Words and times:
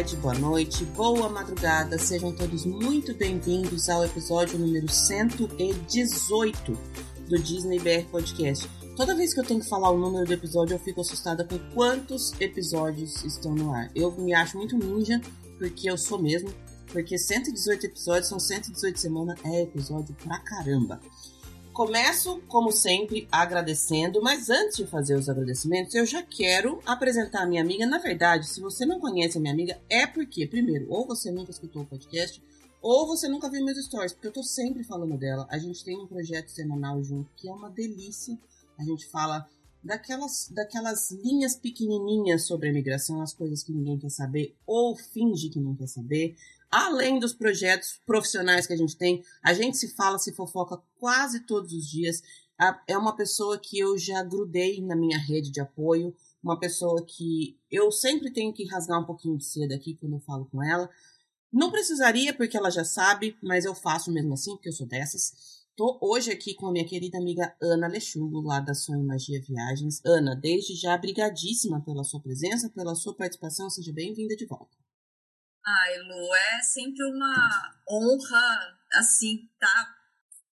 tarde, 0.00 0.16
boa 0.16 0.34
noite, 0.34 0.82
boa 0.86 1.28
madrugada. 1.28 1.98
Sejam 1.98 2.32
todos 2.32 2.64
muito 2.64 3.14
bem-vindos 3.14 3.90
ao 3.90 4.02
episódio 4.02 4.58
número 4.58 4.88
118 4.90 6.72
do 7.28 7.38
Disney 7.38 7.78
BR 7.78 8.08
Podcast. 8.10 8.66
Toda 8.96 9.14
vez 9.14 9.34
que 9.34 9.40
eu 9.40 9.44
tenho 9.44 9.60
que 9.60 9.68
falar 9.68 9.90
o 9.90 9.98
número 9.98 10.24
do 10.24 10.32
episódio, 10.32 10.74
eu 10.74 10.78
fico 10.78 11.02
assustada 11.02 11.44
com 11.44 11.58
quantos 11.74 12.32
episódios 12.40 13.22
estão 13.24 13.54
no 13.54 13.74
ar. 13.74 13.90
Eu 13.94 14.10
me 14.12 14.32
acho 14.32 14.56
muito 14.56 14.78
ninja, 14.78 15.20
porque 15.58 15.90
eu 15.90 15.98
sou 15.98 16.18
mesmo. 16.18 16.50
Porque 16.86 17.18
118 17.18 17.84
episódios 17.84 18.28
são 18.28 18.40
118 18.40 18.98
semanas, 18.98 19.38
é 19.44 19.62
episódio 19.64 20.16
pra 20.24 20.38
caramba. 20.38 20.98
Começo, 21.80 22.42
como 22.46 22.70
sempre, 22.70 23.26
agradecendo, 23.32 24.20
mas 24.20 24.50
antes 24.50 24.76
de 24.76 24.86
fazer 24.86 25.14
os 25.14 25.30
agradecimentos, 25.30 25.94
eu 25.94 26.04
já 26.04 26.22
quero 26.22 26.78
apresentar 26.84 27.40
a 27.40 27.46
minha 27.46 27.62
amiga. 27.62 27.86
Na 27.86 27.96
verdade, 27.96 28.46
se 28.46 28.60
você 28.60 28.84
não 28.84 29.00
conhece 29.00 29.38
a 29.38 29.40
minha 29.40 29.54
amiga, 29.54 29.80
é 29.88 30.06
porque, 30.06 30.46
primeiro, 30.46 30.86
ou 30.90 31.06
você 31.06 31.30
nunca 31.30 31.50
escutou 31.50 31.80
o 31.80 31.86
podcast, 31.86 32.42
ou 32.82 33.06
você 33.06 33.28
nunca 33.28 33.48
viu 33.48 33.64
meus 33.64 33.82
stories, 33.82 34.12
porque 34.12 34.28
eu 34.28 34.32
tô 34.32 34.42
sempre 34.42 34.84
falando 34.84 35.16
dela. 35.16 35.48
A 35.50 35.56
gente 35.56 35.82
tem 35.82 35.98
um 35.98 36.06
projeto 36.06 36.48
semanal 36.48 37.02
junto 37.02 37.30
que 37.34 37.48
é 37.48 37.50
uma 37.50 37.70
delícia. 37.70 38.38
A 38.78 38.84
gente 38.84 39.06
fala 39.06 39.48
daquelas, 39.82 40.50
daquelas 40.52 41.10
linhas 41.10 41.56
pequenininhas 41.56 42.46
sobre 42.46 42.68
a 42.68 42.70
imigração, 42.70 43.22
as 43.22 43.32
coisas 43.32 43.62
que 43.62 43.72
ninguém 43.72 43.98
quer 43.98 44.10
saber 44.10 44.54
ou 44.66 44.94
finge 44.94 45.48
que 45.48 45.58
não 45.58 45.74
quer 45.74 45.88
saber. 45.88 46.36
Além 46.70 47.18
dos 47.18 47.32
projetos 47.32 48.00
profissionais 48.06 48.66
que 48.66 48.72
a 48.72 48.76
gente 48.76 48.96
tem, 48.96 49.24
a 49.44 49.52
gente 49.52 49.76
se 49.76 49.88
fala, 49.88 50.18
se 50.18 50.32
fofoca 50.32 50.80
quase 50.98 51.40
todos 51.40 51.72
os 51.72 51.86
dias. 51.88 52.22
É 52.86 52.96
uma 52.96 53.16
pessoa 53.16 53.58
que 53.58 53.78
eu 53.78 53.98
já 53.98 54.22
grudei 54.22 54.80
na 54.80 54.94
minha 54.94 55.18
rede 55.18 55.50
de 55.50 55.60
apoio, 55.60 56.14
uma 56.42 56.58
pessoa 56.60 57.04
que 57.04 57.58
eu 57.70 57.90
sempre 57.90 58.30
tenho 58.30 58.52
que 58.52 58.66
rasgar 58.66 59.00
um 59.00 59.06
pouquinho 59.06 59.36
de 59.36 59.44
seda 59.44 59.74
aqui 59.74 59.96
quando 59.96 60.16
eu 60.16 60.20
falo 60.20 60.46
com 60.46 60.62
ela. 60.62 60.88
Não 61.52 61.70
precisaria, 61.70 62.32
porque 62.32 62.56
ela 62.56 62.70
já 62.70 62.84
sabe, 62.84 63.36
mas 63.42 63.64
eu 63.64 63.74
faço 63.74 64.12
mesmo 64.12 64.34
assim, 64.34 64.52
porque 64.52 64.68
eu 64.68 64.72
sou 64.72 64.86
dessas. 64.86 65.32
Tô 65.74 65.98
hoje 66.00 66.30
aqui 66.30 66.54
com 66.54 66.66
a 66.66 66.72
minha 66.72 66.86
querida 66.86 67.18
amiga 67.18 67.56
Ana 67.60 67.88
Lechugo, 67.88 68.42
lá 68.42 68.60
da 68.60 68.74
Sonho 68.74 69.04
Magia 69.04 69.40
Viagens. 69.42 70.00
Ana, 70.04 70.36
desde 70.36 70.74
já, 70.74 70.96
brigadíssima 70.96 71.80
pela 71.80 72.04
sua 72.04 72.20
presença, 72.20 72.68
pela 72.68 72.94
sua 72.94 73.16
participação. 73.16 73.68
Seja 73.70 73.92
bem-vinda 73.92 74.36
de 74.36 74.46
volta. 74.46 74.76
Ai, 75.70 75.98
Lu, 75.98 76.34
é 76.34 76.62
sempre 76.62 77.04
uma 77.04 77.80
honra, 77.88 78.78
assim, 78.92 79.48
tá 79.58 79.96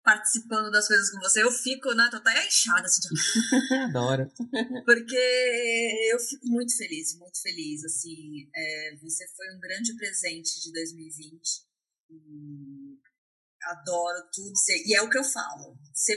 participando 0.03 0.71
das 0.71 0.87
coisas 0.87 1.11
com 1.11 1.19
você. 1.19 1.43
Eu 1.43 1.51
fico, 1.51 1.93
né, 1.95 2.09
tô 2.11 2.19
até 2.19 2.47
inchada, 2.47 2.85
assim. 2.85 3.09
Adoro. 3.89 4.31
Porque 4.85 6.11
eu 6.13 6.19
fico 6.19 6.47
muito 6.47 6.77
feliz, 6.77 7.19
muito 7.19 7.41
feliz, 7.41 7.85
assim. 7.85 8.49
É, 8.55 8.97
você 9.01 9.27
foi 9.35 9.55
um 9.55 9.61
grande 9.61 9.97
presente 9.97 10.61
de 10.61 10.73
2020. 10.73 11.41
E 12.11 12.99
adoro 13.63 14.29
tudo. 14.33 14.53
E 14.87 14.95
é 14.95 15.03
o 15.03 15.09
que 15.09 15.19
eu 15.19 15.25
falo. 15.25 15.77
Se, 15.95 16.15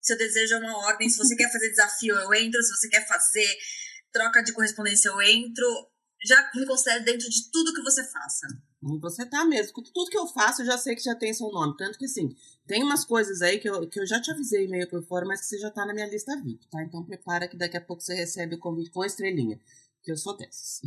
seu 0.00 0.16
desejo 0.16 0.54
é 0.54 0.58
uma 0.58 0.78
ordem. 0.86 1.08
Se 1.08 1.18
você 1.18 1.34
quer 1.34 1.50
fazer 1.50 1.70
desafio, 1.70 2.14
eu 2.14 2.32
entro. 2.34 2.62
Se 2.62 2.76
você 2.76 2.88
quer 2.88 3.06
fazer 3.06 3.58
troca 4.12 4.42
de 4.42 4.52
correspondência, 4.52 5.08
eu 5.08 5.20
entro. 5.20 5.66
Já 6.26 6.50
me 6.54 6.66
considero 6.66 7.04
dentro 7.04 7.28
de 7.30 7.50
tudo 7.50 7.72
que 7.72 7.82
você 7.82 8.02
faça. 8.04 8.46
Você 9.00 9.24
tá 9.26 9.44
mesmo. 9.44 9.72
Tudo 9.82 10.10
que 10.10 10.18
eu 10.18 10.26
faço, 10.26 10.62
eu 10.62 10.66
já 10.66 10.76
sei 10.76 10.94
que 10.94 11.02
já 11.02 11.14
tem 11.14 11.32
seu 11.32 11.50
nome. 11.50 11.76
Tanto 11.76 11.98
que, 11.98 12.04
assim, 12.04 12.34
tem 12.66 12.82
umas 12.82 13.04
coisas 13.04 13.42
aí 13.42 13.58
que 13.58 13.68
eu, 13.68 13.88
que 13.88 14.00
eu 14.00 14.06
já 14.06 14.20
te 14.20 14.30
avisei 14.30 14.66
meio 14.68 14.88
por 14.88 15.02
fora, 15.04 15.24
mas 15.24 15.40
que 15.40 15.46
você 15.46 15.58
já 15.58 15.70
tá 15.70 15.86
na 15.86 15.94
minha 15.94 16.08
lista 16.08 16.36
VIP, 16.36 16.66
tá? 16.68 16.82
Então 16.82 17.04
prepara 17.04 17.48
que 17.48 17.56
daqui 17.56 17.76
a 17.76 17.80
pouco 17.80 18.02
você 18.02 18.14
recebe 18.14 18.56
o 18.56 18.58
convite 18.58 18.90
com 18.90 19.02
a 19.02 19.06
estrelinha. 19.06 19.60
Que 20.02 20.12
eu 20.12 20.16
sou 20.16 20.36
dessas. 20.36 20.80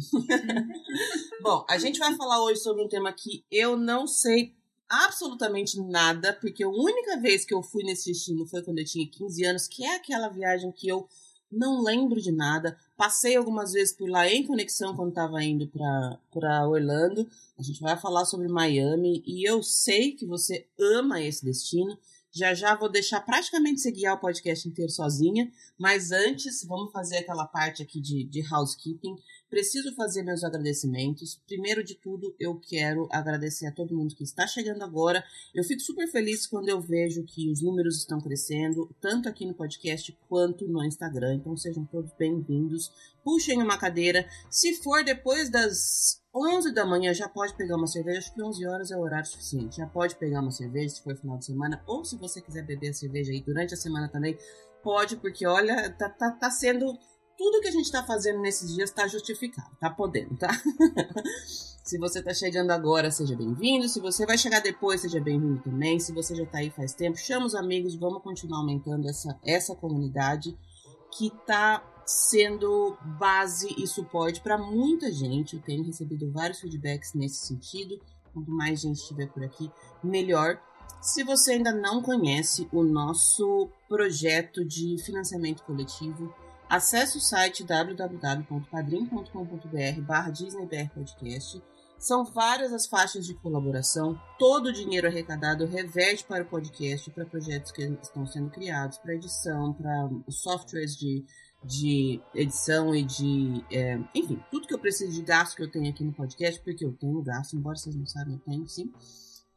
Bom, 1.42 1.66
a 1.70 1.78
gente 1.78 2.00
vai 2.00 2.16
falar 2.16 2.42
hoje 2.44 2.62
sobre 2.62 2.84
um 2.84 2.88
tema 2.88 3.12
que 3.12 3.46
eu 3.52 3.76
não 3.76 4.08
sei 4.08 4.56
absolutamente 4.88 5.80
nada, 5.80 6.34
porque 6.34 6.64
a 6.64 6.70
única 6.70 7.18
vez 7.18 7.46
que 7.46 7.54
eu 7.54 7.62
fui 7.62 7.84
nesse 7.84 8.12
destino 8.12 8.48
foi 8.48 8.64
quando 8.64 8.80
eu 8.80 8.86
tinha 8.86 9.08
15 9.08 9.46
anos, 9.46 9.68
que 9.68 9.86
é 9.86 9.96
aquela 9.96 10.30
viagem 10.30 10.72
que 10.72 10.88
eu 10.88 11.08
não 11.52 11.82
lembro 11.82 12.22
de 12.22 12.32
nada. 12.32 12.78
Passei 12.96 13.36
algumas 13.36 13.74
vezes 13.74 13.94
por 13.94 14.10
lá 14.10 14.28
em 14.28 14.46
conexão 14.46 14.96
quando 14.96 15.10
estava 15.10 15.44
indo 15.44 15.68
para 16.32 16.68
Orlando. 16.68 17.28
A 17.58 17.64
gente 17.64 17.82
vai 17.82 17.98
falar 17.98 18.26
sobre 18.26 18.48
Miami 18.48 19.24
e 19.26 19.50
eu 19.50 19.64
sei 19.64 20.12
que 20.12 20.26
você 20.26 20.68
ama 20.80 21.22
esse 21.22 21.44
destino. 21.44 21.98
Já 22.32 22.54
já 22.54 22.76
vou 22.76 22.90
deixar 22.90 23.22
praticamente 23.22 23.82
você 23.82 23.92
guiar 23.92 24.16
o 24.16 24.20
podcast 24.20 24.68
inteiro 24.68 24.92
sozinha, 24.92 25.52
mas 25.78 26.12
antes 26.12 26.64
vamos 26.64 26.92
fazer 26.92 27.18
aquela 27.18 27.48
parte 27.48 27.82
aqui 27.82 28.00
de, 28.00 28.24
de 28.24 28.44
housekeeping. 28.54 29.16
Preciso 29.50 29.96
fazer 29.96 30.22
meus 30.22 30.44
agradecimentos. 30.44 31.42
Primeiro 31.48 31.84
de 31.84 31.96
tudo, 31.96 32.36
eu 32.40 32.60
quero 32.60 33.08
agradecer 33.12 33.66
a 33.66 33.72
todo 33.72 33.96
mundo 33.96 34.16
que 34.16 34.24
está 34.24 34.46
chegando 34.46 34.84
agora. 34.84 35.24
Eu 35.56 35.64
fico 35.64 35.82
super 35.82 36.08
feliz 36.08 36.46
quando 36.46 36.70
eu 36.70 36.80
vejo 36.80 37.24
que 37.24 37.50
os 37.52 37.64
números 37.64 37.98
estão 37.98 38.22
crescendo, 38.22 38.96
tanto 39.02 39.28
aqui 39.28 39.48
no 39.48 39.56
podcast 39.56 40.16
quanto 40.28 40.68
no 40.68 40.84
Instagram. 40.84 41.34
Então 41.34 41.58
sejam 41.58 41.84
todos 41.84 42.12
bem-vindos. 42.14 42.92
Puxem 43.24 43.58
uma 43.58 43.80
cadeira. 43.80 44.30
Se 44.52 44.76
for 44.84 45.04
depois 45.04 45.50
das 45.50 46.22
11 46.34 46.74
da 46.74 46.86
manhã, 46.86 47.14
já 47.14 47.28
pode 47.28 47.56
pegar 47.56 47.76
uma 47.76 47.88
cerveja. 47.88 48.20
Acho 48.20 48.34
que 48.34 48.42
11 48.42 48.68
horas 48.68 48.92
é 48.92 48.98
o 48.98 49.02
horário 49.02 49.26
suficiente. 49.26 49.78
Já 49.78 49.88
pode 49.88 50.16
pegar 50.16 50.42
uma 50.42 50.52
cerveja 50.52 50.96
se 50.96 51.04
for 51.04 51.16
final 51.16 51.38
de 51.38 51.46
semana. 51.46 51.84
Ou 51.88 52.06
se 52.06 52.18
você 52.18 52.42
quiser 52.42 52.64
beber 52.64 52.90
a 52.90 52.94
cerveja 52.94 53.32
aí 53.32 53.42
durante 53.42 53.74
a 53.74 53.78
semana 53.78 54.08
também, 54.08 54.38
pode, 54.84 55.18
porque 55.18 55.46
olha, 55.46 55.90
tá, 55.92 56.10
tá, 56.10 56.32
tá 56.32 56.52
sendo 56.52 56.98
tudo 57.38 57.62
que 57.62 57.70
a 57.70 57.72
gente 57.72 57.86
está 57.86 58.04
fazendo 58.04 58.42
nesses 58.42 58.76
dias 58.76 58.90
está 58.90 59.08
justificado, 59.08 59.74
tá 59.80 59.90
podendo, 59.90 60.36
tá? 60.36 60.50
Se 61.90 61.98
você 61.98 62.20
está 62.20 62.34
chegando 62.34 62.70
agora, 62.70 63.10
seja 63.10 63.36
bem-vindo. 63.36 63.88
Se 63.88 64.00
você 64.00 64.26
vai 64.26 64.38
chegar 64.38 64.60
depois, 64.60 65.02
seja 65.02 65.20
bem-vindo 65.20 65.60
também. 65.64 66.00
Se 66.00 66.12
você 66.12 66.36
já 66.36 66.44
está 66.44 66.60
aí 66.60 66.70
faz 66.70 66.94
tempo, 66.94 67.18
chama 67.18 67.48
os 67.48 67.56
amigos, 67.56 67.96
vamos 67.96 68.22
continuar 68.22 68.60
aumentando 68.60 69.10
essa, 69.10 69.40
essa 69.44 69.74
comunidade 69.76 70.56
que 71.18 71.28
está 71.28 71.82
sendo 72.10 72.98
base 73.20 73.76
e 73.78 73.86
suporte 73.86 74.42
para 74.42 74.58
muita 74.58 75.12
gente. 75.12 75.56
Eu 75.56 75.62
tenho 75.62 75.84
recebido 75.84 76.32
vários 76.32 76.60
feedbacks 76.60 77.14
nesse 77.14 77.46
sentido. 77.46 78.00
Quanto 78.34 78.50
mais 78.50 78.82
gente 78.82 78.98
estiver 78.98 79.28
por 79.28 79.44
aqui, 79.44 79.72
melhor. 80.04 80.60
Se 81.02 81.24
você 81.24 81.54
ainda 81.54 81.72
não 81.72 82.02
conhece 82.02 82.68
o 82.72 82.84
nosso 82.84 83.70
projeto 83.88 84.66
de 84.66 84.98
financiamento 85.04 85.64
coletivo, 85.64 86.34
Acesse 86.70 87.18
o 87.18 87.22
site 87.22 87.64
www.padrim.com.br 87.64 90.02
barra 90.02 90.32
Podcast. 90.94 91.64
São 91.98 92.24
várias 92.24 92.72
as 92.72 92.86
faixas 92.86 93.26
de 93.26 93.34
colaboração. 93.34 94.16
Todo 94.38 94.68
o 94.68 94.72
dinheiro 94.72 95.08
arrecadado 95.08 95.66
reverte 95.66 96.24
para 96.24 96.44
o 96.44 96.46
podcast, 96.46 97.10
para 97.10 97.26
projetos 97.26 97.72
que 97.72 97.82
estão 98.04 98.28
sendo 98.28 98.52
criados, 98.52 99.00
para 99.00 99.16
edição, 99.16 99.74
para 99.74 100.10
softwares 100.30 100.96
de, 100.96 101.26
de 101.64 102.22
edição 102.34 102.96
e 102.96 103.04
de. 103.04 103.64
É, 103.72 104.00
enfim, 104.16 104.42
tudo 104.50 104.68
que 104.68 104.74
eu 104.74 104.80
preciso 104.80 105.12
de 105.12 105.22
gasto 105.22 105.56
que 105.56 105.64
eu 105.64 105.72
tenho 105.72 105.90
aqui 105.90 106.04
no 106.04 106.14
podcast, 106.14 106.60
porque 106.62 106.86
eu 106.86 106.94
tenho 106.94 107.22
gasto, 107.22 107.56
embora 107.56 107.78
vocês 107.78 107.96
não 107.96 108.06
saibam, 108.06 108.36
eu 108.36 108.40
tenho 108.40 108.68
sim. 108.68 108.92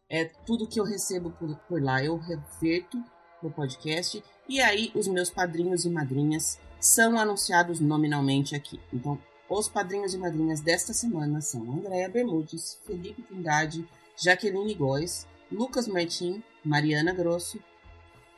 É, 0.08 0.24
tudo 0.24 0.68
que 0.68 0.78
eu 0.78 0.84
recebo 0.84 1.30
por, 1.30 1.56
por 1.68 1.82
lá 1.82 2.04
eu 2.04 2.16
reverto 2.18 3.02
no 3.42 3.50
podcast. 3.50 4.22
E 4.48 4.60
aí, 4.60 4.90
os 4.94 5.06
meus 5.08 5.30
padrinhos 5.30 5.84
e 5.84 5.90
madrinhas 5.90 6.58
são 6.78 7.18
anunciados 7.18 7.80
nominalmente 7.80 8.54
aqui. 8.54 8.80
Então, 8.92 9.18
os 9.48 9.68
padrinhos 9.68 10.14
e 10.14 10.18
madrinhas 10.18 10.60
desta 10.60 10.92
semana 10.92 11.40
são 11.40 11.72
Andréa 11.72 12.08
Bermudes, 12.08 12.78
Felipe 12.84 13.22
Trindade, 13.22 13.86
Jaqueline 14.16 14.74
Góes, 14.74 15.26
Lucas 15.50 15.86
Martim, 15.86 16.42
Mariana 16.64 17.12
Grosso, 17.12 17.58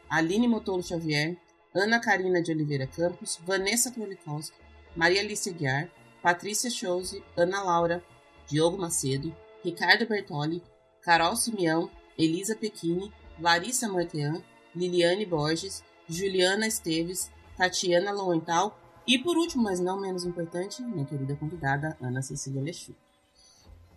Aline 0.08 0.48
Motolo 0.48 0.82
Xavier, 0.82 1.36
Ana 1.74 2.00
Karina 2.00 2.40
de 2.40 2.52
Oliveira 2.52 2.86
Campos, 2.86 3.38
Vanessa 3.44 3.90
Krolikowski, 3.90 4.56
Maria 4.94 5.20
Alice 5.20 5.50
Guiar, 5.50 5.90
Patrícia 6.22 6.70
Chose, 6.70 7.22
Ana 7.36 7.62
Laura, 7.62 8.02
Diogo 8.46 8.78
Macedo, 8.78 9.34
Ricardo 9.64 10.06
Bertoli, 10.06 10.62
Carol 11.02 11.34
Simeão, 11.36 11.90
Elisa 12.16 12.54
Pequini, 12.54 13.12
Larissa 13.40 13.88
Martean, 13.88 14.42
Liliane 14.74 15.26
Borges, 15.26 15.82
Juliana 16.08 16.66
Esteves, 16.66 17.30
Tatiana 17.56 18.12
Lowenthal 18.12 18.78
e, 19.06 19.18
por 19.18 19.36
último, 19.36 19.64
mas 19.64 19.80
não 19.80 20.00
menos 20.00 20.24
importante, 20.24 20.82
minha 20.82 21.04
querida 21.04 21.36
convidada, 21.36 21.96
Ana 22.00 22.22
Cecília 22.22 22.62
Lechu. 22.62 22.94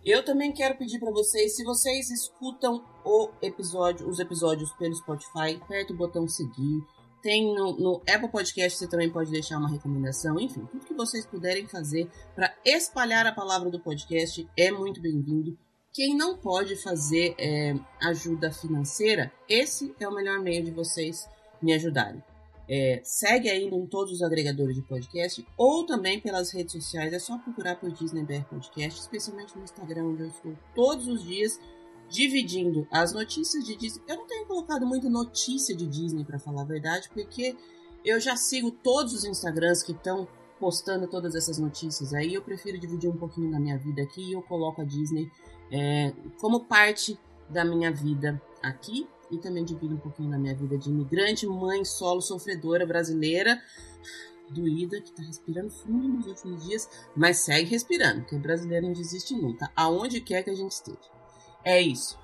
Eu 0.04 0.24
também 0.24 0.52
quero 0.52 0.76
pedir 0.76 0.98
para 0.98 1.10
vocês, 1.10 1.56
se 1.56 1.64
vocês 1.64 2.10
escutam 2.10 2.84
o 3.04 3.30
episódio, 3.42 4.08
os 4.08 4.18
episódios 4.18 4.72
pelo 4.72 4.94
Spotify, 4.94 5.60
aperta 5.60 5.92
o 5.92 5.96
botão 5.96 6.28
seguir. 6.28 6.82
Tem 7.22 7.54
no, 7.54 7.76
no, 7.76 8.02
Apple 8.08 8.30
Podcast, 8.30 8.78
você 8.78 8.88
também 8.88 9.10
pode 9.10 9.30
deixar 9.30 9.58
uma 9.58 9.68
recomendação. 9.68 10.38
Enfim, 10.38 10.64
tudo 10.66 10.86
que 10.86 10.94
vocês 10.94 11.26
puderem 11.26 11.66
fazer 11.66 12.08
para 12.34 12.54
espalhar 12.64 13.26
a 13.26 13.32
palavra 13.32 13.70
do 13.70 13.80
podcast 13.80 14.48
é 14.56 14.70
muito 14.70 15.00
bem-vindo. 15.00 15.58
Quem 15.92 16.16
não 16.16 16.36
pode 16.36 16.76
fazer 16.76 17.34
é, 17.38 17.74
ajuda 18.02 18.52
financeira, 18.52 19.32
esse 19.48 19.94
é 19.98 20.06
o 20.06 20.14
melhor 20.14 20.38
meio 20.40 20.64
de 20.64 20.70
vocês 20.70 21.28
me 21.60 21.72
ajudarem. 21.72 22.22
É, 22.70 23.00
segue 23.02 23.48
aí 23.48 23.64
em 23.64 23.86
todos 23.86 24.12
os 24.12 24.22
agregadores 24.22 24.76
de 24.76 24.82
podcast 24.82 25.44
ou 25.56 25.86
também 25.86 26.20
pelas 26.20 26.52
redes 26.52 26.72
sociais. 26.72 27.12
É 27.12 27.18
só 27.18 27.38
procurar 27.38 27.76
por 27.76 27.90
Disney 27.90 28.22
BR 28.22 28.44
Podcast, 28.44 29.00
especialmente 29.00 29.56
no 29.56 29.64
Instagram, 29.64 30.04
onde 30.04 30.22
eu 30.22 30.28
estou 30.28 30.54
todos 30.74 31.08
os 31.08 31.24
dias 31.24 31.58
dividindo 32.08 32.86
as 32.90 33.12
notícias 33.12 33.64
de 33.64 33.76
Disney. 33.76 34.02
Eu 34.08 34.16
não 34.16 34.26
tenho 34.26 34.46
colocado 34.46 34.86
muito 34.86 35.08
notícia 35.10 35.74
de 35.76 35.86
Disney, 35.86 36.24
para 36.24 36.38
falar 36.38 36.62
a 36.62 36.66
verdade, 36.66 37.08
porque 37.12 37.56
eu 38.04 38.20
já 38.20 38.36
sigo 38.36 38.70
todos 38.70 39.12
os 39.12 39.24
Instagrams 39.24 39.82
que 39.82 39.92
estão 39.92 40.26
postando 40.58 41.06
todas 41.06 41.34
essas 41.34 41.58
notícias 41.58 42.12
aí. 42.12 42.34
Eu 42.34 42.42
prefiro 42.42 42.78
dividir 42.78 43.08
um 43.08 43.16
pouquinho 43.16 43.50
da 43.50 43.60
minha 43.60 43.78
vida 43.78 44.02
aqui 44.02 44.22
e 44.22 44.32
eu 44.32 44.42
coloco 44.42 44.80
a 44.80 44.84
Disney 44.84 45.30
é, 45.70 46.12
como 46.40 46.64
parte 46.64 47.18
da 47.48 47.64
minha 47.64 47.92
vida 47.92 48.40
aqui 48.62 49.06
e 49.30 49.38
também 49.38 49.64
divido 49.64 49.94
um 49.94 49.98
pouquinho 49.98 50.30
da 50.30 50.38
minha 50.38 50.54
vida 50.54 50.76
de 50.78 50.88
imigrante, 50.88 51.46
mãe 51.46 51.84
solo 51.84 52.20
sofredora 52.20 52.86
brasileira, 52.86 53.60
doída, 54.50 55.00
que 55.00 55.12
tá 55.12 55.22
respirando 55.22 55.70
fundo 55.70 56.08
nos 56.08 56.26
últimos 56.26 56.64
dias, 56.64 56.88
mas 57.14 57.38
segue 57.38 57.68
respirando, 57.68 58.22
porque 58.22 58.38
brasileiro 58.38 58.86
não 58.86 58.94
desiste 58.94 59.34
nunca, 59.34 59.70
aonde 59.76 60.20
quer 60.20 60.42
que 60.42 60.50
a 60.50 60.54
gente 60.54 60.72
esteja. 60.72 61.17
É 61.68 61.82
isso. 61.82 62.18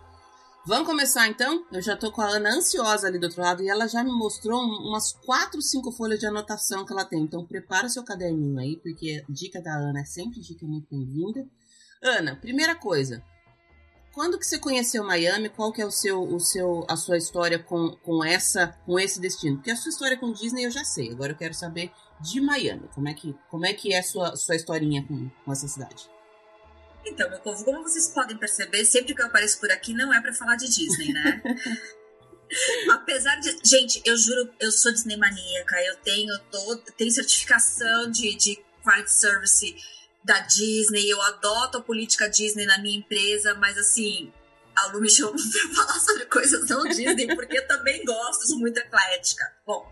Vamos 0.67 0.89
começar 0.89 1.29
então? 1.29 1.67
Eu 1.71 1.83
já 1.83 1.95
tô 1.95 2.11
com 2.11 2.23
a 2.23 2.29
Ana 2.29 2.55
ansiosa 2.55 3.07
ali 3.07 3.19
do 3.19 3.27
outro 3.27 3.43
lado 3.43 3.63
e 3.63 3.69
ela 3.69 3.87
já 3.87 4.03
me 4.03 4.11
mostrou 4.11 4.59
umas 4.59 5.13
4, 5.13 5.61
5 5.61 5.93
folhas 5.93 6.19
de 6.19 6.27
anotação 6.27 6.83
que 6.87 6.95
ela 6.95 7.05
tem. 7.05 7.21
Então 7.21 7.45
prepara 7.45 7.91
seu 7.91 8.03
caderninho 8.03 8.59
aí, 8.59 8.79
porque 8.79 9.23
dica 9.29 9.61
da 9.61 9.75
Ana 9.75 10.01
é 10.01 10.05
sempre 10.07 10.41
dica 10.41 10.65
muito 10.65 10.87
bem-vinda. 10.91 11.47
Ana, 12.03 12.37
primeira 12.37 12.75
coisa, 12.75 13.23
quando 14.15 14.39
que 14.39 14.47
você 14.47 14.59
conheceu 14.59 15.05
Miami? 15.05 15.51
Qual 15.51 15.71
que 15.71 15.83
é 15.83 15.87
o 15.87 15.91
seu, 15.91 16.23
o 16.23 16.41
seu, 16.41 16.87
a 16.89 16.97
sua 16.97 17.19
história 17.19 17.59
com, 17.59 17.91
com 18.03 18.25
essa, 18.25 18.69
com 18.87 18.99
esse 18.99 19.21
destino? 19.21 19.57
Porque 19.57 19.73
a 19.73 19.77
sua 19.77 19.91
história 19.91 20.17
com 20.17 20.33
Disney 20.33 20.65
eu 20.65 20.71
já 20.71 20.87
sei. 20.87 21.11
Agora 21.11 21.33
eu 21.33 21.37
quero 21.37 21.53
saber 21.53 21.93
de 22.19 22.41
Miami. 22.41 22.89
Como 22.95 23.07
é 23.07 23.13
que, 23.13 23.37
como 23.51 23.67
é 23.67 23.75
que 23.75 23.93
é 23.93 23.99
a 23.99 24.03
sua, 24.03 24.37
sua 24.37 24.57
historinha 24.57 25.07
com, 25.07 25.29
com 25.45 25.53
essa 25.53 25.69
cidade? 25.69 26.14
Então, 27.07 27.29
meu 27.31 27.39
povo, 27.41 27.65
como 27.65 27.83
vocês 27.83 28.09
podem 28.09 28.37
perceber, 28.37 28.85
sempre 28.85 29.15
que 29.15 29.21
eu 29.21 29.27
apareço 29.27 29.61
por 29.61 29.71
aqui 29.71 29.93
não 29.93 30.13
é 30.13 30.21
para 30.21 30.33
falar 30.33 30.57
de 30.57 30.69
Disney, 30.69 31.13
né? 31.13 31.43
Apesar 32.93 33.37
de. 33.37 33.59
Gente, 33.65 34.01
eu 34.05 34.17
juro, 34.17 34.53
eu 34.61 34.71
sou 34.71 34.93
Disney 34.93 35.17
maníaca. 35.17 35.83
Eu 35.83 35.97
tenho, 35.97 36.39
todo, 36.51 36.83
tenho 36.97 37.11
certificação 37.11 38.11
de, 38.11 38.35
de 38.37 38.65
quality 38.83 39.11
service 39.11 39.77
da 40.25 40.41
Disney, 40.41 41.07
eu 41.09 41.21
adoto 41.21 41.79
a 41.79 41.83
política 41.83 42.29
Disney 42.29 42.65
na 42.65 42.79
minha 42.79 42.99
empresa, 42.99 43.55
mas 43.55 43.77
assim, 43.77 44.33
a 44.75 44.87
Lu 44.87 45.01
me 45.01 45.11
chamou 45.11 45.35
pra 45.35 45.75
falar 45.85 46.01
sobre 46.01 46.25
coisas 46.27 46.69
não 46.69 46.89
Disney, 46.89 47.35
porque 47.35 47.59
eu 47.59 47.69
também 47.69 48.03
gosto, 48.05 48.47
sou 48.47 48.59
muito 48.59 48.79
eclética. 48.79 49.45
Bom, 49.67 49.91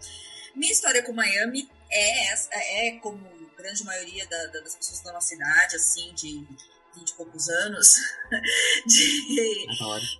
minha 0.56 0.73
história 0.73 1.03
com 1.03 1.12
Miami 1.12 1.70
é, 1.91 2.88
é 2.88 2.99
como 2.99 3.20
grande 3.56 3.85
maioria 3.85 4.26
da, 4.26 4.47
da, 4.47 4.61
das 4.61 4.75
pessoas 4.75 5.00
da 5.03 5.12
nossa 5.12 5.35
idade, 5.35 5.76
assim, 5.76 6.12
de 6.15 6.47
20 6.94 7.09
e 7.09 7.15
poucos 7.15 7.49
anos, 7.49 7.94
de, 8.87 9.67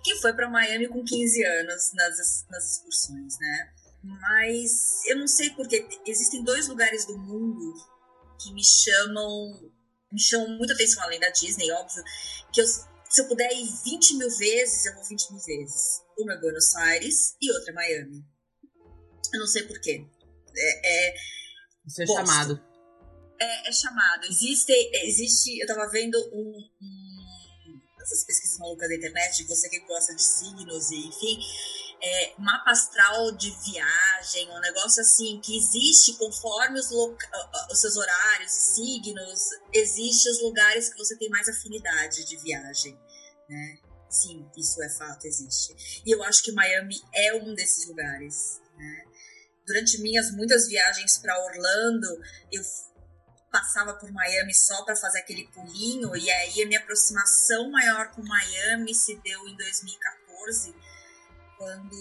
que 0.03 0.15
foi 0.15 0.33
para 0.33 0.49
Miami 0.49 0.87
com 0.87 1.03
15 1.03 1.45
anos 1.45 1.91
nas, 1.93 2.45
nas 2.49 2.71
excursões, 2.71 3.37
né? 3.39 3.73
Mas 4.03 5.05
eu 5.07 5.17
não 5.17 5.27
sei 5.27 5.49
porque 5.51 5.87
existem 6.05 6.43
dois 6.43 6.67
lugares 6.67 7.05
do 7.05 7.17
mundo 7.17 7.73
que 8.41 8.53
me 8.53 8.63
chamam 8.63 9.71
me 10.11 10.21
chamam 10.21 10.49
muita 10.57 10.73
atenção, 10.73 11.01
além 11.03 11.19
da 11.19 11.29
Disney, 11.29 11.71
óbvio, 11.71 12.03
que 12.53 12.61
eu, 12.61 12.67
se 12.67 13.21
eu 13.21 13.27
puder 13.27 13.51
ir 13.51 13.67
20 13.83 14.17
mil 14.17 14.29
vezes, 14.29 14.85
eu 14.85 14.93
vou 14.93 15.03
20 15.03 15.31
mil 15.31 15.41
vezes. 15.41 16.03
Uma 16.19 16.33
é 16.33 16.39
Buenos 16.39 16.75
Aires 16.75 17.35
e 17.41 17.51
outra 17.51 17.71
é 17.71 17.73
Miami. 17.73 18.23
Eu 19.33 19.39
não 19.39 19.47
sei 19.47 19.63
porquê. 19.63 20.05
É, 20.55 21.09
é, 21.09 21.15
Isso 21.87 22.03
é 22.03 22.05
chamado. 22.05 22.61
É, 23.39 23.69
é, 23.69 23.71
chamado. 23.71 24.25
Existe, 24.25 24.71
existe. 25.03 25.59
Eu 25.59 25.67
tava 25.67 25.89
vendo 25.89 26.17
um, 26.33 26.57
um 26.81 27.03
essas 28.03 28.25
pesquisas 28.25 28.59
malucas 28.59 28.89
da 28.89 28.95
internet, 28.95 29.43
você 29.45 29.69
que 29.69 29.79
gosta 29.81 30.13
de 30.13 30.21
signos 30.21 30.91
e 30.91 31.07
enfim, 31.07 31.39
é, 32.01 32.33
mapa 32.37 32.71
astral 32.71 33.31
de 33.31 33.49
viagem, 33.65 34.49
um 34.51 34.59
negócio 34.59 35.01
assim 35.01 35.39
que 35.41 35.57
existe 35.57 36.17
conforme 36.17 36.79
os, 36.79 36.91
os 36.91 37.79
seus 37.79 37.95
horários 37.95 38.51
e 38.51 38.73
signos, 38.75 39.39
existe 39.71 40.29
os 40.29 40.41
lugares 40.41 40.89
que 40.89 40.97
você 40.97 41.17
tem 41.17 41.29
mais 41.29 41.47
afinidade 41.47 42.25
de 42.25 42.37
viagem, 42.37 42.99
né? 43.49 43.77
Sim, 44.09 44.45
isso 44.55 44.83
é 44.83 44.89
fato, 44.89 45.25
existe. 45.25 46.03
E 46.05 46.11
eu 46.11 46.21
acho 46.23 46.43
que 46.43 46.51
Miami 46.51 47.01
é 47.15 47.33
um 47.35 47.55
desses 47.55 47.87
lugares, 47.87 48.61
né? 48.77 49.03
Durante 49.65 50.01
minhas 50.01 50.29
muitas 50.31 50.67
viagens 50.67 51.17
para 51.17 51.41
Orlando, 51.41 52.21
eu 52.51 52.61
passava 53.53 53.93
por 53.93 54.11
Miami 54.11 54.51
só 54.55 54.83
para 54.83 54.95
fazer 54.95 55.19
aquele 55.19 55.47
pulinho, 55.49 56.15
e 56.17 56.31
aí 56.31 56.63
a 56.63 56.65
minha 56.65 56.79
aproximação 56.79 57.69
maior 57.69 58.09
com 58.09 58.23
Miami 58.23 58.95
se 58.95 59.15
deu 59.17 59.47
em 59.47 59.55
2014 59.55 60.75
quando 61.55 61.95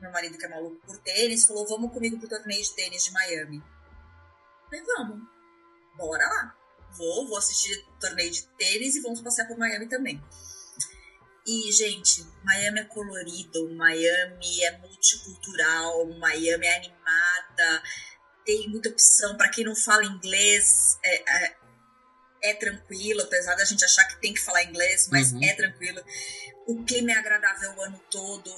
meu 0.00 0.12
marido, 0.12 0.38
que 0.38 0.46
é 0.46 0.48
maluco 0.48 0.80
por 0.86 0.96
tênis, 0.98 1.44
falou: 1.44 1.66
Vamos 1.66 1.92
comigo 1.92 2.18
pro 2.18 2.28
torneio 2.28 2.62
de 2.62 2.72
tênis 2.74 3.04
de 3.04 3.12
Miami. 3.12 3.62
Falei: 4.64 4.84
Vamos, 4.84 5.28
bora 5.96 6.24
lá. 6.24 6.56
Vou, 6.96 7.26
vou 7.26 7.36
assistir 7.36 7.84
torneio 8.00 8.30
de 8.30 8.46
tênis 8.56 8.94
e 8.94 9.00
vamos 9.00 9.20
passear 9.20 9.46
por 9.46 9.58
Miami 9.58 9.88
também. 9.88 10.22
E, 11.46 11.72
gente, 11.72 12.24
Miami 12.44 12.80
é 12.80 12.84
colorido, 12.84 13.74
Miami 13.74 14.62
é 14.62 14.78
multicultural, 14.78 16.06
Miami 16.18 16.66
é 16.66 16.76
animada, 16.76 17.82
tem 18.50 18.68
muita 18.68 18.88
opção. 18.88 19.36
Para 19.36 19.48
quem 19.48 19.64
não 19.64 19.76
fala 19.76 20.04
inglês, 20.04 20.98
é, 21.04 21.44
é, 21.44 21.56
é, 22.42 22.54
tranquilo, 22.54 23.22
apesar 23.22 23.54
da 23.54 23.64
gente 23.64 23.84
achar 23.84 24.04
que 24.08 24.20
tem 24.20 24.34
que 24.34 24.40
falar 24.40 24.64
inglês, 24.64 25.08
mas 25.10 25.32
uhum. 25.32 25.44
é 25.44 25.54
tranquilo. 25.54 26.02
O 26.66 26.82
clima 26.84 27.12
é 27.12 27.14
agradável 27.14 27.72
o 27.76 27.82
ano 27.82 28.00
todo. 28.10 28.52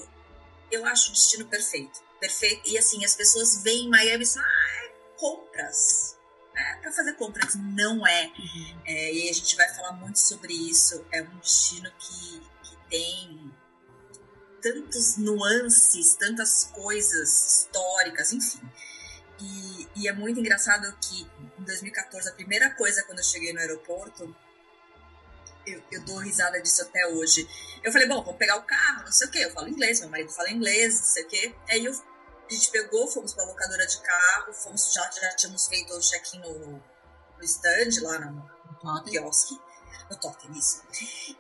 Eu 0.71 0.87
acho 0.87 1.11
o 1.11 1.13
destino 1.13 1.47
perfeito. 1.47 2.01
Perfeito. 2.19 2.63
E 2.71 2.79
assim, 2.79 3.05
as 3.05 3.15
pessoas 3.15 3.63
veem 3.63 3.91
Miami 3.91 4.25
e 4.25 4.27
dizem, 4.27 4.43
ah, 4.43 4.85
é 4.85 4.93
compras. 5.19 6.17
É 6.57 6.75
para 6.77 6.93
fazer 6.93 7.13
compras. 7.15 7.55
Não 7.55 8.07
é. 8.07 8.27
Uhum. 8.27 8.83
é. 8.87 9.13
E 9.13 9.29
a 9.29 9.33
gente 9.33 9.55
vai 9.57 9.69
falar 9.75 9.93
muito 9.93 10.19
sobre 10.19 10.55
isso. 10.55 11.05
É 11.13 11.23
um 11.23 11.39
destino 11.39 11.93
que, 11.99 12.41
que 12.63 12.77
tem 12.89 13.53
tantos 14.63 15.17
nuances, 15.19 16.15
tantas 16.15 16.65
coisas 16.65 17.59
históricas, 17.59 18.33
enfim. 18.33 18.61
E, 19.43 19.89
e, 19.97 20.09
é 20.09 20.13
muito 20.13 20.39
engraçado 20.39 20.97
que 21.01 21.29
em 21.59 21.65
2014, 21.65 22.29
a 22.29 22.33
primeira 22.33 22.71
coisa 22.71 23.03
quando 23.03 23.19
eu 23.19 23.25
cheguei 23.25 23.53
no 23.53 23.59
aeroporto, 23.59 24.35
eu, 25.67 25.83
eu, 25.91 26.05
dou 26.05 26.19
risada 26.19 26.61
disso 26.61 26.83
até 26.83 27.07
hoje. 27.09 27.49
Eu 27.83 27.93
falei, 27.93 28.07
bom, 28.07 28.23
vamos 28.23 28.39
pegar 28.39 28.57
o 28.57 28.63
carro, 28.63 29.05
não 29.05 29.13
sei 29.13 29.29
o 29.29 29.31
quê. 29.31 29.39
Eu 29.39 29.51
falo 29.53 29.69
inglês, 29.69 30.01
meu 30.01 30.09
marido 30.09 30.33
fala 30.33 30.51
inglês, 30.51 30.99
não 30.99 31.07
sei 31.07 31.25
o 31.25 31.29
quê. 31.29 31.55
Aí 31.69 31.85
eu, 31.85 31.93
a 31.93 32.53
gente 32.53 32.71
pegou, 32.71 33.09
fomos 33.09 33.33
pra 33.35 33.45
locadora 33.45 33.87
de 33.87 34.01
carro, 34.01 34.53
fomos, 34.53 34.93
já, 34.93 35.11
já 35.11 35.35
tínhamos 35.37 35.67
feito 35.67 35.93
o 35.95 36.01
check-in 36.01 36.41
no, 36.41 36.59
no 36.59 36.83
stand, 37.43 38.03
lá 38.03 38.19
no, 38.21 38.51
no 38.83 39.05
quiosque. 39.05 39.59
No 40.11 40.17
totem, 40.19 40.51
isso. 40.53 40.83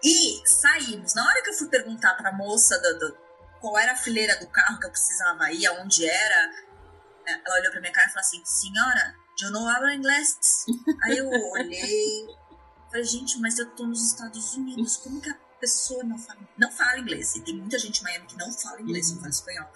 E 0.02 0.42
saímos. 0.46 1.14
Na 1.14 1.26
hora 1.26 1.42
que 1.42 1.50
eu 1.50 1.54
fui 1.54 1.68
perguntar 1.68 2.14
pra 2.14 2.32
moça 2.32 2.78
do, 2.78 2.98
do, 2.98 3.18
qual 3.60 3.78
era 3.78 3.92
a 3.92 3.96
fileira 3.96 4.36
do 4.36 4.46
carro 4.48 4.78
que 4.78 4.86
eu 4.86 4.90
precisava 4.90 5.50
ir, 5.52 5.66
aonde 5.66 6.08
era, 6.08 6.50
ela 7.44 7.60
olhou 7.60 7.72
pra 7.72 7.80
minha 7.80 7.92
cara 7.92 8.08
e 8.08 8.10
falou 8.10 8.20
assim, 8.20 8.42
senhora, 8.44 9.14
eu 9.42 9.50
não 9.50 9.68
hablo 9.68 9.90
inglês. 9.90 10.38
Aí 11.04 11.18
eu 11.18 11.28
olhei, 11.28 12.26
Falei, 12.92 13.06
gente, 13.06 13.40
mas 13.40 13.58
eu 13.58 13.70
tô 13.70 13.86
nos 13.86 14.06
Estados 14.06 14.54
Unidos, 14.54 14.98
como 14.98 15.18
que 15.18 15.30
a 15.30 15.34
pessoa 15.58 16.04
não 16.04 16.18
fala, 16.18 16.40
não 16.58 16.70
fala 16.70 16.98
inglês? 16.98 17.34
E 17.34 17.40
tem 17.40 17.56
muita 17.56 17.78
gente 17.78 18.00
em 18.00 18.04
Miami 18.04 18.26
que 18.26 18.36
não 18.36 18.52
fala 18.52 18.82
inglês, 18.82 19.08
uhum. 19.08 19.14
não 19.14 19.20
fala 19.22 19.30
espanhol. 19.30 19.72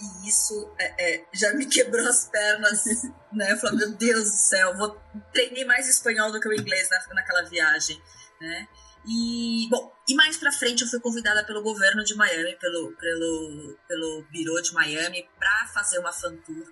E 0.00 0.28
isso 0.28 0.72
é, 0.78 1.16
é, 1.16 1.24
já 1.32 1.52
me 1.54 1.66
quebrou 1.66 2.06
as 2.06 2.26
pernas, 2.26 2.84
né? 3.32 3.50
Eu 3.50 3.56
falei, 3.56 3.78
meu 3.78 3.90
Deus 3.90 4.30
do 4.30 4.36
céu, 4.36 4.76
vou 4.76 4.96
treinar 5.32 5.66
mais 5.66 5.88
espanhol 5.88 6.30
do 6.30 6.38
que 6.40 6.46
o 6.46 6.52
inglês 6.52 6.88
na, 6.88 7.14
naquela 7.14 7.42
viagem, 7.42 8.00
né? 8.40 8.68
E, 9.10 9.66
bom, 9.70 9.90
e 10.06 10.14
mais 10.14 10.36
pra 10.36 10.52
frente 10.52 10.82
eu 10.82 10.88
fui 10.88 11.00
convidada 11.00 11.42
pelo 11.42 11.62
governo 11.62 12.04
de 12.04 12.14
Miami, 12.14 12.54
pelo, 12.56 12.92
pelo, 12.92 13.76
pelo 13.88 14.22
Bureau 14.30 14.60
de 14.60 14.74
Miami, 14.74 15.26
para 15.38 15.66
fazer 15.72 15.98
uma 15.98 16.12
fan 16.12 16.36
tour 16.36 16.70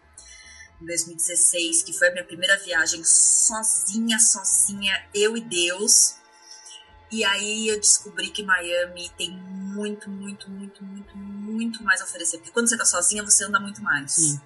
em 0.83 0.85
2016, 0.85 1.83
que 1.83 1.95
foi 1.95 2.09
a 2.09 2.13
minha 2.13 2.25
primeira 2.25 2.59
viagem 2.59 3.03
sozinha, 3.03 4.19
sozinha, 4.19 5.09
eu 5.15 5.35
e 5.35 5.41
Deus. 5.41 6.17
E 7.11 7.25
aí 7.25 7.69
eu 7.69 7.81
descobri 7.81 8.29
que 8.29 8.43
Miami 8.43 9.09
tem 9.17 9.31
muito, 9.31 10.11
muito, 10.11 10.51
muito, 10.51 10.85
muito, 10.85 11.17
muito 11.17 11.83
mais 11.83 12.03
a 12.03 12.05
oferecer. 12.05 12.37
Porque 12.37 12.53
quando 12.53 12.69
você 12.69 12.77
tá 12.77 12.85
sozinha, 12.85 13.25
você 13.25 13.45
anda 13.45 13.59
muito 13.59 13.83
mais. 13.83 14.13
Sim. 14.13 14.41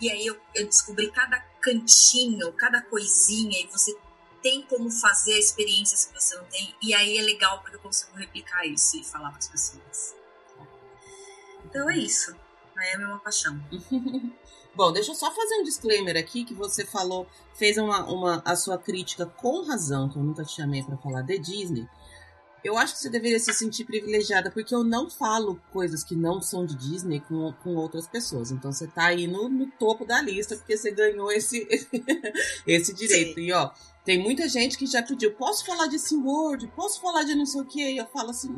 E 0.00 0.10
aí 0.10 0.26
eu, 0.26 0.36
eu 0.56 0.66
descobri 0.66 1.08
cada 1.12 1.38
cantinho, 1.60 2.52
cada 2.54 2.82
coisinha, 2.82 3.60
e 3.60 3.68
você 3.68 3.96
tem 4.42 4.62
como 4.62 4.90
fazer 4.90 5.38
experiências 5.38 6.04
que 6.04 6.14
você 6.14 6.36
não 6.36 6.44
tem. 6.44 6.74
E 6.82 6.94
aí 6.94 7.18
é 7.18 7.22
legal 7.22 7.60
porque 7.60 7.76
eu 7.76 7.80
consigo 7.80 8.16
replicar 8.16 8.66
isso 8.66 8.96
e 8.96 9.04
falar 9.04 9.30
para 9.30 9.38
as 9.38 9.48
pessoas. 9.48 10.14
Então 11.64 11.90
é 11.90 11.96
isso. 11.96 12.34
Miami 12.74 13.04
é 13.04 13.06
uma 13.06 13.18
paixão. 13.18 13.60
Bom, 14.74 14.92
deixa 14.92 15.10
eu 15.10 15.14
só 15.14 15.32
fazer 15.34 15.54
um 15.56 15.62
disclaimer 15.62 16.16
aqui 16.18 16.44
que 16.44 16.52
você 16.52 16.84
falou, 16.84 17.26
fez 17.54 17.78
uma, 17.78 18.04
uma 18.04 18.42
a 18.44 18.54
sua 18.54 18.76
crítica 18.76 19.24
com 19.24 19.62
razão, 19.62 20.08
que 20.10 20.18
eu 20.18 20.22
nunca 20.22 20.44
te 20.44 20.52
chamei 20.52 20.82
para 20.82 20.98
falar 20.98 21.22
de 21.22 21.38
Disney. 21.38 21.88
Eu 22.62 22.76
acho 22.76 22.94
que 22.94 23.00
você 23.00 23.08
deveria 23.08 23.38
se 23.38 23.54
sentir 23.54 23.84
privilegiada, 23.84 24.50
porque 24.50 24.74
eu 24.74 24.84
não 24.84 25.08
falo 25.08 25.58
coisas 25.72 26.04
que 26.04 26.14
não 26.14 26.42
são 26.42 26.66
de 26.66 26.74
Disney 26.74 27.20
com, 27.20 27.52
com 27.62 27.74
outras 27.76 28.06
pessoas. 28.06 28.50
Então 28.50 28.70
você 28.70 28.86
tá 28.86 29.06
aí 29.06 29.26
no, 29.26 29.48
no 29.48 29.66
topo 29.70 30.04
da 30.04 30.20
lista, 30.20 30.56
porque 30.56 30.76
você 30.76 30.90
ganhou 30.90 31.32
esse, 31.32 31.66
esse 32.66 32.92
direito. 32.92 33.36
Sim. 33.36 33.46
E 33.46 33.52
ó, 33.52 33.70
tem 34.06 34.22
muita 34.22 34.48
gente 34.48 34.78
que 34.78 34.86
já 34.86 35.02
pediu, 35.02 35.34
posso 35.34 35.66
falar 35.66 35.88
de 35.88 35.98
SeaWorld? 35.98 36.68
Posso 36.68 37.00
falar 37.00 37.24
de 37.24 37.34
não 37.34 37.44
sei 37.44 37.60
o 37.60 37.64
quê? 37.64 37.90
E 37.90 37.96
eu 37.96 38.06
falo 38.06 38.30
assim, 38.30 38.56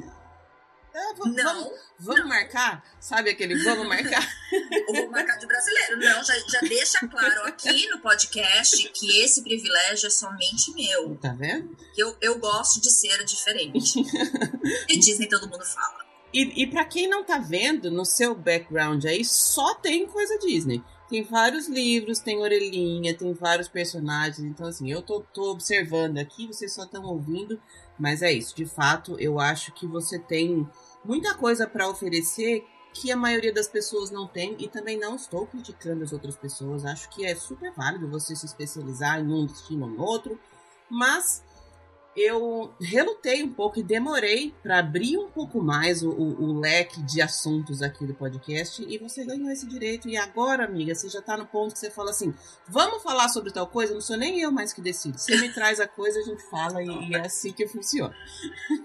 é, 0.94 1.14
vamos, 1.14 1.36
não, 1.36 1.44
vamos, 1.44 1.78
vamos 1.98 2.20
não. 2.20 2.28
marcar? 2.28 2.84
Sabe 3.00 3.30
aquele 3.30 3.56
vamos 3.64 3.88
marcar? 3.88 4.28
vou 4.94 5.10
marcar 5.10 5.38
de 5.38 5.46
brasileiro. 5.46 5.96
Não, 6.00 6.22
já, 6.22 6.38
já 6.38 6.60
deixa 6.60 7.08
claro 7.08 7.44
aqui 7.44 7.88
no 7.88 7.98
podcast 8.00 8.90
que 8.90 9.22
esse 9.22 9.42
privilégio 9.42 10.08
é 10.08 10.10
somente 10.10 10.70
meu. 10.74 11.16
Tá 11.16 11.32
vendo? 11.32 11.74
Eu, 11.96 12.14
eu 12.20 12.38
gosto 12.38 12.78
de 12.82 12.90
ser 12.90 13.24
diferente. 13.24 14.02
e 14.86 14.98
Disney 15.00 15.28
todo 15.28 15.48
mundo 15.48 15.64
fala. 15.64 16.06
E, 16.30 16.62
e 16.62 16.66
para 16.66 16.84
quem 16.84 17.08
não 17.08 17.24
tá 17.24 17.38
vendo, 17.38 17.90
no 17.90 18.04
seu 18.04 18.34
background 18.34 19.02
aí 19.06 19.24
só 19.24 19.76
tem 19.76 20.06
coisa 20.06 20.38
Disney. 20.38 20.84
Tem 21.08 21.22
vários 21.22 21.68
livros, 21.68 22.18
tem 22.18 22.38
orelhinha, 22.38 23.16
tem 23.16 23.32
vários 23.32 23.66
personagens. 23.66 24.40
Então, 24.40 24.66
assim, 24.66 24.90
eu 24.90 25.00
tô, 25.00 25.20
tô 25.32 25.50
observando 25.50 26.18
aqui, 26.18 26.46
vocês 26.46 26.72
só 26.72 26.84
estão 26.84 27.04
ouvindo. 27.04 27.60
Mas 27.98 28.22
é 28.22 28.32
isso, 28.32 28.54
de 28.54 28.66
fato, 28.66 29.16
eu 29.18 29.40
acho 29.40 29.72
que 29.72 29.86
você 29.86 30.18
tem 30.18 30.68
muita 31.04 31.34
coisa 31.34 31.66
para 31.66 31.88
oferecer 31.88 32.64
que 32.92 33.10
a 33.10 33.16
maioria 33.16 33.52
das 33.52 33.68
pessoas 33.68 34.10
não 34.10 34.26
tem 34.26 34.56
e 34.58 34.68
também 34.68 34.98
não 34.98 35.16
estou 35.16 35.46
criticando 35.46 36.04
as 36.04 36.12
outras 36.12 36.36
pessoas. 36.36 36.84
Acho 36.84 37.08
que 37.10 37.24
é 37.24 37.34
super 37.34 37.72
válido 37.72 38.08
você 38.08 38.36
se 38.36 38.46
especializar 38.46 39.20
em 39.20 39.32
um 39.32 39.46
destino 39.46 39.86
ou 39.86 39.92
em 39.92 39.98
outro, 39.98 40.38
mas 40.90 41.42
eu 42.20 42.74
relutei 42.80 43.42
um 43.42 43.52
pouco 43.52 43.78
e 43.78 43.82
demorei 43.82 44.54
para 44.62 44.78
abrir 44.78 45.16
um 45.16 45.30
pouco 45.30 45.62
mais 45.62 46.02
o, 46.02 46.10
o, 46.10 46.42
o, 46.42 46.58
leque 46.58 47.00
de 47.02 47.22
assuntos 47.22 47.82
aqui 47.82 48.06
do 48.06 48.14
podcast 48.14 48.84
e 48.86 48.98
você 48.98 49.24
ganhou 49.24 49.50
esse 49.50 49.66
direito. 49.66 50.08
E 50.08 50.16
agora, 50.16 50.64
amiga, 50.64 50.94
você 50.94 51.08
já 51.08 51.22
tá 51.22 51.36
no 51.36 51.46
ponto 51.46 51.72
que 51.72 51.78
você 51.78 51.90
fala 51.90 52.10
assim: 52.10 52.34
vamos 52.66 53.02
falar 53.02 53.28
sobre 53.28 53.52
tal 53.52 53.66
coisa? 53.66 53.94
Não 53.94 54.00
sou 54.00 54.16
nem 54.16 54.40
eu 54.40 54.50
mais 54.50 54.72
que 54.72 54.80
decido. 54.80 55.18
Você 55.18 55.36
me 55.36 55.52
traz 55.52 55.80
a 55.80 55.86
coisa, 55.86 56.18
a 56.18 56.22
gente 56.22 56.42
fala 56.50 56.82
e, 56.82 56.86
e 56.86 57.14
é 57.14 57.20
assim 57.20 57.52
que 57.52 57.66
funciona. 57.66 58.14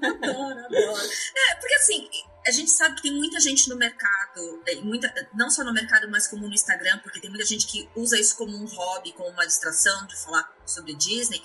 Adoro, 0.04 0.60
adoro. 0.60 1.02
É, 1.36 1.56
porque 1.56 1.76
assim, 1.76 2.08
a 2.46 2.52
gente 2.52 2.72
sabe 2.72 2.96
que 2.96 3.04
tem 3.04 3.14
muita 3.14 3.40
gente 3.40 3.70
no 3.70 3.78
mercado, 3.78 4.62
muita, 4.84 5.12
não 5.34 5.50
só 5.50 5.64
no 5.64 5.74
mercado, 5.74 6.10
mas 6.10 6.28
como 6.28 6.48
no 6.48 6.54
Instagram, 6.54 7.00
porque 7.00 7.20
tem 7.20 7.30
muita 7.30 7.46
gente 7.46 7.66
que 7.66 7.90
usa 7.96 8.20
isso 8.20 8.36
como 8.38 8.56
um 8.56 8.66
hobby, 8.66 9.14
como 9.14 9.30
uma 9.30 9.46
distração 9.46 10.06
de 10.08 10.16
falar 10.18 10.54
sobre 10.66 10.94
Disney. 10.94 11.42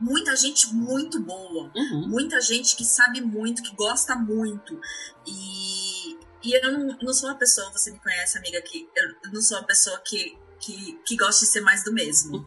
Muita 0.00 0.34
gente 0.36 0.72
muito 0.74 1.20
boa, 1.20 1.70
uhum. 1.74 2.08
muita 2.08 2.40
gente 2.40 2.74
que 2.76 2.84
sabe 2.84 3.20
muito, 3.20 3.62
que 3.62 3.74
gosta 3.74 4.16
muito. 4.16 4.80
E, 5.26 6.18
e 6.42 6.56
eu 6.56 6.72
não, 6.72 6.98
não 7.00 7.12
sou 7.12 7.28
uma 7.28 7.38
pessoa, 7.38 7.70
você 7.70 7.90
me 7.90 8.00
conhece, 8.00 8.36
amiga, 8.38 8.60
que 8.62 8.88
eu 8.96 9.32
não 9.32 9.40
sou 9.40 9.58
uma 9.58 9.66
pessoa 9.66 10.00
que, 10.00 10.36
que, 10.58 11.00
que 11.06 11.16
gosta 11.16 11.44
de 11.44 11.50
ser 11.50 11.60
mais 11.60 11.84
do 11.84 11.92
mesmo. 11.92 12.44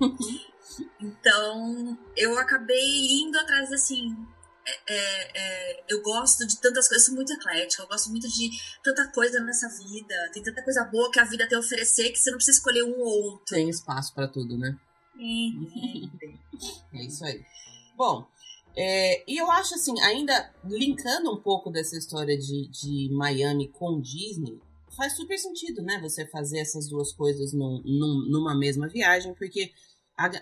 então, 1.00 1.98
eu 2.16 2.38
acabei 2.38 3.22
indo 3.22 3.38
atrás, 3.40 3.72
assim, 3.72 4.16
é, 4.68 4.80
é, 4.88 5.32
é, 5.36 5.84
eu 5.88 6.02
gosto 6.02 6.46
de 6.48 6.60
tantas 6.60 6.88
coisas, 6.88 7.08
eu 7.08 7.14
sou 7.14 7.16
muito 7.16 7.32
eclética, 7.32 7.84
eu 7.84 7.88
gosto 7.88 8.10
muito 8.10 8.28
de 8.28 8.50
tanta 8.84 9.08
coisa 9.12 9.40
nessa 9.40 9.70
vida, 9.70 10.16
tem 10.34 10.42
tanta 10.42 10.64
coisa 10.64 10.84
boa 10.86 11.12
que 11.12 11.20
a 11.20 11.24
vida 11.24 11.48
tem 11.48 11.56
a 11.56 11.62
oferecer 11.62 12.10
que 12.10 12.18
você 12.18 12.32
não 12.32 12.38
precisa 12.38 12.58
escolher 12.58 12.84
um 12.84 13.00
ou 13.00 13.24
outro. 13.24 13.56
Tem 13.56 13.70
espaço 13.70 14.14
para 14.14 14.28
tudo, 14.28 14.58
né? 14.58 14.76
É 16.94 17.04
isso 17.04 17.24
aí. 17.26 17.44
Bom, 17.98 18.28
é, 18.76 19.24
e 19.30 19.38
eu 19.38 19.50
acho 19.52 19.76
assim, 19.76 20.00
ainda 20.02 20.54
linkando 20.66 21.32
um 21.32 21.38
pouco 21.38 21.70
dessa 21.70 21.98
história 21.98 22.38
de, 22.38 22.68
de 22.68 23.10
Miami 23.14 23.70
com 23.70 24.02
Disney, 24.02 24.60
faz 24.96 25.16
super 25.16 25.38
sentido, 25.38 25.82
né? 25.82 26.00
Você 26.02 26.26
fazer 26.26 26.60
essas 26.60 26.90
duas 26.90 27.14
coisas 27.14 27.54
num, 27.54 27.82
num, 27.86 28.30
numa 28.30 28.56
mesma 28.56 28.88
viagem, 28.88 29.34
porque 29.34 29.72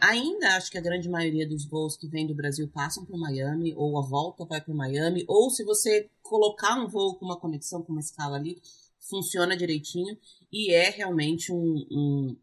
ainda 0.02 0.56
acho 0.56 0.72
que 0.72 0.78
a 0.78 0.82
grande 0.82 1.10
maioria 1.10 1.48
dos 1.48 1.66
voos 1.66 1.98
que 1.98 2.08
vêm 2.08 2.28
do 2.28 2.36
Brasil 2.36 2.68
passam 2.68 3.06
por 3.06 3.18
Miami, 3.18 3.74
ou 3.76 3.98
a 3.98 4.02
volta 4.02 4.46
vai 4.46 4.62
para 4.62 4.74
Miami, 4.74 5.26
ou 5.28 5.50
se 5.50 5.64
você 5.64 6.10
colocar 6.22 6.76
um 6.76 6.88
voo 6.88 7.16
com 7.16 7.26
uma 7.26 7.40
conexão, 7.40 7.82
com 7.82 7.92
uma 7.92 8.02
escala 8.02 8.38
ali, 8.38 8.62
funciona 9.00 9.58
direitinho 9.58 10.18
e 10.52 10.72
é 10.72 10.90
realmente 10.90 11.52
um, 11.52 11.86
um, 11.92 12.38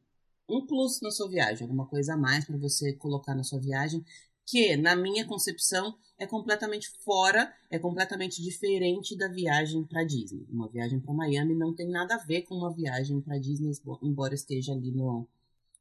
um 0.50 0.66
plus 0.66 1.00
na 1.00 1.10
sua 1.10 1.28
viagem, 1.28 1.62
alguma 1.62 1.86
coisa 1.86 2.14
a 2.14 2.16
mais 2.16 2.44
para 2.44 2.56
você 2.56 2.92
colocar 2.94 3.34
na 3.34 3.44
sua 3.44 3.60
viagem, 3.60 4.04
que, 4.46 4.76
na 4.76 4.96
minha 4.96 5.24
concepção, 5.26 5.96
é 6.18 6.26
completamente 6.26 6.90
fora, 7.04 7.52
é 7.70 7.78
completamente 7.78 8.42
diferente 8.42 9.16
da 9.16 9.28
viagem 9.28 9.84
para 9.84 10.02
Disney. 10.02 10.44
Uma 10.50 10.68
viagem 10.68 10.98
para 10.98 11.14
Miami 11.14 11.54
não 11.54 11.74
tem 11.74 11.88
nada 11.88 12.16
a 12.16 12.18
ver 12.18 12.42
com 12.42 12.56
uma 12.56 12.72
viagem 12.72 13.20
para 13.20 13.38
Disney, 13.38 13.72
embora 14.02 14.34
esteja 14.34 14.72
ali 14.72 14.90
no, 14.90 15.28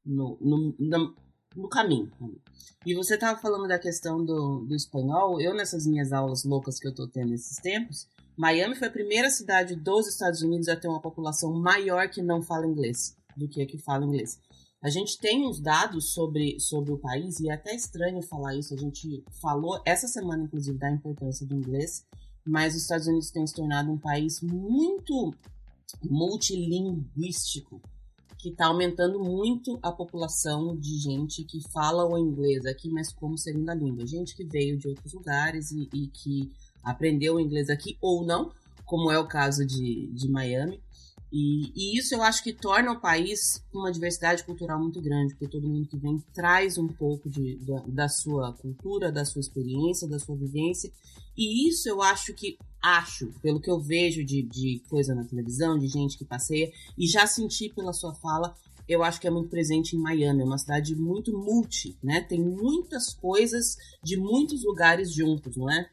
no, 0.05 0.37
no, 0.39 0.75
no 0.77 1.15
no 1.55 1.67
caminho. 1.67 2.11
E 2.85 2.93
você 2.93 3.15
estava 3.15 3.39
falando 3.39 3.67
da 3.67 3.79
questão 3.79 4.23
do, 4.23 4.65
do 4.65 4.75
espanhol. 4.75 5.39
Eu, 5.41 5.53
nessas 5.53 5.85
minhas 5.85 6.11
aulas 6.11 6.43
loucas 6.43 6.79
que 6.79 6.87
eu 6.87 6.91
estou 6.91 7.07
tendo 7.07 7.33
esses 7.33 7.57
tempos, 7.57 8.07
Miami 8.37 8.75
foi 8.75 8.87
a 8.87 8.91
primeira 8.91 9.29
cidade 9.29 9.75
dos 9.75 10.07
Estados 10.07 10.41
Unidos 10.41 10.69
a 10.69 10.75
ter 10.75 10.87
uma 10.87 11.01
população 11.01 11.53
maior 11.53 12.09
que 12.09 12.21
não 12.21 12.41
fala 12.41 12.67
inglês 12.67 13.15
do 13.35 13.47
que 13.47 13.61
a 13.61 13.65
que 13.65 13.77
fala 13.77 14.05
inglês. 14.05 14.39
A 14.81 14.89
gente 14.89 15.19
tem 15.19 15.45
uns 15.45 15.59
dados 15.59 16.13
sobre, 16.13 16.59
sobre 16.59 16.91
o 16.91 16.97
país, 16.97 17.39
e 17.39 17.49
é 17.49 17.53
até 17.53 17.75
estranho 17.75 18.21
falar 18.21 18.55
isso. 18.55 18.73
A 18.73 18.77
gente 18.77 19.23
falou 19.41 19.81
essa 19.85 20.07
semana, 20.07 20.43
inclusive, 20.43 20.77
da 20.77 20.89
importância 20.89 21.45
do 21.45 21.55
inglês, 21.55 22.05
mas 22.45 22.75
os 22.75 22.83
Estados 22.83 23.07
Unidos 23.07 23.29
têm 23.29 23.45
se 23.45 23.53
tornado 23.53 23.91
um 23.91 23.97
país 23.97 24.41
muito 24.41 25.33
multilinguístico 26.03 27.81
que 28.39 28.49
está 28.49 28.67
aumentando 28.67 29.19
muito 29.19 29.77
a 29.81 29.91
população 29.91 30.75
de 30.77 30.97
gente 30.97 31.43
que 31.43 31.59
fala 31.71 32.05
o 32.05 32.17
inglês 32.17 32.65
aqui, 32.65 32.89
mas 32.89 33.11
como 33.11 33.37
segunda 33.37 33.73
língua. 33.73 34.07
Gente 34.07 34.33
que 34.33 34.45
veio 34.45 34.77
de 34.77 34.87
outros 34.87 35.13
lugares 35.13 35.71
e, 35.71 35.89
e 35.93 36.07
que 36.07 36.49
aprendeu 36.81 37.35
o 37.35 37.39
inglês 37.39 37.69
aqui 37.69 37.97
ou 38.01 38.25
não, 38.25 38.49
como 38.85 39.11
é 39.11 39.19
o 39.19 39.27
caso 39.27 39.65
de, 39.65 40.07
de 40.13 40.29
Miami. 40.29 40.81
E, 41.31 41.71
e, 41.75 41.97
isso 41.97 42.15
eu 42.15 42.23
acho 42.23 42.43
que 42.43 42.51
torna 42.51 42.91
o 42.91 42.99
país 42.99 43.63
uma 43.71 43.91
diversidade 43.91 44.43
cultural 44.43 44.79
muito 44.79 44.99
grande, 44.99 45.33
porque 45.33 45.47
todo 45.47 45.69
mundo 45.69 45.87
que 45.87 45.97
vem 45.97 46.17
traz 46.33 46.77
um 46.77 46.87
pouco 46.87 47.29
de, 47.29 47.57
da, 47.57 47.83
da 47.87 48.09
sua 48.09 48.53
cultura, 48.53 49.11
da 49.11 49.23
sua 49.23 49.39
experiência, 49.39 50.07
da 50.07 50.17
sua 50.17 50.35
vivência. 50.35 50.91
E 51.37 51.69
isso 51.69 51.87
eu 51.87 52.01
acho 52.01 52.33
que 52.33 52.57
acho, 52.81 53.31
pelo 53.41 53.61
que 53.61 53.69
eu 53.69 53.79
vejo 53.79 54.23
de, 54.23 54.41
de 54.41 54.81
coisa 54.89 55.13
na 55.13 55.23
televisão, 55.23 55.77
de 55.77 55.87
gente 55.87 56.17
que 56.17 56.25
passeia, 56.25 56.71
e 56.97 57.05
já 57.05 57.27
senti 57.27 57.69
pela 57.69 57.93
sua 57.93 58.13
fala, 58.15 58.55
eu 58.89 59.03
acho 59.03 59.21
que 59.21 59.27
é 59.27 59.29
muito 59.29 59.49
presente 59.49 59.95
em 59.95 59.99
Miami. 59.99 60.41
É 60.41 60.45
uma 60.45 60.57
cidade 60.57 60.95
muito 60.95 61.31
multi, 61.37 61.95
né? 62.01 62.21
Tem 62.21 62.41
muitas 62.41 63.13
coisas 63.13 63.77
de 64.03 64.17
muitos 64.17 64.63
lugares 64.63 65.13
juntos, 65.13 65.55
não 65.55 65.69
é? 65.69 65.87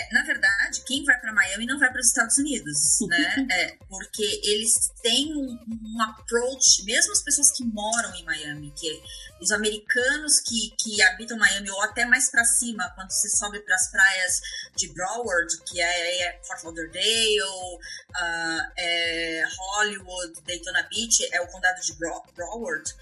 É, 0.00 0.14
na 0.14 0.22
verdade, 0.24 0.82
quem 0.86 1.04
vai 1.04 1.18
para 1.20 1.32
Miami 1.32 1.66
não 1.66 1.78
vai 1.78 1.90
para 1.90 2.00
os 2.00 2.06
Estados 2.06 2.38
Unidos, 2.38 2.98
né? 3.08 3.46
É, 3.50 3.76
porque 3.88 4.22
eles 4.44 4.90
têm 5.02 5.34
um, 5.34 5.58
um, 5.68 6.02
approach, 6.02 6.84
mesmo 6.84 7.12
as 7.12 7.22
pessoas 7.22 7.50
que 7.50 7.64
moram 7.64 8.14
em 8.14 8.24
Miami, 8.24 8.72
que 8.76 9.02
os 9.40 9.50
americanos 9.50 10.40
que, 10.40 10.74
que 10.78 11.02
habitam 11.02 11.36
Miami 11.38 11.70
ou 11.70 11.82
até 11.82 12.04
mais 12.04 12.30
para 12.30 12.44
cima, 12.44 12.90
quando 12.94 13.10
se 13.10 13.28
sobe 13.36 13.60
para 13.60 13.74
as 13.74 13.90
praias 13.90 14.40
de 14.76 14.88
Broward, 14.88 15.60
que 15.64 15.80
é, 15.80 16.22
é 16.22 16.40
Fort 16.44 16.62
Lauderdale, 16.64 17.40
uh, 17.42 18.60
Hollywood, 19.58 20.40
Daytona 20.46 20.82
Beach, 20.84 21.28
é 21.32 21.40
o 21.40 21.48
condado 21.48 21.80
de 21.80 21.92
Broward 21.94 22.94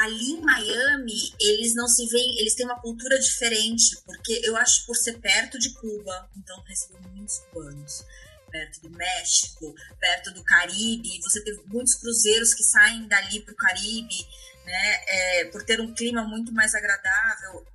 ali 0.00 0.32
em 0.32 0.40
Miami, 0.40 1.34
eles 1.38 1.74
não 1.74 1.86
se 1.86 2.06
veem, 2.06 2.38
eles 2.38 2.54
têm 2.54 2.64
uma 2.64 2.80
cultura 2.80 3.18
diferente, 3.18 3.96
porque 4.06 4.40
eu 4.42 4.56
acho 4.56 4.86
por 4.86 4.96
ser 4.96 5.18
perto 5.18 5.58
de 5.58 5.74
Cuba, 5.74 6.30
então 6.36 6.58
recebo 6.62 6.98
muitos 7.10 7.38
cubanos, 7.38 8.04
perto 8.50 8.80
do 8.80 8.90
México, 8.90 9.74
perto 10.00 10.30
do 10.32 10.42
Caribe, 10.42 11.20
você 11.20 11.44
tem 11.44 11.54
muitos 11.66 11.94
cruzeiros 11.94 12.54
que 12.54 12.64
saem 12.64 13.06
dali 13.08 13.40
para 13.40 13.52
o 13.52 13.56
Caribe, 13.56 14.26
né, 14.64 15.04
é, 15.06 15.44
por 15.46 15.62
ter 15.64 15.80
um 15.80 15.94
clima 15.94 16.24
muito 16.24 16.50
mais 16.52 16.74
agradável. 16.74 17.66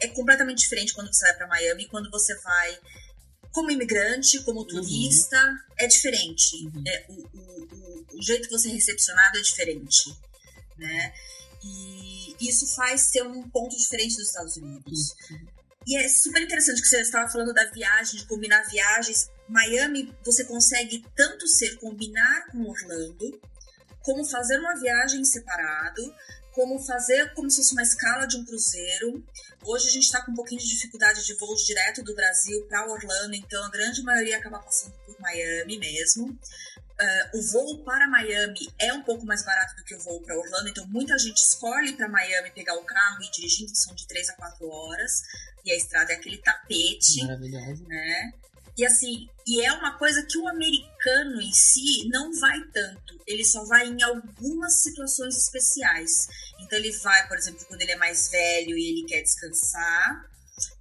É 0.00 0.08
completamente 0.08 0.58
diferente 0.58 0.92
quando 0.92 1.14
você 1.14 1.24
vai 1.26 1.36
para 1.36 1.46
Miami, 1.46 1.86
quando 1.86 2.10
você 2.10 2.34
vai 2.40 2.78
como 3.52 3.70
imigrante, 3.70 4.42
como 4.42 4.60
uhum. 4.60 4.66
turista, 4.66 5.38
uhum. 5.46 5.58
é 5.78 5.86
diferente. 5.86 6.56
Uhum. 6.66 6.82
É, 6.86 7.06
o, 7.08 7.12
o, 7.12 8.06
o, 8.14 8.18
o 8.18 8.22
jeito 8.22 8.48
que 8.48 8.54
você 8.54 8.68
é 8.68 8.72
recepcionado 8.72 9.38
é 9.38 9.40
diferente, 9.40 10.12
né? 10.76 11.14
E 11.64 12.36
isso 12.40 12.74
faz 12.74 13.02
ser 13.02 13.22
um 13.22 13.42
ponto 13.48 13.76
diferente 13.76 14.16
dos 14.16 14.28
Estados 14.28 14.56
Unidos. 14.56 15.14
Uhum. 15.30 15.46
E 15.86 15.96
é 15.96 16.08
super 16.08 16.40
interessante 16.40 16.80
que 16.80 16.86
você 16.86 17.00
estava 17.00 17.30
falando 17.30 17.52
da 17.52 17.64
viagem, 17.70 18.20
de 18.20 18.26
combinar 18.26 18.62
viagens. 18.68 19.30
Miami, 19.48 20.14
você 20.24 20.44
consegue 20.44 21.04
tanto 21.16 21.46
ser 21.48 21.76
combinar 21.76 22.46
com 22.50 22.64
Orlando, 22.64 23.40
como 24.02 24.24
fazer 24.24 24.58
uma 24.58 24.78
viagem 24.78 25.24
separado, 25.24 26.14
como 26.52 26.78
fazer 26.78 27.32
como 27.34 27.50
se 27.50 27.56
fosse 27.56 27.72
uma 27.72 27.82
escala 27.82 28.26
de 28.26 28.36
um 28.36 28.44
cruzeiro. 28.44 29.24
Hoje 29.64 29.88
a 29.88 29.90
gente 29.90 30.04
está 30.04 30.22
com 30.22 30.32
um 30.32 30.34
pouquinho 30.34 30.60
de 30.60 30.68
dificuldade 30.68 31.24
de 31.24 31.34
voos 31.34 31.64
direto 31.64 32.02
do 32.02 32.14
Brasil 32.14 32.64
para 32.66 32.86
Orlando, 32.86 33.34
então 33.34 33.62
a 33.64 33.70
grande 33.70 34.02
maioria 34.02 34.38
acaba 34.38 34.58
passando 34.60 34.94
por 35.04 35.18
Miami 35.20 35.78
mesmo. 35.78 36.38
Uh, 37.02 37.38
o 37.38 37.42
voo 37.42 37.78
para 37.82 38.06
Miami 38.06 38.72
é 38.78 38.92
um 38.92 39.02
pouco 39.02 39.26
mais 39.26 39.44
barato 39.44 39.74
do 39.74 39.82
que 39.82 39.92
o 39.92 39.98
voo 39.98 40.20
para 40.20 40.38
Orlando, 40.38 40.68
então 40.68 40.86
muita 40.86 41.18
gente 41.18 41.38
escolhe 41.38 41.94
para 41.94 42.08
Miami 42.08 42.50
pegar 42.52 42.76
o 42.76 42.84
carro 42.84 43.20
e 43.24 43.30
dirigindo, 43.32 43.74
são 43.74 43.92
de 43.92 44.06
3 44.06 44.28
a 44.28 44.34
4 44.34 44.68
horas, 44.68 45.22
e 45.64 45.72
a 45.72 45.76
estrada 45.76 46.12
é 46.12 46.16
aquele 46.16 46.38
tapete. 46.38 47.24
Maravilhoso. 47.24 47.82
Né? 47.88 48.32
E 48.76 48.86
assim, 48.86 49.28
e 49.46 49.60
é 49.64 49.72
uma 49.72 49.98
coisa 49.98 50.24
que 50.24 50.38
o 50.38 50.48
americano 50.48 51.40
em 51.40 51.52
si 51.52 52.08
não 52.08 52.32
vai 52.38 52.58
tanto. 52.72 53.20
Ele 53.26 53.44
só 53.44 53.64
vai 53.64 53.86
em 53.86 54.02
algumas 54.02 54.82
situações 54.82 55.36
especiais. 55.36 56.28
Então 56.60 56.78
ele 56.78 56.92
vai, 56.98 57.28
por 57.28 57.36
exemplo, 57.36 57.64
quando 57.66 57.82
ele 57.82 57.92
é 57.92 57.96
mais 57.96 58.28
velho 58.28 58.76
e 58.78 58.90
ele 58.90 59.06
quer 59.06 59.22
descansar, 59.22 60.30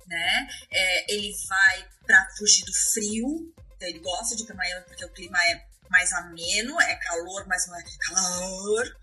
né? 0.08 0.48
É, 0.72 1.14
ele 1.14 1.36
vai 1.48 1.88
para 2.06 2.30
fugir 2.38 2.64
do 2.66 2.74
frio. 2.74 3.54
Então 3.76 3.90
ele 3.90 4.00
gosta 4.00 4.36
de 4.36 4.44
ir 4.44 4.46
para 4.46 4.56
Miami 4.56 4.86
porque 4.86 5.04
o 5.04 5.10
clima 5.10 5.38
é 5.46 5.71
mais 5.92 6.12
ameno, 6.14 6.82
é 6.82 6.96
calor, 6.96 7.46
mas 7.48 7.68
não 7.68 7.78
é 7.78 7.84
calor 8.08 8.96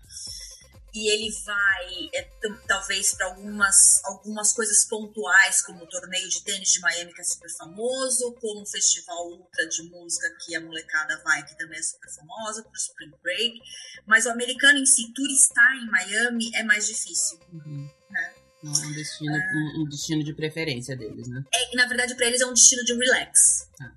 e 0.93 1.11
ele 1.11 1.31
vai 1.45 2.09
é, 2.13 2.23
talvez 2.67 3.13
para 3.13 3.27
algumas, 3.27 4.03
algumas 4.05 4.53
coisas 4.53 4.85
pontuais, 4.85 5.61
como 5.61 5.83
o 5.83 5.87
torneio 5.87 6.27
de 6.27 6.43
tênis 6.43 6.73
de 6.73 6.79
Miami, 6.79 7.13
que 7.13 7.21
é 7.21 7.23
super 7.23 7.49
famoso, 7.57 8.33
como 8.41 8.61
o 8.61 8.65
festival 8.65 9.29
ultra 9.29 9.67
de 9.67 9.83
música 9.83 10.27
que 10.43 10.55
a 10.55 10.61
molecada 10.61 11.21
vai, 11.23 11.45
que 11.45 11.57
também 11.57 11.77
é 11.77 11.83
super 11.83 12.09
famosa, 12.09 12.63
para 12.63 12.71
o 12.71 12.75
Spring 12.75 13.13
Break. 13.21 13.61
Mas 14.05 14.25
o 14.25 14.31
americano 14.31 14.79
em 14.79 14.85
si, 14.85 15.11
turistar 15.13 15.75
em 15.75 15.85
Miami 15.85 16.51
é 16.55 16.63
mais 16.63 16.87
difícil. 16.87 17.39
Uhum. 17.53 17.89
Né? 18.09 18.33
Não 18.63 18.73
é 18.73 18.87
um 18.87 18.93
destino, 18.93 19.33
um, 19.33 19.81
um, 19.81 19.89
destino 19.89 20.23
de 20.23 20.33
preferência 20.33 20.97
deles, 20.97 21.27
né? 21.27 21.45
É, 21.53 21.75
na 21.75 21.85
verdade, 21.85 22.15
para 22.15 22.25
eles 22.25 22.41
é 22.41 22.45
um 22.45 22.53
destino 22.53 22.83
de 22.83 22.93
relax. 22.93 23.69
Tá. 23.77 23.93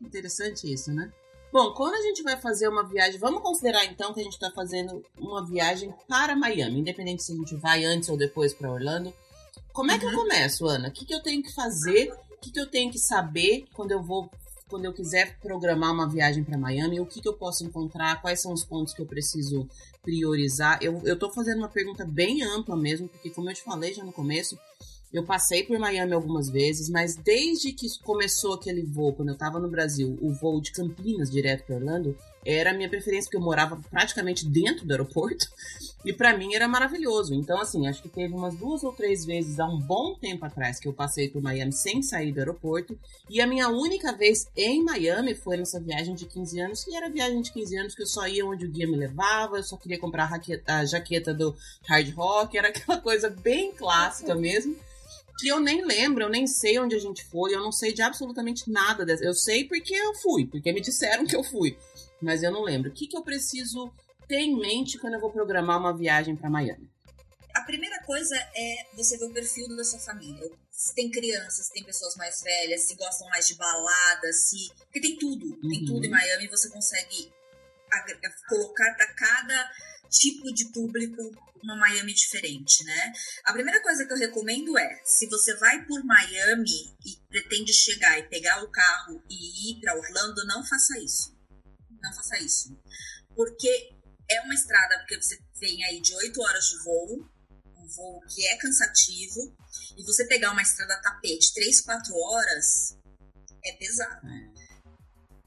Interessante 0.00 0.72
isso, 0.72 0.92
né? 0.92 1.12
Bom, 1.52 1.72
quando 1.72 1.94
a 1.94 2.02
gente 2.02 2.22
vai 2.22 2.36
fazer 2.36 2.68
uma 2.68 2.86
viagem, 2.86 3.18
vamos 3.18 3.42
considerar 3.42 3.84
então 3.84 4.14
que 4.14 4.20
a 4.20 4.22
gente 4.22 4.34
está 4.34 4.52
fazendo 4.52 5.04
uma 5.18 5.44
viagem 5.44 5.92
para 6.06 6.36
Miami, 6.36 6.78
independente 6.78 7.24
se 7.24 7.32
a 7.32 7.36
gente 7.36 7.56
vai 7.56 7.84
antes 7.84 8.08
ou 8.08 8.16
depois 8.16 8.54
para 8.54 8.70
Orlando. 8.70 9.12
Como 9.72 9.90
é 9.90 9.98
que 9.98 10.06
uhum. 10.06 10.12
eu 10.12 10.18
começo, 10.18 10.66
Ana? 10.66 10.88
O 10.88 10.92
que, 10.92 11.04
que 11.04 11.14
eu 11.14 11.20
tenho 11.20 11.42
que 11.42 11.52
fazer? 11.52 12.12
O 12.30 12.36
que, 12.40 12.52
que 12.52 12.60
eu 12.60 12.68
tenho 12.68 12.92
que 12.92 12.98
saber 12.98 13.64
quando 13.74 13.90
eu 13.90 14.00
vou, 14.00 14.30
quando 14.68 14.84
eu 14.84 14.92
quiser 14.92 15.38
programar 15.40 15.92
uma 15.92 16.08
viagem 16.08 16.44
para 16.44 16.56
Miami? 16.56 17.00
O 17.00 17.06
que, 17.06 17.20
que 17.20 17.28
eu 17.28 17.34
posso 17.34 17.64
encontrar? 17.64 18.22
Quais 18.22 18.40
são 18.40 18.52
os 18.52 18.64
pontos 18.64 18.94
que 18.94 19.02
eu 19.02 19.06
preciso 19.06 19.68
priorizar? 20.02 20.78
Eu, 20.80 21.02
eu 21.04 21.18
tô 21.18 21.30
fazendo 21.30 21.58
uma 21.58 21.68
pergunta 21.68 22.04
bem 22.04 22.44
ampla 22.44 22.76
mesmo, 22.76 23.08
porque 23.08 23.28
como 23.28 23.50
eu 23.50 23.54
te 23.54 23.62
falei 23.62 23.92
já 23.92 24.04
no 24.04 24.12
começo, 24.12 24.56
eu 25.12 25.24
passei 25.24 25.64
por 25.64 25.76
Miami 25.78 26.12
algumas 26.12 26.48
vezes, 26.48 26.88
mas 26.88 27.16
desde 27.16 27.72
que 27.72 27.86
começou 28.04 28.54
aquele 28.54 28.82
voo, 28.82 29.12
quando 29.12 29.30
eu 29.30 29.34
estava 29.34 29.58
no 29.58 29.68
Brasil, 29.68 30.16
o 30.20 30.32
voo 30.32 30.60
de 30.60 30.70
Campinas 30.70 31.30
direto 31.30 31.64
para 31.64 31.76
Orlando, 31.76 32.16
era 32.46 32.70
a 32.70 32.72
minha 32.72 32.88
preferência, 32.88 33.24
porque 33.24 33.36
eu 33.36 33.40
morava 33.40 33.78
praticamente 33.90 34.48
dentro 34.48 34.86
do 34.86 34.90
aeroporto, 34.92 35.46
e 36.06 36.12
para 36.12 36.36
mim 36.36 36.54
era 36.54 36.68
maravilhoso. 36.68 37.34
Então, 37.34 37.60
assim, 37.60 37.88
acho 37.88 38.00
que 38.00 38.08
teve 38.08 38.32
umas 38.32 38.54
duas 38.54 38.84
ou 38.84 38.92
três 38.92 39.24
vezes 39.24 39.58
há 39.58 39.66
um 39.66 39.80
bom 39.80 40.14
tempo 40.14 40.44
atrás 40.44 40.78
que 40.78 40.86
eu 40.86 40.92
passei 40.92 41.28
por 41.28 41.42
Miami 41.42 41.72
sem 41.72 42.02
sair 42.02 42.32
do 42.32 42.38
aeroporto, 42.38 42.96
e 43.28 43.40
a 43.40 43.46
minha 43.48 43.68
única 43.68 44.12
vez 44.12 44.48
em 44.56 44.82
Miami 44.84 45.34
foi 45.34 45.56
nessa 45.56 45.80
viagem 45.80 46.14
de 46.14 46.24
15 46.24 46.60
anos, 46.60 46.84
que 46.84 46.94
era 46.94 47.06
a 47.06 47.10
viagem 47.10 47.42
de 47.42 47.52
15 47.52 47.76
anos 47.76 47.94
que 47.96 48.02
eu 48.02 48.06
só 48.06 48.28
ia 48.28 48.46
onde 48.46 48.64
o 48.64 48.70
guia 48.70 48.86
me 48.86 48.96
levava, 48.96 49.56
eu 49.56 49.64
só 49.64 49.76
queria 49.76 49.98
comprar 49.98 50.30
a 50.68 50.84
jaqueta 50.84 51.34
do 51.34 51.54
Hard 51.82 52.14
Rock, 52.14 52.56
era 52.56 52.68
aquela 52.68 53.00
coisa 53.00 53.28
bem 53.28 53.72
clássica 53.72 54.36
mesmo 54.36 54.76
que 55.40 55.48
eu 55.48 55.58
nem 55.58 55.84
lembro, 55.84 56.24
eu 56.24 56.28
nem 56.28 56.46
sei 56.46 56.78
onde 56.78 56.94
a 56.94 56.98
gente 56.98 57.24
foi, 57.24 57.54
eu 57.54 57.60
não 57.60 57.72
sei 57.72 57.94
de 57.94 58.02
absolutamente 58.02 58.70
nada 58.70 59.06
dessa. 59.06 59.24
Eu 59.24 59.32
sei 59.32 59.64
porque 59.64 59.94
eu 59.94 60.14
fui, 60.16 60.46
porque 60.46 60.70
me 60.70 60.82
disseram 60.82 61.26
que 61.26 61.34
eu 61.34 61.42
fui, 61.42 61.78
mas 62.20 62.42
eu 62.42 62.52
não 62.52 62.62
lembro. 62.62 62.90
O 62.90 62.92
que, 62.92 63.06
que 63.06 63.16
eu 63.16 63.22
preciso 63.22 63.90
ter 64.28 64.40
em 64.40 64.54
mente 64.54 64.98
quando 64.98 65.14
eu 65.14 65.20
vou 65.20 65.32
programar 65.32 65.78
uma 65.78 65.96
viagem 65.96 66.36
para 66.36 66.50
Miami? 66.50 66.88
A 67.54 67.62
primeira 67.62 68.00
coisa 68.04 68.36
é 68.54 68.86
você 68.94 69.16
ver 69.16 69.24
o 69.24 69.32
perfil 69.32 69.74
da 69.74 69.82
sua 69.82 69.98
família. 69.98 70.50
Se 70.70 70.94
tem 70.94 71.10
crianças, 71.10 71.66
se 71.66 71.72
tem 71.72 71.82
pessoas 71.82 72.14
mais 72.16 72.42
velhas, 72.42 72.82
se 72.82 72.94
gostam 72.94 73.28
mais 73.28 73.48
de 73.48 73.54
balada, 73.54 74.32
se. 74.32 74.70
Porque 74.84 75.00
tem 75.00 75.16
tudo. 75.16 75.46
Uhum. 75.46 75.68
Tem 75.68 75.84
tudo 75.84 76.04
em 76.04 76.10
Miami, 76.10 76.48
você 76.48 76.68
consegue 76.70 77.32
colocar 78.48 78.94
para 78.94 79.14
cada 79.14 79.70
tipo 80.10 80.52
de 80.52 80.72
público 80.72 81.22
uma 81.62 81.76
Miami 81.76 82.14
diferente, 82.14 82.84
né? 82.84 83.12
A 83.44 83.52
primeira 83.52 83.82
coisa 83.82 84.06
que 84.06 84.12
eu 84.12 84.16
recomendo 84.16 84.76
é, 84.78 85.00
se 85.04 85.26
você 85.28 85.54
vai 85.56 85.84
por 85.84 86.02
Miami 86.04 86.96
e 87.04 87.16
pretende 87.28 87.72
chegar 87.72 88.18
e 88.18 88.28
pegar 88.28 88.62
o 88.62 88.70
carro 88.70 89.22
e 89.28 89.72
ir 89.72 89.80
para 89.80 89.96
Orlando, 89.96 90.46
não 90.46 90.64
faça 90.64 90.98
isso. 90.98 91.36
Não 92.02 92.12
faça 92.14 92.38
isso. 92.38 92.76
Porque 93.36 93.94
é 94.30 94.40
uma 94.42 94.54
estrada, 94.54 94.98
porque 95.00 95.16
você 95.16 95.38
tem 95.58 95.84
aí 95.84 96.00
de 96.00 96.14
8 96.14 96.40
horas 96.40 96.64
de 96.64 96.82
voo, 96.84 97.30
um 97.76 97.88
voo 97.88 98.20
que 98.34 98.46
é 98.46 98.56
cansativo, 98.56 99.56
e 99.96 100.04
você 100.04 100.24
pegar 100.26 100.52
uma 100.52 100.62
estrada 100.62 101.00
tapete 101.02 101.52
3, 101.52 101.80
4 101.82 102.16
horas 102.16 102.96
é 103.64 103.72
pesado. 103.72 104.26
É. 104.26 104.59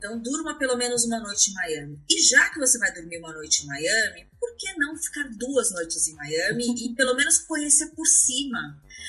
Então, 0.03 0.19
durma 0.19 0.57
pelo 0.57 0.75
menos 0.75 1.05
uma 1.05 1.17
noite 1.17 1.49
em 1.49 1.53
Miami. 1.53 1.97
E 2.09 2.21
já 2.23 2.49
que 2.49 2.59
você 2.59 2.77
vai 2.77 2.93
dormir 2.93 3.19
uma 3.19 3.31
noite 3.31 3.63
em 3.63 3.67
Miami, 3.67 4.27
por 4.37 4.53
que 4.57 4.77
não 4.77 4.97
ficar 4.97 5.29
duas 5.37 5.71
noites 5.71 6.09
em 6.09 6.15
Miami 6.15 6.65
e 6.77 6.93
pelo 6.93 7.15
menos 7.15 7.37
conhecer 7.37 7.87
por 7.95 8.05
cima? 8.05 8.59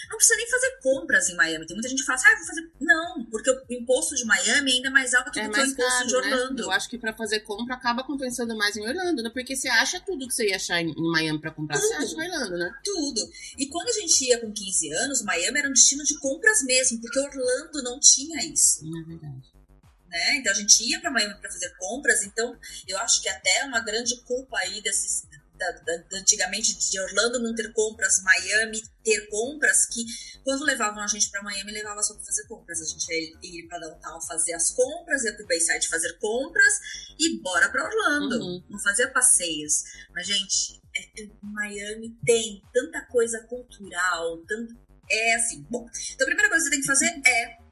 Não 0.09 0.17
precisa 0.17 0.37
nem 0.37 0.49
fazer 0.49 0.79
compras 0.81 1.29
em 1.29 1.35
Miami. 1.35 1.67
Tem 1.67 1.75
muita 1.75 1.89
gente 1.89 1.99
que 1.99 2.07
fala 2.07 2.15
assim, 2.15 2.29
ah, 2.29 2.37
vou 2.37 2.47
fazer. 2.47 2.73
Não, 2.81 3.27
porque 3.29 3.51
o 3.51 3.73
imposto 3.73 4.15
de 4.15 4.25
Miami 4.25 4.71
é 4.71 4.75
ainda 4.75 4.91
mais 4.91 5.13
alto 5.15 5.37
é 5.37 5.49
do 5.49 5.53
que 5.53 5.61
o 5.61 5.65
imposto 5.65 5.77
caro, 5.77 6.07
de 6.07 6.13
né? 6.13 6.19
Orlando. 6.21 6.55
Né? 6.55 6.63
Eu 6.63 6.71
acho 6.71 6.89
que 6.89 6.97
para 6.97 7.13
fazer 7.13 7.41
compra 7.41 7.75
acaba 7.75 8.05
compensando 8.05 8.57
mais 8.57 8.77
em 8.77 8.87
Orlando, 8.87 9.21
né? 9.21 9.31
Porque 9.35 9.57
você 9.57 9.69
acha 9.69 9.99
tudo 9.99 10.29
que 10.29 10.35
você 10.35 10.49
ia 10.49 10.57
achar 10.57 10.81
em 10.81 10.95
Miami 10.95 11.41
para 11.41 11.51
comprar, 11.51 11.77
tudo, 11.77 11.89
você 11.89 11.95
acha 11.95 12.15
em 12.15 12.23
Orlando, 12.23 12.57
né? 12.57 12.73
Tudo. 12.85 13.21
E 13.59 13.67
quando 13.67 13.89
a 13.89 13.93
gente 13.93 14.29
ia 14.29 14.41
com 14.41 14.53
15 14.53 14.93
anos, 14.93 15.23
Miami 15.25 15.59
era 15.59 15.69
um 15.69 15.73
destino 15.73 16.05
de 16.05 16.17
compras 16.21 16.63
mesmo, 16.63 17.01
porque 17.01 17.19
Orlando 17.19 17.83
não 17.83 17.99
tinha 17.99 18.45
isso. 18.47 18.79
É 18.87 19.09
verdade 19.09 19.54
né? 20.14 20.37
Então 20.37 20.53
a 20.53 20.55
gente 20.55 20.88
ia 20.88 21.00
para 21.00 21.11
Miami 21.11 21.35
para 21.40 21.50
fazer 21.50 21.74
compras, 21.77 22.22
então 22.22 22.57
eu 22.87 22.96
acho 22.98 23.20
que 23.20 23.29
até 23.29 23.64
uma 23.64 23.81
grande 23.81 24.16
culpa 24.22 24.57
aí 24.59 24.81
desses 24.81 25.27
da, 25.57 25.70
da, 25.70 26.18
antigamente 26.18 26.77
de 26.77 27.00
Orlando 27.00 27.40
não 27.40 27.55
ter 27.55 27.72
compras, 27.72 28.22
Miami 28.22 28.83
ter 29.05 29.29
compras, 29.29 29.87
que 29.87 30.05
quando 30.42 30.64
levavam 30.64 31.03
a 31.03 31.07
gente 31.07 31.31
para 31.31 31.42
Miami, 31.42 31.72
levava 31.72 32.03
só 32.03 32.14
para 32.14 32.24
fazer 32.24 32.46
compras. 32.46 32.81
A 32.81 32.85
gente 32.85 33.07
ia, 33.09 33.61
ir 33.61 33.68
para 33.68 33.79
downtown 33.79 34.20
fazer 34.22 34.53
as 34.53 34.70
compras, 34.70 35.24
ia 35.24 35.35
para 35.35 35.44
o 35.44 35.46
Bayside 35.46 35.88
fazer 35.88 36.18
compras 36.18 36.74
e 37.18 37.40
bora 37.40 37.70
para 37.70 37.85
Orlando. 37.85 38.37
Uhum. 38.40 38.64
Não 38.68 38.79
fazia 38.81 39.11
passeios. 39.12 39.85
Mas, 40.12 40.27
gente, 40.27 40.81
é, 40.96 41.22
é, 41.22 41.29
Miami 41.40 42.16
tem 42.24 42.61
tanta 42.72 43.00
coisa 43.07 43.40
cultural, 43.44 44.44
tanto. 44.46 44.74
É 45.11 45.35
assim. 45.35 45.62
Bom, 45.70 45.87
então 46.14 46.27
a 46.27 46.31
primeira 46.31 46.48
coisa 46.48 46.64
que 46.64 46.70
você 46.70 46.70
tem 46.70 46.81
que 46.81 46.87
fazer 46.87 47.22
é 47.27 47.64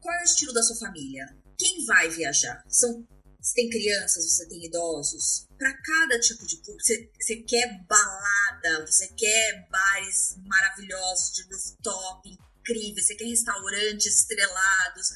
qual 0.00 0.14
é 0.14 0.22
o 0.22 0.24
estilo 0.24 0.52
da 0.52 0.62
sua 0.62 0.76
família? 0.76 1.26
Quem 1.60 1.84
vai 1.84 2.08
viajar? 2.08 2.64
São, 2.68 3.06
você 3.38 3.54
tem 3.54 3.68
crianças, 3.68 4.24
você 4.24 4.48
tem 4.48 4.64
idosos. 4.64 5.46
Para 5.58 5.76
cada 5.82 6.18
tipo 6.18 6.46
de 6.46 6.56
público, 6.56 6.82
você, 6.82 7.10
você 7.20 7.36
quer 7.36 7.84
balada, 7.86 8.86
você 8.86 9.06
quer 9.08 9.68
bares 9.70 10.36
maravilhosos 10.46 11.34
de 11.34 11.42
rooftop, 11.42 12.30
incríveis, 12.30 13.06
você 13.06 13.14
quer 13.14 13.26
restaurantes 13.26 14.20
estrelados, 14.20 15.08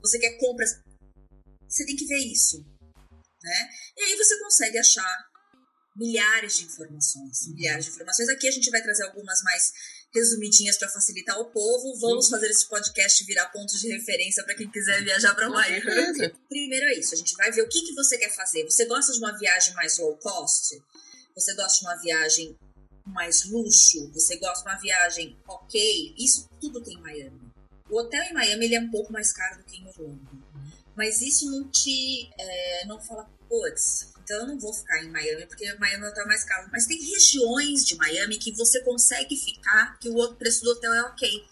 você 0.00 0.18
quer 0.18 0.36
compras. 0.38 0.70
Você 1.68 1.86
tem 1.86 1.94
que 1.94 2.06
ver 2.06 2.18
isso. 2.18 2.64
Né? 3.42 3.68
E 3.96 4.02
aí 4.02 4.16
você 4.16 4.38
consegue 4.40 4.78
achar 4.78 5.24
milhares 5.96 6.56
de 6.56 6.64
informações. 6.64 7.46
Milhares 7.54 7.84
de 7.84 7.90
informações. 7.92 8.28
Aqui 8.28 8.48
a 8.48 8.50
gente 8.50 8.70
vai 8.70 8.82
trazer 8.82 9.04
algumas 9.04 9.40
mais 9.42 9.72
resumidinhas 10.14 10.78
para 10.78 10.88
facilitar 10.88 11.38
o 11.38 11.46
povo. 11.46 11.98
Vamos 11.98 12.28
fazer 12.28 12.48
esse 12.48 12.68
podcast 12.68 13.24
virar 13.24 13.46
pontos 13.46 13.80
de 13.80 13.88
referência 13.88 14.44
para 14.44 14.54
quem 14.54 14.70
quiser 14.70 15.02
viajar 15.02 15.34
para 15.34 15.48
Miami. 15.48 16.32
Primeiro 16.48 16.86
é 16.86 16.98
isso, 16.98 17.14
a 17.14 17.18
gente 17.18 17.34
vai 17.34 17.50
ver 17.50 17.62
o 17.62 17.68
que, 17.68 17.82
que 17.82 17.94
você 17.94 18.18
quer 18.18 18.34
fazer. 18.34 18.64
Você 18.64 18.86
gosta 18.86 19.12
de 19.12 19.18
uma 19.18 19.36
viagem 19.36 19.74
mais 19.74 19.98
low 19.98 20.16
cost? 20.16 20.82
Você 21.34 21.54
gosta 21.54 21.80
de 21.80 21.86
uma 21.86 21.96
viagem 21.96 22.56
mais 23.06 23.44
luxo? 23.44 24.10
Você 24.12 24.36
gosta 24.38 24.64
de 24.64 24.70
uma 24.70 24.80
viagem 24.80 25.38
ok? 25.46 26.14
Isso 26.18 26.48
tudo 26.60 26.82
tem 26.82 26.94
em 26.94 27.00
Miami. 27.00 27.52
O 27.90 27.98
hotel 27.98 28.22
em 28.24 28.32
Miami 28.32 28.64
ele 28.64 28.74
é 28.74 28.80
um 28.80 28.90
pouco 28.90 29.12
mais 29.12 29.32
caro 29.32 29.58
do 29.58 29.64
que 29.64 29.76
em 29.76 29.86
Orlando. 29.86 30.44
Mas 30.96 31.20
isso 31.20 31.50
não 31.50 31.70
te. 31.70 32.30
É, 32.38 32.86
não 32.86 32.98
fala, 33.00 33.30
putz, 33.48 34.14
então 34.26 34.38
eu 34.38 34.46
não 34.48 34.58
vou 34.58 34.74
ficar 34.74 35.04
em 35.04 35.08
Miami, 35.08 35.46
porque 35.46 35.72
Miami 35.74 36.02
é 36.02 36.08
o 36.08 36.10
hotel 36.10 36.26
mais 36.26 36.42
caro. 36.42 36.68
Mas 36.72 36.84
tem 36.84 36.98
regiões 36.98 37.84
de 37.84 37.94
Miami 37.94 38.36
que 38.36 38.52
você 38.52 38.80
consegue 38.80 39.36
ficar, 39.36 39.96
que 40.00 40.08
o 40.08 40.34
preço 40.34 40.64
do 40.64 40.72
hotel 40.72 40.92
é 40.92 41.02
ok. 41.02 41.46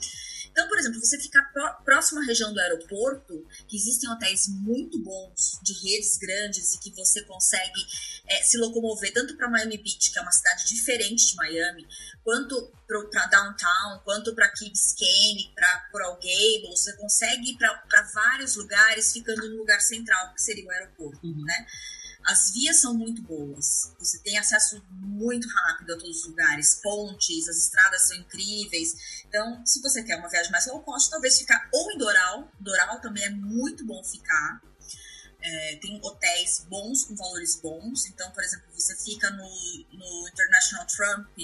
Então, 0.51 0.69
por 0.69 0.79
exemplo, 0.79 1.01
você 1.01 1.19
ficar 1.21 1.43
próximo 1.85 2.21
à 2.21 2.25
região 2.25 2.53
do 2.53 2.61
aeroporto, 2.61 3.45
que 3.69 3.77
existem 3.77 4.11
hotéis 4.11 4.47
muito 4.49 5.01
bons, 5.03 5.59
de 5.63 5.73
redes 5.73 6.17
grandes, 6.17 6.75
e 6.75 6.81
que 6.81 6.91
você 6.95 7.23
consegue 7.23 7.81
é, 8.27 8.43
se 8.43 8.59
locomover 8.59 9.13
tanto 9.13 9.37
para 9.37 9.51
Miami 9.51 9.79
Beach, 9.79 10.11
que 10.13 10.19
é 10.19 10.23
uma 10.23 10.31
cidade 10.31 10.67
diferente 10.67 11.31
de 11.31 11.37
Miami, 11.37 11.87
quanto 12.23 12.73
para 12.87 13.27
downtown, 13.27 14.01
quanto 14.05 14.35
para 14.35 14.49
Key 14.51 14.71
Biscayne, 14.71 15.53
para 15.55 15.89
Coral 15.91 16.15
Gables, 16.15 16.81
você 16.81 16.93
consegue 16.97 17.51
ir 17.51 17.57
para 17.57 18.03
vários 18.15 18.55
lugares 18.57 19.13
ficando 19.13 19.49
no 19.49 19.57
lugar 19.57 19.81
central, 19.81 20.35
que 20.35 20.43
seria 20.43 20.65
o 20.65 20.71
aeroporto, 20.71 21.25
uhum. 21.25 21.45
né? 21.45 21.67
As 22.25 22.53
vias 22.53 22.81
são 22.81 22.95
muito 22.95 23.21
boas, 23.23 23.93
você 23.99 24.19
tem 24.21 24.39
acesso 24.39 24.83
muito 24.91 25.47
rápido 25.49 25.93
a 25.93 25.99
todos 25.99 26.21
os 26.21 26.27
lugares, 26.27 26.77
pontes, 26.83 27.47
as 27.49 27.59
estradas 27.59 28.09
são 28.09 28.17
incríveis. 28.17 29.23
Então, 29.29 29.65
se 29.67 29.81
você 29.83 30.03
quer 30.03 30.17
uma 30.17 30.29
viagem 30.29 30.51
mais 30.51 30.67
low 30.67 30.81
cost, 30.81 31.11
talvez 31.11 31.39
ficar 31.39 31.69
ou 31.71 31.93
em 31.93 31.99
Doral, 31.99 32.51
Doral 32.59 32.99
também 33.01 33.25
é 33.25 33.31
muito 33.31 33.85
bom 33.85 34.03
ficar. 34.03 34.63
É, 35.43 35.77
tem 35.77 36.01
hotéis 36.03 36.65
bons 36.67 37.05
com 37.05 37.15
valores 37.15 37.57
bons. 37.57 38.07
Então, 38.07 38.31
por 38.31 38.43
exemplo, 38.43 38.65
você 38.73 38.97
fica 38.97 39.31
no, 39.31 39.47
no 39.93 40.29
International 40.29 40.87
Trump, 40.87 41.39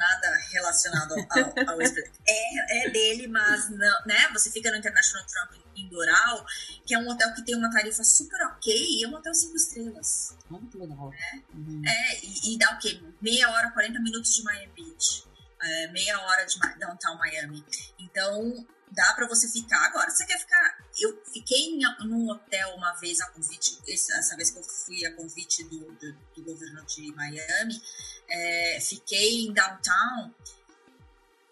nada 0.00 0.36
relacionado 0.50 1.12
ao, 1.12 1.74
ao 1.74 1.82
é, 1.82 2.86
é 2.86 2.90
dele, 2.90 3.28
mas 3.28 3.68
não, 3.68 4.06
né? 4.06 4.28
Você 4.32 4.50
fica 4.50 4.70
no 4.70 4.78
International 4.78 5.26
Trump 5.26 5.60
em 5.76 5.88
Doral, 5.88 6.46
que 6.86 6.94
é 6.94 6.98
um 6.98 7.08
hotel 7.08 7.32
que 7.34 7.44
tem 7.44 7.54
uma 7.54 7.70
tarifa 7.70 8.02
super 8.02 8.40
ok 8.46 8.74
e 8.74 9.04
é 9.04 9.08
um 9.08 9.14
hotel 9.14 9.34
cinco 9.34 9.56
estrelas. 9.56 10.36
Muito 10.48 10.78
legal. 10.78 11.12
É, 11.12 11.36
uhum. 11.54 11.82
é 11.86 12.24
e, 12.24 12.54
e, 12.54 12.58
dá 12.58 12.74
o 12.74 12.78
quê? 12.78 13.00
Meia 13.20 13.50
hora, 13.50 13.70
40 13.70 14.00
minutos 14.00 14.34
de 14.34 14.42
Miami 14.42 14.72
Beach. 14.74 15.24
É, 15.62 15.88
meia 15.88 16.18
hora 16.18 16.46
de 16.46 16.58
downtown 16.78 17.18
Miami. 17.18 17.62
Então, 17.98 18.66
dá 18.90 19.14
para 19.14 19.26
você 19.26 19.48
ficar. 19.48 19.84
Agora, 19.86 20.10
você 20.10 20.24
quer 20.26 20.38
ficar. 20.38 20.78
Eu 20.98 21.22
fiquei 21.32 21.78
num 22.00 22.28
hotel 22.28 22.74
uma 22.74 22.92
vez 22.94 23.20
a 23.20 23.26
convite, 23.30 23.80
essa 23.88 24.36
vez 24.36 24.50
que 24.50 24.58
eu 24.58 24.62
fui 24.62 25.04
a 25.06 25.14
convite 25.14 25.64
do, 25.64 25.92
do, 25.92 26.12
do 26.34 26.42
governo 26.42 26.84
de 26.84 27.12
Miami, 27.14 27.80
é, 28.28 28.78
fiquei 28.80 29.46
em 29.46 29.52
downtown. 29.52 30.34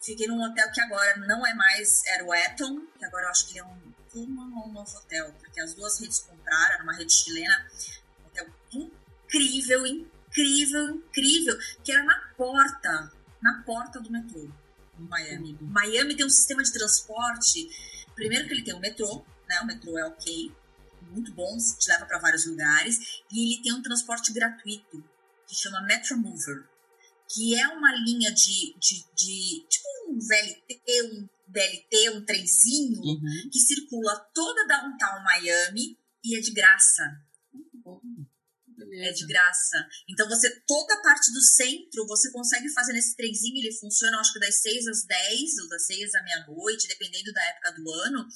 Fiquei 0.01 0.27
num 0.27 0.43
hotel 0.43 0.71
que 0.73 0.81
agora 0.81 1.17
não 1.17 1.47
é 1.47 1.55
mais. 1.55 2.05
Era 2.07 2.25
o 2.25 2.35
Eton, 2.35 2.87
que 2.99 3.05
agora 3.05 3.25
eu 3.25 3.31
acho 3.31 3.49
que 3.49 3.59
é 3.59 3.65
um, 3.65 3.93
um 4.15 4.73
novo 4.73 4.99
hotel, 4.99 5.33
porque 5.39 5.61
as 5.61 5.75
duas 5.75 6.01
redes 6.01 6.21
compraram, 6.21 6.83
uma 6.83 6.95
rede 6.95 7.13
chilena. 7.13 7.67
Um 8.21 8.27
hotel 8.27 8.47
incrível, 8.73 9.87
incrível, 9.87 10.91
incrível, 10.91 11.59
que 11.85 11.93
era 11.93 12.03
na 12.05 12.33
porta, 12.37 13.13
na 13.43 13.63
porta 13.65 14.01
do 14.01 14.11
metrô. 14.11 14.49
Miami. 15.03 15.59
Miami 15.61 16.17
tem 16.17 16.27
um 16.27 16.31
sistema 16.31 16.63
de 16.63 16.73
transporte. 16.73 17.69
Primeiro 18.15 18.47
que 18.47 18.55
ele 18.55 18.65
tem 18.65 18.75
o 18.75 18.81
metrô, 18.81 19.25
né? 19.49 19.61
O 19.61 19.67
metrô 19.67 19.99
é 19.99 20.07
ok, 20.07 20.53
muito 21.11 21.33
bom, 21.33 21.57
te 21.57 21.91
leva 21.91 22.07
para 22.07 22.19
vários 22.19 22.47
lugares. 22.47 23.23
E 23.33 23.55
ele 23.55 23.63
tem 23.63 23.73
um 23.73 23.83
transporte 23.83 24.33
gratuito 24.33 25.03
que 25.47 25.55
chama 25.55 25.83
Metro 25.83 26.19
Mover, 26.19 26.69
que 27.29 27.59
é 27.59 27.69
uma 27.69 27.93
linha 27.95 28.33
de, 28.33 28.75
de, 28.79 29.05
de 29.15 29.67
tipo 29.69 29.89
um 30.09 30.19
VLT, 30.19 31.03
um 31.05 31.29
BLT, 31.49 32.11
um 32.11 32.25
trenzinho 32.25 33.01
uhum. 33.01 33.51
que 33.51 33.59
circula 33.59 34.15
toda 34.35 34.67
downtown 34.67 35.23
Miami 35.23 35.99
e 36.25 36.37
é 36.37 36.41
de 36.41 36.53
graça. 36.53 37.03
É 38.81 39.13
de 39.13 39.27
graça. 39.27 39.87
Então 40.09 40.29
você, 40.29 40.49
toda 40.67 40.95
a 40.95 41.03
parte 41.03 41.33
do 41.33 41.41
centro, 41.41 42.07
você 42.07 42.31
consegue 42.31 42.69
fazer 42.73 42.93
nesse 42.93 43.17
trenzinho, 43.17 43.59
ele 43.59 43.73
funciona 43.73 44.19
acho 44.19 44.33
que 44.33 44.39
das 44.39 44.61
6 44.61 44.87
às 44.87 45.05
10, 45.05 45.59
ou 45.63 45.69
das 45.69 45.87
6 45.87 46.15
à 46.15 46.23
meia-noite, 46.23 46.89
dependendo 46.89 47.33
da 47.33 47.45
época 47.45 47.73
do 47.73 47.91
ano. 47.91 48.27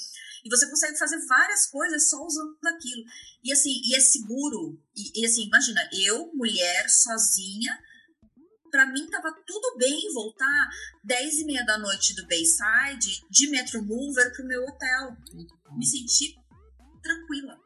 E 0.44 0.48
você 0.48 0.68
consegue 0.68 0.98
fazer 0.98 1.18
várias 1.26 1.66
coisas 1.66 2.08
só 2.08 2.16
usando 2.24 2.56
aquilo. 2.66 3.04
E 3.44 3.52
assim, 3.52 3.80
e 3.84 3.94
é 3.94 4.00
seguro. 4.00 4.80
E, 4.96 5.22
e 5.22 5.26
assim, 5.26 5.46
imagina, 5.46 5.88
eu, 5.92 6.32
mulher, 6.34 6.88
sozinha, 6.90 7.78
para 8.70 8.86
mim 8.86 9.06
tava 9.06 9.30
tudo 9.46 9.76
bem 9.76 10.12
voltar 10.14 10.68
10 11.04 11.40
e 11.40 11.44
meia 11.44 11.64
da 11.64 11.78
noite 11.78 12.14
do 12.14 12.26
Bayside 12.26 13.22
de 13.30 13.50
Metro 13.50 13.82
Mover 13.84 14.32
pro 14.34 14.46
meu 14.46 14.64
hotel. 14.64 15.16
Me 15.76 15.86
senti 15.86 16.34
tranquila. 17.02 17.61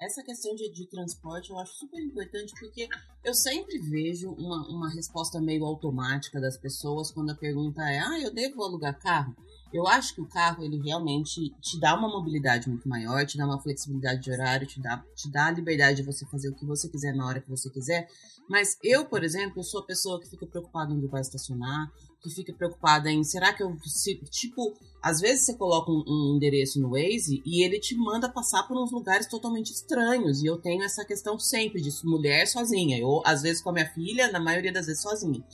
Essa 0.00 0.22
questão 0.22 0.54
de, 0.54 0.70
de, 0.70 0.86
transporte 0.86 1.50
eu 1.50 1.58
acho 1.58 1.72
super 1.74 1.98
importante 2.02 2.52
porque 2.60 2.86
eu 3.24 3.34
sempre 3.34 3.78
vejo 3.78 4.30
uma, 4.32 4.68
uma 4.68 4.90
resposta 4.90 5.40
meio 5.40 5.64
automática 5.64 6.38
das 6.38 6.58
pessoas 6.58 7.10
quando 7.10 7.30
a 7.30 7.34
pergunta 7.34 7.82
é: 7.82 7.98
ah, 7.98 8.20
eu 8.20 8.32
devo 8.32 8.62
alugar 8.62 8.98
carro? 8.98 9.34
Eu 9.72 9.86
acho 9.86 10.14
que 10.14 10.20
o 10.20 10.28
carro 10.28 10.62
ele 10.62 10.80
realmente 10.80 11.50
te 11.60 11.80
dá 11.80 11.94
uma 11.94 12.08
mobilidade 12.08 12.68
muito 12.68 12.88
maior, 12.88 13.26
te 13.26 13.36
dá 13.36 13.46
uma 13.46 13.60
flexibilidade 13.60 14.20
de 14.20 14.30
horário, 14.30 14.66
te 14.66 14.80
dá, 14.80 15.04
te 15.14 15.30
dá 15.30 15.46
a 15.46 15.50
liberdade 15.50 15.96
de 15.96 16.02
você 16.02 16.24
fazer 16.26 16.48
o 16.48 16.54
que 16.54 16.64
você 16.64 16.88
quiser 16.88 17.14
na 17.14 17.26
hora 17.26 17.40
que 17.40 17.50
você 17.50 17.68
quiser. 17.68 18.08
Mas 18.48 18.78
eu, 18.82 19.06
por 19.06 19.24
exemplo, 19.24 19.62
sou 19.64 19.80
a 19.80 19.86
pessoa 19.86 20.20
que 20.20 20.28
fica 20.28 20.46
preocupada 20.46 20.92
em 20.92 20.96
onde 20.96 21.08
vai 21.08 21.20
estacionar, 21.20 21.90
que 22.26 22.34
fica 22.34 22.52
preocupada 22.52 23.10
em 23.10 23.22
será 23.22 23.52
que 23.52 23.62
eu. 23.62 23.76
Se, 23.84 24.16
tipo, 24.30 24.74
às 25.00 25.20
vezes 25.20 25.44
você 25.44 25.54
coloca 25.54 25.90
um, 25.90 26.02
um, 26.06 26.36
endereço 26.36 26.80
no 26.80 26.90
Waze 26.90 27.42
e 27.44 27.64
ele 27.64 27.78
te 27.78 27.94
manda 27.94 28.28
passar 28.28 28.64
por 28.64 28.76
uns 28.76 28.90
lugares 28.90 29.26
totalmente 29.26 29.72
estranhos. 29.72 30.42
E 30.42 30.46
eu 30.46 30.56
tenho 30.58 30.82
essa 30.82 31.04
questão 31.04 31.38
sempre 31.38 31.80
de 31.80 31.90
mulher 32.04 32.46
sozinha. 32.46 32.98
Eu, 32.98 33.22
às 33.24 33.42
vezes, 33.42 33.62
com 33.62 33.70
a 33.70 33.72
minha 33.72 33.88
filha, 33.88 34.30
na 34.30 34.40
maioria 34.40 34.72
das 34.72 34.86
vezes 34.86 35.02
sozinha. 35.02 35.44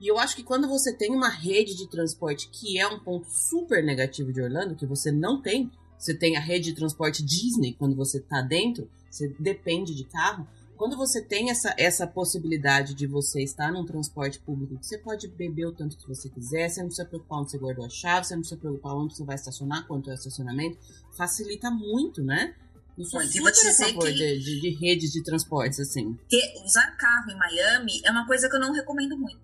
E 0.00 0.08
eu 0.08 0.18
acho 0.18 0.34
que 0.34 0.42
quando 0.42 0.66
você 0.66 0.92
tem 0.92 1.14
uma 1.14 1.28
rede 1.28 1.76
de 1.76 1.88
transporte 1.88 2.48
que 2.50 2.78
é 2.78 2.88
um 2.88 2.98
ponto 2.98 3.28
super 3.30 3.84
negativo 3.84 4.32
de 4.32 4.40
Orlando, 4.40 4.74
que 4.74 4.86
você 4.86 5.12
não 5.12 5.40
tem, 5.40 5.70
você 5.96 6.12
tem 6.12 6.36
a 6.36 6.40
rede 6.40 6.70
de 6.70 6.74
transporte 6.74 7.22
Disney 7.22 7.76
quando 7.78 7.94
você 7.94 8.18
tá 8.18 8.42
dentro, 8.42 8.90
você 9.08 9.28
depende 9.38 9.94
de 9.94 10.04
carro. 10.04 10.48
Quando 10.76 10.96
você 10.96 11.22
tem 11.22 11.50
essa, 11.50 11.74
essa 11.78 12.06
possibilidade 12.06 12.94
de 12.94 13.06
você 13.06 13.42
estar 13.42 13.70
num 13.70 13.84
transporte 13.84 14.40
público, 14.40 14.78
você 14.80 14.98
pode 14.98 15.28
beber 15.28 15.66
o 15.66 15.72
tanto 15.72 15.96
que 15.96 16.08
você 16.08 16.28
quiser, 16.28 16.68
você 16.68 16.80
não 16.80 16.88
precisa 16.88 17.08
preocupar 17.08 17.40
onde 17.40 17.50
você 17.50 17.58
guardou 17.58 17.84
a 17.84 17.88
chave, 17.88 18.26
você 18.26 18.34
não 18.34 18.40
precisa 18.40 18.60
preocupar 18.60 18.94
onde 18.94 19.16
você 19.16 19.24
vai 19.24 19.36
estacionar, 19.36 19.86
quanto 19.86 20.10
é 20.10 20.12
o 20.12 20.16
estacionamento, 20.16 20.78
facilita 21.16 21.70
muito, 21.70 22.22
muito, 22.22 22.54
Eu 22.98 23.04
sou 23.04 23.22
super 23.22 23.40
vou 23.40 23.52
te 23.52 23.66
a 23.66 23.74
favor 23.74 24.04
que 24.04 24.12
de, 24.12 24.38
de, 24.38 24.60
de, 24.60 24.70
redes 24.70 25.12
de 25.12 25.22
transportes, 25.22 25.80
assim. 25.80 26.18
Ter, 26.28 26.62
usar 26.64 26.96
carro 26.96 27.30
em 27.30 27.38
Miami 27.38 28.00
é 28.04 28.10
uma 28.10 28.26
coisa 28.26 28.48
que 28.48 28.56
eu 28.56 28.60
não 28.60 28.72
recomendo 28.72 29.16
muito. 29.16 29.40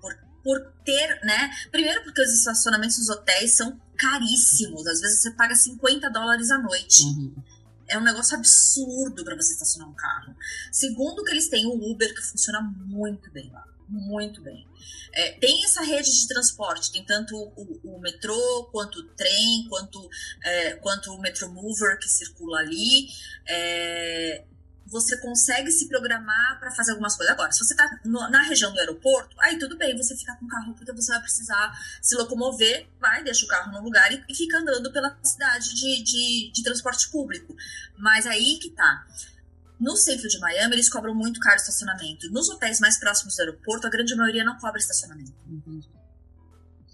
Por, 0.00 0.14
por 0.42 0.72
ter, 0.84 1.20
né? 1.24 1.50
Primeiro 1.70 2.02
porque 2.02 2.20
os 2.20 2.32
estacionamentos 2.32 2.96
dos 2.98 3.08
hotéis 3.08 3.56
são 3.56 3.80
caríssimos. 3.96 4.86
Às 4.86 5.00
vezes 5.00 5.22
você 5.22 5.30
paga 5.32 5.54
50 5.54 6.10
dólares 6.10 6.50
a 6.50 6.58
noite. 6.58 7.04
Uhum. 7.04 7.34
É 7.88 7.98
um 7.98 8.04
negócio 8.04 8.36
absurdo 8.36 9.24
para 9.24 9.36
você 9.36 9.52
estacionar 9.52 9.88
um 9.88 9.94
carro. 9.94 10.34
Segundo 10.70 11.24
que 11.24 11.30
eles 11.30 11.48
têm 11.48 11.66
o 11.66 11.90
Uber, 11.90 12.14
que 12.14 12.22
funciona 12.22 12.60
muito 12.60 13.30
bem 13.30 13.50
lá. 13.50 13.64
Muito 13.88 14.42
bem. 14.42 14.66
É, 15.12 15.32
tem 15.32 15.64
essa 15.64 15.82
rede 15.82 16.12
de 16.12 16.28
transporte, 16.28 16.92
tem 16.92 17.04
tanto 17.04 17.34
o, 17.34 17.80
o 17.84 18.00
metrô, 18.00 18.68
quanto 18.70 19.00
o 19.00 19.04
trem, 19.14 19.66
quanto, 19.68 20.08
é, 20.44 20.74
quanto 20.74 21.12
o 21.12 21.20
Metromover 21.20 21.98
que 21.98 22.08
circula 22.08 22.58
ali. 22.58 23.08
É, 23.48 24.44
você 24.90 25.18
consegue 25.18 25.70
se 25.70 25.86
programar 25.86 26.58
para 26.58 26.70
fazer 26.70 26.92
algumas 26.92 27.14
coisas. 27.14 27.34
Agora, 27.34 27.52
se 27.52 27.58
você 27.58 27.74
está 27.74 28.00
na 28.04 28.42
região 28.42 28.72
do 28.72 28.78
aeroporto, 28.80 29.36
aí 29.40 29.58
tudo 29.58 29.76
bem, 29.76 29.96
você 29.96 30.16
fica 30.16 30.34
com 30.36 30.46
o 30.46 30.48
carro 30.48 30.74
porque 30.74 30.92
você 30.92 31.12
vai 31.12 31.20
precisar 31.20 31.72
se 32.00 32.16
locomover, 32.16 32.88
vai, 32.98 33.22
deixa 33.22 33.44
o 33.44 33.48
carro 33.48 33.70
no 33.72 33.82
lugar 33.82 34.10
e, 34.12 34.24
e 34.28 34.34
fica 34.34 34.58
andando 34.58 34.90
pela 34.90 35.16
cidade 35.22 35.74
de, 35.74 36.02
de, 36.02 36.52
de, 36.52 36.62
transporte 36.62 37.10
público. 37.10 37.54
Mas 37.98 38.26
aí 38.26 38.58
que 38.58 38.70
tá. 38.70 39.06
No 39.78 39.96
centro 39.96 40.28
de 40.28 40.40
Miami, 40.40 40.74
eles 40.74 40.88
cobram 40.88 41.14
muito 41.14 41.38
caro 41.38 41.56
estacionamento. 41.56 42.28
Nos 42.32 42.48
hotéis 42.48 42.80
mais 42.80 42.98
próximos 42.98 43.36
do 43.36 43.40
aeroporto, 43.40 43.86
a 43.86 43.90
grande 43.90 44.14
maioria 44.16 44.42
não 44.42 44.58
cobra 44.58 44.78
estacionamento. 44.78 45.32
Entendi. 45.46 45.88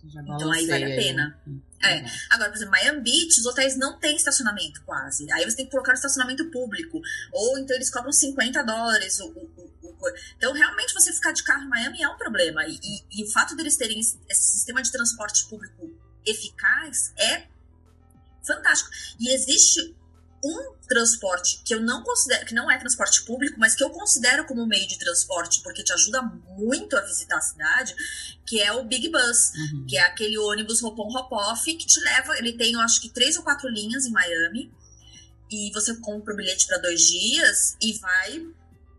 Então 0.04 0.52
aí 0.52 0.66
vale 0.66 0.84
a 0.84 0.96
pena. 0.96 1.40
Aí. 1.46 1.62
É. 1.84 2.00
Uhum. 2.00 2.08
Agora, 2.30 2.50
por 2.50 2.56
exemplo, 2.56 2.72
Miami 2.72 3.00
Beach, 3.00 3.40
os 3.40 3.46
hotéis 3.46 3.76
não 3.76 3.98
têm 3.98 4.16
estacionamento 4.16 4.82
quase. 4.82 5.30
Aí 5.32 5.44
você 5.44 5.56
tem 5.56 5.64
que 5.66 5.70
colocar 5.70 5.92
no 5.92 5.96
estacionamento 5.96 6.50
público. 6.50 7.00
Ou 7.32 7.58
então 7.58 7.76
eles 7.76 7.90
cobram 7.90 8.12
50 8.12 8.62
dólares. 8.62 9.20
O, 9.20 9.26
o, 9.26 9.72
o, 9.82 9.94
então, 10.36 10.52
realmente, 10.52 10.92
você 10.94 11.12
ficar 11.12 11.32
de 11.32 11.42
carro 11.42 11.64
em 11.64 11.68
Miami 11.68 12.02
é 12.02 12.08
um 12.08 12.16
problema. 12.16 12.64
E, 12.66 12.78
e, 12.82 13.20
e 13.20 13.24
o 13.24 13.30
fato 13.30 13.56
deles 13.56 13.76
terem 13.76 14.00
esse, 14.00 14.18
esse 14.28 14.52
sistema 14.52 14.82
de 14.82 14.90
transporte 14.90 15.48
público 15.48 15.90
eficaz 16.26 17.12
é 17.16 17.46
fantástico. 18.46 18.90
E 19.18 19.32
existe 19.34 19.94
um 20.44 20.74
transporte 20.86 21.62
que 21.64 21.74
eu 21.74 21.80
não 21.80 22.02
considero, 22.02 22.44
que 22.44 22.54
não 22.54 22.70
é 22.70 22.78
transporte 22.78 23.24
público, 23.24 23.58
mas 23.58 23.74
que 23.74 23.82
eu 23.82 23.90
considero 23.90 24.44
como 24.46 24.66
meio 24.66 24.86
de 24.86 24.98
transporte, 24.98 25.62
porque 25.62 25.82
te 25.82 25.92
ajuda 25.92 26.22
muito 26.22 26.96
a 26.96 27.00
visitar 27.00 27.38
a 27.38 27.40
cidade, 27.40 27.94
que 28.46 28.60
é 28.60 28.72
o 28.72 28.84
Big 28.84 29.08
Bus, 29.08 29.52
uhum. 29.54 29.86
que 29.88 29.96
é 29.96 30.02
aquele 30.02 30.36
ônibus 30.38 30.82
hop-on 30.82 31.08
hop-off 31.08 31.64
que 31.64 31.86
te 31.86 32.00
leva, 32.00 32.36
ele 32.38 32.52
tem, 32.52 32.74
eu 32.74 32.80
acho 32.80 33.00
que 33.00 33.08
três 33.08 33.36
ou 33.36 33.42
quatro 33.42 33.68
linhas 33.70 34.04
em 34.04 34.10
Miami, 34.10 34.70
e 35.50 35.70
você 35.72 35.96
compra 36.00 36.34
o 36.34 36.36
bilhete 36.36 36.66
para 36.66 36.78
dois 36.78 37.00
dias 37.00 37.76
e 37.80 37.98
vai 37.98 38.46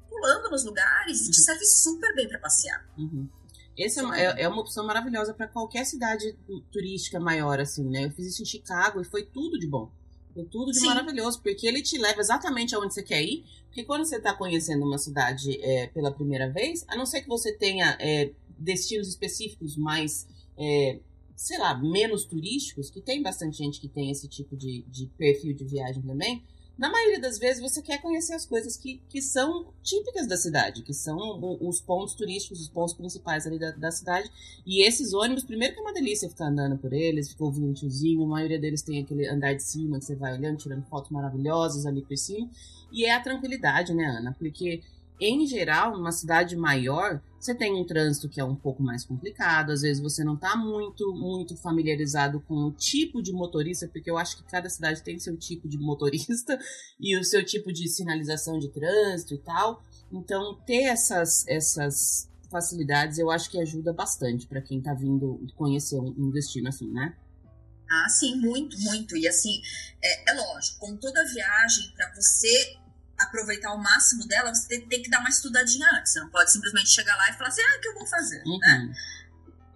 pulando 0.10 0.50
nos 0.50 0.64
lugares 0.64 1.28
e 1.28 1.32
te 1.32 1.40
uhum. 1.40 1.46
serve 1.46 1.66
super 1.66 2.16
bem 2.16 2.28
para 2.28 2.40
passear. 2.40 2.88
Uhum. 2.98 3.30
Essa 3.78 4.02
é, 4.16 4.44
é 4.44 4.48
uma 4.48 4.62
opção 4.62 4.86
maravilhosa 4.86 5.34
para 5.34 5.48
qualquer 5.48 5.86
cidade 5.86 6.34
turística 6.72 7.20
maior, 7.20 7.60
assim, 7.60 7.84
né? 7.90 8.06
Eu 8.06 8.12
fiz 8.12 8.28
isso 8.28 8.42
em 8.42 8.46
Chicago 8.46 9.02
e 9.02 9.06
foi 9.06 9.26
tudo 9.26 9.60
de 9.60 9.68
bom. 9.68 9.92
Foi 10.36 10.44
tudo 10.44 10.70
de 10.70 10.80
Sim. 10.82 10.88
maravilhoso, 10.88 11.42
porque 11.42 11.66
ele 11.66 11.82
te 11.82 11.98
leva 11.98 12.20
exatamente 12.20 12.76
aonde 12.76 12.94
você 12.94 13.02
quer 13.02 13.24
ir. 13.24 13.46
Porque 13.68 13.86
quando 13.86 14.04
você 14.04 14.18
está 14.18 14.34
conhecendo 14.34 14.86
uma 14.86 14.98
cidade 14.98 15.58
é, 15.64 15.88
pela 15.88 16.12
primeira 16.12 16.52
vez, 16.52 16.84
a 16.90 16.98
não 16.98 17.06
ser 17.06 17.22
que 17.22 17.30
você 17.30 17.54
tenha 17.54 17.98
é, 18.02 18.32
destinos 18.60 19.08
específicos 19.08 19.78
mais, 19.78 20.28
é, 20.58 21.00
sei 21.38 21.58
lá, 21.58 21.74
menos 21.74 22.26
turísticos, 22.26 22.90
que 22.90 23.00
tem 23.00 23.22
bastante 23.22 23.58
gente 23.58 23.80
que 23.80 23.88
tem 23.88 24.12
esse 24.12 24.28
tipo 24.28 24.58
de, 24.58 24.84
de 24.90 25.08
perfil 25.18 25.54
de 25.54 25.64
viagem 25.64 26.02
também, 26.04 26.44
na 26.78 26.90
maioria 26.90 27.20
das 27.22 27.40
vezes 27.40 27.62
você 27.62 27.82
quer 27.82 28.02
conhecer 28.02 28.34
as 28.34 28.46
coisas 28.46 28.76
que, 28.76 29.02
que 29.08 29.22
são 29.22 29.74
típicas 29.82 30.28
da 30.28 30.36
cidade, 30.36 30.84
que 30.84 30.94
são 30.94 31.18
os 31.62 31.80
pontos 31.80 32.16
turísticos, 32.16 32.60
os 32.60 32.68
pontos 32.68 32.94
principais 32.94 33.48
ali 33.48 33.58
da, 33.58 33.72
da 33.72 33.92
cidade. 33.92 34.30
E 34.66 34.86
esses 34.86 35.14
ônibus, 35.14 35.46
primeiro 35.46 35.74
que 35.74 35.80
é 35.80 35.84
uma 35.84 35.94
delícia 35.94 36.30
ficar 36.30 36.48
andando 36.48 36.78
por 36.78 36.92
eles, 36.92 37.30
fica 37.30 37.46
ouvindo 37.46 37.68
um 37.68 37.74
tiozinho, 37.74 38.24
a 38.24 38.28
maioria 38.28 38.60
deles 38.60 38.82
tem 38.82 39.02
aquele 39.02 39.28
andar 39.28 39.54
de 39.54 39.64
cima 39.64 40.00
que 40.00 40.06
você 40.06 40.16
vai 40.16 40.34
olhando, 40.34 40.58
tirando 40.58 40.84
fotos 40.84 41.12
maravilhosas 41.12 41.86
ali 41.86 42.02
por 42.02 42.18
cima. 42.18 42.50
E 42.92 43.06
é 43.06 43.14
a 43.14 43.22
tranquilidade, 43.22 43.94
né, 43.94 44.06
Ana? 44.06 44.36
Porque 44.38 44.82
em 45.20 45.46
geral, 45.48 45.94
numa 45.94 46.12
cidade 46.12 46.56
maior, 46.56 47.22
você 47.40 47.54
tem 47.54 47.74
um 47.74 47.86
trânsito 47.86 48.28
que 48.28 48.42
é 48.42 48.44
um 48.44 48.56
pouco 48.56 48.82
mais 48.82 49.06
complicado, 49.06 49.72
às 49.72 49.82
vezes 49.82 50.02
você 50.02 50.24
não 50.24 50.34
está 50.34 50.56
muito, 50.56 51.14
muito 51.14 51.56
familiarizado 51.56 52.42
com 52.42 52.56
o 52.56 52.72
tipo 52.72 53.22
de 53.22 53.32
motorista, 53.32 53.88
porque 53.88 54.10
eu 54.10 54.18
acho 54.18 54.38
que 54.38 54.44
cada 54.44 54.70
cidade 54.70 55.04
tem 55.04 55.20
seu 55.20 55.38
tipo 55.38 55.68
de 55.68 55.78
motorista 55.78 56.58
e 57.00 57.18
o 57.18 57.24
seu 57.24 57.46
tipo 57.46 57.72
de 57.72 57.88
sinalização 57.88 58.58
de 58.60 58.70
trânsito 58.70 59.36
e 59.36 59.38
tal. 59.38 59.84
Então, 60.12 60.60
ter 60.66 60.84
essas, 60.84 61.48
essas 61.48 62.30
facilidades 62.50 63.18
eu 63.18 63.30
acho 63.30 63.50
que 63.50 63.60
ajuda 63.60 63.94
bastante 63.94 64.48
para 64.48 64.62
quem 64.62 64.80
está 64.80 64.94
vindo 64.94 65.46
conhecer 65.56 66.00
um 66.00 66.30
destino 66.32 66.70
assim, 66.70 66.92
né? 66.92 67.16
Ah, 67.90 68.10
sim, 68.10 68.36
muito, 68.38 68.80
muito. 68.80 69.16
E 69.16 69.28
assim, 69.28 69.62
é, 70.02 70.32
é 70.32 70.34
lógico, 70.34 70.80
como 70.80 70.98
toda 70.98 71.24
viagem, 71.26 71.92
para 71.96 72.12
você 72.16 72.78
aproveitar 73.18 73.74
o 73.74 73.78
máximo 73.78 74.28
dela, 74.28 74.54
você 74.54 74.68
tem, 74.68 74.88
tem, 74.88 75.02
que 75.02 75.10
dar 75.10 75.20
uma 75.20 75.30
estudadinha 75.30 75.88
antes. 75.94 76.14
Você 76.14 76.20
não 76.20 76.30
pode 76.30 76.52
simplesmente 76.52 76.90
chegar 76.90 77.16
lá 77.16 77.30
e 77.30 77.34
falar 77.34 77.50
assim, 77.50 77.62
ah, 77.62 77.78
o 77.78 77.82
que 77.82 77.88
eu 77.88 77.94
vou 77.94 78.06
fazer, 78.06 78.44
uhum. 78.46 78.60
né? 78.60 78.94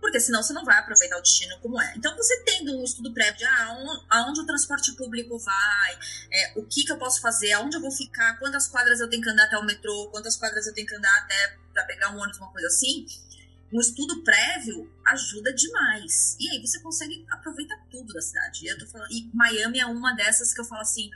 Porque 0.02 0.20
senão 0.20 0.42
você 0.42 0.54
não 0.54 0.64
vai 0.64 0.78
aproveitar 0.80 1.18
o 1.18 1.22
destino 1.22 1.58
como 1.60 1.80
é. 1.82 1.94
Então, 1.96 2.16
você 2.16 2.42
tendo 2.44 2.78
um 2.80 2.84
estudo 2.84 3.14
prévio 3.14 3.38
de 3.38 3.46
ah, 3.46 3.66
aonde, 3.66 4.06
aonde 4.10 4.42
o 4.42 4.46
transporte 4.46 4.94
público 4.94 5.38
vai, 5.38 6.00
é, 6.32 6.54
o 6.56 6.66
que, 6.66 6.84
que 6.84 6.92
eu 6.92 6.98
posso 6.98 7.20
fazer, 7.22 7.52
aonde 7.54 7.76
eu 7.76 7.82
vou 7.82 7.92
ficar, 7.92 8.38
quantas 8.40 8.68
quadras 8.68 9.00
eu 9.00 9.10
tenho 9.10 9.22
que 9.22 9.30
andar 9.30 9.46
até 9.46 9.58
o 9.58 9.66
metrô, 9.66 10.08
quantas 10.10 10.38
quadras 10.38 10.68
eu 10.68 10.74
tenho 10.74 10.88
que 10.88 10.96
andar 10.96 11.16
até 11.18 11.58
para 11.74 11.84
pegar 11.84 12.16
um 12.16 12.20
ônibus, 12.20 12.40
uma 12.40 12.52
coisa 12.52 12.68
assim, 12.68 13.06
um 13.72 13.80
estudo 13.80 14.24
prévio 14.24 14.90
ajuda 15.06 15.54
demais. 15.54 16.36
E 16.40 16.50
aí 16.50 16.62
você 16.62 16.80
consegue 16.80 17.26
aproveitar 17.30 17.78
tudo 17.92 18.14
da 18.14 18.22
cidade. 18.22 18.66
E, 18.66 18.68
eu 18.68 18.78
tô 18.80 18.88
falando, 18.88 19.12
e 19.12 19.30
Miami 19.34 19.80
é 19.80 19.86
uma 19.86 20.14
dessas 20.14 20.54
que 20.54 20.62
eu 20.62 20.66
falo 20.66 20.82
assim 20.82 21.12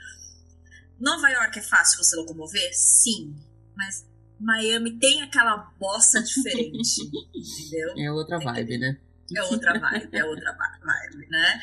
Nova 1.00 1.28
York 1.28 1.58
é 1.58 1.62
fácil 1.62 2.02
você 2.02 2.16
locomover? 2.16 2.70
Sim. 2.72 3.34
Mas 3.76 4.06
Miami 4.38 4.98
tem 4.98 5.22
aquela 5.22 5.56
bossa 5.78 6.22
diferente, 6.22 7.00
entendeu? 7.34 7.94
É 7.98 8.12
outra 8.12 8.38
vibe, 8.38 8.78
né? 8.78 8.98
É 9.34 9.42
outra 9.44 9.78
vibe, 9.78 10.08
é 10.12 10.24
outra 10.24 10.52
vibe, 10.52 11.26
né? 11.28 11.60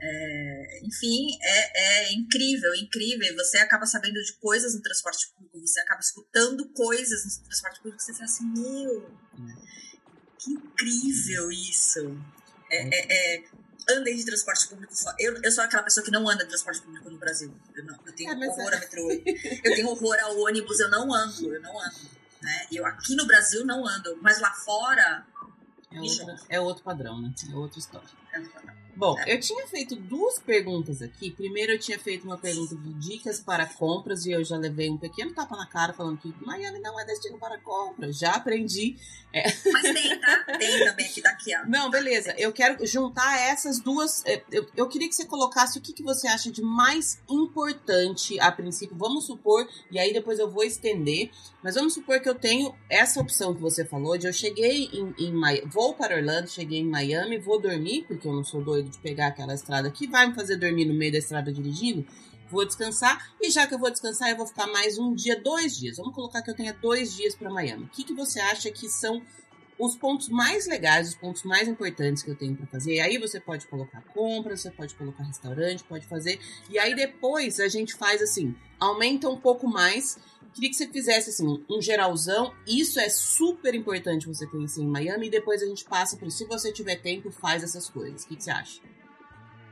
É, 0.00 0.80
enfim, 0.82 1.28
é, 1.40 2.08
é 2.08 2.12
incrível, 2.12 2.74
incrível. 2.74 3.36
Você 3.36 3.58
acaba 3.58 3.86
sabendo 3.86 4.20
de 4.20 4.32
coisas 4.34 4.74
no 4.74 4.82
transporte 4.82 5.32
público, 5.32 5.66
você 5.66 5.80
acaba 5.80 6.00
escutando 6.00 6.68
coisas 6.72 7.38
no 7.38 7.44
transporte 7.44 7.80
público, 7.80 8.02
você 8.02 8.12
fala 8.12 8.24
assim, 8.24 8.52
meu, 8.52 9.10
que 10.38 10.50
incrível 10.50 11.52
isso. 11.52 12.20
É, 12.70 12.78
é, 12.82 13.36
é 13.36 13.44
andem 13.88 14.16
de 14.16 14.24
transporte 14.24 14.68
público. 14.68 14.92
Eu, 15.18 15.40
eu 15.42 15.52
sou 15.52 15.64
aquela 15.64 15.82
pessoa 15.82 16.04
que 16.04 16.10
não 16.10 16.28
anda 16.28 16.44
de 16.44 16.48
transporte 16.48 16.80
público 16.82 17.10
no 17.10 17.18
Brasil. 17.18 17.54
Eu, 17.74 17.84
não, 17.84 17.98
eu 18.06 18.12
tenho 18.12 18.30
é, 18.30 18.48
horror 18.48 18.72
é. 18.72 18.76
a 18.76 18.80
metrô. 18.80 19.10
Eu 19.10 19.74
tenho 19.74 19.88
horror 19.88 20.16
ao 20.22 20.38
ônibus, 20.40 20.80
eu 20.80 20.88
não 20.90 21.12
ando, 21.12 21.54
eu 21.54 21.60
não 21.60 21.80
ando. 21.80 21.96
Né? 22.42 22.66
Eu 22.70 22.86
aqui 22.86 23.14
no 23.14 23.26
Brasil 23.26 23.64
não 23.64 23.86
ando, 23.86 24.18
mas 24.20 24.40
lá 24.40 24.52
fora. 24.52 25.26
É, 25.90 26.00
outra, 26.00 26.36
é 26.48 26.60
outro 26.60 26.84
padrão, 26.84 27.20
né? 27.20 27.32
É 27.50 27.54
outra 27.54 27.78
história. 27.78 28.08
É 28.32 28.38
outro 28.38 28.52
padrão. 28.52 28.83
Bom, 28.96 29.16
eu 29.26 29.40
tinha 29.40 29.66
feito 29.66 29.96
duas 29.96 30.38
perguntas 30.38 31.02
aqui. 31.02 31.30
Primeiro, 31.30 31.72
eu 31.72 31.78
tinha 31.78 31.98
feito 31.98 32.24
uma 32.24 32.38
pergunta 32.38 32.76
de 32.76 32.94
dicas 32.94 33.40
para 33.40 33.66
compras 33.66 34.24
e 34.24 34.32
eu 34.32 34.44
já 34.44 34.56
levei 34.56 34.90
um 34.90 34.96
pequeno 34.96 35.32
tapa 35.32 35.56
na 35.56 35.66
cara 35.66 35.92
falando 35.92 36.18
que 36.18 36.34
Miami 36.44 36.78
não 36.80 36.98
é 36.98 37.04
destino 37.04 37.38
para 37.38 37.58
compras. 37.58 38.18
Já 38.18 38.32
aprendi. 38.32 38.96
É... 39.32 39.44
Mas 39.72 39.82
tem, 39.82 40.20
tá? 40.20 40.44
Tem 40.58 40.84
também 40.84 41.06
aqui 41.10 41.22
daqui, 41.22 41.56
ó. 41.56 41.66
Não, 41.66 41.90
beleza. 41.90 42.34
Eu 42.38 42.52
quero 42.52 42.86
juntar 42.86 43.38
essas 43.40 43.80
duas. 43.80 44.24
É, 44.24 44.42
eu, 44.50 44.66
eu 44.76 44.88
queria 44.88 45.08
que 45.08 45.14
você 45.14 45.24
colocasse 45.24 45.78
o 45.78 45.82
que, 45.82 45.92
que 45.92 46.02
você 46.02 46.28
acha 46.28 46.50
de 46.50 46.62
mais 46.62 47.20
importante 47.28 48.38
a 48.38 48.52
princípio. 48.52 48.96
Vamos 48.96 49.26
supor, 49.26 49.68
e 49.90 49.98
aí 49.98 50.12
depois 50.12 50.38
eu 50.38 50.50
vou 50.50 50.62
estender, 50.62 51.30
mas 51.62 51.74
vamos 51.74 51.94
supor 51.94 52.20
que 52.20 52.28
eu 52.28 52.34
tenho 52.34 52.74
essa 52.88 53.20
opção 53.20 53.54
que 53.54 53.60
você 53.60 53.84
falou 53.84 54.16
de 54.16 54.26
eu 54.26 54.32
cheguei 54.32 54.88
em, 54.92 55.14
em 55.18 55.32
Miami, 55.32 55.68
vou 55.68 55.94
para 55.94 56.16
Orlando, 56.16 56.48
cheguei 56.48 56.78
em 56.78 56.88
Miami, 56.88 57.38
vou 57.38 57.60
dormir, 57.60 58.04
porque 58.06 58.26
eu 58.26 58.32
não 58.32 58.44
sou 58.44 58.62
doido 58.62 58.83
de 58.88 58.98
pegar 58.98 59.28
aquela 59.28 59.54
estrada 59.54 59.90
que 59.90 60.06
vai 60.06 60.26
me 60.26 60.34
fazer 60.34 60.56
dormir 60.56 60.84
no 60.84 60.94
meio 60.94 61.12
da 61.12 61.18
estrada 61.18 61.52
dirigindo, 61.52 62.06
vou 62.50 62.64
descansar. 62.64 63.32
E 63.40 63.50
já 63.50 63.66
que 63.66 63.74
eu 63.74 63.78
vou 63.78 63.90
descansar, 63.90 64.30
eu 64.30 64.36
vou 64.36 64.46
ficar 64.46 64.66
mais 64.66 64.98
um 64.98 65.14
dia, 65.14 65.40
dois 65.40 65.76
dias. 65.76 65.96
Vamos 65.96 66.14
colocar 66.14 66.42
que 66.42 66.50
eu 66.50 66.54
tenha 66.54 66.72
dois 66.72 67.14
dias 67.14 67.34
para 67.34 67.50
Miami. 67.50 67.84
O 67.84 67.88
que, 67.88 68.04
que 68.04 68.14
você 68.14 68.40
acha 68.40 68.70
que 68.70 68.88
são 68.88 69.22
os 69.78 69.96
pontos 69.96 70.28
mais 70.28 70.66
legais, 70.66 71.08
os 71.08 71.14
pontos 71.14 71.42
mais 71.42 71.66
importantes 71.68 72.22
que 72.22 72.30
eu 72.30 72.36
tenho 72.36 72.56
para 72.56 72.66
fazer. 72.66 72.94
E 72.94 73.00
aí 73.00 73.18
você 73.18 73.40
pode 73.40 73.66
colocar 73.66 74.02
compras, 74.02 74.60
você 74.60 74.70
pode 74.70 74.94
colocar 74.94 75.24
restaurante, 75.24 75.84
pode 75.84 76.06
fazer. 76.06 76.38
E 76.70 76.78
aí 76.78 76.94
depois 76.94 77.58
a 77.60 77.68
gente 77.68 77.94
faz 77.94 78.22
assim, 78.22 78.54
aumenta 78.78 79.28
um 79.28 79.38
pouco 79.38 79.66
mais. 79.66 80.18
Queria 80.52 80.70
que 80.70 80.76
você 80.76 80.86
fizesse 80.86 81.30
assim, 81.30 81.64
um 81.68 81.82
geralzão. 81.82 82.54
Isso 82.66 83.00
é 83.00 83.08
super 83.08 83.74
importante 83.74 84.28
você 84.28 84.46
conhecer 84.46 84.82
em 84.82 84.86
Miami. 84.86 85.26
E 85.26 85.30
depois 85.30 85.62
a 85.62 85.66
gente 85.66 85.84
passa 85.84 86.16
por 86.16 86.30
se 86.30 86.44
você 86.44 86.72
tiver 86.72 86.96
tempo, 86.96 87.30
faz 87.30 87.62
essas 87.64 87.88
coisas. 87.88 88.22
O 88.22 88.28
que, 88.28 88.36
que 88.36 88.44
você 88.44 88.52
acha? 88.52 88.80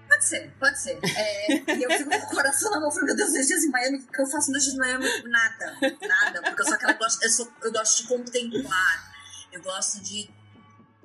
Pode 0.09 0.25
ser, 0.27 0.53
pode 0.59 0.79
ser. 0.81 0.99
É, 1.17 1.55
eu 1.55 1.91
fico 1.91 2.11
com 2.11 2.17
o 2.17 2.31
coração 2.37 2.71
na 2.71 2.81
mão, 2.81 2.91
falando, 2.91 3.07
meu 3.07 3.17
Deus, 3.17 3.33
dois 3.33 3.47
dias 3.47 3.65
em 3.65 3.71
Miami, 3.71 3.99
o 3.99 4.07
que 4.07 4.21
eu 4.21 4.27
faço 4.27 4.51
dois 4.51 4.65
dias 4.65 4.75
em 4.75 4.79
Miami? 4.79 5.07
Nada, 5.25 5.79
nada. 6.07 6.43
Porque 6.43 6.61
eu 6.61 6.67
sou 6.67 6.75
aquela 6.75 6.93
que 6.93 6.99
gosta, 6.99 7.25
eu, 7.25 7.31
sou, 7.31 7.49
eu 7.63 7.73
gosto 7.73 8.03
de 8.03 8.09
contemplar. 8.09 9.12
Eu 9.53 9.63
gosto 9.63 10.01
de. 10.01 10.29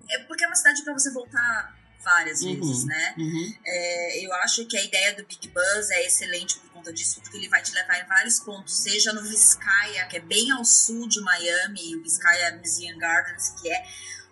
É 0.09 0.19
porque 0.19 0.43
é 0.43 0.47
uma 0.47 0.55
cidade 0.55 0.83
para 0.83 0.93
você 0.93 1.11
voltar 1.11 1.77
várias 2.03 2.41
uhum, 2.41 2.55
vezes, 2.55 2.85
né? 2.85 3.15
Uhum. 3.17 3.53
É, 3.65 4.25
eu 4.25 4.33
acho 4.35 4.65
que 4.65 4.77
a 4.77 4.83
ideia 4.83 5.13
do 5.15 5.25
Big 5.25 5.49
Buzz 5.49 5.89
é 5.91 6.05
excelente 6.05 6.57
por 6.59 6.69
conta 6.71 6.93
disso, 6.93 7.19
porque 7.21 7.35
ele 7.35 7.49
vai 7.49 7.61
te 7.61 7.73
levar 7.73 7.99
em 7.99 8.07
vários 8.07 8.39
pontos, 8.39 8.81
seja 8.81 9.11
no 9.11 9.21
Vizcaya, 9.21 10.07
que 10.07 10.17
é 10.17 10.19
bem 10.21 10.51
ao 10.51 10.63
sul 10.63 11.07
de 11.07 11.19
Miami, 11.19 11.95
o 11.97 12.01
Vizcaya 12.01 12.55
Museum 12.57 12.97
Gardens, 12.97 13.49
que 13.59 13.69
é 13.69 13.85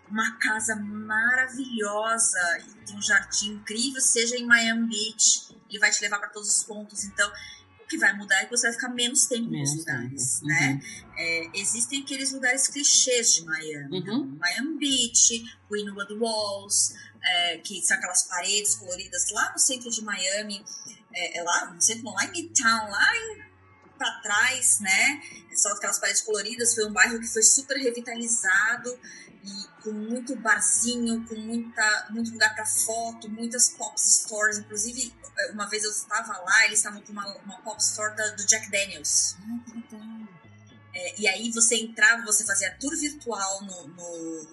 uma 0.10 0.38
casa 0.38 0.76
maravilhosa 0.76 2.60
e 2.60 2.86
tem 2.86 2.96
um 2.96 3.02
jardim 3.02 3.54
incrível, 3.54 4.02
seja 4.02 4.38
em 4.38 4.46
Miami 4.46 4.88
Beach, 4.88 5.56
ele 5.70 5.80
vai 5.80 5.92
te 5.92 6.02
levar 6.02 6.20
para 6.20 6.30
todos 6.30 6.50
os 6.50 6.64
pontos. 6.64 7.04
Então, 7.04 7.30
o 7.86 7.88
que 7.88 7.98
vai 7.98 8.14
mudar 8.14 8.42
é 8.42 8.46
que 8.46 8.52
você 8.52 8.68
vai 8.68 8.74
ficar 8.74 8.90
menos 8.90 9.28
tempo 9.28 9.50
menos 9.50 9.70
nos 9.70 9.80
lugares, 9.80 10.34
tempo. 10.34 10.46
né? 10.48 10.82
Uhum. 10.82 11.14
É, 11.18 11.50
existem 11.54 12.02
aqueles 12.02 12.32
lugares 12.32 12.68
clichês 12.68 13.36
de 13.36 13.46
Miami, 13.46 14.00
então, 14.00 14.22
uhum. 14.22 14.38
Miami 14.40 14.78
Beach, 14.78 15.46
Wynwood 15.72 16.14
Walls, 16.16 16.96
é, 17.24 17.58
que 17.60 17.82
são 17.84 17.96
aquelas 17.96 18.24
paredes 18.24 18.76
coloridas 18.76 19.30
lá 19.32 19.52
no 19.54 19.60
centro 19.60 19.90
de 19.90 20.04
Miami, 20.04 20.64
é, 21.14 21.38
é 21.40 21.44
lá 21.44 21.72
no 21.72 21.82
centro, 21.82 22.06
lá 22.12 22.26
em 22.26 22.32
Midtown, 22.32 22.90
lá 22.90 23.16
em 23.16 23.45
para 23.98 24.20
trás, 24.22 24.80
né? 24.80 25.22
São 25.54 25.72
aquelas 25.74 26.00
paredes 26.00 26.22
coloridas. 26.22 26.74
Foi 26.74 26.86
um 26.86 26.94
bairro 26.94 27.20
que 27.20 27.28
foi 27.28 27.44
super 27.44 27.78
revitalizado 27.78 28.98
e 29.44 29.84
com 29.84 29.92
muito 29.92 30.36
barzinho, 30.36 31.26
com 31.28 31.36
muita, 31.36 32.08
muito 32.10 32.32
lugar 32.32 32.56
para 32.56 32.66
foto, 32.66 33.30
muitas 33.30 33.70
pop 33.70 34.00
stores. 34.00 34.58
Inclusive, 34.58 35.14
uma 35.54 35.70
vez 35.70 35.84
eu 35.84 35.92
estava 35.92 36.38
lá, 36.40 36.66
eles 36.66 36.80
estavam 36.80 37.02
com 37.02 37.12
uma, 37.12 37.28
uma 37.40 37.62
pop 37.62 37.80
store 37.82 38.16
da, 38.16 38.30
do 38.30 38.46
Jack 38.46 38.70
Daniels. 38.72 39.36
É, 40.94 41.22
e 41.22 41.28
aí 41.28 41.52
você 41.52 41.76
entrava, 41.76 42.24
você 42.24 42.46
fazia 42.46 42.76
tour 42.80 42.96
virtual 42.98 43.64
no, 43.66 43.88
no, 43.90 44.48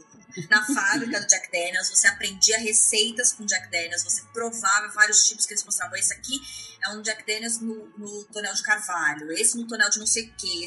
na 0.49 0.65
fábrica 0.65 1.21
do 1.21 1.27
Jack 1.27 1.51
Daniels, 1.51 1.89
você 1.89 2.07
aprendia 2.07 2.59
receitas 2.59 3.33
com 3.33 3.45
Jack 3.45 3.71
Daniels, 3.71 4.03
você 4.03 4.23
provava 4.33 4.89
vários 4.89 5.27
tipos 5.27 5.47
que 5.47 5.53
eles 5.53 5.65
mostravam. 5.65 5.97
Esse 5.97 6.13
aqui 6.13 6.41
é 6.85 6.91
um 6.91 7.03
Jack 7.03 7.27
Daniels 7.27 7.61
no, 7.61 7.89
no 7.99 8.25
tonel 8.25 8.55
de 8.55 8.63
carvalho, 8.63 9.33
esse 9.33 9.57
no 9.57 9.67
tonel 9.67 9.91
de 9.91 9.99
não 9.99 10.07
sei 10.07 10.29
o 10.29 10.35
que 10.35 10.65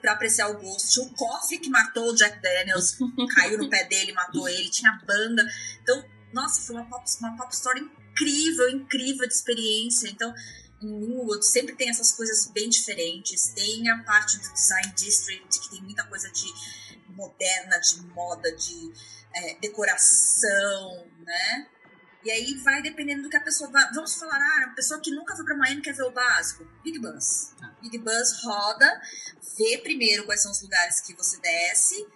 para 0.00 0.12
apreciar 0.12 0.48
o 0.50 0.60
gosto. 0.60 0.90
Tinha 0.90 1.06
o 1.06 1.14
Coffee 1.14 1.58
que 1.58 1.70
matou 1.70 2.10
o 2.10 2.14
Jack 2.14 2.40
Daniels, 2.42 2.96
caiu 3.34 3.58
no 3.58 3.70
pé 3.70 3.84
dele, 3.84 4.12
matou 4.12 4.48
ele, 4.48 4.68
tinha 4.68 4.92
banda. 5.06 5.46
Então, 5.82 6.04
nossa, 6.32 6.60
foi 6.62 6.76
uma 6.76 6.88
pop, 6.88 7.04
uma 7.20 7.36
pop 7.36 7.52
story 7.54 7.80
incrível, 7.80 8.70
incrível 8.70 9.26
de 9.26 9.34
experiência. 9.34 10.08
Então, 10.08 10.32
em 10.82 11.16
Wood 11.16 11.44
sempre 11.44 11.74
tem 11.74 11.90
essas 11.90 12.12
coisas 12.12 12.46
bem 12.46 12.68
diferentes. 12.68 13.48
Tem 13.54 13.88
a 13.90 14.02
parte 14.02 14.38
do 14.38 14.52
Design 14.52 14.92
District, 14.94 15.60
que 15.60 15.70
tem 15.70 15.82
muita 15.82 16.04
coisa 16.04 16.30
de 16.30 16.46
moderna, 17.08 17.78
de 17.78 18.02
moda, 18.14 18.50
de 18.52 18.92
é, 19.34 19.54
decoração, 19.60 21.06
né? 21.20 21.66
E 22.22 22.30
aí 22.30 22.54
vai 22.62 22.82
dependendo 22.82 23.22
do 23.22 23.30
que 23.30 23.36
a 23.36 23.42
pessoa 23.42 23.70
vai. 23.70 23.90
Vamos 23.94 24.14
falar, 24.14 24.36
ah, 24.36 24.66
uma 24.66 24.74
pessoa 24.74 25.00
que 25.00 25.10
nunca 25.10 25.34
foi 25.34 25.44
para 25.44 25.56
Miami 25.56 25.80
quer 25.80 25.94
ver 25.94 26.02
o 26.02 26.10
básico. 26.10 26.66
Big 26.84 26.98
Bus. 26.98 27.52
Ah. 27.62 27.72
Big 27.80 27.96
Bus 27.98 28.42
roda, 28.42 29.00
vê 29.56 29.78
primeiro 29.78 30.24
quais 30.24 30.42
são 30.42 30.52
os 30.52 30.60
lugares 30.60 31.00
que 31.00 31.14
você 31.14 31.38
desce, 31.40 32.06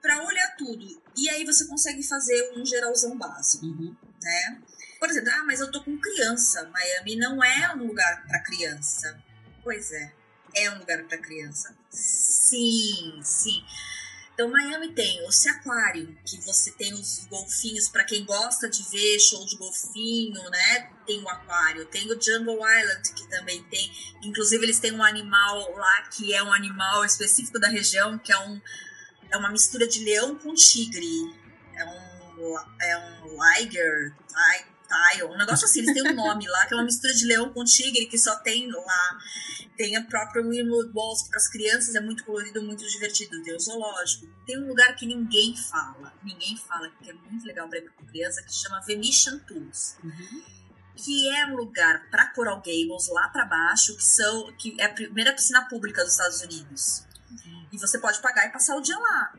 para 0.00 0.22
olhar 0.24 0.56
tudo. 0.56 1.02
E 1.16 1.28
aí 1.30 1.44
você 1.44 1.66
consegue 1.66 2.02
fazer 2.02 2.52
um 2.56 2.64
geralzão 2.66 3.16
básico, 3.16 3.64
uhum. 3.64 3.96
né? 4.22 4.62
Por 5.06 5.12
exemplo, 5.12 5.30
ah, 5.34 5.44
mas 5.44 5.60
eu 5.60 5.70
tô 5.70 5.80
com 5.84 5.96
criança. 5.98 6.68
Miami 6.72 7.14
não 7.14 7.42
é 7.42 7.72
um 7.76 7.86
lugar 7.86 8.26
para 8.26 8.40
criança. 8.40 9.16
Pois 9.62 9.92
é, 9.92 10.12
é 10.52 10.70
um 10.72 10.80
lugar 10.80 11.04
para 11.04 11.16
criança. 11.16 11.76
Sim, 11.88 13.20
sim. 13.22 13.64
Então, 14.34 14.50
Miami 14.50 14.92
tem 14.94 15.24
o 15.24 15.28
Aquário, 15.50 16.18
que 16.24 16.40
você 16.40 16.72
tem 16.72 16.92
os 16.92 17.24
golfinhos, 17.26 17.88
para 17.88 18.02
quem 18.02 18.24
gosta 18.24 18.68
de 18.68 18.82
ver 18.90 19.20
show 19.20 19.46
de 19.46 19.56
golfinho, 19.56 20.42
né? 20.50 20.90
Tem 21.06 21.22
o 21.22 21.28
aquário. 21.28 21.86
Tem 21.86 22.10
o 22.10 22.20
Jungle 22.20 22.58
Island, 22.68 23.12
que 23.14 23.28
também 23.28 23.62
tem. 23.62 23.88
Inclusive, 24.24 24.64
eles 24.64 24.80
têm 24.80 24.92
um 24.92 25.04
animal 25.04 25.70
lá 25.76 26.02
que 26.10 26.34
é 26.34 26.42
um 26.42 26.52
animal 26.52 27.04
específico 27.04 27.60
da 27.60 27.68
região, 27.68 28.18
que 28.18 28.32
é, 28.32 28.38
um, 28.40 28.60
é 29.30 29.36
uma 29.36 29.50
mistura 29.50 29.86
de 29.86 30.04
leão 30.04 30.36
com 30.36 30.52
tigre. 30.52 31.32
É 31.76 31.84
um, 31.84 32.58
é 32.82 32.98
um 32.98 33.38
liger, 33.54 34.12
tile, 34.86 35.24
um 35.24 35.36
negócio 35.36 35.64
assim. 35.66 35.80
Eles 35.80 35.94
têm 35.94 36.12
um 36.12 36.14
nome 36.14 36.46
lá, 36.48 36.66
que 36.66 36.74
é 36.74 36.76
uma 36.76 36.84
mistura 36.84 37.12
de 37.12 37.26
leão 37.26 37.52
com 37.52 37.64
tigre, 37.64 38.06
que 38.06 38.18
só 38.18 38.36
tem 38.36 38.70
lá. 38.70 39.18
Tem 39.76 39.94
a 39.96 40.02
própria 40.02 40.42
Winwood 40.42 40.90
Walls, 40.94 41.24
que 41.24 41.30
para 41.30 41.38
as 41.38 41.48
crianças 41.48 41.94
é 41.94 42.00
muito 42.00 42.24
colorido, 42.24 42.62
muito 42.62 42.86
divertido. 42.88 43.42
Tem 43.42 43.54
o 43.54 43.60
zoológico. 43.60 44.26
Tem 44.46 44.58
um 44.58 44.68
lugar 44.68 44.96
que 44.96 45.04
ninguém 45.04 45.54
fala, 45.56 46.14
ninguém 46.22 46.56
fala, 46.56 46.90
que 47.02 47.10
é 47.10 47.12
muito 47.12 47.44
legal 47.44 47.68
para 47.68 47.82
criança, 48.10 48.42
que 48.42 48.54
chama 48.54 48.80
Venetian 48.80 49.38
Pools. 49.40 49.96
Uhum. 50.02 50.42
Que 50.96 51.28
é 51.28 51.46
um 51.46 51.56
lugar 51.56 52.08
para 52.10 52.28
Coral 52.28 52.56
Gables, 52.56 53.08
lá 53.10 53.28
para 53.28 53.44
baixo, 53.44 53.94
que, 53.94 54.04
são, 54.04 54.50
que 54.56 54.80
é 54.80 54.86
a 54.86 54.92
primeira 54.92 55.32
piscina 55.34 55.68
pública 55.68 56.02
dos 56.02 56.12
Estados 56.12 56.40
Unidos. 56.40 57.04
Uhum. 57.30 57.66
E 57.72 57.78
você 57.78 57.98
pode 57.98 58.18
pagar 58.22 58.46
e 58.46 58.52
passar 58.52 58.76
o 58.76 58.80
dia 58.80 58.96
lá. 58.96 59.34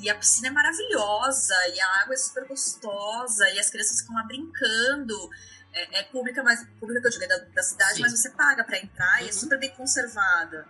E 0.00 0.08
a 0.10 0.14
piscina 0.14 0.48
é 0.48 0.50
maravilhosa, 0.50 1.54
e 1.74 1.80
a 1.80 2.02
água 2.02 2.14
é 2.14 2.16
super 2.16 2.46
gostosa, 2.46 3.48
e 3.50 3.58
as 3.58 3.70
crianças 3.70 4.00
ficam 4.00 4.14
lá 4.14 4.22
brincando 4.24 5.30
é, 5.72 6.00
é, 6.00 6.02
pública, 6.04 6.42
mas 6.42 6.66
pública 6.78 7.00
que 7.00 7.06
eu 7.06 7.10
digo 7.10 7.24
é 7.24 7.28
da, 7.28 7.38
da 7.38 7.62
cidade, 7.62 7.94
Sim. 7.94 8.02
mas 8.02 8.12
você 8.12 8.30
paga 8.30 8.64
para 8.64 8.78
entrar 8.78 9.18
uhum. 9.18 9.24
e 9.24 9.28
é 9.28 9.32
uhum. 9.32 9.32
super 9.32 9.58
bem 9.58 9.70
conservada. 9.74 10.66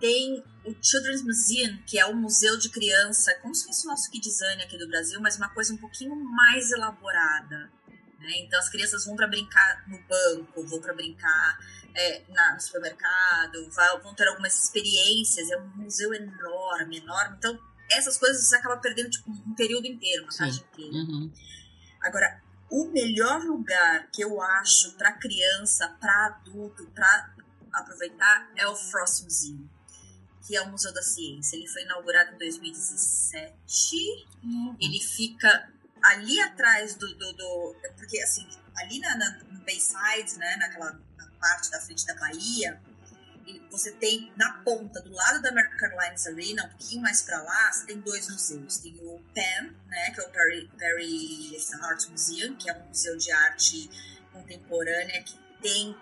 Tem 0.00 0.44
o 0.64 0.74
Children's 0.82 1.22
Museum, 1.22 1.82
que 1.86 1.98
é 1.98 2.04
o 2.06 2.14
museu 2.14 2.58
de 2.58 2.68
criança, 2.68 3.34
como 3.40 3.54
se 3.54 3.64
fosse 3.64 3.86
o 3.86 3.90
nosso 3.90 4.10
Kidzania 4.10 4.64
aqui 4.64 4.76
do 4.76 4.88
Brasil, 4.88 5.20
mas 5.20 5.36
uma 5.36 5.48
coisa 5.48 5.72
um 5.72 5.78
pouquinho 5.78 6.14
mais 6.14 6.70
elaborada. 6.70 7.70
Né? 8.18 8.32
Então 8.38 8.58
as 8.58 8.68
crianças 8.68 9.06
vão 9.06 9.16
para 9.16 9.26
brincar 9.26 9.88
no 9.88 9.98
banco, 10.02 10.66
vão 10.66 10.80
para 10.80 10.92
brincar 10.92 11.58
é, 11.94 12.22
na, 12.28 12.54
no 12.54 12.60
supermercado, 12.60 13.70
vão 14.02 14.14
ter 14.14 14.28
algumas 14.28 14.64
experiências. 14.64 15.50
É 15.50 15.56
um 15.56 15.68
museu 15.76 16.12
enorme, 16.12 16.98
enorme. 16.98 17.36
Então 17.38 17.58
essas 17.90 18.16
coisas 18.16 18.48
você 18.48 18.56
acaba 18.56 18.76
perdendo 18.78 19.10
tipo, 19.10 19.30
um 19.30 19.54
período 19.54 19.86
inteiro, 19.86 20.24
uma 20.24 20.32
tarde 20.32 20.64
inteira. 20.72 20.96
Uhum. 20.96 21.32
Agora, 22.00 22.42
o 22.70 22.86
melhor 22.86 23.42
lugar 23.42 24.08
que 24.12 24.22
eu 24.22 24.40
acho 24.40 24.92
para 24.96 25.12
criança, 25.12 25.88
para 26.00 26.26
adulto, 26.26 26.86
para 26.94 27.34
aproveitar 27.72 28.50
é 28.56 28.66
o 28.66 28.74
Frost 28.74 29.24
Museum, 29.24 29.68
que 30.46 30.56
é 30.56 30.62
o 30.62 30.70
Museu 30.70 30.92
da 30.92 31.02
Ciência. 31.02 31.56
Ele 31.56 31.68
foi 31.68 31.82
inaugurado 31.82 32.34
em 32.34 32.38
2017. 32.38 34.26
Uhum. 34.42 34.76
Ele 34.80 35.00
fica 35.00 35.70
ali 36.02 36.40
atrás 36.40 36.94
do, 36.94 37.14
do, 37.14 37.32
do, 37.32 37.76
porque 37.96 38.20
assim 38.20 38.46
ali 38.76 38.98
na, 39.00 39.16
na, 39.16 39.38
no 39.50 39.60
Bayside, 39.60 40.38
né, 40.38 40.56
naquela 40.56 40.92
na 41.16 41.26
parte 41.40 41.70
da 41.70 41.80
frente 41.80 42.04
da 42.06 42.14
Bahia, 42.14 42.80
você 43.70 43.92
tem 43.92 44.32
na 44.36 44.52
ponta, 44.64 45.00
do 45.00 45.12
lado 45.12 45.42
da 45.42 45.50
American 45.50 45.88
Airlines 45.90 46.26
Arena, 46.26 46.64
um 46.64 46.68
pouquinho 46.70 47.02
mais 47.02 47.22
para 47.22 47.40
lá, 47.42 47.72
você 47.72 47.86
tem 47.86 48.00
dois 48.00 48.28
museus. 48.28 48.78
Tem 48.78 48.94
o 49.02 49.20
PEN, 49.32 49.72
né, 49.88 50.10
que 50.10 50.20
é 50.20 50.24
o 50.24 50.30
Perry, 50.30 50.70
Perry 50.76 51.56
Art 51.82 52.08
Museum, 52.08 52.56
que 52.56 52.70
é 52.70 52.74
um 52.74 52.88
museu 52.88 53.16
de 53.16 53.30
arte 53.30 53.90
contemporânea 54.32 55.22
que 55.22 55.38
tem 55.62 55.96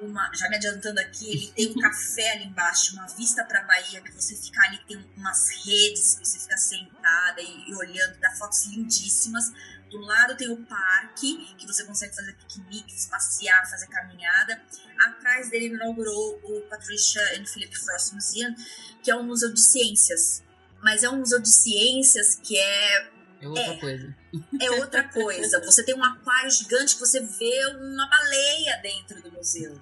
uma, 0.00 0.30
já 0.34 0.48
me 0.48 0.56
adiantando 0.56 1.00
aqui, 1.00 1.30
ele 1.30 1.52
tem 1.52 1.70
um 1.70 1.74
café 1.80 2.32
ali 2.32 2.44
embaixo, 2.44 2.94
uma 2.94 3.06
vista 3.06 3.44
para 3.44 3.60
a 3.60 3.64
Bahia, 3.64 4.00
que 4.02 4.12
você 4.12 4.36
fica 4.36 4.60
ali, 4.62 4.78
tem 4.86 4.96
umas 5.16 5.48
redes 5.64 6.14
que 6.14 6.26
você 6.26 6.38
fica 6.38 6.56
sentada 6.56 7.40
e, 7.40 7.70
e 7.70 7.74
olhando, 7.74 8.18
dá 8.18 8.30
fotos 8.32 8.66
lindíssimas. 8.66 9.52
Do 9.90 9.98
lado 10.00 10.36
tem 10.36 10.50
o 10.50 10.56
parque, 10.64 11.54
que 11.56 11.66
você 11.66 11.84
consegue 11.84 12.14
fazer 12.14 12.34
piqueniques, 12.34 13.06
passear, 13.06 13.68
fazer 13.70 13.86
caminhada. 13.86 14.60
Atrás 14.98 15.50
dele 15.50 15.66
inaugurou 15.66 16.40
o 16.42 16.60
Patricia 16.62 17.22
and 17.38 17.46
Philip 17.46 17.76
Frost 17.78 18.12
Museum, 18.12 18.54
que 19.02 19.10
é 19.10 19.16
um 19.16 19.22
museu 19.22 19.52
de 19.52 19.60
ciências. 19.60 20.42
Mas 20.82 21.04
é 21.04 21.08
um 21.08 21.18
museu 21.18 21.40
de 21.40 21.48
ciências 21.48 22.34
que 22.34 22.58
é 22.58 23.16
é 23.40 23.48
outra 23.48 23.72
é, 23.72 23.78
coisa. 23.78 24.16
É 24.60 24.70
outra 24.70 25.04
coisa. 25.04 25.60
Você 25.60 25.82
tem 25.84 25.94
um 25.94 26.04
aquário 26.04 26.50
gigante 26.50 26.94
que 26.94 27.00
você 27.00 27.20
vê 27.20 27.66
uma 27.76 28.08
baleia 28.08 28.80
dentro 28.82 29.22
do 29.22 29.30
museu. 29.32 29.78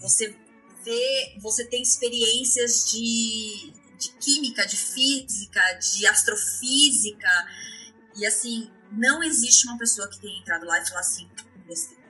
Você 0.00 0.34
vê, 0.84 1.36
você 1.40 1.64
tem 1.66 1.82
experiências 1.82 2.90
de, 2.90 3.72
de 3.98 4.10
química, 4.20 4.66
de 4.66 4.76
física, 4.76 5.60
de 5.74 6.06
astrofísica. 6.06 7.30
E 8.16 8.26
assim, 8.26 8.70
não 8.92 9.22
existe 9.22 9.66
uma 9.66 9.78
pessoa 9.78 10.08
que 10.08 10.20
tenha 10.20 10.38
entrado 10.38 10.66
lá 10.66 10.78
e 10.78 10.86
falar 10.86 11.00
assim, 11.00 11.28
gostei. 11.66 12.02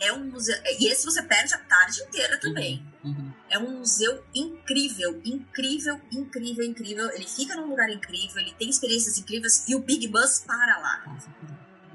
É 0.00 0.12
um 0.14 0.24
museu. 0.24 0.56
E 0.64 0.88
esse 0.88 1.04
você 1.04 1.22
perde 1.22 1.52
a 1.52 1.58
tarde 1.58 2.00
inteira 2.02 2.38
também. 2.38 2.82
Uhum, 3.04 3.10
uhum. 3.10 3.34
É 3.50 3.58
um 3.58 3.78
museu 3.78 4.24
incrível, 4.34 5.20
incrível, 5.24 6.00
incrível, 6.10 6.64
incrível. 6.64 7.10
Ele 7.10 7.26
fica 7.28 7.54
num 7.54 7.66
lugar 7.66 7.90
incrível, 7.90 8.38
ele 8.38 8.54
tem 8.54 8.70
experiências 8.70 9.18
incríveis 9.18 9.68
e 9.68 9.74
o 9.74 9.80
Big 9.80 10.08
Bus 10.08 10.38
para 10.38 10.78
lá. 10.78 11.18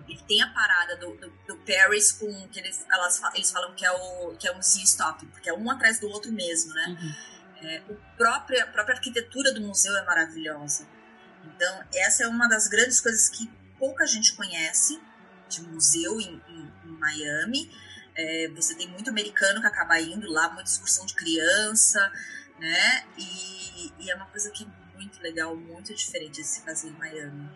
Ele 0.08 0.22
tem 0.28 0.39
a 0.44 0.50
parada 0.50 0.98
do, 0.98 1.15
do, 1.15 1.34
do 1.48 1.58
Paris 1.65 2.12
com 2.12 2.48
que 2.50 2.60
eles, 2.60 2.86
elas, 2.91 3.20
eles 3.34 3.52
falam 3.52 3.74
que 3.74 3.84
é 3.84 3.91
o 3.91 4.36
que 4.38 4.48
é 4.48 4.56
um 4.56 4.60
stop, 4.60 5.26
porque 5.26 5.50
é 5.50 5.54
um 5.54 5.70
atrás 5.72 6.00
do 6.00 6.08
outro 6.08 6.32
mesmo, 6.32 6.74
né? 6.76 6.98
Uhum. 7.02 7.68
É, 7.68 7.82
o 7.89 7.96
próprio, 8.15 8.62
a 8.62 8.68
própria 8.68 8.96
arquitetura 8.98 9.52
do 9.52 9.62
museu 9.62 9.96
é 9.98 10.06
maravilhosa. 10.06 10.88
Então, 11.44 11.84
essa 11.94 12.24
é 12.24 12.28
uma 12.28 12.48
das 12.48 12.68
grandes 12.68 13.02
coisas 13.02 13.30
que 13.30 13.50
pouca 13.77 14.05
gente 14.05 14.33
conhece 14.33 14.99
de 15.49 15.61
museu 15.61 16.19
em, 16.19 16.41
em, 16.47 16.73
em 16.85 16.91
Miami. 16.97 17.71
É, 18.15 18.47
você 18.49 18.75
tem 18.75 18.88
muito 18.88 19.09
americano 19.09 19.61
que 19.61 19.67
acaba 19.67 19.99
indo 19.99 20.29
lá, 20.29 20.49
muita 20.49 20.69
excursão 20.69 21.05
de 21.05 21.13
criança, 21.13 22.11
né? 22.59 23.05
E, 23.17 23.93
e, 23.99 24.09
é 24.09 24.15
uma 24.15 24.25
coisa 24.27 24.49
que 24.51 24.63
é 24.63 24.97
muito 24.97 25.21
legal, 25.21 25.55
muito 25.55 25.93
diferente 25.93 26.41
de 26.41 26.43
se 26.43 26.61
fazer 26.61 26.88
em 26.88 26.93
Miami. 26.93 27.49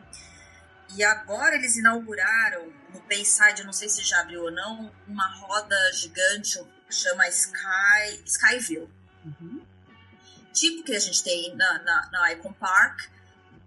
E 0.96 1.04
agora 1.04 1.56
eles 1.56 1.78
inauguraram 1.78 2.74
no 2.94 3.00
Bayside, 3.02 3.64
não 3.64 3.74
sei 3.74 3.88
se 3.88 4.04
já 4.04 4.22
abriu 4.22 4.44
ou 4.44 4.52
não, 4.52 4.92
uma 5.08 5.28
roda 5.38 5.76
gigante 5.94 6.60
que 6.88 6.96
chama 6.96 7.28
Sky, 7.28 8.22
Skyville. 8.26 8.90
Uhum. 9.24 9.66
Tipo 10.52 10.84
que 10.84 10.96
a 10.96 11.00
gente 11.00 11.24
tem 11.24 11.56
na, 11.56 11.80
na, 11.84 12.10
na 12.12 12.34
Icon 12.34 12.52
Park, 12.54 13.02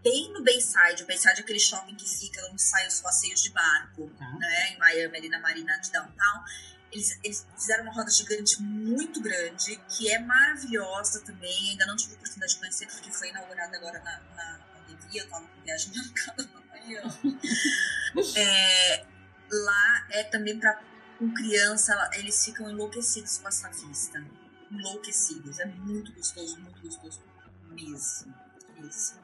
bem 0.02 0.32
no 0.32 0.42
Bayside. 0.42 1.02
O 1.02 1.06
Bayside 1.06 1.38
é 1.38 1.40
aquele 1.40 1.60
shopping 1.60 1.94
que 1.94 2.08
fica 2.08 2.44
onde 2.50 2.60
saem 2.60 2.88
os 2.88 3.00
passeios 3.00 3.42
de 3.42 3.50
barco, 3.50 4.10
tá. 4.18 4.30
né? 4.38 4.72
Em 4.72 4.78
Miami, 4.78 5.16
ali 5.16 5.28
na 5.28 5.40
Marina 5.40 5.76
de 5.78 5.90
Downtown. 5.90 6.44
Eles, 6.90 7.18
eles, 7.24 7.46
fizeram 7.56 7.84
uma 7.84 7.92
roda 7.94 8.10
gigante 8.10 8.60
muito 8.60 9.20
grande, 9.20 9.76
que 9.88 10.10
é 10.10 10.18
maravilhosa 10.18 11.20
também. 11.20 11.70
Ainda 11.70 11.86
não 11.86 11.96
tive 11.96 12.12
a 12.12 12.16
oportunidade 12.16 12.53
de 12.53 12.59
conhecer, 12.59 12.86
porque 12.86 13.11
foi 13.11 13.30
inaugurada 13.30 13.76
agora 13.76 13.98
na, 14.00 14.20
na 14.36 14.61
pandemia. 14.74 15.22
Eu 15.22 15.28
tava 15.28 15.46
com 15.46 15.62
viagem 15.62 15.92
marcada 15.96 16.50
na 16.53 16.61
manhã. 16.61 17.03
é, 18.36 19.07
lá 19.50 20.07
é 20.11 20.24
também 20.24 20.59
para 20.59 20.82
com 21.18 21.32
criança, 21.32 22.11
eles 22.14 22.44
ficam 22.44 22.68
enlouquecidos 22.68 23.38
com 23.38 23.46
essa 23.46 23.70
vista. 23.70 24.22
Enlouquecidos. 24.70 25.61
É 25.61 25.66
muito 25.66 26.12
gostoso, 26.12 26.59
muito 26.59 26.82
gostoso 26.82 27.22
mesmo. 27.70 28.34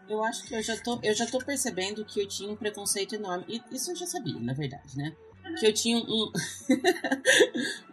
Eu 0.09 0.23
acho 0.25 0.45
que 0.45 0.55
eu 0.55 0.63
já, 0.63 0.77
tô, 0.77 0.99
eu 1.03 1.15
já 1.15 1.27
tô 1.27 1.39
percebendo 1.39 2.05
que 2.05 2.21
eu 2.21 2.29
tinha 2.29 2.51
um 2.51 2.57
preconceito 2.57 3.15
enorme. 3.15 3.45
E 3.49 3.63
isso 3.75 3.91
eu 3.91 3.97
já 3.97 4.07
sabia, 4.07 4.39
na 4.41 4.53
verdade, 4.53 4.97
né? 4.97 5.15
Que 5.59 5.67
eu 5.67 5.73
tinha 5.73 5.99
um, 5.99 6.33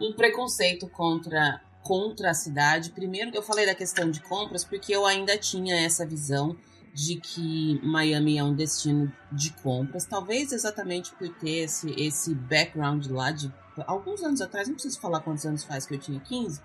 um 0.00 0.12
preconceito 0.12 0.88
contra, 0.88 1.60
contra 1.82 2.30
a 2.30 2.34
cidade. 2.34 2.90
Primeiro, 2.90 3.30
eu 3.34 3.42
falei 3.42 3.66
da 3.66 3.74
questão 3.74 4.10
de 4.10 4.20
compras, 4.20 4.64
porque 4.64 4.94
eu 4.94 5.06
ainda 5.06 5.36
tinha 5.38 5.74
essa 5.76 6.06
visão 6.06 6.56
de 6.92 7.16
que 7.16 7.78
Miami 7.82 8.38
é 8.38 8.44
um 8.44 8.54
destino 8.54 9.12
de 9.30 9.50
compras. 9.54 10.06
Talvez 10.06 10.52
exatamente 10.52 11.12
por 11.12 11.28
ter 11.28 11.64
esse, 11.64 11.90
esse 12.00 12.34
background 12.34 13.06
lá 13.08 13.30
de 13.30 13.52
alguns 13.86 14.22
anos 14.22 14.40
atrás, 14.40 14.66
não 14.66 14.74
preciso 14.74 14.98
falar 14.98 15.20
quantos 15.20 15.44
anos 15.44 15.62
faz 15.62 15.84
que 15.84 15.94
eu 15.94 15.98
tinha 15.98 16.18
15 16.18 16.60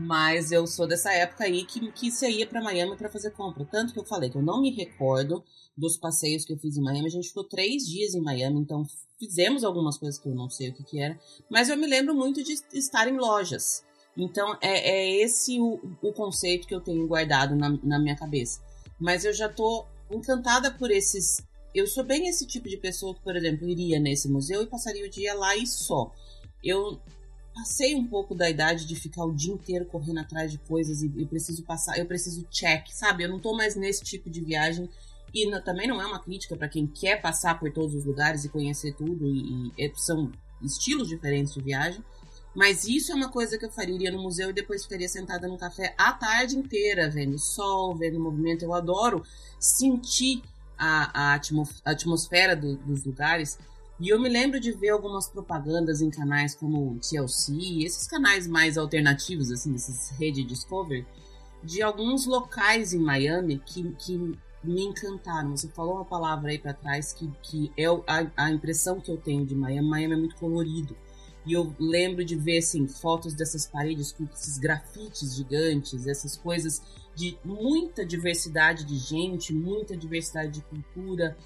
Mas 0.00 0.50
eu 0.50 0.66
sou 0.66 0.86
dessa 0.86 1.12
época 1.12 1.44
aí 1.44 1.64
que, 1.64 1.92
que 1.92 2.10
você 2.10 2.30
ia 2.30 2.46
para 2.46 2.62
Miami 2.62 2.96
para 2.96 3.10
fazer 3.10 3.32
compra. 3.32 3.66
Tanto 3.66 3.92
que 3.92 4.00
eu 4.00 4.04
falei 4.04 4.30
que 4.30 4.36
eu 4.36 4.42
não 4.42 4.62
me 4.62 4.70
recordo 4.70 5.44
dos 5.76 5.98
passeios 5.98 6.44
que 6.44 6.54
eu 6.54 6.58
fiz 6.58 6.76
em 6.76 6.82
Miami. 6.82 7.06
A 7.06 7.10
gente 7.10 7.28
ficou 7.28 7.44
três 7.44 7.86
dias 7.86 8.14
em 8.14 8.20
Miami, 8.22 8.60
então 8.60 8.82
fizemos 9.18 9.62
algumas 9.62 9.98
coisas 9.98 10.18
que 10.18 10.26
eu 10.26 10.34
não 10.34 10.48
sei 10.48 10.70
o 10.70 10.74
que, 10.74 10.84
que 10.84 11.00
era. 11.00 11.20
Mas 11.50 11.68
eu 11.68 11.76
me 11.76 11.86
lembro 11.86 12.14
muito 12.14 12.42
de 12.42 12.54
estar 12.72 13.08
em 13.08 13.18
lojas. 13.18 13.84
Então 14.16 14.56
é, 14.62 14.90
é 14.90 15.22
esse 15.22 15.60
o, 15.60 15.78
o, 16.02 16.12
conceito 16.14 16.66
que 16.66 16.74
eu 16.74 16.80
tenho 16.80 17.06
guardado 17.06 17.54
na, 17.54 17.68
na 17.82 17.98
minha 17.98 18.16
cabeça. 18.16 18.62
Mas 18.98 19.26
eu 19.26 19.34
já 19.34 19.50
tô 19.50 19.84
encantada 20.10 20.70
por 20.70 20.90
esses. 20.90 21.42
Eu 21.74 21.86
sou 21.86 22.04
bem 22.04 22.26
esse 22.26 22.46
tipo 22.46 22.70
de 22.70 22.78
pessoa 22.78 23.14
que, 23.14 23.22
por 23.22 23.36
exemplo, 23.36 23.68
iria 23.68 24.00
nesse 24.00 24.30
museu 24.30 24.62
e 24.62 24.66
passaria 24.66 25.04
o 25.04 25.10
dia 25.10 25.34
lá 25.34 25.54
e 25.56 25.66
só. 25.66 26.10
Eu 26.64 26.98
passei 27.54 27.94
um 27.94 28.06
pouco 28.06 28.34
da 28.34 28.48
idade 28.48 28.86
de 28.86 28.94
ficar 28.94 29.24
o 29.24 29.32
dia 29.32 29.52
inteiro 29.52 29.84
correndo 29.84 30.18
atrás 30.18 30.50
de 30.50 30.58
coisas 30.58 31.02
e 31.02 31.12
eu 31.16 31.26
preciso 31.26 31.62
passar, 31.64 31.98
eu 31.98 32.06
preciso 32.06 32.46
check, 32.50 32.88
sabe? 32.88 33.24
Eu 33.24 33.28
não 33.28 33.38
tô 33.38 33.56
mais 33.56 33.74
nesse 33.74 34.02
tipo 34.02 34.30
de 34.30 34.40
viagem 34.40 34.88
e 35.34 35.48
não, 35.48 35.62
também 35.62 35.86
não 35.86 36.00
é 36.00 36.06
uma 36.06 36.18
crítica 36.18 36.56
para 36.56 36.68
quem 36.68 36.86
quer 36.86 37.20
passar 37.20 37.58
por 37.58 37.72
todos 37.72 37.94
os 37.94 38.04
lugares 38.04 38.44
e 38.44 38.48
conhecer 38.48 38.94
tudo 38.94 39.26
e, 39.26 39.72
e, 39.78 39.92
são 39.96 40.30
estilos 40.62 41.08
diferentes 41.08 41.54
de 41.54 41.60
viagem. 41.60 42.04
Mas 42.54 42.84
isso 42.84 43.12
é 43.12 43.14
uma 43.14 43.30
coisa 43.30 43.56
que 43.56 43.64
eu 43.64 43.70
faria. 43.70 43.94
Iria 43.94 44.10
no 44.10 44.22
museu 44.22 44.50
e 44.50 44.52
depois 44.52 44.82
ficaria 44.82 45.08
sentada 45.08 45.46
no 45.46 45.56
café 45.56 45.94
a 45.96 46.12
tarde 46.12 46.56
inteira, 46.58 47.08
vendo 47.08 47.38
sol, 47.38 47.94
vendo 47.94 48.18
movimento. 48.18 48.64
Eu 48.64 48.74
adoro 48.74 49.22
sentir 49.58 50.42
a, 50.76 51.34
a, 51.34 51.40
atmosfera 51.84 52.56
do, 52.56 52.76
dos 52.76 53.04
lugares. 53.04 53.56
E 54.00 54.08
eu 54.08 54.18
me 54.18 54.30
lembro 54.30 54.58
de 54.58 54.72
ver 54.72 54.88
algumas 54.88 55.28
propagandas 55.28 56.00
em 56.00 56.08
canais 56.08 56.54
como 56.54 56.98
TLC, 57.00 57.84
esses 57.84 58.06
canais 58.06 58.46
mais 58.46 58.78
alternativos, 58.78 59.50
assim, 59.50 59.72
desses 59.72 60.08
rede 60.18 60.42
Discovery, 60.42 61.06
de 61.62 61.82
alguns 61.82 62.24
locais 62.24 62.94
em 62.94 62.98
Miami 62.98 63.58
que, 63.58 63.92
que 63.98 64.16
me 64.64 64.82
encantaram. 64.82 65.54
Você 65.54 65.68
falou 65.68 65.96
uma 65.96 66.04
palavra 66.06 66.50
aí 66.50 66.58
para 66.58 66.72
trás 66.72 67.12
que, 67.12 67.30
que 67.42 67.70
é 67.76 67.84
a, 67.84 68.30
a 68.36 68.50
impressão 68.50 68.98
que 68.98 69.10
eu 69.10 69.18
tenho 69.18 69.44
de 69.44 69.54
Miami. 69.54 69.86
Miami 69.86 70.14
é 70.14 70.16
muito 70.16 70.36
colorido. 70.36 70.96
E 71.44 71.52
eu 71.52 71.74
lembro 71.78 72.24
de 72.24 72.36
ver 72.36 72.58
assim, 72.58 72.86
fotos 72.86 73.34
dessas 73.34 73.66
paredes 73.66 74.12
com 74.12 74.24
esses 74.24 74.56
grafites 74.56 75.34
gigantes, 75.34 76.06
essas 76.06 76.36
coisas 76.38 76.82
de 77.14 77.38
muita 77.44 78.04
diversidade 78.04 78.84
de 78.84 78.96
gente, 78.96 79.52
muita 79.52 79.94
diversidade 79.96 80.52
de 80.52 80.62
cultura. 80.62 81.36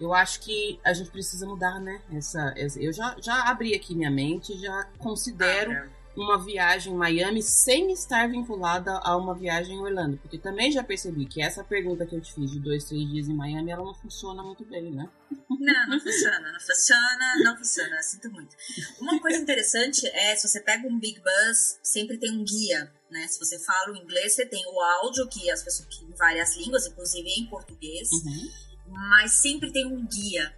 Eu 0.00 0.14
acho 0.14 0.40
que 0.40 0.78
a 0.84 0.92
gente 0.92 1.10
precisa 1.10 1.46
mudar, 1.46 1.80
né? 1.80 2.00
Essa, 2.12 2.52
essa 2.56 2.80
eu 2.80 2.92
já, 2.92 3.16
já 3.20 3.42
abri 3.44 3.74
aqui 3.74 3.94
minha 3.94 4.10
mente, 4.10 4.58
já 4.58 4.84
considero 4.98 5.72
ah, 5.72 5.86
é 5.86 5.98
uma 6.20 6.38
viagem 6.42 6.92
em 6.92 6.96
Miami 6.96 7.42
sem 7.42 7.92
estar 7.92 8.28
vinculada 8.28 8.98
a 9.04 9.16
uma 9.16 9.34
viagem 9.34 9.76
em 9.76 9.80
Orlando. 9.80 10.16
Porque 10.18 10.38
também 10.38 10.70
já 10.72 10.82
percebi 10.82 11.26
que 11.26 11.42
essa 11.42 11.62
pergunta 11.62 12.04
que 12.04 12.14
eu 12.14 12.20
te 12.20 12.32
fiz 12.32 12.50
de 12.50 12.58
dois, 12.58 12.84
três 12.84 13.08
dias 13.08 13.28
em 13.28 13.34
Miami, 13.34 13.70
ela 13.70 13.84
não 13.84 13.94
funciona 13.94 14.42
muito 14.42 14.64
bem, 14.64 14.90
né? 14.90 15.08
Não, 15.48 15.88
não 15.88 16.00
funciona, 16.00 16.52
não 16.52 16.60
funciona, 16.60 17.34
não 17.44 17.56
funciona, 17.56 18.02
sinto 18.02 18.30
muito. 18.30 18.56
Uma 19.00 19.20
coisa 19.20 19.38
interessante 19.38 20.06
é, 20.08 20.34
se 20.36 20.48
você 20.48 20.60
pega 20.60 20.86
um 20.86 20.98
Big 20.98 21.20
Bus, 21.20 21.78
sempre 21.82 22.18
tem 22.18 22.32
um 22.32 22.44
guia, 22.44 22.92
né? 23.10 23.26
Se 23.28 23.38
você 23.38 23.58
fala 23.58 23.92
o 23.92 23.96
inglês, 23.96 24.34
você 24.34 24.46
tem 24.46 24.64
o 24.66 24.80
áudio, 24.80 25.28
que 25.28 25.50
as 25.50 25.62
pessoas 25.62 25.88
que 25.88 26.04
em 26.04 26.14
várias 26.16 26.56
línguas, 26.56 26.86
inclusive 26.86 27.28
em 27.28 27.46
português, 27.46 28.08
uhum. 28.10 28.48
Mas 28.90 29.32
sempre 29.32 29.72
tem 29.72 29.86
um 29.86 30.06
guia 30.06 30.54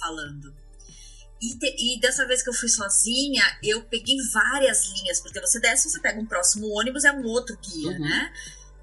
falando. 0.00 0.54
E, 1.40 1.58
te, 1.58 1.76
e, 1.78 2.00
dessa 2.00 2.26
vez 2.26 2.42
que 2.42 2.48
eu 2.48 2.54
fui 2.54 2.68
sozinha, 2.68 3.42
eu 3.62 3.82
peguei 3.84 4.16
várias 4.32 4.86
linhas, 4.88 5.20
porque 5.20 5.40
você 5.40 5.60
desce, 5.60 5.90
você 5.90 6.00
pega 6.00 6.18
um 6.18 6.26
próximo 6.26 6.68
ônibus, 6.68 7.04
é 7.04 7.12
um 7.12 7.24
outro 7.24 7.56
guia, 7.58 7.90
uhum. 7.90 7.98
né? 8.00 8.32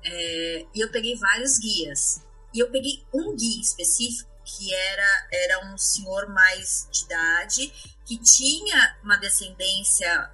É, 0.05 0.65
e 0.75 0.79
eu 0.79 0.89
peguei 0.91 1.15
vários 1.15 1.57
guias. 1.57 2.21
E 2.53 2.59
eu 2.59 2.69
peguei 2.69 3.03
um 3.13 3.35
guia 3.35 3.61
específico, 3.61 4.29
que 4.45 4.73
era, 4.73 5.27
era 5.31 5.73
um 5.73 5.77
senhor 5.77 6.29
mais 6.29 6.87
de 6.91 7.03
idade, 7.03 7.73
que 8.05 8.17
tinha 8.17 8.97
uma 9.03 9.17
descendência 9.17 10.31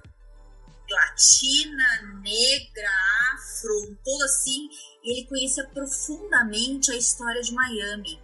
latina, 0.90 2.20
negra, 2.22 2.90
afro, 3.32 3.96
todo 4.04 4.22
assim. 4.24 4.68
E 5.02 5.12
ele 5.12 5.26
conhecia 5.26 5.64
profundamente 5.68 6.90
a 6.90 6.96
história 6.96 7.40
de 7.40 7.52
Miami 7.54 8.20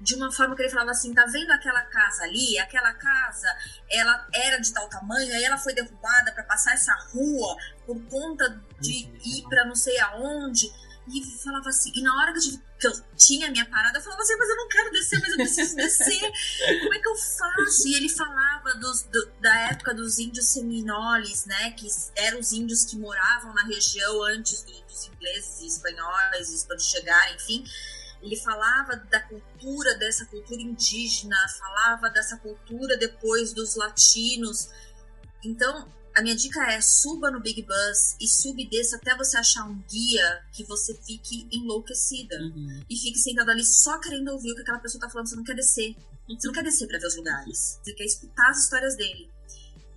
de 0.00 0.14
uma 0.14 0.30
forma 0.30 0.54
que 0.54 0.62
ele 0.62 0.70
falava 0.70 0.92
assim, 0.92 1.12
tá 1.12 1.26
vendo 1.26 1.50
aquela 1.50 1.82
casa 1.82 2.24
ali? 2.24 2.58
Aquela 2.58 2.94
casa, 2.94 3.48
ela 3.90 4.26
era 4.32 4.58
de 4.58 4.72
tal 4.72 4.88
tamanho, 4.88 5.34
aí 5.34 5.42
ela 5.42 5.58
foi 5.58 5.74
derrubada 5.74 6.32
para 6.32 6.44
passar 6.44 6.74
essa 6.74 6.94
rua 7.12 7.56
por 7.84 8.00
conta 8.04 8.62
de 8.80 9.10
ir 9.24 9.42
para 9.48 9.64
não 9.64 9.74
sei 9.74 9.98
aonde. 9.98 10.70
E 11.10 11.24
falava 11.42 11.70
assim, 11.70 11.90
e 11.94 12.02
na 12.02 12.14
hora 12.14 12.34
que 12.34 12.38
eu, 12.38 12.60
que 12.78 12.86
eu 12.86 13.04
tinha 13.16 13.48
a 13.48 13.50
minha 13.50 13.64
parada, 13.64 13.98
eu 13.98 14.02
falava 14.02 14.20
assim, 14.20 14.36
mas 14.36 14.48
eu 14.50 14.56
não 14.56 14.68
quero 14.68 14.92
descer, 14.92 15.18
mas 15.20 15.30
eu 15.30 15.36
preciso 15.36 15.74
descer. 15.74 16.32
Como 16.80 16.94
é 16.94 16.98
que 16.98 17.08
eu 17.08 17.16
faço? 17.16 17.88
E 17.88 17.94
ele 17.94 18.10
falava 18.10 18.74
dos, 18.74 19.04
do, 19.04 19.32
da 19.40 19.56
época 19.70 19.94
dos 19.94 20.18
índios 20.18 20.48
seminoles, 20.48 21.46
né? 21.46 21.70
Que 21.70 21.88
eram 22.14 22.38
os 22.38 22.52
índios 22.52 22.84
que 22.84 22.98
moravam 22.98 23.54
na 23.54 23.62
região 23.62 24.22
antes 24.24 24.62
do, 24.64 24.82
dos 24.82 25.06
ingleses 25.06 25.60
e 25.62 25.66
espanhóis, 25.66 26.52
espanhóis 26.52 26.86
chegarem, 26.86 27.36
enfim 27.36 27.64
ele 28.22 28.36
falava 28.36 28.96
da 28.96 29.20
cultura, 29.20 29.96
dessa 29.96 30.26
cultura 30.26 30.60
indígena, 30.60 31.36
falava 31.58 32.10
dessa 32.10 32.36
cultura 32.38 32.96
depois 32.96 33.52
dos 33.52 33.76
latinos. 33.76 34.68
Então, 35.44 35.88
a 36.16 36.22
minha 36.22 36.34
dica 36.34 36.60
é 36.72 36.80
suba 36.80 37.30
no 37.30 37.40
Big 37.40 37.62
Bus 37.62 38.16
e 38.20 38.26
suba 38.26 38.60
e 38.60 38.68
desça 38.68 38.96
até 38.96 39.16
você 39.16 39.36
achar 39.36 39.64
um 39.64 39.80
guia 39.88 40.42
que 40.52 40.64
você 40.64 40.94
fique 41.06 41.48
enlouquecida. 41.52 42.36
Uhum. 42.40 42.84
E 42.90 42.96
fique 42.96 43.18
sentado 43.18 43.50
ali 43.50 43.64
só 43.64 44.00
querendo 44.00 44.28
ouvir 44.32 44.52
o 44.52 44.56
que 44.56 44.62
aquela 44.62 44.80
pessoa 44.80 45.00
tá 45.00 45.08
falando. 45.08 45.28
Você 45.28 45.36
não 45.36 45.44
quer 45.44 45.54
descer. 45.54 45.94
Você 46.28 46.46
não 46.46 46.54
quer 46.54 46.64
descer 46.64 46.88
para 46.88 46.98
ver 46.98 47.06
os 47.06 47.16
lugares. 47.16 47.78
Você 47.82 47.92
quer 47.94 48.04
escutar 48.04 48.50
as 48.50 48.64
histórias 48.64 48.96
dele. 48.96 49.30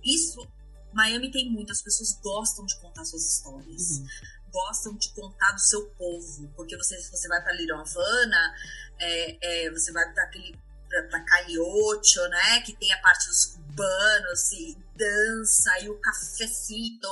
Isso, 0.04 0.46
Miami 0.92 1.30
tem 1.30 1.50
muito. 1.50 1.72
As 1.72 1.82
pessoas 1.82 2.16
gostam 2.22 2.64
de 2.66 2.78
contar 2.80 3.04
suas 3.04 3.24
histórias. 3.24 3.98
Uhum 3.98 4.41
gostam 4.52 4.94
de 4.96 5.12
contar 5.14 5.52
do 5.52 5.60
seu 5.60 5.86
povo, 5.90 6.52
porque 6.54 6.76
você, 6.76 7.00
você 7.10 7.26
vai 7.28 7.42
para 7.42 7.52
Little 7.52 7.80
Havana, 7.80 8.54
é, 8.98 9.66
é, 9.66 9.70
você 9.70 9.90
vai 9.92 10.12
para 10.12 10.24
aquele 10.24 10.56
para 11.08 11.24
Caliocho, 11.24 12.20
né, 12.28 12.60
que 12.60 12.76
tem 12.76 12.92
a 12.92 13.00
parte 13.00 13.26
dos 13.26 13.46
cubanos 13.46 14.52
e 14.52 14.76
dança 14.94 15.80
e 15.80 15.88
o 15.88 15.98
cafecito, 15.98 17.08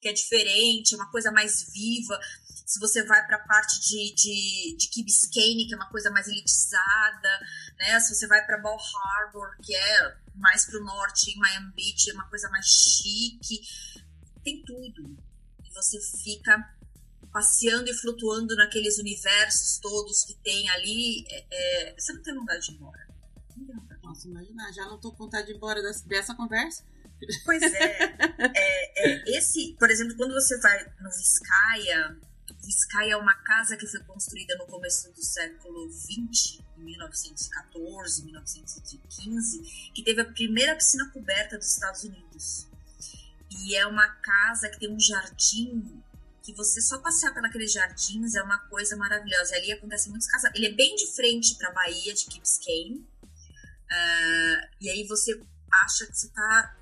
que 0.00 0.08
é 0.08 0.12
diferente, 0.12 0.94
é 0.94 0.96
uma 0.96 1.10
coisa 1.10 1.30
mais 1.30 1.70
viva. 1.72 2.18
Se 2.66 2.80
você 2.80 3.04
vai 3.04 3.24
para 3.26 3.36
a 3.36 3.46
parte 3.46 3.80
de, 3.80 4.14
de, 4.14 4.76
de 4.76 4.88
Key 4.88 5.04
Biscayne, 5.04 5.66
que 5.66 5.74
é 5.74 5.76
uma 5.76 5.90
coisa 5.90 6.10
mais 6.10 6.26
elitizada, 6.28 7.40
né? 7.78 8.00
Se 8.00 8.14
você 8.14 8.26
vai 8.26 8.44
para 8.46 8.58
Bal 8.58 8.78
Harbor, 8.78 9.56
que 9.62 9.74
é 9.74 10.16
mais 10.36 10.64
para 10.64 10.80
o 10.80 10.84
norte, 10.84 11.30
em 11.30 11.38
Miami 11.38 11.72
Beach, 11.74 12.10
é 12.10 12.14
uma 12.14 12.28
coisa 12.28 12.48
mais 12.48 12.66
chique. 12.66 13.60
Tem 14.42 14.64
tudo. 14.64 15.16
E 15.64 15.74
você 15.74 16.00
fica 16.22 16.64
passeando 17.32 17.88
e 17.88 17.94
flutuando 17.94 18.54
naqueles 18.56 18.98
universos 18.98 19.78
todos 19.78 20.24
que 20.24 20.34
tem 20.34 20.68
ali, 20.70 21.24
é, 21.28 21.46
é, 21.50 21.94
você 21.96 22.12
não 22.12 22.22
tem 22.22 22.34
vontade 22.34 22.66
de 22.66 22.72
ir 22.72 22.74
embora. 22.76 23.08
Nossa, 24.02 24.26
imaginar, 24.26 24.72
já 24.72 24.84
não 24.86 24.98
tô 24.98 25.12
com 25.12 25.24
vontade 25.24 25.46
de 25.46 25.52
ir 25.52 25.56
embora 25.56 25.80
dessa, 25.82 26.06
dessa 26.06 26.34
conversa. 26.34 26.84
Pois 27.44 27.62
é, 27.62 27.68
é, 27.74 28.54
é, 28.56 29.36
Esse, 29.36 29.76
por 29.78 29.90
exemplo, 29.90 30.16
quando 30.16 30.32
você 30.32 30.58
vai 30.58 30.90
no 31.00 31.10
Vizcaya, 31.10 32.16
Vizcaya 32.62 33.12
é 33.12 33.16
uma 33.16 33.34
casa 33.34 33.76
que 33.76 33.86
foi 33.86 34.00
construída 34.04 34.56
no 34.56 34.66
começo 34.66 35.10
do 35.12 35.24
século 35.24 35.90
XX, 35.90 36.60
em 36.78 36.84
1914, 36.84 38.24
1915, 38.24 39.90
que 39.94 40.02
teve 40.02 40.20
a 40.20 40.24
primeira 40.24 40.76
piscina 40.76 41.08
coberta 41.10 41.58
dos 41.58 41.72
Estados 41.72 42.04
Unidos. 42.04 42.68
E 43.50 43.74
é 43.76 43.86
uma 43.86 44.08
casa 44.08 44.68
que 44.68 44.78
tem 44.78 44.92
um 44.92 45.00
jardim 45.00 46.02
que 46.42 46.54
você 46.54 46.80
só 46.80 46.98
passear 46.98 47.32
pelos 47.32 47.72
jardins 47.72 48.34
é 48.34 48.42
uma 48.42 48.58
coisa 48.68 48.96
maravilhosa. 48.96 49.54
E 49.54 49.58
ali 49.58 49.72
acontece 49.72 50.08
muitos 50.08 50.28
casos. 50.28 50.50
Ele 50.54 50.66
é 50.66 50.72
bem 50.72 50.94
de 50.96 51.06
frente 51.14 51.56
para 51.56 51.68
a 51.68 51.72
Bahia 51.72 52.14
de 52.14 52.26
Key 52.26 52.40
Biscayne. 52.40 52.98
Uh, 52.98 54.68
e 54.80 54.90
aí 54.90 55.06
você 55.06 55.38
acha 55.84 56.06
que 56.06 56.16
você 56.16 56.26
está 56.26 56.76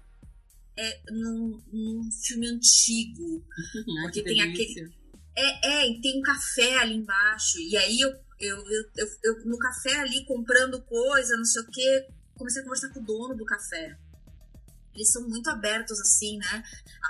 é, 0.76 1.00
num, 1.11 1.62
num, 1.72 2.11
filme 2.11 2.46
antigo. 2.48 3.44
Porque 4.02 4.22
tem 4.22 4.38
delícia. 4.38 4.84
aquele. 4.84 4.98
É, 5.36 5.68
é, 5.68 5.90
e 5.90 6.00
tem 6.00 6.18
um 6.18 6.22
café 6.22 6.78
ali 6.78 6.94
embaixo. 6.94 7.59
E 7.59 7.76
aí 7.76 8.00
eu, 8.00 8.11
eu, 8.40 8.56
eu, 8.56 8.90
eu, 8.96 9.09
eu 9.24 9.44
no 9.46 9.59
café 9.59 9.96
ali 9.98 10.24
comprando 10.24 10.82
coisa, 10.82 11.36
não 11.36 11.44
sei 11.44 11.62
o 11.62 11.70
quê, 11.70 12.09
comecei 12.36 12.61
a 12.61 12.64
conversar 12.64 12.90
com 12.90 13.00
o 13.00 13.04
dono 13.04 13.36
do 13.36 13.44
café 13.44 13.96
eles 14.95 15.11
são 15.11 15.28
muito 15.28 15.49
abertos 15.51 16.01
assim, 16.01 16.39
né, 16.39 16.64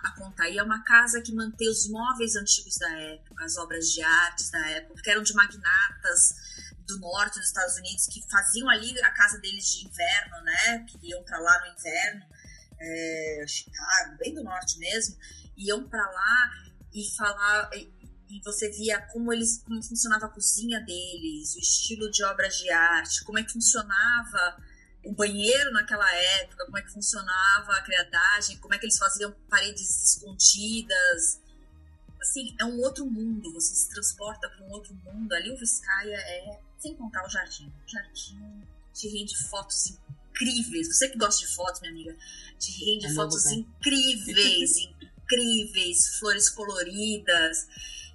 a, 0.04 0.12
contar. 0.12 0.48
E 0.48 0.58
é 0.58 0.62
uma 0.62 0.82
casa 0.84 1.20
que 1.20 1.32
mantém 1.32 1.68
os 1.68 1.88
móveis 1.88 2.36
antigos 2.36 2.76
da 2.76 2.90
época, 3.00 3.44
as 3.44 3.56
obras 3.56 3.90
de 3.90 4.02
artes 4.02 4.50
da 4.50 4.66
época, 4.70 5.02
que 5.02 5.10
eram 5.10 5.22
de 5.22 5.34
magnatas 5.34 6.34
do 6.86 6.98
norte 6.98 7.38
dos 7.38 7.48
Estados 7.48 7.76
Unidos 7.76 8.06
que 8.06 8.22
faziam 8.30 8.68
ali 8.68 8.98
a 9.02 9.10
casa 9.10 9.38
deles 9.38 9.66
de 9.66 9.86
inverno, 9.86 10.40
né, 10.42 10.86
que 10.88 10.98
iam 11.08 11.22
para 11.22 11.38
lá 11.38 11.60
no 11.60 11.78
inverno, 11.78 12.26
é, 12.80 13.44
Chicago, 13.46 14.16
bem 14.18 14.34
do 14.34 14.42
norte 14.42 14.78
mesmo, 14.78 15.16
iam 15.56 15.88
para 15.88 16.08
lá 16.10 16.50
e 16.92 17.04
falar. 17.16 17.70
E 18.30 18.42
você 18.44 18.70
via 18.70 19.00
como 19.06 19.32
eles 19.32 19.62
como 19.62 19.82
funcionava 19.82 20.26
a 20.26 20.28
cozinha 20.28 20.80
deles, 20.80 21.54
o 21.54 21.58
estilo 21.58 22.10
de 22.10 22.22
obras 22.24 22.58
de 22.58 22.70
arte, 22.70 23.24
como 23.24 23.38
é 23.38 23.42
que 23.42 23.52
funcionava 23.52 24.62
o 25.08 25.12
banheiro 25.12 25.72
naquela 25.72 26.08
época, 26.14 26.66
como 26.66 26.76
é 26.76 26.82
que 26.82 26.92
funcionava 26.92 27.72
a 27.72 27.82
criadagem, 27.82 28.58
como 28.58 28.74
é 28.74 28.78
que 28.78 28.84
eles 28.84 28.98
faziam 28.98 29.34
paredes 29.48 30.14
escondidas. 30.14 31.40
Assim, 32.20 32.54
é 32.60 32.64
um 32.66 32.78
outro 32.80 33.06
mundo, 33.06 33.50
você 33.54 33.74
se 33.74 33.88
transporta 33.88 34.50
para 34.50 34.66
um 34.66 34.70
outro 34.70 34.94
mundo. 34.94 35.32
Ali 35.32 35.50
o 35.50 35.56
Vizcaya 35.56 36.14
é, 36.14 36.60
sem 36.78 36.94
contar 36.94 37.24
o 37.24 37.28
jardim. 37.30 37.72
O 37.86 37.90
jardim 37.90 38.62
te 38.92 39.08
rende 39.08 39.34
fotos 39.48 39.98
incríveis. 40.30 40.94
Você 40.94 41.08
que 41.08 41.16
gosta 41.16 41.46
de 41.46 41.54
fotos, 41.54 41.80
minha 41.80 41.92
amiga, 41.92 42.14
te 42.58 42.70
rende 42.84 43.06
é 43.06 43.14
fotos 43.14 43.46
incríveis, 43.46 44.76
incríveis, 45.24 46.18
flores 46.18 46.50
coloridas. 46.50 47.66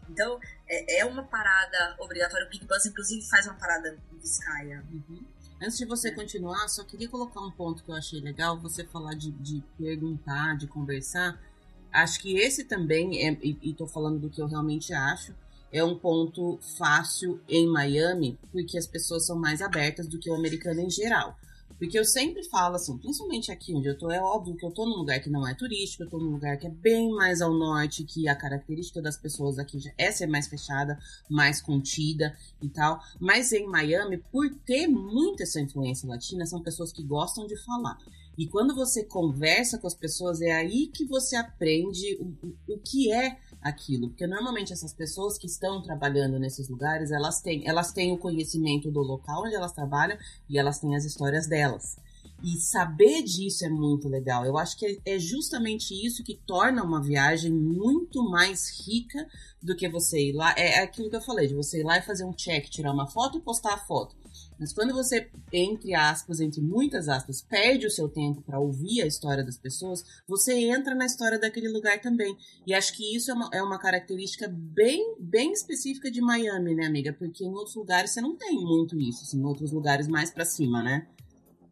Então, 0.07 0.39
é, 0.67 0.99
é, 0.99 1.05
uma 1.05 1.23
parada 1.23 1.95
obrigatória. 1.97 2.45
O 2.45 2.49
Big 2.49 2.67
Bus, 2.67 2.85
inclusive, 2.85 3.27
faz 3.27 3.47
uma 3.47 3.55
parada 3.55 3.97
em 4.11 4.17
Vizcaya. 4.19 4.85
Uhum. 4.91 5.32
Antes 5.63 5.77
de 5.77 5.85
você 5.85 6.11
continuar, 6.11 6.67
só 6.67 6.83
queria 6.83 7.07
colocar 7.07 7.39
um 7.39 7.49
ponto 7.49 7.85
que 7.85 7.89
eu 7.89 7.95
achei 7.95 8.19
legal, 8.19 8.59
você 8.59 8.83
falar 8.83 9.13
de, 9.13 9.31
de 9.31 9.63
perguntar, 9.77 10.57
de 10.57 10.67
conversar. 10.67 11.41
Acho 11.89 12.19
que 12.19 12.35
esse 12.35 12.65
também, 12.65 13.25
é, 13.25 13.37
e, 13.41 13.57
estou 13.63 13.87
falando 13.87 14.19
do 14.19 14.29
que 14.29 14.41
eu 14.41 14.47
realmente 14.47 14.93
acho, 14.93 15.33
é 15.71 15.81
um 15.81 15.97
ponto 15.97 16.59
fácil 16.77 17.39
em 17.47 17.65
Miami, 17.65 18.37
porque 18.51 18.77
as 18.77 18.85
pessoas 18.85 19.25
são 19.25 19.39
mais 19.39 19.61
abertas 19.61 20.05
do 20.05 20.19
que 20.19 20.29
o 20.29 20.35
americano 20.35 20.81
em 20.81 20.89
geral. 20.89 21.39
Porque 21.77 21.97
eu 21.97 22.05
sempre 22.05 22.43
falo 22.43 22.75
assim, 22.75 22.97
principalmente 22.97 23.51
aqui 23.51 23.75
onde 23.75 23.87
eu 23.87 23.97
tô, 23.97 24.11
é 24.11 24.21
óbvio 24.21 24.55
que 24.55 24.65
eu 24.65 24.71
tô 24.71 24.85
num 24.85 24.97
lugar 24.97 25.19
que 25.19 25.29
não 25.29 25.47
é 25.47 25.53
turístico, 25.53 26.03
eu 26.03 26.09
tô 26.09 26.17
num 26.17 26.31
lugar 26.31 26.57
que 26.57 26.67
é 26.67 26.69
bem 26.69 27.09
mais 27.11 27.41
ao 27.41 27.53
norte, 27.53 28.03
que 28.03 28.27
a 28.27 28.35
característica 28.35 29.01
das 29.01 29.17
pessoas 29.17 29.57
aqui 29.57 29.79
é 29.97 30.11
ser 30.11 30.27
mais 30.27 30.47
fechada, 30.47 30.97
mais 31.29 31.61
contida 31.61 32.35
e 32.61 32.69
tal. 32.69 33.01
Mas 33.19 33.51
em 33.51 33.67
Miami, 33.67 34.17
por 34.17 34.49
ter 34.65 34.87
muita 34.87 35.43
essa 35.43 35.59
influência 35.59 36.07
latina, 36.07 36.45
são 36.45 36.61
pessoas 36.61 36.91
que 36.91 37.03
gostam 37.03 37.45
de 37.47 37.57
falar. 37.57 37.97
E 38.37 38.47
quando 38.47 38.73
você 38.73 39.03
conversa 39.03 39.77
com 39.77 39.85
as 39.85 39.93
pessoas, 39.93 40.41
é 40.41 40.51
aí 40.51 40.87
que 40.87 41.05
você 41.05 41.35
aprende 41.35 42.17
o, 42.19 42.73
o 42.73 42.79
que 42.79 43.11
é 43.11 43.37
aquilo. 43.63 44.09
Porque 44.09 44.27
normalmente 44.27 44.73
essas 44.73 44.93
pessoas 44.93 45.37
que 45.37 45.47
estão 45.47 45.81
trabalhando 45.81 46.39
nesses 46.39 46.69
lugares, 46.69 47.11
elas 47.11 47.41
têm, 47.41 47.67
elas 47.67 47.91
têm 47.91 48.11
o 48.11 48.17
conhecimento 48.17 48.91
do 48.91 49.01
local 49.01 49.43
onde 49.45 49.55
elas 49.55 49.73
trabalham 49.73 50.17
e 50.49 50.57
elas 50.57 50.79
têm 50.79 50.95
as 50.95 51.05
histórias 51.05 51.47
delas. 51.47 51.97
E 52.43 52.57
saber 52.57 53.23
disso 53.23 53.65
é 53.65 53.69
muito 53.69 54.09
legal. 54.09 54.45
Eu 54.45 54.57
acho 54.57 54.77
que 54.77 54.99
é 55.05 55.17
justamente 55.17 55.93
isso 55.93 56.23
que 56.23 56.35
torna 56.45 56.83
uma 56.83 57.01
viagem 57.01 57.53
muito 57.53 58.21
mais 58.29 58.69
rica 58.85 59.25
do 59.61 59.75
que 59.75 59.87
você 59.87 60.29
ir 60.29 60.33
lá. 60.33 60.53
É 60.57 60.83
aquilo 60.83 61.09
que 61.09 61.15
eu 61.15 61.21
falei, 61.21 61.47
de 61.47 61.53
você 61.53 61.79
ir 61.79 61.83
lá 61.83 61.97
e 61.97 62.01
fazer 62.01 62.25
um 62.25 62.33
check, 62.33 62.69
tirar 62.69 62.91
uma 62.91 63.07
foto 63.07 63.37
e 63.37 63.41
postar 63.41 63.75
a 63.75 63.77
foto. 63.77 64.22
Mas 64.63 64.71
quando 64.71 64.93
você, 64.93 65.29
entre 65.51 65.93
aspas, 65.93 66.39
entre 66.39 66.61
muitas 66.61 67.09
aspas, 67.09 67.41
perde 67.41 67.85
o 67.85 67.91
seu 67.91 68.07
tempo 68.07 68.41
para 68.41 68.61
ouvir 68.61 69.01
a 69.01 69.05
história 69.05 69.43
das 69.43 69.57
pessoas, 69.57 70.05
você 70.25 70.53
entra 70.53 70.95
na 70.95 71.05
história 71.05 71.37
daquele 71.37 71.67
lugar 71.67 71.99
também. 71.99 72.33
E 72.65 72.73
acho 72.73 72.95
que 72.95 73.13
isso 73.13 73.29
é 73.29 73.33
uma, 73.33 73.49
é 73.51 73.61
uma 73.61 73.77
característica 73.77 74.47
bem, 74.47 75.17
bem 75.19 75.51
específica 75.51 76.09
de 76.09 76.21
Miami, 76.21 76.73
né, 76.75 76.85
amiga? 76.85 77.11
Porque 77.11 77.43
em 77.43 77.51
outros 77.51 77.75
lugares 77.75 78.11
você 78.11 78.21
não 78.21 78.37
tem 78.37 78.55
muito 78.55 78.97
isso, 78.97 79.23
assim, 79.23 79.37
em 79.37 79.43
outros 79.43 79.73
lugares 79.73 80.07
mais 80.07 80.31
para 80.31 80.45
cima, 80.45 80.81
né? 80.81 81.09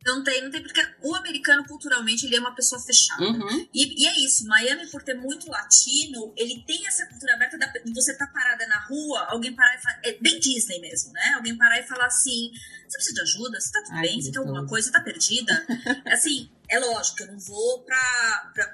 Não 0.06 0.24
tem, 0.24 0.42
não 0.42 0.50
tem, 0.50 0.62
porque 0.62 0.82
o 1.02 1.16
americano, 1.16 1.66
culturalmente, 1.66 2.26
ele 2.26 2.36
é 2.36 2.40
uma 2.40 2.56
pessoa 2.56 2.82
fechada. 2.82 3.24
Uhum. 3.24 3.68
E, 3.74 4.04
e, 4.04 4.08
é 4.08 4.20
isso, 4.20 4.48
Miami, 4.48 4.88
por 4.88 5.04
ter 5.04 5.14
muito 5.14 5.50
latino, 5.50 6.34
ele 6.36 6.64
tem 6.66 6.88
essa 6.88 7.06
cultura 7.06 7.36
aberta 7.36 7.58
de 7.58 7.94
você 7.94 8.16
tá 8.18 8.26
parada 8.28 8.66
na 8.68 8.80
rua, 8.80 9.28
alguém 9.30 9.54
parar 9.54 9.76
e 9.76 9.82
falar. 9.82 10.00
É 10.04 10.14
bem 10.14 10.40
Disney 10.40 10.80
mesmo, 10.80 11.12
né? 11.14 11.34
Alguém 11.36 11.56
parar 11.56 11.80
e 11.80 11.84
falar 11.84 12.08
assim: 12.08 12.52
você 12.88 12.98
precisa 12.98 13.16
de 13.16 13.22
ajuda? 13.22 13.60
Você 13.60 13.72
tá 13.72 13.84
tudo 13.84 13.96
Ai, 13.96 14.02
bem? 14.02 14.22
Você 14.22 14.32
tem 14.32 14.40
alguma 14.40 14.68
coisa? 14.68 14.88
Você 14.88 14.94
tá 14.94 15.02
perdida? 15.02 15.68
assim, 16.12 16.50
é 16.70 16.80
lógico, 16.80 17.22
eu 17.22 17.28
não 17.28 17.40
vou 17.40 17.84
pra, 17.84 18.52
pra, 18.54 18.74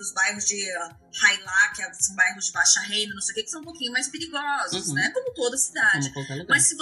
os 0.00 0.12
bairros 0.12 0.44
de 0.44 0.68
Hailá, 1.22 1.68
que 1.74 2.02
são 2.02 2.16
bairros 2.16 2.46
de 2.46 2.52
baixa 2.52 2.80
renda, 2.80 3.14
não 3.14 3.20
sei 3.20 3.32
o 3.32 3.34
que, 3.36 3.42
que 3.44 3.50
são 3.50 3.60
um 3.60 3.64
pouquinho 3.64 3.92
mais 3.92 4.08
perigosos, 4.08 4.88
uhum. 4.88 4.94
né? 4.94 5.10
Como 5.10 5.32
toda 5.34 5.56
cidade. 5.56 6.12
Mas 6.48 6.66
se, 6.66 6.76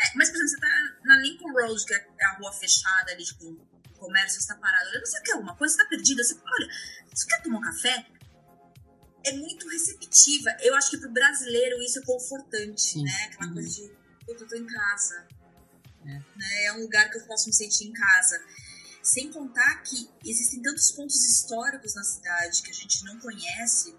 é, 0.00 0.16
mas, 0.16 0.30
por 0.30 0.36
exemplo, 0.36 0.50
você 0.50 0.60
tá 0.60 0.98
na 1.04 1.18
Lincoln 1.18 1.52
Road, 1.52 1.84
que 1.84 1.92
é 1.92 2.24
a 2.24 2.38
rua 2.38 2.52
fechada 2.52 3.12
ali, 3.12 3.22
tipo, 3.22 3.44
o 3.44 3.98
comércio 3.98 4.38
está 4.38 4.54
parado. 4.54 4.88
Olha, 4.88 5.04
você 5.04 5.20
quer 5.20 5.32
alguma 5.32 5.54
coisa? 5.56 5.74
Você 5.74 5.82
tá 5.82 5.88
perdida? 5.88 6.24
Você, 6.24 6.34
olha, 6.34 6.68
você 7.14 7.26
quer 7.26 7.42
tomar 7.42 7.58
um 7.58 7.62
café? 7.62 8.06
É 9.26 9.32
muito 9.32 9.68
receptiva. 9.68 10.56
Eu 10.62 10.74
acho 10.74 10.90
que 10.90 10.96
pro 10.96 11.10
brasileiro 11.10 11.82
isso 11.82 11.98
é 11.98 12.02
confortante, 12.02 12.80
Sim. 12.80 13.04
né? 13.04 13.28
Aquela 13.30 13.48
uhum. 13.48 13.54
coisa 13.54 13.68
de, 13.68 13.92
eu 14.26 14.48
tô 14.48 14.56
em 14.56 14.66
casa. 14.66 15.28
É. 16.06 16.06
Né? 16.08 16.64
é 16.64 16.72
um 16.72 16.80
lugar 16.80 17.10
que 17.10 17.18
eu 17.18 17.26
posso 17.26 17.46
me 17.46 17.52
sentir 17.52 17.84
em 17.84 17.92
casa. 17.92 18.42
Sem 19.02 19.30
contar 19.30 19.82
que 19.82 20.08
existem 20.24 20.62
tantos 20.62 20.90
pontos 20.92 21.22
históricos 21.26 21.94
na 21.94 22.02
cidade 22.02 22.62
que 22.62 22.70
a 22.70 22.74
gente 22.74 23.04
não 23.04 23.18
conhece. 23.18 23.94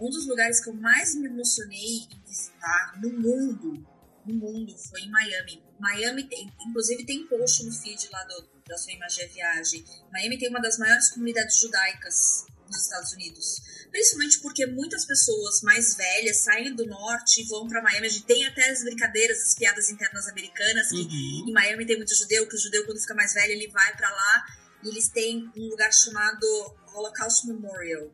Um 0.00 0.08
dos 0.08 0.26
lugares 0.26 0.60
que 0.60 0.70
eu 0.70 0.74
mais 0.74 1.14
me 1.14 1.26
emocionei 1.26 2.06
em 2.10 2.22
visitar 2.26 2.98
no 3.02 3.10
mundo 3.12 3.86
no 4.26 4.34
mundo 4.34 4.76
foi 4.76 5.02
em 5.02 5.10
Miami. 5.10 5.62
Miami 5.78 6.24
tem, 6.24 6.52
inclusive 6.66 7.04
tem 7.04 7.26
post 7.26 7.64
no 7.64 7.72
feed 7.72 8.08
lá 8.10 8.24
do, 8.24 8.48
da 8.66 8.76
sua 8.76 8.92
imagem 8.92 9.28
viagem. 9.28 9.84
Miami 10.12 10.38
tem 10.38 10.48
uma 10.48 10.60
das 10.60 10.78
maiores 10.78 11.10
comunidades 11.10 11.58
judaicas 11.58 12.44
nos 12.66 12.82
Estados 12.82 13.12
Unidos. 13.12 13.62
Principalmente 13.90 14.40
porque 14.40 14.66
muitas 14.66 15.04
pessoas 15.04 15.62
mais 15.62 15.94
velhas 15.94 16.38
saem 16.38 16.74
do 16.74 16.86
norte 16.86 17.42
e 17.42 17.44
vão 17.44 17.68
para 17.68 17.82
Miami. 17.82 18.06
A 18.06 18.10
gente 18.10 18.24
tem 18.24 18.46
até 18.46 18.70
as 18.70 18.82
brincadeiras, 18.82 19.40
as 19.42 19.54
piadas 19.54 19.90
internas 19.90 20.26
americanas, 20.28 20.88
que 20.88 20.96
uhum. 20.96 21.48
em 21.48 21.52
Miami 21.52 21.86
tem 21.86 21.96
muito 21.96 22.14
judeu, 22.14 22.48
que 22.48 22.56
o 22.56 22.58
judeu, 22.58 22.84
quando 22.84 23.00
fica 23.00 23.14
mais 23.14 23.32
velho, 23.34 23.52
ele 23.52 23.68
vai 23.68 23.96
para 23.96 24.10
lá 24.10 24.46
e 24.82 24.88
eles 24.88 25.08
têm 25.08 25.50
um 25.56 25.68
lugar 25.68 25.92
chamado 25.92 26.46
Holocaust 26.94 27.46
Memorial. 27.46 28.10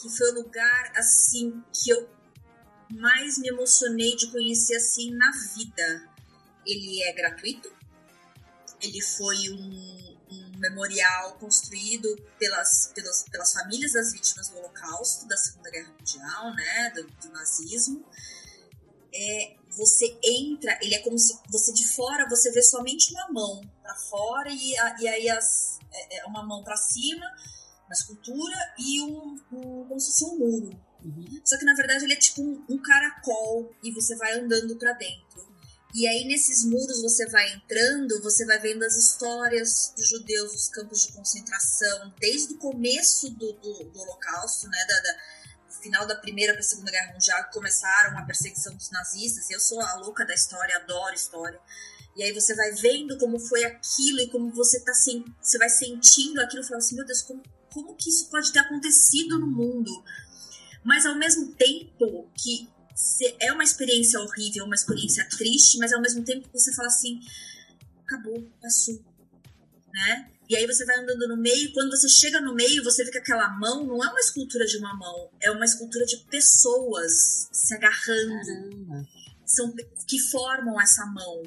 Que 0.00 0.08
foi 0.08 0.30
o 0.30 0.34
lugar, 0.34 0.92
assim, 0.96 1.62
que 1.72 1.90
eu 1.90 2.08
mais 2.90 3.38
me 3.38 3.48
emocionei 3.48 4.16
de 4.16 4.30
conhecer 4.30 4.76
assim 4.76 5.10
na 5.12 5.30
vida. 5.56 6.08
Ele 6.66 7.02
é 7.04 7.12
gratuito, 7.12 7.72
ele 8.80 9.00
foi 9.00 9.50
um, 9.50 10.18
um 10.30 10.58
memorial 10.58 11.38
construído 11.38 12.14
pelas, 12.38 12.92
pelas, 12.94 13.24
pelas, 13.30 13.52
famílias 13.52 13.92
das 13.92 14.12
vítimas 14.12 14.48
do 14.48 14.58
Holocausto, 14.58 15.26
da 15.26 15.36
Segunda 15.36 15.70
Guerra 15.70 15.92
Mundial, 15.98 16.54
né, 16.54 16.90
do, 16.94 17.06
do 17.06 17.32
nazismo. 17.32 18.04
É, 19.12 19.56
você 19.70 20.18
entra, 20.22 20.78
ele 20.82 20.94
é 20.94 21.00
como 21.00 21.18
se 21.18 21.36
você 21.48 21.72
de 21.72 21.86
fora 21.88 22.28
você 22.28 22.50
vê 22.52 22.62
somente 22.62 23.12
uma 23.12 23.28
mão 23.32 23.60
para 23.82 23.94
fora 23.96 24.48
e, 24.50 24.78
a, 24.78 25.00
e 25.00 25.08
aí 25.08 25.28
as, 25.28 25.80
é, 25.92 26.18
é 26.18 26.24
uma 26.26 26.44
mão 26.46 26.62
para 26.62 26.76
cima 26.76 27.26
na 27.88 27.94
escultura 27.94 28.54
e 28.78 29.02
um, 29.02 29.36
um, 29.52 29.84
como 29.88 29.98
se 29.98 30.12
fosse 30.12 30.24
um 30.26 30.38
muro 30.38 30.89
Uhum. 31.04 31.40
Só 31.44 31.58
que 31.58 31.64
na 31.64 31.74
verdade 31.74 32.04
ele 32.04 32.12
é 32.12 32.16
tipo 32.16 32.42
um, 32.42 32.64
um 32.68 32.78
caracol 32.82 33.74
e 33.82 33.92
você 33.92 34.16
vai 34.16 34.38
andando 34.38 34.76
para 34.76 34.92
dentro. 34.92 35.48
E 35.92 36.06
aí 36.06 36.24
nesses 36.24 36.64
muros 36.64 37.02
você 37.02 37.26
vai 37.26 37.52
entrando, 37.52 38.22
você 38.22 38.44
vai 38.46 38.58
vendo 38.58 38.84
as 38.84 38.94
histórias 38.94 39.92
dos 39.96 40.08
judeus 40.08 40.52
dos 40.52 40.68
campos 40.68 41.02
de 41.02 41.12
concentração, 41.12 42.14
desde 42.20 42.54
o 42.54 42.58
começo 42.58 43.30
do, 43.30 43.52
do, 43.54 43.84
do 43.84 44.00
Holocausto, 44.00 44.68
né, 44.68 44.86
da, 44.88 45.00
da 45.00 45.18
final 45.80 46.06
da 46.06 46.14
Primeira 46.14 46.52
para 46.52 46.60
a 46.60 46.64
Segunda 46.64 46.90
Guerra 46.90 47.12
Mundial, 47.12 47.44
começaram 47.52 48.18
a 48.18 48.22
perseguição 48.22 48.74
dos 48.74 48.90
nazistas. 48.90 49.50
Eu 49.50 49.58
sou 49.58 49.80
a 49.80 49.94
louca 49.96 50.24
da 50.24 50.34
história, 50.34 50.76
adoro 50.76 51.14
história. 51.14 51.58
E 52.16 52.22
aí 52.22 52.32
você 52.32 52.54
vai 52.54 52.72
vendo 52.72 53.16
como 53.18 53.38
foi 53.38 53.64
aquilo 53.64 54.20
e 54.20 54.30
como 54.30 54.52
você 54.52 54.80
tá 54.80 54.92
sen 54.92 55.24
você 55.40 55.58
vai 55.58 55.68
sentindo 55.68 56.40
aquilo 56.40 56.62
e 56.62 56.66
fala 56.66 56.78
assim, 56.78 56.96
meu 56.96 57.06
Deus, 57.06 57.22
como, 57.22 57.42
como 57.72 57.94
que 57.96 58.10
isso 58.10 58.28
pode 58.28 58.52
ter 58.52 58.58
acontecido 58.58 59.38
no 59.38 59.46
mundo? 59.46 59.90
Mas 60.84 61.06
ao 61.06 61.16
mesmo 61.16 61.52
tempo 61.54 62.30
que 62.36 62.68
é 63.40 63.52
uma 63.52 63.64
experiência 63.64 64.20
horrível, 64.20 64.64
uma 64.64 64.74
experiência 64.74 65.26
triste, 65.28 65.78
mas 65.78 65.92
ao 65.92 66.00
mesmo 66.00 66.22
tempo 66.24 66.48
você 66.52 66.74
fala 66.74 66.88
assim, 66.88 67.20
acabou, 68.04 68.42
passou, 68.60 69.02
né? 69.92 70.30
E 70.48 70.56
aí 70.56 70.66
você 70.66 70.84
vai 70.84 70.98
andando 70.98 71.28
no 71.28 71.36
meio, 71.36 71.72
quando 71.72 71.90
você 71.90 72.08
chega 72.08 72.40
no 72.40 72.54
meio, 72.54 72.82
você 72.82 73.04
vê 73.04 73.10
que 73.12 73.18
aquela 73.18 73.48
mão 73.50 73.86
não 73.86 74.04
é 74.04 74.08
uma 74.08 74.18
escultura 74.18 74.66
de 74.66 74.78
uma 74.78 74.94
mão, 74.96 75.30
é 75.40 75.50
uma 75.50 75.64
escultura 75.64 76.04
de 76.04 76.16
pessoas 76.28 77.48
se 77.52 77.72
agarrando, 77.72 79.06
são 79.46 79.72
que 80.08 80.18
formam 80.18 80.80
essa 80.80 81.06
mão. 81.06 81.42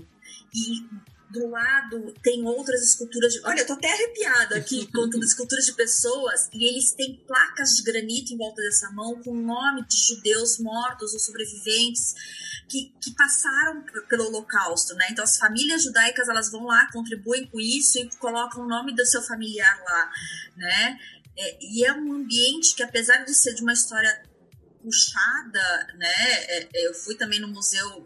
E 0.56 0.86
do 1.34 1.50
lado 1.50 2.14
tem 2.22 2.46
outras 2.46 2.82
esculturas 2.82 3.34
de. 3.34 3.42
Olha, 3.44 3.62
eu 3.62 3.68
tô 3.68 3.74
até 3.74 3.92
arrepiada 3.92 4.56
aqui 4.56 4.86
contando 4.94 5.24
esculturas 5.24 5.66
de 5.66 5.74
pessoas 5.74 6.48
e 6.54 6.70
eles 6.70 6.92
têm 6.92 7.18
placas 7.28 7.72
de 7.72 7.84
granito 7.84 8.34
em 8.34 8.38
volta 8.38 8.62
dessa 8.62 8.92
mão 8.92 9.20
com 9.22 9.32
o 9.32 9.42
nome 9.42 9.86
de 9.88 9.98
judeus 9.98 10.60
mortos 10.60 11.14
ou 11.14 11.20
sobreviventes 11.20 12.14
que, 12.70 12.94
que 13.02 13.16
passaram 13.16 13.84
pelo 14.08 14.28
Holocausto, 14.28 14.94
né? 14.96 15.08
Então 15.10 15.24
as 15.24 15.38
famílias 15.38 15.84
judaicas 15.84 16.30
elas 16.30 16.52
vão 16.52 16.66
lá, 16.66 16.88
contribuem 16.92 17.48
com 17.48 17.60
isso 17.60 17.98
e 17.98 18.10
colocam 18.18 18.64
o 18.64 18.68
nome 18.68 18.96
do 18.96 19.06
seu 19.06 19.22
familiar 19.22 19.82
lá, 19.84 20.12
né? 20.56 21.00
É, 21.36 21.58
e 21.60 21.84
é 21.84 21.92
um 21.94 22.14
ambiente 22.14 22.76
que, 22.76 22.84
apesar 22.84 23.26
de 23.26 23.34
ser 23.34 23.56
de 23.56 23.64
uma 23.64 23.74
história 23.74 24.24
puxada, 24.84 25.88
né? 25.98 26.08
É, 26.08 26.70
é, 26.74 26.88
eu 26.88 26.94
fui 26.94 27.16
também 27.16 27.40
no 27.40 27.48
museu, 27.48 28.06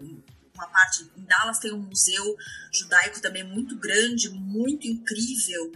uma 0.57 0.67
parte 0.67 1.09
em 1.15 1.23
Dallas 1.23 1.59
tem 1.59 1.71
um 1.73 1.81
museu 1.81 2.35
judaico 2.71 3.21
também 3.21 3.43
muito 3.43 3.77
grande, 3.77 4.29
muito 4.29 4.87
incrível, 4.87 5.71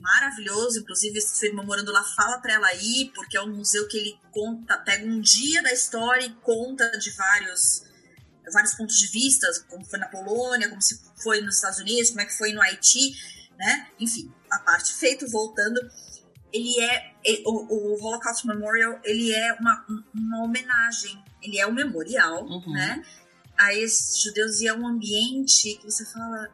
maravilhoso. 0.00 0.80
Inclusive, 0.80 1.20
se 1.20 1.36
sua 1.36 1.48
irmã 1.48 1.62
morando 1.62 1.90
lá, 1.90 2.04
fala 2.04 2.38
para 2.38 2.54
ela 2.54 2.74
ir, 2.74 3.10
porque 3.14 3.36
é 3.36 3.42
um 3.42 3.56
museu 3.56 3.88
que 3.88 3.96
ele 3.96 4.18
conta, 4.30 4.78
pega 4.78 5.06
um 5.06 5.20
dia 5.20 5.62
da 5.62 5.72
história 5.72 6.24
e 6.24 6.34
conta 6.42 6.90
de 6.98 7.10
vários 7.10 7.86
vários 8.50 8.72
pontos 8.72 8.98
de 8.98 9.06
vista, 9.08 9.46
como 9.68 9.84
foi 9.84 9.98
na 9.98 10.08
Polônia, 10.08 10.70
como 10.70 10.80
se 10.80 10.98
foi 11.22 11.42
nos 11.42 11.56
Estados 11.56 11.80
Unidos, 11.80 12.08
como 12.08 12.22
é 12.22 12.24
que 12.24 12.32
foi 12.32 12.50
no 12.54 12.62
Haiti, 12.62 13.14
né? 13.58 13.88
Enfim, 14.00 14.32
a 14.50 14.58
parte 14.60 14.94
feito 14.94 15.28
voltando 15.28 15.78
ele 16.52 16.80
é 16.80 17.12
o, 17.44 17.96
o, 17.96 18.04
Holocaust 18.04 18.46
Memorial 18.46 18.98
ele 19.04 19.32
é 19.32 19.52
uma, 19.54 19.84
uma 20.14 20.44
homenagem 20.44 21.22
ele 21.42 21.58
é 21.58 21.66
um 21.66 21.72
memorial 21.72 22.44
uhum. 22.44 22.72
né 22.72 23.02
a 23.58 23.74
esses 23.74 24.22
judeus 24.22 24.60
e 24.60 24.68
é 24.68 24.74
um 24.74 24.86
ambiente 24.86 25.74
que 25.74 25.84
você 25.84 26.04
fala 26.06 26.48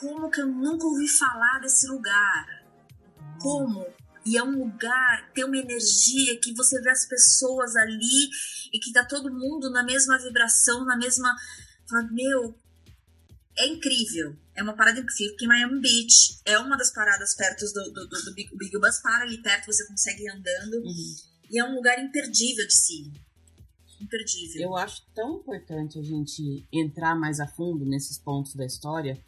como 0.00 0.30
que 0.30 0.40
eu 0.40 0.46
nunca 0.46 0.86
ouvi 0.86 1.08
falar 1.08 1.60
desse 1.60 1.86
lugar 1.86 2.64
como 3.40 3.86
e 4.26 4.36
é 4.36 4.42
um 4.42 4.58
lugar 4.58 5.30
tem 5.32 5.44
uma 5.44 5.56
energia 5.56 6.38
que 6.40 6.54
você 6.54 6.80
vê 6.80 6.90
as 6.90 7.06
pessoas 7.06 7.76
ali 7.76 8.30
e 8.72 8.78
que 8.80 8.92
tá 8.92 9.04
todo 9.04 9.32
mundo 9.32 9.70
na 9.70 9.84
mesma 9.84 10.18
vibração 10.18 10.84
na 10.84 10.96
mesma 10.96 11.34
meu 12.10 12.58
é 13.56 13.66
incrível. 13.66 14.36
É 14.54 14.62
uma 14.62 14.74
parada 14.74 15.00
incrível, 15.00 15.32
porque 15.32 15.46
Miami 15.46 15.80
Beach 15.80 16.40
é 16.44 16.58
uma 16.58 16.76
das 16.76 16.92
paradas 16.92 17.34
perto 17.34 17.64
do, 17.72 17.92
do, 17.92 18.08
do, 18.08 18.22
do 18.24 18.34
Big, 18.34 18.50
Big 18.56 18.78
Bus. 18.78 18.98
Para 18.98 19.24
ali 19.24 19.38
perto, 19.42 19.66
você 19.66 19.86
consegue 19.86 20.24
ir 20.24 20.28
andando. 20.28 20.74
Uhum. 20.74 21.14
E 21.50 21.58
é 21.58 21.64
um 21.64 21.74
lugar 21.74 21.98
imperdível 22.02 22.66
de 22.66 22.74
si. 22.74 23.12
Imperdível. 24.04 24.62
Eu 24.62 24.76
acho 24.76 25.02
tão 25.14 25.38
importante 25.38 25.98
a 25.98 26.02
gente 26.02 26.66
entrar 26.72 27.14
mais 27.14 27.40
a 27.40 27.46
fundo 27.46 27.84
nesses 27.84 28.18
pontos 28.18 28.54
da 28.54 28.64
história, 28.64 29.18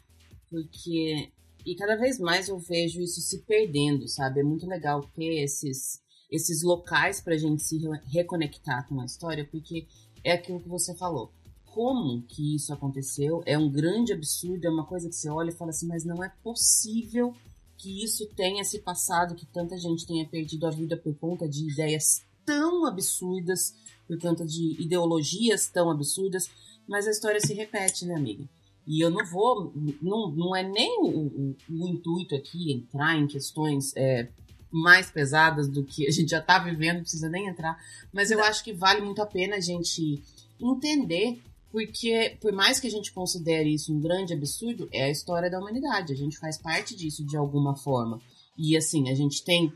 porque. 0.49 1.31
E 1.65 1.75
cada 1.75 1.97
vez 1.97 2.17
mais 2.17 2.47
eu 2.47 2.57
vejo 2.57 3.01
isso 3.01 3.19
se 3.19 3.39
perdendo, 3.39 4.07
sabe? 4.07 4.39
É 4.39 4.43
muito 4.43 4.65
legal 4.65 5.03
ter 5.13 5.43
esses, 5.43 6.01
esses 6.31 6.63
locais 6.63 7.19
pra 7.19 7.35
gente 7.35 7.61
se 7.61 7.77
reconectar 8.05 8.87
com 8.87 9.01
a 9.01 9.05
história, 9.05 9.45
porque 9.45 9.85
é 10.23 10.31
aquilo 10.33 10.61
que 10.61 10.69
você 10.69 10.95
falou 10.95 11.33
como 11.77 12.23
que 12.23 12.55
isso 12.55 12.73
aconteceu. 12.73 13.43
É 13.45 13.55
um 13.55 13.69
grande 13.69 14.11
absurdo, 14.11 14.65
é 14.65 14.69
uma 14.69 14.85
coisa 14.85 15.07
que 15.07 15.15
você 15.15 15.29
olha 15.29 15.49
e 15.49 15.55
fala 15.55 15.69
assim, 15.69 15.87
mas 15.87 16.03
não 16.03 16.23
é 16.23 16.29
possível 16.41 17.35
que 17.77 18.03
isso 18.03 18.25
tenha 18.35 18.63
se 18.63 18.79
passado, 18.79 19.35
que 19.35 19.45
tanta 19.45 19.77
gente 19.77 20.07
tenha 20.07 20.27
perdido 20.27 20.65
a 20.65 20.71
vida 20.71 20.97
por 20.97 21.15
conta 21.19 21.47
de 21.47 21.71
ideias 21.71 22.25
tão 22.47 22.85
absurdas, 22.85 23.75
por 24.07 24.17
conta 24.17 24.45
de 24.45 24.81
ideologias 24.81 25.67
tão 25.67 25.91
absurdas, 25.91 26.49
mas 26.87 27.05
a 27.05 27.11
história 27.11 27.39
se 27.41 27.53
repete, 27.53 28.05
né, 28.05 28.15
amiga? 28.15 28.45
E 28.87 29.03
eu 29.03 29.09
não 29.09 29.25
vou, 29.25 29.73
não, 30.01 30.31
não 30.31 30.55
é 30.55 30.63
nem 30.63 31.01
o, 31.01 31.09
o, 31.09 31.55
o 31.69 31.87
intuito 31.89 32.33
aqui 32.33 32.71
entrar 32.71 33.17
em 33.17 33.27
questões 33.27 33.91
é, 33.97 34.29
mais 34.71 35.11
pesadas 35.11 35.67
do 35.67 35.83
que 35.83 36.07
a 36.07 36.11
gente 36.11 36.29
já 36.31 36.39
está 36.39 36.57
vivendo, 36.57 36.95
não 36.95 37.01
precisa 37.01 37.29
nem 37.29 37.47
entrar, 37.47 37.77
mas 38.13 38.31
eu 38.31 38.41
acho 38.41 38.63
que 38.63 38.71
vale 38.71 39.01
muito 39.01 39.21
a 39.21 39.25
pena 39.25 39.57
a 39.57 39.59
gente 39.59 40.23
entender 40.57 41.37
porque, 41.71 42.37
por 42.39 42.53
mais 42.53 42.79
que 42.79 42.87
a 42.87 42.89
gente 42.89 43.11
considere 43.11 43.73
isso 43.73 43.93
um 43.93 43.99
grande 43.99 44.33
absurdo, 44.33 44.87
é 44.91 45.03
a 45.03 45.11
história 45.11 45.49
da 45.49 45.59
humanidade. 45.59 46.13
A 46.13 46.15
gente 46.15 46.37
faz 46.37 46.57
parte 46.57 46.95
disso 46.95 47.25
de 47.25 47.35
alguma 47.35 47.75
forma. 47.75 48.21
E 48.57 48.75
assim, 48.75 49.09
a 49.09 49.15
gente 49.15 49.43
tem. 49.43 49.71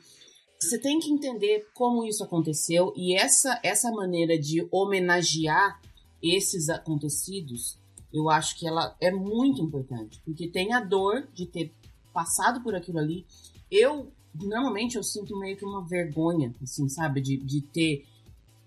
Você 0.62 0.78
tem 0.78 0.99
que 0.99 1.12
entender 1.12 1.68
como 1.74 2.05
isso 2.05 2.24
aconteceu 2.24 2.93
e 2.95 3.16
essa, 3.16 3.59
essa 3.64 3.89
maneira 3.89 4.38
de 4.38 4.68
homenagear 4.72 5.82
esses 6.22 6.70
acontecidos, 6.70 7.80
eu 8.14 8.30
acho 8.30 8.59
que 8.59 8.68
ela 8.68 8.95
é 9.01 9.09
muito 9.09 9.59
importante. 9.59 10.22
Porque 10.24 10.47
tem 10.47 10.72
a 10.72 10.80
dor 10.80 11.28
de 11.34 11.47
ter 11.47 11.74
passado 12.14 12.62
por 12.62 12.76
aquilo 12.76 12.99
ali. 12.99 13.26
Eu, 13.72 14.12
normalmente, 14.36 14.97
eu 14.97 15.03
sinto 15.03 15.36
meio 15.39 15.57
que 15.57 15.66
uma 15.66 15.84
vergonha, 15.84 16.53
assim, 16.62 16.88
sabe? 16.88 17.22
De, 17.22 17.38
de 17.38 17.62
ter 17.62 18.05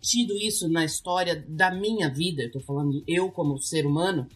tido 0.00 0.34
isso 0.36 0.68
na 0.68 0.84
história 0.84 1.44
da 1.48 1.72
minha 1.72 2.10
vida, 2.12 2.42
eu 2.42 2.50
tô 2.50 2.58
falando 2.58 3.04
eu 3.06 3.30
como 3.30 3.56
ser 3.62 3.86
humano, 3.86 4.26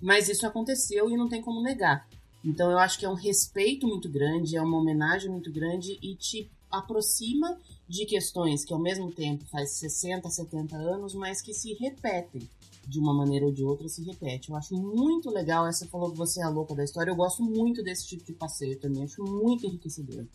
mas 0.00 0.28
isso 0.28 0.46
aconteceu 0.46 1.10
e 1.10 1.16
não 1.16 1.28
tem 1.28 1.42
como 1.42 1.60
negar. 1.60 2.08
Então 2.44 2.70
eu 2.70 2.78
acho 2.78 2.96
que 2.96 3.04
é 3.04 3.10
um 3.10 3.14
respeito 3.14 3.88
muito 3.88 4.08
grande, 4.08 4.56
é 4.56 4.62
uma 4.62 4.78
homenagem 4.78 5.28
muito 5.28 5.52
grande 5.52 5.98
e 6.00 6.14
te 6.14 6.48
aproxima 6.70 7.58
de 7.88 8.04
questões 8.06 8.64
que 8.64 8.72
ao 8.72 8.78
mesmo 8.78 9.10
tempo 9.10 9.44
faz 9.46 9.72
60, 9.72 10.28
70 10.28 10.76
anos, 10.76 11.14
mas 11.14 11.40
que 11.40 11.54
se 11.54 11.72
repetem 11.74 12.48
de 12.86 12.98
uma 12.98 13.14
maneira 13.14 13.44
ou 13.44 13.52
de 13.52 13.62
outra 13.62 13.88
se 13.88 14.02
repete. 14.02 14.50
Eu 14.50 14.56
acho 14.56 14.74
muito 14.74 15.30
legal, 15.30 15.66
essa 15.66 15.86
falou 15.86 16.10
que 16.10 16.16
você 16.16 16.40
é 16.40 16.44
a 16.44 16.48
louca 16.48 16.74
da 16.74 16.84
história, 16.84 17.10
eu 17.10 17.16
gosto 17.16 17.42
muito 17.42 17.82
desse 17.82 18.06
tipo 18.06 18.24
de 18.24 18.32
passeio 18.32 18.78
também, 18.78 19.04
acho 19.04 19.22
muito 19.22 19.66
enriquecedor. 19.66 20.26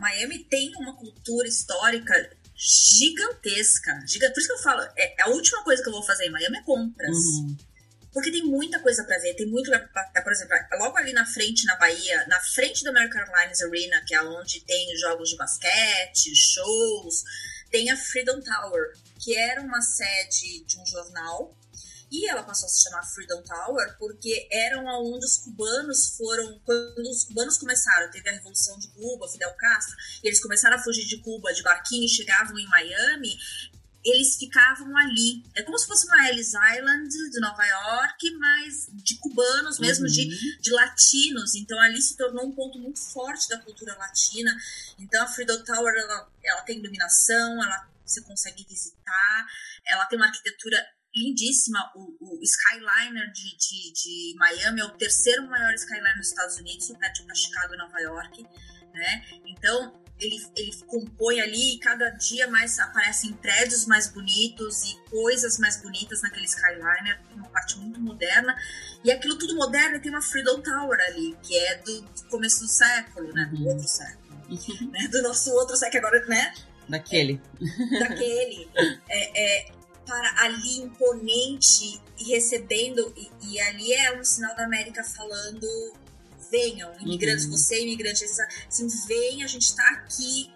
Miami 0.00 0.40
tem 0.44 0.70
uma 0.76 0.94
cultura 0.94 1.48
histórica 1.48 2.30
gigantesca. 2.54 4.04
Gigante. 4.06 4.34
Por 4.34 4.40
isso 4.40 4.48
que 4.48 4.54
eu 4.54 4.62
falo, 4.62 4.82
é, 4.96 5.22
a 5.22 5.30
última 5.30 5.62
coisa 5.62 5.82
que 5.82 5.88
eu 5.88 5.92
vou 5.92 6.02
fazer 6.02 6.26
em 6.26 6.30
Miami 6.30 6.58
é 6.58 6.62
compras. 6.62 7.16
Uhum. 7.16 7.56
Porque 8.12 8.30
tem 8.30 8.44
muita 8.44 8.80
coisa 8.80 9.04
para 9.04 9.18
ver, 9.18 9.34
tem 9.34 9.46
muito 9.46 9.66
lugar 9.66 9.88
pra, 9.88 10.22
por 10.22 10.32
exemplo, 10.32 10.56
logo 10.78 10.96
ali 10.96 11.12
na 11.12 11.26
frente, 11.26 11.66
na 11.66 11.76
Bahia, 11.76 12.26
na 12.26 12.40
frente 12.40 12.82
do 12.82 12.90
American 12.90 13.20
Airlines 13.20 13.62
Arena, 13.62 14.02
que 14.06 14.14
é 14.14 14.22
onde 14.22 14.60
tem 14.64 14.96
jogos 14.96 15.30
de 15.30 15.36
basquete, 15.36 16.34
shows, 16.34 17.22
tem 17.70 17.90
a 17.90 17.96
Freedom 17.96 18.40
Tower, 18.40 18.92
que 19.22 19.36
era 19.36 19.60
uma 19.60 19.80
sede 19.82 20.64
de 20.64 20.80
um 20.80 20.86
jornal 20.86 21.54
e 22.10 22.26
ela 22.26 22.42
passou 22.42 22.66
a 22.66 22.70
se 22.70 22.82
chamar 22.82 23.02
Freedom 23.02 23.42
Tower 23.42 23.96
porque 23.98 24.48
eram 24.50 24.86
onde 24.86 25.26
os 25.26 25.36
cubanos 25.36 26.16
foram. 26.16 26.58
Quando 26.64 27.06
os 27.06 27.24
cubanos 27.24 27.58
começaram, 27.58 28.10
teve 28.10 28.28
a 28.28 28.32
Revolução 28.32 28.78
de 28.78 28.88
Cuba, 28.88 29.28
Fidel 29.28 29.54
Castro, 29.54 29.94
eles 30.24 30.40
começaram 30.40 30.76
a 30.76 30.82
fugir 30.82 31.06
de 31.06 31.18
Cuba 31.18 31.52
de 31.52 31.62
barquinho 31.62 32.04
e 32.04 32.08
chegavam 32.08 32.58
em 32.58 32.66
Miami, 32.66 33.36
eles 34.10 34.36
ficavam 34.36 34.96
ali. 34.96 35.42
É 35.54 35.62
como 35.62 35.78
se 35.78 35.86
fosse 35.86 36.06
uma 36.06 36.28
Ellis 36.28 36.48
Island 36.48 37.08
de 37.08 37.40
Nova 37.40 37.64
York, 37.64 38.30
mas 38.38 38.88
de 38.92 39.16
cubanos, 39.18 39.78
mesmo 39.78 40.06
uhum. 40.06 40.12
de, 40.12 40.60
de 40.60 40.70
latinos. 40.70 41.54
Então 41.54 41.78
ali 41.80 42.00
se 42.00 42.16
tornou 42.16 42.46
um 42.46 42.52
ponto 42.52 42.78
muito 42.78 43.00
forte 43.12 43.48
da 43.48 43.58
cultura 43.58 43.96
latina. 43.96 44.56
Então 44.98 45.22
a 45.22 45.26
Freedom 45.26 45.62
Tower 45.64 45.94
ela, 45.94 46.28
ela 46.44 46.62
tem 46.62 46.78
iluminação, 46.78 47.62
ela 47.62 47.88
você 48.04 48.22
consegue 48.22 48.64
visitar, 48.66 49.46
ela 49.86 50.06
tem 50.06 50.18
uma 50.18 50.26
arquitetura 50.26 50.82
lindíssima. 51.14 51.92
O, 51.94 52.38
o 52.38 52.42
Skyliner 52.42 53.30
de, 53.32 53.56
de, 53.56 53.92
de, 53.92 54.34
Miami 54.38 54.80
é 54.80 54.84
o 54.84 54.96
terceiro 54.96 55.46
maior 55.46 55.72
Skyliner 55.74 56.16
dos 56.16 56.28
Estados 56.28 56.56
Unidos, 56.56 56.88
perto 56.98 57.24
para 57.24 57.34
Chicago 57.34 57.74
e 57.74 57.76
Nova 57.76 58.00
York. 58.00 58.42
Né? 58.94 59.26
Então, 59.46 60.02
ele, 60.20 60.44
ele 60.56 60.72
compõe 60.86 61.40
ali 61.40 61.74
e 61.74 61.78
cada 61.78 62.10
dia 62.10 62.48
mais 62.48 62.78
aparecem 62.78 63.32
prédios 63.34 63.86
mais 63.86 64.08
bonitos 64.08 64.82
e 64.84 65.10
coisas 65.10 65.58
mais 65.58 65.80
bonitas 65.80 66.22
naquele 66.22 66.46
Skyliner, 66.46 67.20
uma 67.34 67.48
parte 67.48 67.78
muito 67.78 68.00
moderna. 68.00 68.56
E 69.04 69.10
aquilo 69.10 69.36
tudo 69.36 69.54
moderno 69.54 70.00
tem 70.00 70.10
uma 70.10 70.22
Freedom 70.22 70.60
Tower 70.60 70.98
ali, 71.08 71.36
que 71.42 71.56
é 71.56 71.76
do, 71.78 72.00
do 72.00 72.24
começo 72.30 72.60
do 72.60 72.68
século, 72.68 73.32
né? 73.32 73.48
Do 73.52 73.56
uhum. 73.56 73.68
outro 73.68 73.88
século. 73.88 74.42
Uhum. 74.48 74.90
Né? 74.90 75.08
Do 75.08 75.22
nosso 75.22 75.50
outro 75.52 75.76
século 75.76 76.06
agora, 76.06 76.26
né? 76.26 76.52
Daquele. 76.88 77.40
daquele. 78.00 78.68
É, 79.08 79.66
é, 79.66 79.72
para 80.06 80.44
ali 80.44 80.78
imponente 80.78 82.00
e 82.18 82.32
recebendo, 82.32 83.12
e, 83.16 83.30
e, 83.42 83.60
ali 83.60 83.92
é 83.92 84.18
um 84.18 84.24
sinal 84.24 84.56
da 84.56 84.64
América 84.64 85.04
falando: 85.04 85.66
venham, 86.50 86.92
imigrantes, 87.00 87.44
uhum. 87.44 87.52
você 87.52 87.82
imigrante, 87.82 88.24
assim, 88.24 88.88
vem, 89.06 89.42
a 89.42 89.46
gente 89.46 89.64
está 89.64 89.88
aqui, 89.90 90.52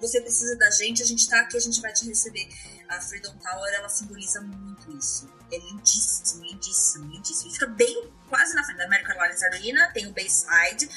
você 0.00 0.20
precisa 0.20 0.56
da 0.56 0.70
gente, 0.70 1.02
a 1.02 1.06
gente 1.06 1.20
está 1.20 1.40
aqui, 1.40 1.56
a 1.56 1.60
gente 1.60 1.80
vai 1.80 1.92
te 1.92 2.06
receber. 2.06 2.48
A 2.88 3.00
Freedom 3.00 3.34
Tower, 3.38 3.74
ela 3.74 3.88
simboliza 3.88 4.40
muito 4.40 4.96
isso. 4.98 5.28
É 5.50 5.58
lindíssimo, 5.58 6.44
lindíssimo, 6.44 7.06
lindíssimo. 7.06 7.52
Fica 7.52 7.66
bem 7.66 8.10
quase 8.28 8.54
na 8.54 8.64
frente 8.64 8.78
da 8.78 8.84
American 8.84 9.14
Airlines 9.14 9.42
Arena, 9.42 9.90
tem 9.92 10.06
o 10.06 10.12
Bayside. 10.12 10.88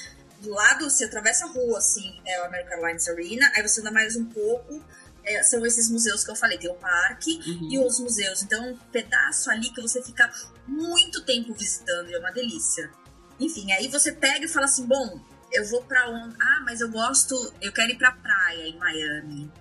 Do 0.42 0.52
lado, 0.52 0.90
você 0.90 1.06
atravessa 1.06 1.46
a 1.46 1.48
rua, 1.48 1.78
assim, 1.78 2.22
é 2.26 2.42
o 2.42 2.46
American 2.46 2.78
Airlines 2.78 3.08
Arena, 3.08 3.52
aí 3.56 3.62
você 3.62 3.80
anda 3.82 3.92
mais 3.92 4.16
um 4.16 4.26
pouco, 4.26 4.84
é, 5.24 5.44
são 5.44 5.66
esses 5.66 5.90
museus 5.90 6.24
que 6.24 6.32
eu 6.32 6.36
falei, 6.36 6.58
tem 6.58 6.70
o 6.70 6.76
parque 6.76 7.40
uhum. 7.46 7.70
e 7.72 7.80
os 7.80 8.00
museus. 8.00 8.44
Então, 8.44 8.72
um 8.72 8.78
pedaço 8.92 9.50
ali 9.50 9.70
que 9.72 9.82
você 9.82 10.02
fica 10.02 10.32
muito 10.68 11.24
tempo 11.26 11.54
visitando 11.54 12.10
e 12.10 12.14
é 12.14 12.20
uma 12.20 12.32
delícia. 12.32 12.92
Enfim, 13.40 13.72
aí 13.72 13.88
você 13.88 14.12
pega 14.12 14.46
e 14.46 14.48
fala 14.48 14.66
assim, 14.66 14.86
bom, 14.86 15.20
eu 15.52 15.66
vou 15.66 15.84
pra 15.84 16.10
onde? 16.10 16.36
Ah, 16.42 16.62
mas 16.66 16.82
eu 16.82 16.90
gosto, 16.90 17.36
eu 17.62 17.72
quero 17.72 17.92
ir 17.92 17.98
pra 17.98 18.12
praia 18.12 18.68
em 18.68 18.78
Miami. 18.78 19.52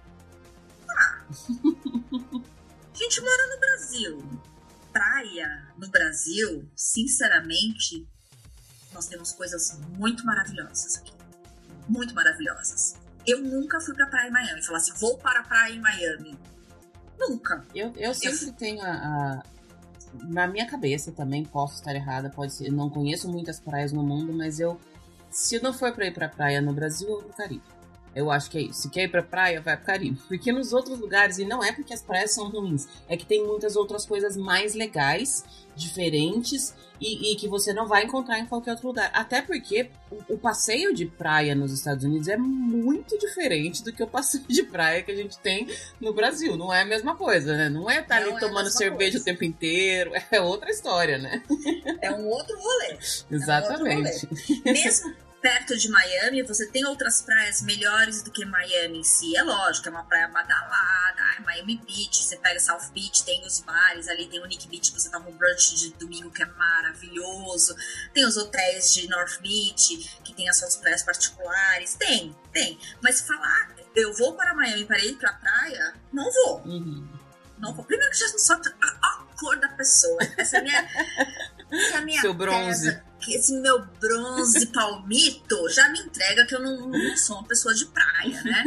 Ah, 0.88 1.24
a 1.30 2.96
gente 2.96 3.20
mora 3.20 3.54
no 3.54 3.60
Brasil. 3.60 4.40
Praia 4.92 5.74
no 5.76 5.88
Brasil, 5.88 6.70
sinceramente, 6.74 8.08
nós 8.92 9.06
temos 9.06 9.32
coisas 9.32 9.78
muito 9.98 10.24
maravilhosas 10.24 10.96
aqui. 10.96 11.12
Muito 11.86 12.14
maravilhosas. 12.14 12.96
Eu 13.26 13.42
nunca 13.42 13.78
fui 13.80 13.94
pra 13.94 14.06
praia 14.06 14.28
em 14.28 14.32
Miami. 14.32 14.62
Falar 14.62 14.78
assim, 14.78 14.92
vou 14.94 15.18
para 15.18 15.40
a 15.40 15.42
praia 15.42 15.74
em 15.74 15.80
Miami. 15.80 16.38
Nunca. 17.18 17.64
Eu, 17.74 17.92
eu 17.96 18.14
sempre 18.14 18.46
eu... 18.46 18.52
tenho 18.54 18.82
a, 18.82 18.90
a, 18.90 19.42
Na 20.24 20.46
minha 20.46 20.66
cabeça 20.66 21.12
também, 21.12 21.44
posso 21.44 21.74
estar 21.74 21.94
errada, 21.94 22.30
pode 22.30 22.52
ser. 22.52 22.70
Não 22.70 22.90
conheço 22.90 23.30
muitas 23.30 23.60
praias 23.60 23.92
no 23.92 24.02
mundo, 24.02 24.32
mas 24.32 24.60
eu. 24.60 24.78
Se 25.30 25.62
não 25.62 25.72
for 25.72 25.92
pra 25.92 26.06
ir 26.06 26.14
pra 26.14 26.28
praia 26.28 26.60
no 26.60 26.72
Brasil, 26.72 27.08
eu 27.08 27.14
vou 27.14 27.24
pro 27.24 27.36
Caribe. 27.36 27.62
Eu 28.14 28.30
acho 28.30 28.50
que 28.50 28.56
é 28.56 28.62
isso. 28.62 28.82
Se 28.82 28.88
quer 28.88 29.04
ir 29.04 29.10
pra 29.10 29.22
praia, 29.22 29.60
vai 29.60 29.76
pro 29.76 29.86
Caribe. 29.86 30.18
Porque 30.26 30.50
nos 30.50 30.72
outros 30.72 30.98
lugares, 30.98 31.38
e 31.38 31.44
não 31.44 31.62
é 31.62 31.72
porque 31.72 31.92
as 31.92 32.02
praias 32.02 32.32
são 32.32 32.48
ruins, 32.48 32.88
é 33.08 33.16
que 33.16 33.26
tem 33.26 33.46
muitas 33.46 33.76
outras 33.76 34.06
coisas 34.06 34.36
mais 34.36 34.74
legais, 34.74 35.44
diferentes, 35.76 36.74
e, 37.00 37.32
e 37.32 37.36
que 37.36 37.48
você 37.48 37.72
não 37.72 37.86
vai 37.86 38.04
encontrar 38.04 38.38
em 38.38 38.46
qualquer 38.46 38.72
outro 38.72 38.88
lugar. 38.88 39.10
Até 39.12 39.42
porque 39.42 39.90
o, 40.10 40.34
o, 40.34 40.38
passeio 40.38 40.94
de 40.94 41.06
praia 41.06 41.54
nos 41.54 41.72
Estados 41.72 42.04
Unidos 42.04 42.28
é 42.28 42.36
muito 42.36 43.18
diferente 43.18 43.82
do 43.82 43.92
que 43.92 44.02
o 44.02 44.06
passeio 44.06 44.44
de 44.48 44.62
praia 44.62 45.02
que 45.02 45.10
a 45.10 45.14
gente 45.14 45.38
tem 45.38 45.68
no 46.00 46.12
Brasil. 46.12 46.56
Não 46.56 46.72
é 46.72 46.82
a 46.82 46.86
mesma 46.86 47.14
coisa, 47.14 47.56
né? 47.56 47.68
Não 47.68 47.90
é 47.90 48.00
estar 48.00 48.16
tá 48.16 48.22
ali 48.22 48.32
é 48.32 48.38
tomando 48.38 48.70
cerveja 48.70 49.12
coisa. 49.12 49.18
o 49.18 49.24
tempo 49.24 49.44
inteiro. 49.44 50.12
É 50.28 50.40
outra 50.40 50.70
história, 50.70 51.18
né? 51.18 51.40
É 52.02 52.10
um 52.10 52.26
outro 52.26 52.56
rolê. 52.58 52.98
Exatamente. 53.30 53.30
É 53.86 53.92
um 53.94 54.00
outro 54.00 54.28
rolê. 54.64 54.72
Mesmo 54.72 55.25
perto 55.46 55.76
de 55.76 55.88
Miami, 55.88 56.42
você 56.42 56.66
tem 56.66 56.84
outras 56.84 57.22
praias 57.22 57.62
melhores 57.62 58.20
do 58.20 58.32
que 58.32 58.44
Miami 58.44 58.98
em 58.98 59.04
si. 59.04 59.36
É 59.36 59.44
lógico, 59.44 59.86
é 59.86 59.92
uma 59.92 60.02
praia 60.02 60.26
badalada, 60.26 61.22
é 61.38 61.40
Miami 61.40 61.80
Beach, 61.86 62.24
você 62.24 62.36
pega 62.36 62.58
South 62.58 62.90
Beach, 62.92 63.24
tem 63.24 63.46
os 63.46 63.60
bares 63.60 64.08
ali, 64.08 64.26
tem 64.26 64.42
o 64.42 64.46
Nick 64.46 64.66
Beach, 64.66 64.90
você 64.90 65.08
toma 65.08 65.28
um 65.28 65.32
brunch 65.32 65.76
de 65.76 65.92
domingo 65.92 66.32
que 66.32 66.42
é 66.42 66.46
maravilhoso. 66.46 67.76
Tem 68.12 68.26
os 68.26 68.36
hotéis 68.36 68.92
de 68.92 69.08
North 69.08 69.40
Beach, 69.40 70.18
que 70.24 70.34
tem 70.34 70.48
as 70.48 70.58
suas 70.58 70.74
praias 70.74 71.04
particulares. 71.04 71.94
Tem, 71.94 72.34
tem. 72.52 72.76
Mas 73.00 73.20
falar, 73.20 73.70
eu 73.94 74.12
vou 74.14 74.34
para 74.34 74.52
Miami 74.52 74.84
para 74.84 74.98
ir 74.98 75.14
para 75.14 75.30
a 75.30 75.34
praia, 75.34 75.94
não 76.12 76.28
vou. 76.28 76.62
Uhum. 76.62 77.08
Não 77.56 77.72
vou. 77.72 77.84
Primeiro 77.84 78.10
que 78.10 78.18
já 78.18 78.26
não 78.30 78.38
só 78.40 78.54
a, 78.54 78.86
a 78.86 79.26
cor 79.38 79.60
da 79.60 79.68
pessoa. 79.68 80.18
Essa 80.36 80.56
é 80.56 80.60
a 80.60 80.62
minha, 80.64 80.88
essa 81.70 81.94
é 81.94 81.98
a 81.98 82.00
minha 82.00 82.20
Seu 82.20 82.34
bronze. 82.34 82.90
Tesa 82.90 83.05
esse 83.28 83.52
meu 83.60 83.84
bronze 83.84 84.66
palmito 84.72 85.68
já 85.68 85.88
me 85.90 86.00
entrega 86.00 86.46
que 86.46 86.54
eu 86.54 86.60
não, 86.60 86.88
não 86.88 87.16
sou 87.16 87.38
uma 87.38 87.48
pessoa 87.48 87.74
de 87.74 87.86
praia, 87.86 88.42
né? 88.42 88.64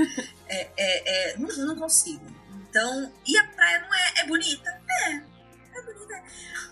É, 0.47 0.69
é, 0.77 1.31
é, 1.33 1.37
não, 1.37 1.47
não 1.65 1.75
consigo. 1.75 2.25
Então, 2.69 3.11
e 3.25 3.37
a 3.37 3.43
praia 3.47 3.79
não 3.81 3.93
é, 3.93 4.13
é 4.17 4.27
bonita? 4.27 4.81
É, 4.89 5.13
é 5.15 5.81
bonita. 5.81 6.23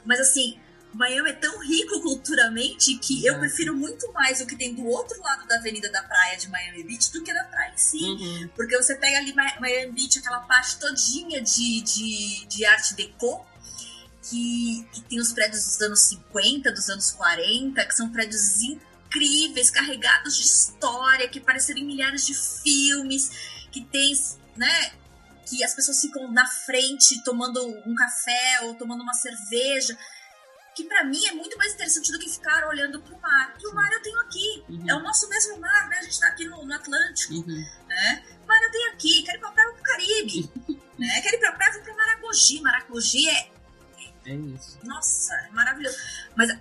Mas 0.06 0.20
assim, 0.20 0.60
Miami 0.98 1.30
é 1.30 1.34
tão 1.34 1.60
rico 1.60 2.02
culturalmente 2.02 2.98
que 2.98 3.24
eu 3.26 3.38
prefiro 3.38 3.76
muito 3.76 4.12
mais 4.14 4.42
o 4.42 4.48
que 4.48 4.56
tem 4.56 4.74
do 4.74 4.86
outro 4.86 5.22
lado 5.22 5.48
da 5.48 5.58
avenida 5.58 5.90
da 5.92 6.02
praia 6.02 6.38
de 6.38 6.50
Miami 6.50 6.84
Beach 6.84 7.12
do 7.12 7.24
que 7.24 7.34
da 7.34 7.44
praia 7.44 7.72
em 7.72 7.78
si. 7.78 8.04
Uhum. 8.04 8.50
Porque 8.56 8.76
você 8.76 8.96
pega 8.96 9.20
ali 9.20 9.34
Miami 9.34 9.92
Beach, 9.92 10.18
aquela 10.18 10.40
parte 10.42 10.80
todinha 10.80 11.42
de, 11.42 11.82
de, 11.82 12.46
de 12.48 12.66
arte 12.66 12.96
deco, 12.96 13.46
que, 14.30 14.88
que 14.92 15.02
tem 15.04 15.20
os 15.20 15.32
prédios 15.32 15.64
dos 15.66 15.82
anos 15.82 16.02
50, 16.02 16.72
dos 16.72 16.90
anos 16.90 17.12
40, 17.12 17.86
que 17.86 17.96
são 17.96 18.10
prédios 18.10 18.62
incríveis, 18.62 19.72
carregados 19.72 20.36
de 20.36 20.44
história, 20.44 21.28
que 21.30 21.40
apareceram 21.40 21.80
em 21.80 21.86
milhares 21.86 22.26
de 22.26 22.34
filmes, 22.34 23.30
que 23.72 23.84
tem, 23.86 24.14
né? 24.56 24.92
Que 25.46 25.64
as 25.64 25.74
pessoas 25.74 26.02
ficam 26.02 26.32
na 26.32 26.46
frente 26.46 27.24
tomando 27.24 27.66
um 27.86 27.96
café 27.96 28.60
ou 28.64 28.76
tomando 28.76 29.02
uma 29.02 29.14
cerveja. 29.14 29.98
Que 30.76 30.84
para 30.84 31.06
mim 31.06 31.26
é 31.26 31.32
muito 31.32 31.58
mais 31.58 31.74
interessante 31.74 32.12
do 32.12 32.20
que 32.20 32.30
ficar 32.30 32.68
olhando 32.68 33.02
pro 33.02 33.20
mar. 33.20 33.56
E 33.60 33.68
o 33.68 33.74
mar 33.74 33.92
eu 33.92 34.02
tenho 34.02 34.20
aqui. 34.20 34.64
Uhum. 34.70 34.86
É 34.88 34.94
o 34.94 35.00
nosso 35.02 35.28
mesmo 35.30 35.58
mar, 35.60 35.90
né? 35.90 35.98
A 35.98 36.04
gente 36.04 36.20
tá 36.20 36.28
aqui 36.28 36.46
no, 36.46 36.64
no 36.64 36.74
Atlântico, 36.74 37.34
uhum. 37.34 37.66
né? 37.88 38.24
O 38.44 38.48
mar 38.48 38.62
eu 38.62 38.72
tenho 38.72 38.92
aqui. 38.92 39.24
Quero 39.24 39.38
ir 39.38 39.40
pra 39.40 39.52
praia, 39.52 39.74
pro 39.74 39.84
Caribe. 39.84 40.52
né? 41.00 41.22
Quero 41.22 41.36
ir 41.38 41.40
pra 41.40 41.54
praia, 41.54 41.74
vou 41.74 41.82
pra 41.82 41.96
Maragogi. 41.96 42.62
Maragogi 42.62 43.30
é 43.30 43.57
é 44.28 44.36
isso. 44.36 44.78
Nossa, 44.84 45.34
é 45.34 45.50
maravilhoso. 45.52 45.98
Mas 46.36 46.56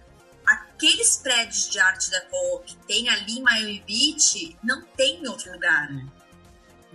aqueles 0.47 1.17
prédios 1.17 1.69
de 1.69 1.79
arte 1.79 2.11
deco 2.11 2.62
que 2.64 2.77
tem 2.87 3.09
ali 3.09 3.39
em 3.39 3.43
Miami 3.43 3.85
Beach, 3.87 4.57
não 4.62 4.83
tem 4.97 5.23
em 5.23 5.29
outro 5.29 5.53
lugar. 5.53 5.91
É. 5.93 6.17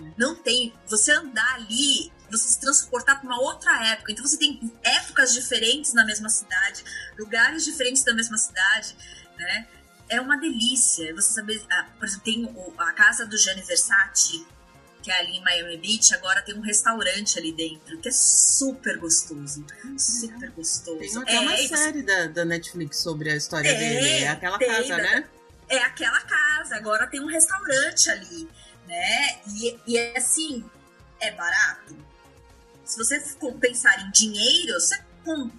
É. 0.01 0.13
Não 0.17 0.35
tem. 0.35 0.73
Você 0.87 1.11
andar 1.11 1.55
ali, 1.55 2.11
você 2.29 2.47
se 2.47 2.59
transportar 2.59 3.19
para 3.19 3.27
uma 3.27 3.41
outra 3.41 3.87
época. 3.87 4.11
Então 4.11 4.25
você 4.25 4.37
tem 4.37 4.71
épocas 4.83 5.33
diferentes 5.33 5.93
na 5.93 6.05
mesma 6.05 6.29
cidade, 6.29 6.83
lugares 7.17 7.65
diferentes 7.65 8.03
da 8.03 8.13
mesma 8.13 8.37
cidade, 8.37 8.95
né? 9.37 9.67
É 10.09 10.19
uma 10.19 10.37
delícia. 10.37 11.13
Você 11.15 11.33
saber, 11.33 11.63
ah, 11.71 11.87
por 11.97 12.05
exemplo, 12.05 12.23
tem 12.23 12.75
a 12.77 12.93
casa 12.93 13.25
do 13.25 13.37
Gianni 13.37 13.61
Versace, 13.61 14.45
que 15.01 15.11
é 15.11 15.19
ali 15.19 15.37
em 15.37 15.43
Miami 15.43 15.77
Beach, 15.77 16.13
agora 16.13 16.41
tem 16.41 16.55
um 16.55 16.61
restaurante 16.61 17.37
ali 17.39 17.51
dentro, 17.51 17.97
que 17.99 18.09
é 18.09 18.11
super 18.11 18.97
gostoso. 18.97 19.65
Super 19.97 20.51
gostoso. 20.51 20.99
Tem 20.99 21.17
até 21.17 21.35
é, 21.35 21.39
uma 21.39 21.57
série 21.57 22.03
da, 22.03 22.27
da 22.27 22.45
Netflix 22.45 22.97
sobre 22.97 23.31
a 23.31 23.35
história 23.35 23.67
é, 23.67 23.77
dele. 23.77 24.23
É 24.23 24.27
aquela 24.29 24.59
casa, 24.59 24.97
né? 24.97 25.29
É 25.67 25.77
aquela 25.79 26.21
casa, 26.21 26.75
agora 26.75 27.07
tem 27.07 27.21
um 27.21 27.27
restaurante 27.27 28.09
ali, 28.09 28.47
né? 28.87 29.39
E, 29.47 29.79
e 29.87 29.97
é 29.97 30.17
assim, 30.17 30.63
é 31.19 31.31
barato. 31.31 31.95
Se 32.85 32.97
você 32.97 33.23
pensar 33.59 34.05
em 34.05 34.11
dinheiro, 34.11 34.73
você 34.73 35.01
com 35.23 35.49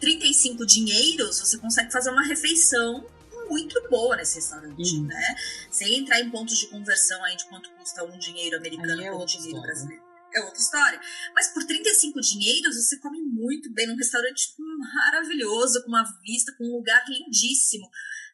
35 0.00 0.66
dinheiros, 0.66 1.40
você 1.40 1.58
consegue 1.58 1.90
fazer 1.92 2.10
uma 2.10 2.24
refeição 2.26 3.04
muito 3.48 3.80
boa 3.88 4.16
nesse 4.16 4.36
restaurante, 4.36 4.96
uhum. 4.96 5.06
né? 5.06 5.36
Sem 5.70 5.98
entrar 5.98 6.20
em 6.20 6.30
pontos 6.30 6.58
de 6.58 6.68
conversão 6.68 7.22
aí 7.24 7.36
de 7.36 7.44
quanto 7.46 7.70
custa 7.72 8.04
um 8.04 8.18
dinheiro 8.18 8.56
americano 8.56 9.02
é 9.02 9.12
um 9.12 9.24
dinheiro 9.24 9.48
história. 9.48 9.62
brasileiro. 9.62 10.12
É 10.34 10.40
outra 10.40 10.60
história. 10.60 11.00
Mas 11.34 11.48
por 11.48 11.64
35 11.64 12.20
dinheiros, 12.20 12.76
você 12.76 12.98
come 12.98 13.20
muito 13.20 13.70
bem 13.72 13.86
num 13.86 13.96
restaurante 13.96 14.54
maravilhoso, 14.78 15.82
com 15.82 15.88
uma 15.88 16.04
vista, 16.22 16.54
com 16.56 16.64
um 16.64 16.76
lugar 16.76 17.04
lindíssimo. 17.08 17.88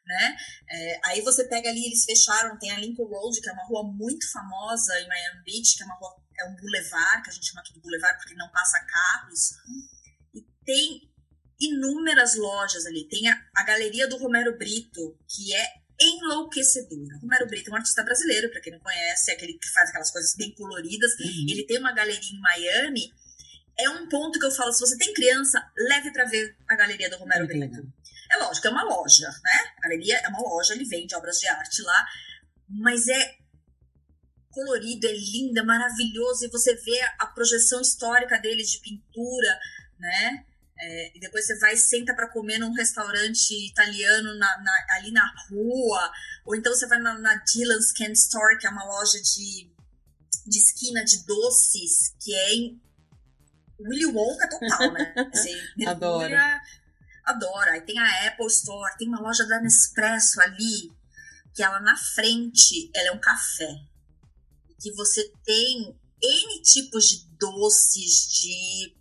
Né? 0.07 0.37
É, 0.71 1.01
aí 1.05 1.21
você 1.21 1.45
pega 1.45 1.69
ali, 1.69 1.85
eles 1.85 2.05
fecharam, 2.05 2.59
tem 2.59 2.71
a 2.71 2.79
Lincoln 2.79 3.05
Road, 3.05 3.41
que 3.41 3.49
é 3.49 3.53
uma 3.53 3.65
rua 3.65 3.83
muito 3.83 4.31
famosa 4.31 4.99
em 5.01 5.09
Miami 5.09 5.43
Beach, 5.45 5.77
que 5.77 5.83
é 5.83 5.87
uma 5.87 5.97
rua, 5.97 6.17
é 6.39 6.45
um 6.49 6.57
boulevard, 6.57 7.23
que 7.23 7.31
a 7.31 7.33
gente 7.33 7.47
chama 7.47 7.61
aqui 7.61 7.75
de 7.75 7.81
boulevard 7.81 8.17
porque 8.19 8.35
não 8.35 8.49
passa 8.51 8.79
carros. 8.87 9.51
E 10.33 10.41
tem 10.65 11.11
inúmeras 11.61 12.37
lojas 12.37 12.87
ali. 12.87 13.09
Tem 13.09 13.29
a, 13.29 13.41
a 13.57 13.65
galeria 13.65 14.09
do 14.09 14.17
Romero 14.17 14.57
Brito, 14.57 15.19
que 15.29 15.55
é 15.55 15.67
enlouquecedora. 16.01 17.19
Romero 17.21 17.47
Brito 17.47 17.71
é 17.71 17.73
um 17.73 17.77
artista 17.77 18.03
brasileiro, 18.03 18.51
para 18.51 18.61
quem 18.61 18.73
não 18.73 18.81
conhece, 18.81 19.31
é 19.31 19.35
aquele 19.35 19.55
que 19.55 19.69
faz 19.69 19.91
aquelas 19.91 20.11
coisas 20.11 20.35
bem 20.37 20.55
coloridas. 20.55 21.13
Uhum. 21.19 21.47
Ele 21.49 21.65
tem 21.65 21.79
uma 21.79 21.93
galeria 21.93 22.31
em 22.33 22.41
Miami. 22.41 23.13
É 23.79 23.91
um 23.91 24.09
ponto 24.09 24.39
que 24.39 24.47
eu 24.47 24.51
falo, 24.51 24.73
se 24.73 24.81
você 24.81 24.97
tem 24.97 25.13
criança, 25.13 25.61
leve 25.77 26.13
para 26.13 26.25
ver 26.25 26.57
a 26.69 26.77
galeria 26.77 27.11
do 27.11 27.17
Romero 27.17 27.43
uhum. 27.43 27.47
Brito. 27.47 27.93
É 28.31 28.37
lógico, 28.37 28.67
é 28.67 28.71
uma 28.71 28.85
loja, 28.85 29.29
né? 29.29 29.73
A 29.79 29.81
galeria 29.83 30.19
é 30.19 30.29
uma 30.29 30.43
loja, 30.43 30.75
ele 30.75 30.85
vende 30.85 31.15
obras 31.15 31.39
de 31.39 31.49
arte 31.49 31.83
lá, 31.83 32.07
mas 32.69 33.09
é 33.09 33.37
colorido, 34.51 35.07
é 35.07 35.13
lindo, 35.13 35.59
é 35.59 35.63
maravilhoso, 35.63 36.45
e 36.45 36.51
você 36.51 36.75
vê 36.75 37.01
a 37.19 37.27
projeção 37.27 37.81
histórica 37.81 38.39
deles 38.39 38.71
de 38.71 38.81
pintura, 38.81 39.59
né? 39.99 40.45
É, 40.81 41.16
e 41.16 41.20
depois 41.20 41.45
você 41.47 41.59
vai 41.59 41.74
e 41.74 41.76
senta 41.76 42.14
para 42.14 42.29
comer 42.29 42.59
num 42.59 42.72
restaurante 42.72 43.53
italiano 43.66 44.39
na, 44.39 44.62
na, 44.62 44.87
ali 44.97 45.11
na 45.11 45.29
rua, 45.49 46.12
ou 46.45 46.55
então 46.55 46.72
você 46.72 46.87
vai 46.87 47.01
na, 47.01 47.18
na 47.18 47.35
Dylan's 47.37 47.93
Candy 47.93 48.12
Store, 48.12 48.57
que 48.59 48.66
é 48.66 48.70
uma 48.70 48.85
loja 48.85 49.20
de, 49.20 49.68
de 50.47 50.59
esquina 50.59 51.05
de 51.05 51.26
doces, 51.26 52.14
que 52.20 52.33
é 52.33 52.55
em 52.55 52.81
Willy 53.81 54.07
Wonka 54.07 54.49
total, 54.49 54.93
né? 54.93 55.14
Você 55.33 55.85
Adora. 55.87 56.61
Adora. 57.24 57.72
Aí 57.72 57.81
tem 57.83 57.99
a 57.99 58.29
Apple 58.29 58.47
Store, 58.47 58.97
tem 58.97 59.09
uma 59.09 59.20
loja 59.20 59.47
da 59.47 59.61
Nespresso 59.61 60.41
ali, 60.41 60.93
que 61.55 61.62
ela 61.62 61.81
na 61.81 61.97
frente, 61.97 62.91
ela 62.95 63.09
é 63.09 63.12
um 63.12 63.20
café. 63.20 63.68
Que 64.81 64.93
você 64.93 65.29
tem 65.45 65.97
N 66.22 66.62
tipos 66.62 67.05
de 67.09 67.29
doces, 67.39 68.29
de 68.29 68.97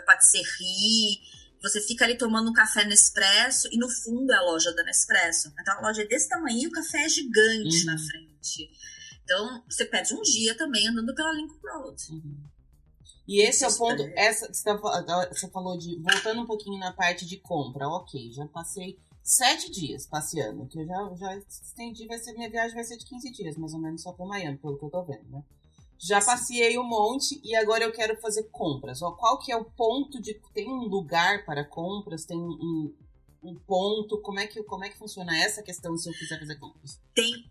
patisserie. 0.00 1.20
Você 1.62 1.80
fica 1.80 2.04
ali 2.04 2.18
tomando 2.18 2.50
um 2.50 2.52
café 2.52 2.84
Nespresso 2.84 3.68
e 3.70 3.78
no 3.78 3.88
fundo 3.88 4.32
é 4.32 4.36
a 4.36 4.42
loja 4.42 4.74
da 4.74 4.82
Nespresso. 4.82 5.52
Então 5.60 5.78
a 5.78 5.82
loja 5.82 6.02
é 6.02 6.06
desse 6.06 6.28
tamanho 6.28 6.58
e 6.58 6.66
o 6.66 6.72
café 6.72 7.04
é 7.04 7.08
gigante 7.08 7.80
uhum. 7.80 7.86
na 7.86 7.98
frente. 7.98 8.70
Então 9.22 9.64
você 9.68 9.84
perde 9.84 10.14
um 10.14 10.22
dia 10.22 10.56
também 10.56 10.88
andando 10.88 11.14
pela 11.14 11.32
Lincoln 11.32 11.60
Road. 11.62 12.02
Uhum. 12.10 12.52
E 13.26 13.40
esse 13.40 13.64
é 13.64 13.68
o 13.68 13.76
ponto. 13.76 14.02
Essa, 14.16 14.48
você 14.48 15.48
falou 15.48 15.78
de. 15.78 15.96
Voltando 16.00 16.42
um 16.42 16.46
pouquinho 16.46 16.78
na 16.78 16.92
parte 16.92 17.24
de 17.24 17.38
compra. 17.38 17.88
Ok, 17.88 18.32
já 18.32 18.46
passei 18.48 18.98
sete 19.22 19.70
dias 19.70 20.06
passeando. 20.06 20.66
Que 20.66 20.80
eu 20.80 20.86
já, 20.86 21.14
já 21.14 21.38
estendi. 21.38 22.06
Vai 22.06 22.18
ser, 22.18 22.32
minha 22.32 22.50
viagem 22.50 22.74
vai 22.74 22.84
ser 22.84 22.96
de 22.96 23.06
15 23.06 23.30
dias, 23.30 23.56
mais 23.56 23.72
ou 23.72 23.80
menos, 23.80 24.02
só 24.02 24.12
para 24.12 24.26
Miami, 24.26 24.58
pelo 24.58 24.76
que 24.78 24.84
eu 24.84 24.90
tô 24.90 25.04
vendo, 25.04 25.28
né? 25.30 25.42
Já 26.02 26.20
passei 26.20 26.76
um 26.76 26.82
monte 26.82 27.40
e 27.44 27.54
agora 27.54 27.84
eu 27.84 27.92
quero 27.92 28.20
fazer 28.20 28.44
compras. 28.50 28.98
Qual 28.98 29.38
que 29.38 29.52
é 29.52 29.56
o 29.56 29.64
ponto 29.64 30.20
de. 30.20 30.34
Tem 30.52 30.68
um 30.68 30.88
lugar 30.88 31.44
para 31.44 31.64
compras? 31.64 32.24
Tem 32.24 32.36
um, 32.36 32.92
um 33.42 33.54
ponto? 33.54 34.20
Como 34.20 34.40
é, 34.40 34.46
que, 34.48 34.62
como 34.64 34.84
é 34.84 34.88
que 34.88 34.98
funciona 34.98 35.36
essa 35.38 35.62
questão 35.62 35.96
se 35.96 36.08
eu 36.08 36.14
quiser 36.14 36.40
fazer 36.40 36.56
compras? 36.56 37.00
Tem 37.14 37.48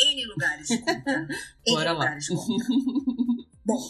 N 0.00 0.26
lugares 0.26 0.68
de 0.68 0.78
compra. 0.78 1.26
N 1.66 1.74
Bora 1.74 1.92
lugares 1.92 2.28
lá. 2.28 2.36
de 2.36 2.46
compra. 2.46 2.66
Bom, 3.64 3.80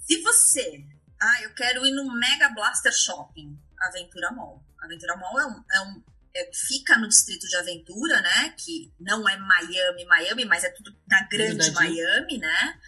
Se 0.00 0.20
você, 0.20 0.84
ah, 1.20 1.42
eu 1.42 1.54
quero 1.54 1.86
ir 1.86 1.92
no 1.92 2.12
Mega 2.18 2.48
Blaster 2.50 2.92
Shopping, 2.92 3.56
Aventura 3.80 4.32
Mall. 4.32 4.60
Aventura 4.80 5.16
Mall 5.16 5.38
é 5.38 5.46
um, 5.46 5.64
é 5.72 5.80
um 5.82 6.02
fica 6.52 6.98
no 6.98 7.08
distrito 7.08 7.46
de 7.46 7.56
Aventura, 7.56 8.20
né? 8.20 8.54
Que 8.56 8.92
não 8.98 9.28
é 9.28 9.36
Miami, 9.36 10.04
Miami, 10.04 10.44
mas 10.44 10.64
é 10.64 10.70
tudo 10.70 10.94
na 11.06 11.26
grande 11.28 11.56
Verdade. 11.56 11.74
Miami, 11.74 12.38
né? 12.38 12.80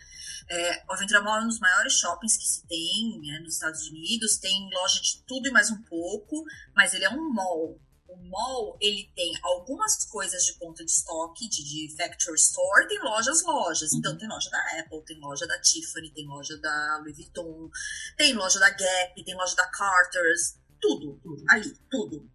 É, 0.51 0.83
o 0.89 0.93
Aventura 0.93 1.23
Mall 1.23 1.39
é 1.39 1.45
um 1.45 1.49
dos 1.49 1.61
maiores 1.61 1.93
shoppings 1.93 2.37
que 2.37 2.45
se 2.45 2.67
tem 2.67 3.21
né, 3.23 3.39
nos 3.39 3.55
Estados 3.55 3.87
Unidos. 3.89 4.37
Tem 4.39 4.69
loja 4.73 5.01
de 5.01 5.23
tudo 5.25 5.49
e 5.49 5.53
mais 5.53 5.71
um 5.71 5.81
pouco, 5.83 6.45
mas 6.75 6.93
ele 6.93 7.05
é 7.05 7.11
um 7.11 7.33
mall. 7.33 7.81
O 8.09 8.17
mall, 8.29 8.77
ele 8.81 9.09
tem 9.15 9.33
algumas 9.43 10.05
coisas 10.07 10.45
de 10.45 10.55
ponta 10.55 10.85
de 10.85 10.91
estoque, 10.91 11.49
de, 11.49 11.63
de 11.63 11.95
factory 11.97 12.37
store, 12.37 12.89
tem 12.89 12.99
lojas, 13.01 13.45
lojas. 13.45 13.93
Então, 13.93 14.11
uhum. 14.11 14.19
tem 14.19 14.29
loja 14.29 14.51
da 14.51 14.81
Apple, 14.81 15.05
tem 15.05 15.21
loja 15.21 15.47
da 15.47 15.61
Tiffany, 15.61 16.11
tem 16.11 16.27
loja 16.27 16.59
da 16.59 16.99
Louis 16.99 17.15
Vuitton, 17.15 17.71
tem 18.17 18.35
loja 18.35 18.59
da 18.59 18.71
Gap, 18.71 19.25
tem 19.25 19.37
loja 19.37 19.55
da 19.55 19.67
Carter's, 19.67 20.59
tudo, 20.81 21.21
tudo 21.23 21.45
ali, 21.49 21.73
tudo. 21.89 22.29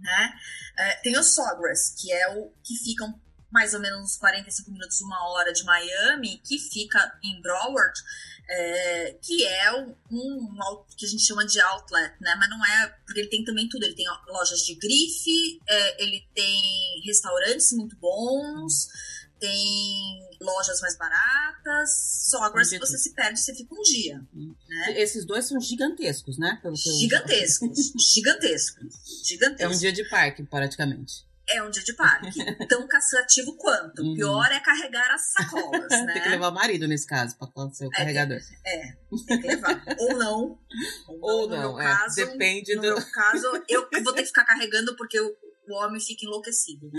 Né? 0.00 0.32
É, 0.78 0.94
tem 0.96 1.16
o 1.18 1.22
Sawgrass, 1.22 1.94
que 1.98 2.12
é 2.12 2.28
o 2.36 2.52
que 2.62 2.76
ficam 2.76 3.18
mais 3.50 3.74
ou 3.74 3.80
menos 3.80 4.00
uns 4.02 4.16
45 4.16 4.70
minutos, 4.70 5.00
uma 5.00 5.30
hora 5.30 5.52
de 5.52 5.64
Miami, 5.64 6.42
que 6.44 6.58
fica 6.58 7.18
em 7.22 7.40
Broward, 7.40 7.98
é, 8.48 9.16
que 9.22 9.44
é 9.46 9.72
um, 9.72 9.94
um, 10.10 10.84
que 10.96 11.06
a 11.06 11.08
gente 11.08 11.24
chama 11.24 11.46
de 11.46 11.60
outlet, 11.60 12.14
né? 12.20 12.34
Mas 12.38 12.50
não 12.50 12.64
é, 12.64 12.88
porque 13.04 13.20
ele 13.20 13.28
tem 13.28 13.44
também 13.44 13.68
tudo. 13.68 13.84
Ele 13.84 13.94
tem 13.94 14.06
lojas 14.28 14.60
de 14.60 14.74
grife, 14.74 15.60
é, 15.66 16.02
ele 16.02 16.28
tem 16.34 17.02
restaurantes 17.04 17.72
muito 17.72 17.96
bons, 17.96 18.88
tem 19.38 20.28
lojas 20.40 20.80
mais 20.80 20.96
baratas. 20.96 22.26
Só 22.30 22.42
agora, 22.42 22.64
se 22.64 22.78
você 22.78 22.98
se 22.98 23.14
perde, 23.14 23.40
você 23.40 23.54
fica 23.54 23.74
um 23.74 23.82
dia. 23.82 24.20
Hum. 24.34 24.54
Né? 24.68 25.00
Esses 25.00 25.24
dois 25.24 25.46
são 25.46 25.60
gigantescos, 25.60 26.38
né? 26.38 26.58
Pelo 26.62 26.76
gigantescos, 26.76 27.92
gigantescos, 28.14 28.94
gigantescos. 29.24 29.60
É 29.60 29.68
um 29.68 29.78
dia 29.78 29.92
de 29.92 30.08
parque, 30.08 30.42
praticamente 30.42 31.26
é 31.48 31.62
um 31.62 31.70
dia 31.70 31.82
de 31.82 31.92
parque. 31.94 32.44
Tão 32.68 32.86
cansativo 32.88 33.56
quanto. 33.56 34.02
Uhum. 34.02 34.14
Pior 34.14 34.46
é 34.46 34.60
carregar 34.60 35.08
as 35.12 35.32
sacolas, 35.32 35.90
né? 35.90 36.12
tem 36.14 36.22
que 36.22 36.28
levar 36.28 36.48
o 36.48 36.54
marido 36.54 36.88
nesse 36.88 37.06
caso, 37.06 37.36
para 37.38 37.70
ser 37.72 37.86
o 37.86 37.92
é, 37.92 37.96
carregador. 37.96 38.38
É, 38.64 38.96
tem 39.26 39.40
que 39.40 39.46
levar. 39.46 39.84
Ou 39.98 40.18
não. 40.18 40.58
Ou, 41.08 41.20
ou 41.22 41.48
não, 41.48 41.74
no 41.74 41.80
é. 41.80 41.84
Caso, 41.84 42.16
Depende 42.16 42.74
no 42.74 42.82
do... 42.82 42.88
meu 42.88 43.10
caso, 43.10 43.46
eu 43.68 43.88
vou 44.02 44.12
ter 44.12 44.22
que 44.22 44.28
ficar 44.28 44.44
carregando 44.44 44.96
porque 44.96 45.20
o, 45.20 45.36
o 45.68 45.74
homem 45.74 46.00
fica 46.00 46.24
enlouquecido. 46.24 46.90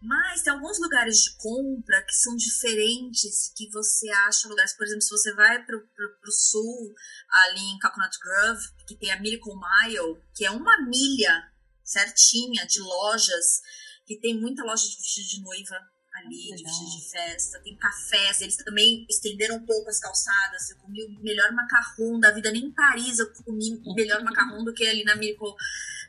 Mas 0.00 0.42
tem 0.42 0.52
alguns 0.52 0.78
lugares 0.78 1.18
de 1.18 1.36
compra 1.36 2.02
que 2.02 2.14
são 2.14 2.36
diferentes, 2.36 3.52
que 3.56 3.68
você 3.70 4.08
acha 4.28 4.48
lugares, 4.48 4.76
por 4.76 4.86
exemplo, 4.86 5.02
se 5.02 5.10
você 5.10 5.34
vai 5.34 5.64
pro, 5.64 5.80
pro, 5.80 6.18
pro 6.20 6.32
sul, 6.32 6.94
ali 7.28 7.60
em 7.60 7.78
Coconut 7.80 8.16
Grove, 8.20 8.64
que 8.86 8.96
tem 8.96 9.10
a 9.10 9.20
Miracle 9.20 9.54
Mile, 9.54 10.22
que 10.34 10.44
é 10.44 10.50
uma 10.50 10.80
milha 10.86 11.50
certinha 11.82 12.64
de 12.66 12.80
lojas, 12.80 13.60
que 14.06 14.20
tem 14.20 14.40
muita 14.40 14.62
loja 14.62 14.86
de 14.88 14.96
vestido 14.96 15.28
de 15.28 15.42
noiva 15.42 15.76
ali, 16.14 16.54
de 16.54 16.62
vestido 16.62 16.90
de 16.90 17.10
festa, 17.10 17.60
tem 17.60 17.76
cafés, 17.76 18.40
eles 18.40 18.56
também 18.56 19.04
estenderam 19.08 19.56
um 19.56 19.66
pouco 19.66 19.88
as 19.88 19.98
calçadas, 19.98 20.70
eu 20.70 20.76
comi 20.78 21.02
o 21.04 21.22
melhor 21.22 21.52
macarrão 21.52 22.18
da 22.20 22.30
vida, 22.30 22.50
nem 22.50 22.66
em 22.66 22.72
Paris 22.72 23.18
eu 23.18 23.32
comi 23.44 23.80
o 23.84 23.94
melhor 23.94 24.22
macarrão 24.24 24.64
do 24.64 24.72
que 24.72 24.86
ali 24.86 25.04
na 25.04 25.16
Miracle, 25.16 25.54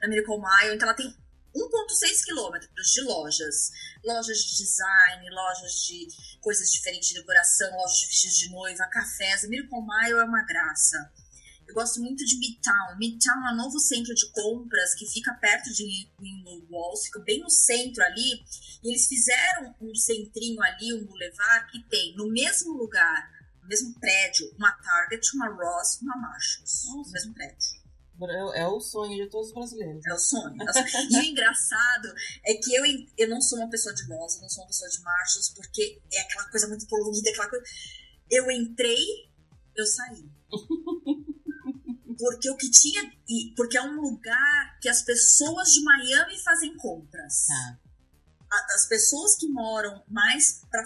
na 0.01 0.07
Miracle 0.07 0.37
Mile, 0.37 0.75
então 0.75 0.87
ela 0.87 0.97
tem 0.97 1.15
1,6 1.59 2.23
quilômetros 2.23 2.91
de 2.91 3.01
lojas. 3.01 3.71
Lojas 4.03 4.37
de 4.39 4.57
design, 4.57 5.29
lojas 5.29 5.73
de 5.85 6.07
coisas 6.39 6.71
diferentes 6.71 7.09
de 7.09 7.15
decoração, 7.15 7.75
lojas 7.75 7.97
de 7.99 8.07
vestidos 8.07 8.37
de 8.37 8.49
noiva, 8.49 8.87
cafés. 8.87 9.47
Miracle 9.47 9.81
Mile 9.81 10.19
é 10.19 10.23
uma 10.23 10.43
graça. 10.43 11.11
Eu 11.67 11.75
gosto 11.75 12.01
muito 12.01 12.25
de 12.25 12.35
Midtown. 12.39 12.97
Midtown 12.97 13.47
é 13.47 13.53
um 13.53 13.57
novo 13.57 13.79
centro 13.79 14.15
de 14.15 14.31
compras 14.31 14.95
que 14.95 15.05
fica 15.05 15.31
perto 15.35 15.71
de 15.71 16.09
Windmill 16.19 16.65
Walls, 16.71 17.05
fica 17.05 17.19
bem 17.19 17.41
no 17.41 17.49
centro 17.49 18.03
ali. 18.03 18.43
E 18.83 18.89
eles 18.89 19.07
fizeram 19.07 19.75
um 19.79 19.93
centrinho 19.93 20.59
ali, 20.63 20.93
um 20.95 21.05
boulevard, 21.05 21.71
que 21.71 21.83
tem 21.83 22.15
no 22.15 22.27
mesmo 22.27 22.73
lugar, 22.73 23.29
no 23.61 23.67
mesmo 23.67 23.93
prédio, 23.99 24.51
uma 24.57 24.71
Target, 24.71 25.35
uma 25.35 25.47
Ross, 25.47 26.01
uma 26.01 26.17
Marshalls. 26.17 26.87
No 26.87 27.11
mesmo 27.11 27.33
prédio. 27.35 27.78
É, 28.27 28.61
é 28.61 28.67
o 28.67 28.79
sonho 28.79 29.23
de 29.23 29.29
todos 29.29 29.47
os 29.47 29.53
brasileiros. 29.53 30.05
É 30.05 30.13
o 30.13 30.17
sonho. 30.17 30.55
e 31.11 31.17
o 31.17 31.23
engraçado 31.23 32.13
é 32.45 32.53
que 32.55 32.73
eu, 32.75 32.83
eu 33.17 33.29
não 33.29 33.41
sou 33.41 33.59
uma 33.59 33.69
pessoa 33.69 33.93
de 33.93 34.03
Ross, 34.03 34.35
eu 34.35 34.41
não 34.41 34.49
sou 34.49 34.63
uma 34.63 34.67
pessoa 34.67 34.89
de 34.89 35.01
Marshalls, 35.01 35.53
porque 35.55 36.01
é 36.13 36.21
aquela 36.21 36.49
coisa 36.49 36.67
muito 36.67 36.87
poluída, 36.87 37.29
aquela 37.29 37.49
coisa. 37.49 37.65
Eu 38.29 38.51
entrei, 38.51 39.29
eu 39.75 39.85
saí. 39.85 40.29
porque 42.17 42.49
o 42.49 42.57
que 42.57 42.69
tinha. 42.69 43.11
Porque 43.55 43.77
é 43.77 43.81
um 43.81 44.01
lugar 44.01 44.79
que 44.81 44.89
as 44.89 45.01
pessoas 45.01 45.69
de 45.69 45.83
Miami 45.83 46.37
fazem 46.43 46.75
compras. 46.75 47.45
Tá. 47.47 47.88
As 48.51 48.87
pessoas 48.87 49.35
que 49.35 49.47
moram 49.47 50.03
mais 50.07 50.61
para 50.71 50.83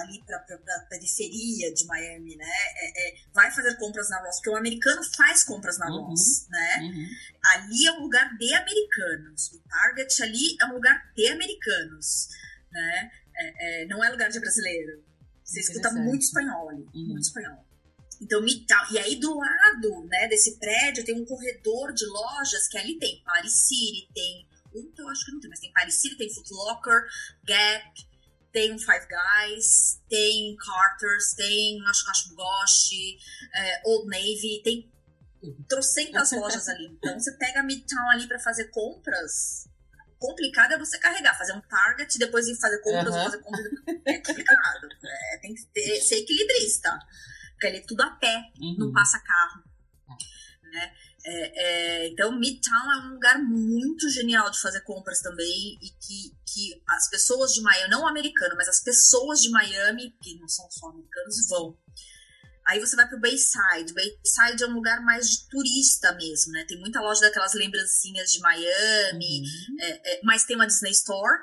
ali 0.00 0.22
para 0.24 0.38
a 0.38 0.80
periferia 0.88 1.72
de 1.74 1.84
Miami, 1.86 2.36
né, 2.36 2.46
é, 2.46 3.08
é, 3.08 3.16
vai 3.34 3.50
fazer 3.50 3.76
compras 3.76 4.08
na 4.08 4.18
Ross, 4.22 4.36
porque 4.36 4.50
o 4.50 4.56
americano 4.56 5.02
faz 5.14 5.44
compras 5.44 5.78
na 5.78 5.90
uhum. 5.90 6.06
Ross, 6.06 6.46
né? 6.48 6.78
Uhum. 6.80 7.06
Ali 7.52 7.86
é 7.86 7.92
um 7.92 8.02
lugar 8.02 8.36
de 8.38 8.54
americanos. 8.54 9.52
O 9.52 9.60
Target 9.68 10.22
ali 10.22 10.56
é 10.60 10.66
um 10.66 10.72
lugar 10.72 11.12
de 11.14 11.28
americanos, 11.28 12.28
né? 12.72 13.10
É, 13.36 13.82
é 13.82 13.86
não 13.86 14.02
é 14.02 14.08
lugar 14.08 14.30
de 14.30 14.40
brasileiro. 14.40 15.04
Você 15.44 15.60
escuta 15.60 15.92
muito 15.92 16.22
espanhol 16.22 16.70
ali, 16.70 16.82
uhum. 16.94 17.08
muito 17.08 17.22
espanhol. 17.22 17.66
Então. 18.20 18.44
E 18.90 18.98
aí, 18.98 19.16
do 19.16 19.36
lado 19.36 20.06
né, 20.06 20.28
desse 20.28 20.58
prédio, 20.58 21.04
tem 21.04 21.20
um 21.20 21.24
corredor 21.24 21.92
de 21.92 22.06
lojas 22.06 22.66
que 22.68 22.78
ali 22.78 22.98
tem 22.98 23.22
Paris 23.24 23.52
City, 23.52 24.08
tem. 24.14 24.46
Que 24.70 25.02
eu 25.02 25.08
acho 25.08 25.24
que 25.24 25.32
não 25.32 25.40
tem, 25.40 25.50
mas 25.50 25.60
tem 25.60 25.72
Paris 25.72 26.00
City, 26.00 26.16
tem 26.16 26.32
Foot 26.32 26.48
Locker, 26.52 27.04
Gap, 27.44 28.06
tem 28.52 28.72
um 28.72 28.78
Five 28.78 29.06
Guys, 29.06 30.00
tem 30.08 30.56
Carter's, 30.56 31.34
tem 31.36 31.82
acho 31.86 32.04
que 32.04 32.10
acho 32.10 32.34
Gosh, 32.34 32.90
é, 33.54 33.82
Old 33.84 34.08
Navy, 34.08 34.62
tem 34.62 34.92
trocentas 35.68 36.32
lojas 36.38 36.68
ali. 36.68 36.86
Então, 36.86 37.18
você 37.18 37.32
pega 37.36 37.62
Midtown 37.62 38.10
ali 38.10 38.26
para 38.26 38.38
fazer 38.38 38.70
compras. 38.70 39.68
Complicado 40.18 40.72
é 40.72 40.78
você 40.78 40.98
carregar, 40.98 41.36
fazer 41.36 41.52
um 41.52 41.60
target, 41.60 42.18
depois 42.18 42.46
ir 42.48 42.56
fazer 42.56 42.78
compras, 42.78 43.14
uhum. 43.14 43.24
fazer 43.24 43.38
compras. 43.38 43.66
É 44.06 44.18
complicado. 44.18 44.88
É, 45.32 45.38
tem 45.38 45.54
que 45.54 45.64
ter, 45.66 46.00
ser 46.00 46.16
equilibrista 46.16 46.98
porque 47.56 47.66
ali 47.66 47.78
é 47.78 47.80
tudo 47.80 48.02
a 48.02 48.10
pé, 48.10 48.52
uhum. 48.60 48.76
não 48.78 48.92
passa 48.92 49.18
carro. 49.20 49.64
Né? 50.62 50.94
É, 51.28 52.04
é, 52.04 52.08
então, 52.08 52.38
Midtown 52.38 52.92
é 52.92 53.06
um 53.06 53.14
lugar 53.14 53.42
muito 53.42 54.08
genial 54.10 54.48
de 54.48 54.60
fazer 54.60 54.80
compras 54.82 55.20
também 55.20 55.76
e 55.82 55.88
que, 55.90 56.30
que 56.46 56.82
as 56.88 57.10
pessoas 57.10 57.52
de 57.52 57.62
Miami, 57.62 57.90
não 57.90 58.04
o 58.04 58.06
americano, 58.06 58.54
mas 58.56 58.68
as 58.68 58.80
pessoas 58.80 59.40
de 59.42 59.50
Miami, 59.50 60.14
que 60.22 60.38
não 60.38 60.48
são 60.48 60.70
só 60.70 60.86
americanos, 60.86 61.48
vão. 61.48 61.76
Aí 62.68 62.78
você 62.78 62.94
vai 62.94 63.08
pro 63.08 63.20
Bayside. 63.20 63.92
Bayside 63.92 64.62
é 64.62 64.66
um 64.68 64.74
lugar 64.74 65.00
mais 65.02 65.28
de 65.28 65.48
turista 65.48 66.12
mesmo, 66.14 66.52
né? 66.52 66.64
Tem 66.68 66.78
muita 66.78 67.00
loja 67.00 67.22
daquelas 67.22 67.54
lembrancinhas 67.54 68.30
de 68.30 68.38
Miami, 68.40 69.40
uhum. 69.40 69.76
é, 69.80 70.14
é 70.14 70.20
mas 70.22 70.44
tem 70.44 70.54
uma 70.54 70.66
Disney 70.66 70.92
Store, 70.92 71.42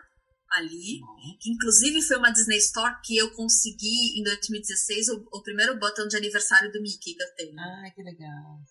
ali, 0.54 1.02
que 1.42 1.52
inclusive 1.52 2.02
foi 2.04 2.18
uma 2.18 2.32
Disney 2.32 2.58
Store 2.58 3.02
que 3.04 3.18
eu 3.18 3.32
consegui 3.32 4.20
em 4.20 4.24
2016 4.24 5.10
o, 5.10 5.28
o 5.34 5.42
primeiro 5.42 5.78
botão 5.78 6.08
de 6.08 6.16
aniversário 6.16 6.72
do 6.72 6.82
Mickey 6.82 7.16
que 7.16 7.24
eu 7.24 7.36
tenho. 7.36 7.60
Ah, 7.60 7.92
que 7.94 8.04
legal. 8.04 8.62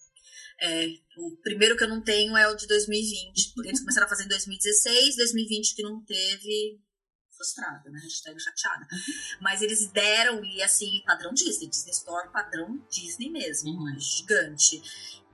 É, 0.61 0.86
o 1.16 1.36
primeiro 1.42 1.76
que 1.76 1.84
eu 1.84 1.88
não 1.88 2.00
tenho 2.00 2.36
é 2.36 2.48
o 2.48 2.55
de 2.55 2.66
2020, 2.66 3.53
porque 3.55 3.68
eles 3.68 3.80
começaram 3.80 4.07
a 4.07 4.09
fazer 4.09 4.24
em 4.24 4.28
2016, 4.28 5.16
2020 5.16 5.74
que 5.74 5.82
não 5.82 6.00
teve, 6.05 6.80
frustrada, 7.36 7.90
né? 7.90 7.98
Hashtag 8.03 8.40
chateada. 8.40 8.86
Uhum. 8.92 9.38
Mas 9.40 9.62
eles 9.62 9.90
deram, 9.90 10.44
e 10.44 10.62
assim, 10.62 11.03
padrão 11.05 11.32
Disney, 11.34 11.68
Disney 11.68 11.92
Store 11.92 12.30
padrão 12.30 12.78
Disney 12.90 13.30
mesmo, 13.30 13.70
uhum. 13.70 13.98
gigante. 13.98 14.82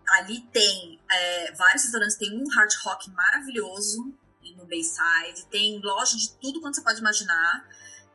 Ali 0.08 0.40
tem 0.52 0.98
é, 1.10 1.52
vários 1.52 1.82
restaurantes, 1.82 2.16
tem 2.16 2.34
um 2.34 2.48
hard 2.48 2.72
rock 2.82 3.10
maravilhoso, 3.10 4.14
no 4.56 4.66
Bayside, 4.66 5.46
tem 5.50 5.78
loja 5.80 6.16
de 6.16 6.32
tudo 6.40 6.60
quanto 6.60 6.76
você 6.76 6.82
pode 6.82 7.00
imaginar. 7.00 7.68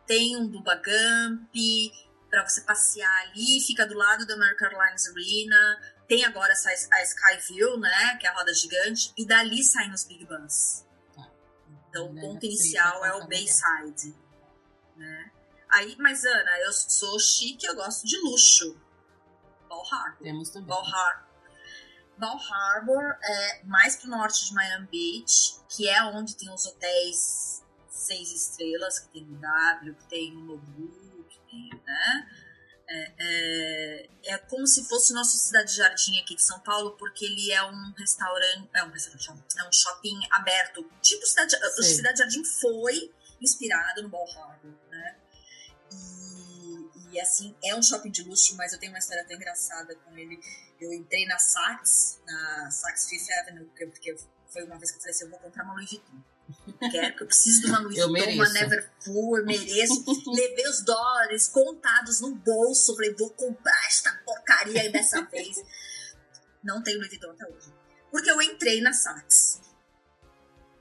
Tem 0.06 0.36
um 0.36 0.47
Bubba 0.47 0.76
Gump 0.76 1.54
para 2.30 2.47
você 2.47 2.62
passear 2.62 3.16
ali, 3.22 3.62
fica 3.62 3.86
do 3.86 3.93
lado 3.93 4.26
da 4.26 4.34
American 4.34 4.68
Airlines 4.68 5.08
Arena. 5.08 5.93
Tem 6.08 6.26
agora 6.26 6.51
essa, 6.51 6.70
a 6.70 7.04
Skyview, 7.04 7.80
né, 7.80 8.18
que 8.20 8.28
é 8.28 8.30
a 8.30 8.34
roda 8.34 8.54
gigante, 8.54 9.14
e 9.18 9.26
dali 9.26 9.64
saem 9.64 9.93
os 9.93 10.04
Big 10.04 10.26
Buns. 10.26 10.86
Tá. 11.16 11.30
Então, 11.89 12.12
o 12.12 12.16
ponto 12.20 12.45
inicial 12.45 13.06
é 13.06 13.14
o 13.16 13.28
Bayside, 13.28 14.16
né? 14.95 15.32
Aí, 15.70 15.95
mas 15.97 16.24
Ana, 16.24 16.60
eu 16.60 16.72
sou 16.72 17.20
chique, 17.20 17.66
eu 17.66 17.76
gosto 17.76 18.06
de 18.06 18.18
luxo. 18.20 18.80
Ball 19.68 19.84
Harbor. 19.91 20.24
Temos 20.24 20.49
também. 20.49 20.68
Ball 20.68 20.86
Harbor. 20.86 21.34
Bal 22.18 22.38
Harbor 22.38 23.18
é 23.24 23.64
mais 23.64 23.95
pro 23.95 24.10
norte 24.10 24.45
de 24.45 24.54
Miami 24.54 24.88
Beach, 24.88 25.60
que 25.68 25.89
é 25.89 26.04
onde 26.04 26.36
tem 26.36 26.49
os 26.54 26.66
hotéis 26.66 27.64
seis 27.89 28.32
estrelas, 28.32 28.99
que 28.99 29.10
tem 29.10 29.24
o 29.24 29.36
W, 29.36 29.95
que 29.95 30.06
tem 30.06 30.36
o 30.36 30.41
Nobu, 30.41 31.26
que 31.30 31.39
tem, 31.49 31.70
né? 31.86 32.30
É, 32.96 33.12
é, 33.18 34.10
é, 34.26 34.38
como 34.38 34.68
se 34.68 34.88
fosse 34.88 35.14
o 35.14 35.16
nosso 35.16 35.36
Cidade 35.39 35.76
Jardim 35.76 36.20
aqui 36.20 36.36
de 36.36 36.44
São 36.44 36.60
Paulo, 36.60 36.91
porque 36.91 37.26
ele 37.26 37.52
é 37.52 37.64
um 37.64 37.91
restaurante. 37.98 38.70
É 38.72 38.84
um 38.84 38.91
restaurante, 38.91 39.60
é 39.60 39.68
um 39.68 39.74
shopping 39.74 40.20
aberto. 40.30 40.88
Tipo 41.02 41.26
Cidade, 41.26 41.56
o 41.56 41.84
Cidade 41.84 42.20
Jardim 42.20 42.44
foi 42.46 43.12
inspirado 43.41 44.04
no 44.04 44.10
Ball 44.10 44.30
Harbor, 44.38 44.72
né? 44.91 45.16
E, 45.91 47.14
e, 47.14 47.20
assim, 47.20 47.56
é 47.64 47.76
um 47.76 47.82
shopping 47.82 48.12
de 48.12 48.22
luxo, 48.22 48.56
mas 48.56 48.74
eu 48.74 48.80
tenho 48.80 48.91
uma 48.91 49.00
história 49.00 49.24
até 49.24 49.34
engraçada 49.34 49.96
com 49.96 50.16
ele. 50.16 50.39
Eu 50.80 50.94
entrei 50.94 51.26
na 51.26 51.39
Saks, 51.39 52.22
na 52.28 52.70
Saks 52.70 53.10
Fifth 53.10 53.32
Avenue, 53.39 53.72
porque 53.76 54.16
foi 54.50 54.64
uma 54.66 54.78
vez 54.78 54.91
que 54.91 54.98
eu 54.98 55.02
falei 55.02 55.16
assim: 55.16 55.24
eu 55.24 55.32
vou 55.32 55.39
comprar 55.39 55.64
uma 55.64 55.74
Louis 55.74 55.89
Vuitton. 55.89 56.22
Quero, 56.91 57.16
que 57.16 57.24
eu 57.24 57.28
preciso 57.28 57.62
de 57.62 57.68
uma 57.68 57.80
Louis 57.80 57.98
Vuitton, 57.98 58.32
uma 58.32 58.50
Neverfull, 58.50 59.46
mereço. 59.46 60.04
Levei 60.28 60.68
os 60.68 60.84
dólares 60.84 61.48
contados 61.48 62.20
no 62.22 62.36
bolso. 62.36 62.96
Falei, 62.96 63.14
vou 63.14 63.30
comprar 63.32 63.88
esta 63.88 64.12
porcaria 64.26 64.82
aí 64.82 64.91
dessa 64.91 65.22
vez. 65.24 65.64
Não 66.64 66.84
tenho 66.84 66.98
Louis 66.98 67.10
Vuitton 67.10 67.32
até 67.32 67.46
hoje. 67.48 67.74
Porque 68.12 68.30
eu 68.30 68.41
entrei 68.41 68.82
na 68.82 68.94
Saks. 68.94 69.62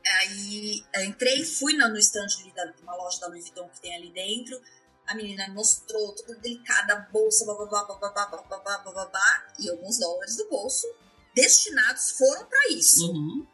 Aí 0.04 0.84
entrei, 1.04 1.44
fui 1.44 1.74
no, 1.74 1.88
no 1.88 1.98
stand 1.98 2.26
ali 2.40 2.52
da 2.52 2.72
uma 2.82 2.96
loja 2.96 3.20
da 3.20 3.28
Louis 3.28 3.44
Vuitton 3.44 3.68
que 3.68 3.80
tem 3.80 3.94
ali 3.94 4.10
dentro. 4.10 4.60
A 5.06 5.14
menina 5.14 5.48
mostrou 5.48 6.14
toda 6.14 6.34
delicada 6.36 6.94
a 6.94 6.96
bolsa, 6.96 7.44
babá, 7.44 7.84
babá, 7.84 8.26
babá, 8.26 8.78
babá, 8.78 9.46
e 9.58 9.68
alguns 9.68 9.98
dólares 9.98 10.36
do 10.36 10.48
bolso 10.48 10.86
destinados 11.34 12.12
foram 12.12 12.46
para 12.46 12.68
isso. 12.70 13.10
Uhum. 13.10 13.46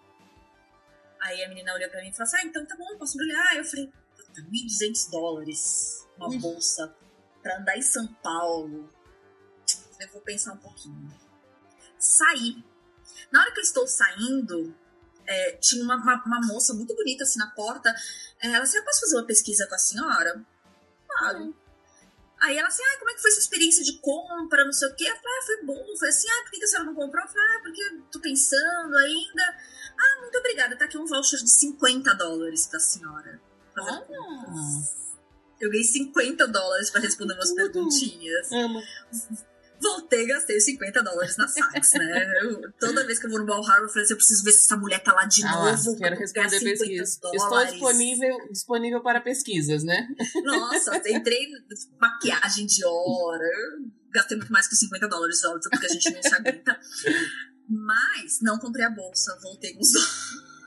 Aí 1.28 1.44
a 1.44 1.48
menina 1.48 1.74
olhou 1.74 1.90
pra 1.90 2.00
mim 2.00 2.08
e 2.08 2.12
falou 2.12 2.24
assim: 2.24 2.38
Ah, 2.38 2.44
então 2.44 2.64
tá 2.64 2.74
bom, 2.74 2.96
posso 2.96 3.16
brilhar. 3.18 3.56
Eu 3.56 3.64
falei: 3.64 3.92
1.200 4.34 5.10
dólares, 5.10 6.06
uma 6.16 6.28
uhum. 6.28 6.40
bolsa 6.40 6.94
pra 7.42 7.58
andar 7.58 7.76
em 7.76 7.82
São 7.82 8.06
Paulo. 8.22 8.90
Eu 10.00 10.08
vou 10.08 10.22
pensar 10.22 10.54
um 10.54 10.58
pouquinho. 10.58 11.12
Saí. 11.98 12.64
Na 13.30 13.42
hora 13.42 13.52
que 13.52 13.58
eu 13.58 13.64
estou 13.64 13.86
saindo, 13.86 14.74
é, 15.26 15.52
tinha 15.56 15.84
uma, 15.84 15.96
uma, 15.96 16.22
uma, 16.24 16.40
moça 16.46 16.72
muito 16.72 16.94
bonita 16.94 17.24
assim 17.24 17.38
na 17.38 17.50
porta. 17.50 17.94
É, 18.40 18.48
ela 18.48 18.64
disse: 18.64 18.78
Eu 18.78 18.84
posso 18.84 19.00
fazer 19.00 19.16
uma 19.16 19.26
pesquisa 19.26 19.66
com 19.66 19.74
a 19.74 19.78
senhora? 19.78 20.46
Claro. 21.06 21.38
Uhum. 21.40 21.54
Aí 22.40 22.56
ela 22.56 22.68
assim, 22.68 22.82
ah, 22.84 22.98
como 22.98 23.10
é 23.10 23.14
que 23.14 23.20
foi 23.20 23.32
sua 23.32 23.40
experiência 23.40 23.82
de 23.82 23.98
compra, 23.98 24.64
não 24.64 24.72
sei 24.72 24.88
o 24.88 24.94
quê? 24.94 25.04
Eu 25.08 25.16
falei, 25.16 25.38
ah, 25.38 25.44
foi 25.44 25.64
bom. 25.64 25.96
Foi 25.98 26.08
assim, 26.08 26.28
ah, 26.30 26.42
por 26.44 26.50
que 26.52 26.64
a 26.64 26.66
senhora 26.68 26.86
não 26.86 26.94
comprou? 26.94 27.24
Eu 27.24 27.28
falei, 27.28 27.44
ah, 27.44 27.60
porque 27.62 28.02
tô 28.12 28.20
pensando 28.20 28.96
ainda. 28.96 29.58
Ah, 29.98 30.20
muito 30.20 30.38
obrigada, 30.38 30.76
tá 30.76 30.84
aqui 30.84 30.96
um 30.96 31.06
voucher 31.06 31.38
de 31.40 31.50
50 31.50 32.14
dólares 32.14 32.66
pra 32.66 32.80
senhora. 32.80 33.40
Ah. 33.76 34.02
Eu 35.60 35.70
ganhei 35.70 35.84
50 35.84 36.46
dólares 36.46 36.90
pra 36.90 37.00
responder 37.00 37.34
umas 37.34 37.52
perguntinhas. 37.52 38.52
Amo 38.52 38.80
voltei 39.80 40.24
e 40.24 40.26
gastei 40.26 40.60
50 40.60 41.02
dólares 41.02 41.36
na 41.36 41.48
Saks, 41.48 41.92
né? 41.94 42.32
Eu, 42.42 42.72
toda 42.78 43.06
vez 43.06 43.18
que 43.18 43.26
eu 43.26 43.30
vou 43.30 43.40
no 43.40 43.46
Ball 43.46 43.64
Harbor, 43.64 43.84
eu 43.84 43.88
falei 43.88 44.04
assim, 44.04 44.14
eu 44.14 44.16
preciso 44.16 44.44
ver 44.44 44.52
se 44.52 44.64
essa 44.64 44.76
mulher 44.76 45.02
tá 45.02 45.12
lá 45.12 45.24
de 45.24 45.44
ah, 45.44 45.52
novo. 45.52 45.96
Quero 45.96 46.16
responder 46.16 46.60
pesquisas. 46.60 47.10
Estou 47.10 47.66
disponível, 47.66 48.48
disponível 48.50 49.02
para 49.02 49.20
pesquisas, 49.20 49.84
né? 49.84 50.08
Nossa, 50.44 50.96
entrei 51.06 51.48
maquiagem 52.00 52.66
de 52.66 52.84
hora. 52.84 53.50
gastei 54.12 54.36
muito 54.36 54.52
mais 54.52 54.66
que 54.66 54.76
50 54.76 55.08
dólares, 55.08 55.42
óbvio, 55.44 55.70
porque 55.70 55.86
a 55.86 55.88
gente 55.88 56.10
não 56.10 56.22
se 56.22 56.34
aguenta. 56.34 56.80
Mas 57.68 58.40
não 58.40 58.58
comprei 58.58 58.84
a 58.84 58.90
bolsa, 58.90 59.38
voltei 59.42 59.74
com 59.74 59.80
os 59.80 59.92
dólares. 59.92 60.48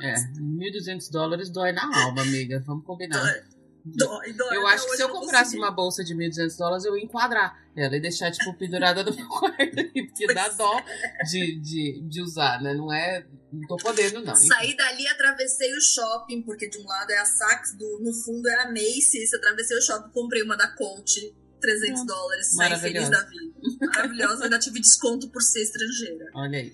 É, 0.00 0.14
1.200 0.14 1.10
dólares 1.10 1.50
dói 1.50 1.72
na 1.72 1.82
alma, 1.82 2.22
amiga. 2.22 2.62
Vamos 2.64 2.84
combinar. 2.86 3.20
Dói. 3.20 3.42
Dói, 3.84 4.32
dói. 4.32 4.56
Eu 4.56 4.66
acho 4.66 4.86
que 4.86 4.96
se 4.96 5.02
eu 5.02 5.08
comprasse 5.08 5.56
uma 5.56 5.70
bolsa 5.70 6.04
de 6.04 6.14
1.200 6.14 6.56
dólares, 6.56 6.84
eu 6.84 6.96
ia 6.96 7.04
enquadrar 7.04 7.58
ela 7.76 7.96
e 7.96 8.00
deixar, 8.00 8.30
tipo, 8.30 8.52
pendurada 8.54 9.02
no 9.02 9.14
meu 9.14 9.28
quarto. 9.28 9.56
Porque 9.56 10.24
pois 10.24 10.34
dá 10.34 10.48
dó 10.48 10.78
é. 10.78 11.24
de, 11.24 11.60
de, 11.60 12.00
de 12.02 12.22
usar, 12.22 12.60
né? 12.60 12.74
Não 12.74 12.92
é. 12.92 13.26
Não 13.52 13.66
tô 13.66 13.76
podendo, 13.76 14.20
não. 14.22 14.34
Saí 14.34 14.76
dali, 14.76 15.06
atravessei 15.08 15.72
o 15.72 15.80
shopping, 15.80 16.42
porque 16.42 16.68
de 16.68 16.78
um 16.78 16.86
lado 16.86 17.10
é 17.10 17.18
a 17.18 17.24
Saks, 17.24 17.76
do, 17.76 18.00
no 18.00 18.12
fundo 18.12 18.46
é 18.48 18.62
a 18.62 18.68
Macy's. 18.68 19.32
Atravessei 19.32 19.76
o 19.76 19.82
shopping, 19.82 20.10
comprei 20.10 20.42
uma 20.42 20.56
da 20.56 20.68
Coach, 20.68 21.34
300 21.60 22.06
dólares, 22.06 22.54
saí 22.54 22.78
feliz 22.80 23.08
da 23.08 23.24
vida. 23.24 23.54
Maravilhosa, 23.80 24.44
ainda 24.44 24.58
tive 24.58 24.80
desconto 24.80 25.28
por 25.30 25.42
ser 25.42 25.62
estrangeira. 25.62 26.30
Olha 26.34 26.58
aí. 26.58 26.72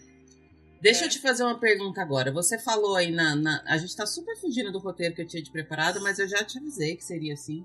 Deixa 0.81 1.05
é. 1.05 1.07
eu 1.07 1.11
te 1.11 1.19
fazer 1.19 1.45
uma 1.45 1.59
pergunta 1.59 2.03
agora. 2.03 2.31
Você 2.31 2.59
falou 2.59 2.95
aí 2.95 3.11
na, 3.11 3.35
na, 3.35 3.63
A 3.67 3.79
gente 3.79 3.97
tá 3.97 4.05
super 4.05 4.37
fugindo 4.39 4.71
do 4.71 4.79
roteiro 4.79 5.15
que 5.15 5.23
eu 5.23 5.27
tinha 5.27 5.43
te 5.43 5.51
preparado, 5.51 6.01
mas 6.03 6.19
eu 6.19 6.29
já 6.29 6.45
te 6.45 6.59
avisei 6.59 6.95
que 6.95 7.05
seria 7.05 7.33
assim. 7.33 7.65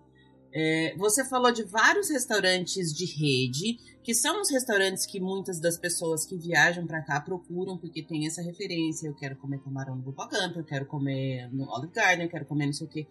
É, 0.51 0.95
você 0.97 1.23
falou 1.25 1.51
de 1.51 1.63
vários 1.63 2.09
restaurantes 2.09 2.93
de 2.93 3.05
rede, 3.05 3.77
que 4.01 4.13
são 4.13 4.41
os 4.41 4.49
restaurantes 4.49 5.05
que 5.05 5.19
muitas 5.19 5.59
das 5.59 5.77
pessoas 5.77 6.25
que 6.25 6.37
viajam 6.37 6.87
para 6.87 7.01
cá 7.01 7.19
procuram, 7.21 7.77
porque 7.77 8.01
tem 8.01 8.25
essa 8.25 8.41
referência. 8.41 9.07
Eu 9.07 9.13
quero 9.13 9.35
comer 9.35 9.59
camarão 9.59 9.95
no 9.95 10.01
Bupacamp, 10.01 10.55
eu 10.55 10.63
quero 10.63 10.85
comer 10.85 11.49
no 11.51 11.69
Olive 11.69 11.93
Garden, 11.93 12.25
eu 12.25 12.31
quero 12.31 12.45
comer 12.45 12.67
não 12.67 12.73
sei 12.73 12.87
o 12.87 12.89
quê. 12.89 13.07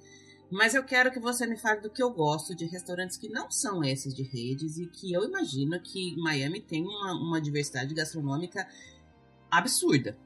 Mas 0.51 0.75
eu 0.75 0.83
quero 0.83 1.11
que 1.13 1.21
você 1.21 1.47
me 1.47 1.59
fale 1.59 1.81
do 1.81 1.91
que 1.91 2.03
eu 2.03 2.11
gosto 2.11 2.55
de 2.55 2.65
restaurantes 2.65 3.19
que 3.19 3.29
não 3.29 3.51
são 3.51 3.85
esses 3.85 4.15
de 4.15 4.23
redes 4.23 4.79
e 4.79 4.87
que 4.87 5.13
eu 5.13 5.25
imagino 5.25 5.79
que 5.81 6.17
Miami 6.17 6.61
tem 6.61 6.83
uma, 6.83 7.13
uma 7.13 7.41
diversidade 7.41 7.93
gastronômica 7.95 8.67
absurda. 9.51 10.17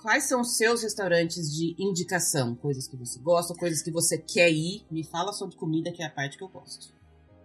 Quais 0.00 0.24
são 0.24 0.42
os 0.42 0.56
seus 0.56 0.82
restaurantes 0.82 1.50
de 1.52 1.74
indicação? 1.78 2.54
Coisas 2.54 2.86
que 2.86 2.96
você 2.96 3.18
gosta, 3.18 3.54
coisas 3.54 3.82
que 3.82 3.90
você 3.90 4.18
quer 4.18 4.52
ir? 4.52 4.86
Me 4.90 5.02
fala 5.02 5.32
sobre 5.32 5.56
comida, 5.56 5.90
que 5.90 6.02
é 6.02 6.06
a 6.06 6.10
parte 6.10 6.36
que 6.36 6.44
eu 6.44 6.48
gosto. 6.48 6.94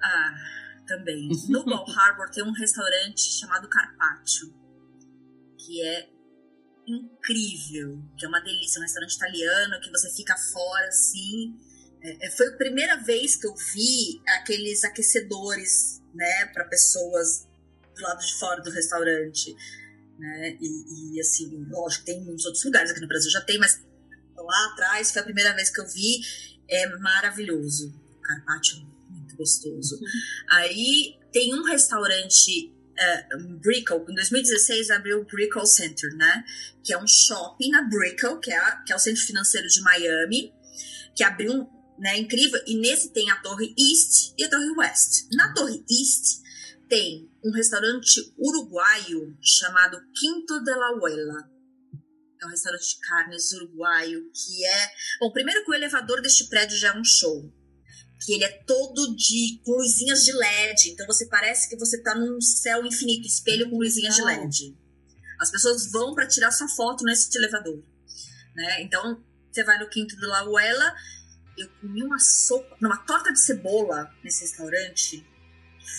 Ah, 0.01 0.35
também. 0.85 1.29
No 1.47 1.63
Ball 1.63 1.85
Harbor 1.89 2.29
tem 2.29 2.43
um 2.43 2.51
restaurante 2.51 3.21
chamado 3.21 3.67
Carpaccio, 3.69 4.53
que 5.57 5.81
é 5.81 6.09
incrível, 6.85 8.03
que 8.17 8.25
é 8.25 8.27
uma 8.27 8.41
delícia, 8.41 8.79
um 8.79 8.83
restaurante 8.83 9.13
italiano 9.13 9.79
que 9.81 9.89
você 9.89 10.09
fica 10.13 10.35
fora 10.35 10.87
assim. 10.87 11.57
É, 12.01 12.27
é 12.27 12.31
foi 12.31 12.47
a 12.47 12.57
primeira 12.57 12.95
vez 13.03 13.35
que 13.35 13.47
eu 13.47 13.55
vi 13.55 14.21
aqueles 14.39 14.83
aquecedores, 14.83 16.01
né, 16.13 16.45
para 16.53 16.65
pessoas 16.65 17.47
do 17.95 18.01
lado 18.01 18.19
de 18.25 18.33
fora 18.35 18.61
do 18.61 18.71
restaurante 18.71 19.55
né? 20.19 20.57
E, 20.59 21.15
e, 21.15 21.21
assim, 21.21 21.65
lógico, 21.69 22.05
tem 22.05 22.21
muitos 22.21 22.45
outros 22.45 22.63
lugares 22.65 22.91
aqui 22.91 22.99
no 22.99 23.07
Brasil 23.07 23.31
já 23.31 23.41
tem, 23.41 23.57
mas 23.57 23.81
lá 24.35 24.65
atrás 24.73 25.11
foi 25.11 25.21
a 25.21 25.25
primeira 25.25 25.55
vez 25.55 25.69
que 25.69 25.79
eu 25.79 25.87
vi, 25.87 26.19
é 26.69 26.97
maravilhoso. 26.97 27.93
Carpaccio, 28.21 28.85
muito 29.09 29.35
gostoso. 29.37 29.95
Uhum. 29.95 30.07
Aí 30.49 31.17
tem 31.31 31.53
um 31.53 31.63
restaurante 31.63 32.69
uh, 32.69 33.59
Brickell, 33.59 34.05
em 34.09 34.13
2016 34.13 34.89
abriu 34.89 35.21
o 35.21 35.25
Brickell 35.25 35.65
Center, 35.65 36.13
né? 36.15 36.43
Que 36.83 36.93
é 36.93 37.01
um 37.01 37.07
shopping 37.07 37.71
na 37.71 37.83
Brickell, 37.83 38.39
que 38.39 38.51
é, 38.51 38.57
a, 38.57 38.75
que 38.81 38.91
é 38.91 38.95
o 38.95 38.99
centro 38.99 39.21
financeiro 39.21 39.67
de 39.67 39.81
Miami, 39.81 40.53
que 41.15 41.23
abriu, 41.23 41.67
né, 41.99 42.17
incrível. 42.17 42.59
E 42.65 42.77
nesse 42.77 43.11
tem 43.11 43.29
a 43.29 43.35
Torre 43.41 43.75
East 43.77 44.33
e 44.37 44.43
a 44.43 44.49
Torre 44.49 44.71
West. 44.71 45.27
Na. 45.33 45.53
Torre 45.53 45.83
East 45.89 46.41
tem 46.87 47.29
um 47.43 47.51
restaurante 47.51 48.33
uruguaio 48.37 49.37
chamado 49.41 49.99
Quinto 50.19 50.63
de 50.63 50.71
la 50.71 50.89
Abuela. 50.89 51.49
É 52.41 52.45
um 52.45 52.49
restaurante 52.49 52.95
de 52.95 52.99
carnes 53.01 53.51
uruguaio 53.51 54.31
que 54.31 54.65
é. 54.65 54.91
Bom, 55.19 55.31
primeiro 55.31 55.63
que 55.63 55.71
o 55.71 55.73
elevador 55.73 56.21
deste 56.21 56.47
prédio 56.47 56.77
já 56.77 56.95
é 56.95 56.99
um 56.99 57.03
show. 57.03 57.53
Que 58.25 58.33
ele 58.33 58.43
é 58.43 58.63
todo 58.65 59.15
de 59.15 59.61
com 59.65 59.73
luzinhas 59.73 60.23
de 60.23 60.31
LED. 60.31 60.91
Então 60.91 61.05
você 61.05 61.27
parece 61.27 61.69
que 61.69 61.77
você 61.77 61.97
está 61.97 62.15
num 62.15 62.39
céu 62.39 62.85
infinito, 62.85 63.27
espelho 63.27 63.69
com 63.69 63.77
luzinhas 63.77 64.15
de 64.15 64.23
LED. 64.23 64.77
As 65.39 65.51
pessoas 65.51 65.91
vão 65.91 66.13
para 66.13 66.27
tirar 66.27 66.51
sua 66.51 66.67
foto 66.69 67.03
nesse 67.03 67.29
elevador. 67.37 67.81
Né? 68.55 68.81
Então, 68.83 69.23
você 69.51 69.63
vai 69.63 69.79
no 69.79 69.89
Quinto 69.89 70.15
de 70.15 70.25
la 70.25 70.39
Abuela. 70.39 70.95
Eu 71.59 71.67
comi 71.81 72.03
uma 72.03 72.17
sopa, 72.19 72.77
uma 72.81 72.97
torta 72.97 73.33
de 73.33 73.39
cebola 73.39 74.09
nesse 74.23 74.41
restaurante 74.41 75.25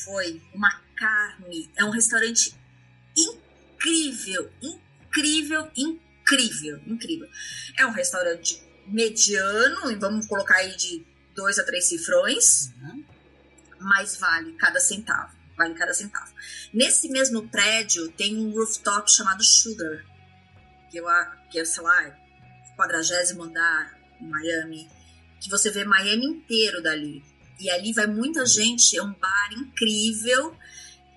foi 0.04 0.42
uma 0.54 0.70
carne. 0.96 1.70
É 1.76 1.84
um 1.84 1.90
restaurante 1.90 2.54
incrível, 3.14 4.50
incrível, 4.62 5.70
incrível, 5.76 6.80
incrível. 6.86 7.28
É 7.78 7.84
um 7.84 7.90
restaurante 7.90 8.62
mediano, 8.86 9.90
e 9.90 9.96
vamos 9.96 10.26
colocar 10.26 10.56
aí 10.56 10.74
de 10.76 11.04
dois 11.34 11.58
a 11.58 11.64
três 11.64 11.84
cifrões, 11.84 12.72
uhum. 12.80 13.04
mas 13.80 14.16
vale 14.16 14.54
cada 14.54 14.80
centavo. 14.80 15.38
Vale 15.58 15.74
cada 15.74 15.92
centavo. 15.92 16.32
Nesse 16.72 17.08
mesmo 17.10 17.46
prédio 17.48 18.10
tem 18.12 18.34
um 18.34 18.50
rooftop 18.50 19.10
chamado 19.12 19.44
Sugar, 19.44 20.06
que, 20.90 20.96
eu, 20.96 21.04
que 21.50 21.60
é, 21.60 21.64
sei 21.66 21.82
lá, 21.82 22.16
40 22.76 23.42
andar 23.42 24.00
em 24.18 24.26
Miami, 24.26 24.90
que 25.40 25.50
você 25.50 25.70
vê 25.70 25.84
Miami 25.84 26.26
inteiro 26.26 26.82
dali. 26.82 27.24
E 27.58 27.70
ali 27.70 27.92
vai 27.92 28.06
muita 28.06 28.46
gente, 28.46 28.96
é 28.96 29.02
um 29.02 29.12
bar 29.12 29.52
incrível 29.52 30.54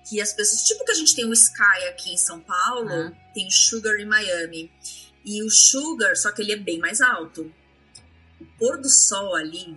que 0.08 0.20
as 0.20 0.32
pessoas, 0.32 0.62
tipo 0.62 0.84
que 0.84 0.92
a 0.92 0.94
gente 0.94 1.14
tem 1.14 1.24
o 1.24 1.32
Sky 1.32 1.88
aqui 1.88 2.12
em 2.12 2.16
São 2.16 2.40
Paulo, 2.40 2.90
uhum. 2.90 3.12
tem 3.32 3.46
o 3.46 3.50
Sugar 3.50 3.96
em 3.98 4.06
Miami. 4.06 4.70
E 5.24 5.42
o 5.42 5.50
Sugar, 5.50 6.16
só 6.16 6.30
que 6.30 6.42
ele 6.42 6.52
é 6.52 6.56
bem 6.56 6.78
mais 6.78 7.00
alto. 7.00 7.50
O 8.38 8.44
pôr 8.58 8.78
do 8.78 8.90
sol 8.90 9.34
ali 9.34 9.74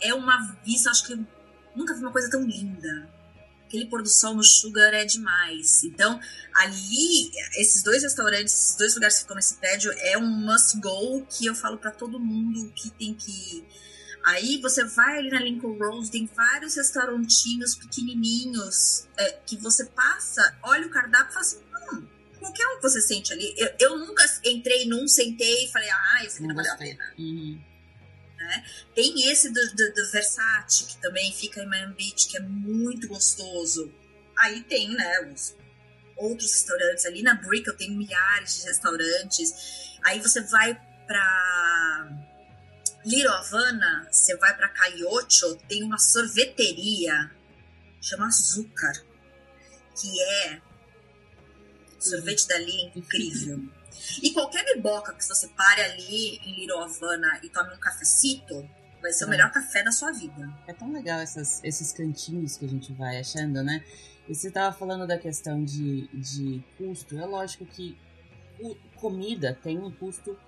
é 0.00 0.14
uma 0.14 0.56
vista, 0.64 0.90
acho 0.90 1.06
que 1.06 1.26
nunca 1.76 1.94
vi 1.94 2.00
uma 2.00 2.12
coisa 2.12 2.30
tão 2.30 2.42
linda. 2.42 3.19
Aquele 3.70 3.86
pôr 3.86 4.02
do 4.02 4.08
sol 4.08 4.34
no 4.34 4.42
Sugar 4.42 4.92
é 4.92 5.04
demais. 5.04 5.84
Então, 5.84 6.18
ali, 6.56 7.30
esses 7.56 7.84
dois 7.84 8.02
restaurantes, 8.02 8.52
esses 8.52 8.76
dois 8.76 8.94
lugares 8.96 9.14
que 9.14 9.22
ficam 9.22 9.36
nesse 9.36 9.54
prédio, 9.54 9.92
é 9.96 10.18
um 10.18 10.26
must 10.26 10.76
go 10.80 11.24
que 11.26 11.46
eu 11.46 11.54
falo 11.54 11.78
para 11.78 11.92
todo 11.92 12.18
mundo 12.18 12.72
que 12.74 12.90
tem 12.90 13.14
que 13.14 13.30
ir. 13.30 13.64
Aí 14.24 14.60
você 14.60 14.84
vai 14.84 15.18
ali 15.18 15.30
na 15.30 15.38
Lincoln 15.38 15.78
Road, 15.78 16.10
tem 16.10 16.28
vários 16.34 16.74
restaurantinhos 16.74 17.76
pequenininhos 17.76 19.06
é, 19.16 19.38
que 19.46 19.56
você 19.56 19.84
passa, 19.86 20.58
olha 20.64 20.88
o 20.88 20.90
cardápio 20.90 21.30
e 21.30 21.32
fala 21.32 21.40
assim, 21.40 21.58
hum, 21.92 22.06
qualquer 22.40 22.66
um 22.66 22.76
que 22.78 22.82
você 22.82 23.00
sente 23.00 23.32
ali. 23.32 23.54
Eu, 23.56 23.70
eu 23.78 23.98
nunca 24.00 24.24
entrei 24.44 24.84
num, 24.88 25.06
sentei 25.06 25.66
e 25.66 25.68
falei, 25.70 25.88
ah, 25.90 26.24
esse 26.24 26.38
aqui 26.38 26.48
não, 26.48 26.48
não 26.48 26.56
valeu 26.56 26.72
a 26.72 26.76
pena. 26.76 27.04
Uhum. 27.16 27.69
Né? 28.50 28.64
Tem 28.96 29.30
esse 29.30 29.48
do, 29.48 29.60
do, 29.76 29.94
do, 29.94 30.10
Versace, 30.10 30.84
que 30.84 31.00
também 31.00 31.32
fica 31.32 31.62
em 31.62 31.66
Miami 31.66 31.94
Beach, 31.94 32.26
que 32.28 32.36
é 32.36 32.40
muito 32.40 33.06
gostoso. 33.06 33.94
Aí 34.36 34.60
tem, 34.64 34.88
né, 34.88 35.32
os 35.32 35.54
outros 36.16 36.50
restaurantes 36.52 37.06
ali. 37.06 37.22
Na 37.22 37.34
Brickell 37.34 37.76
tem 37.76 37.96
milhares 37.96 38.56
de 38.56 38.66
restaurantes. 38.66 39.98
Aí 40.02 40.20
você 40.20 40.40
vai 40.40 40.74
pra 41.06 42.08
Little 43.04 43.32
Havana, 43.32 44.08
você 44.10 44.36
vai 44.36 44.56
pra 44.56 44.68
Cayocho, 44.68 45.54
tem 45.68 45.84
uma 45.84 45.98
sorveteria, 45.98 47.30
chama 48.02 48.26
Açúcar, 48.26 48.92
que 49.94 50.22
é 50.22 50.60
sorvete 52.00 52.48
dali 52.48 52.72
é 52.72 52.98
incrível. 52.98 53.62
E 54.22 54.32
qualquer 54.32 54.64
biboca 54.64 55.12
que 55.14 55.24
você 55.24 55.48
pare 55.48 55.82
ali 55.82 56.38
em 56.44 56.60
Little 56.60 56.82
Havana 56.82 57.40
e 57.42 57.48
tome 57.48 57.74
um 57.74 57.78
cafecito, 57.78 58.68
vai 59.00 59.12
ser 59.12 59.24
é. 59.24 59.26
o 59.26 59.30
melhor 59.30 59.50
café 59.50 59.82
da 59.82 59.92
sua 59.92 60.12
vida. 60.12 60.52
É 60.66 60.72
tão 60.72 60.92
legal 60.92 61.20
essas, 61.20 61.62
esses 61.64 61.92
cantinhos 61.92 62.56
que 62.56 62.64
a 62.64 62.68
gente 62.68 62.92
vai 62.92 63.18
achando, 63.18 63.62
né? 63.62 63.84
E 64.28 64.34
você 64.34 64.48
estava 64.48 64.74
falando 64.76 65.06
da 65.06 65.18
questão 65.18 65.64
de, 65.64 66.06
de 66.08 66.62
custo. 66.78 67.18
É 67.18 67.24
lógico 67.24 67.64
que 67.66 67.98
comida 68.96 69.58
tem 69.62 69.78
um 69.78 69.90
custo. 69.90 70.38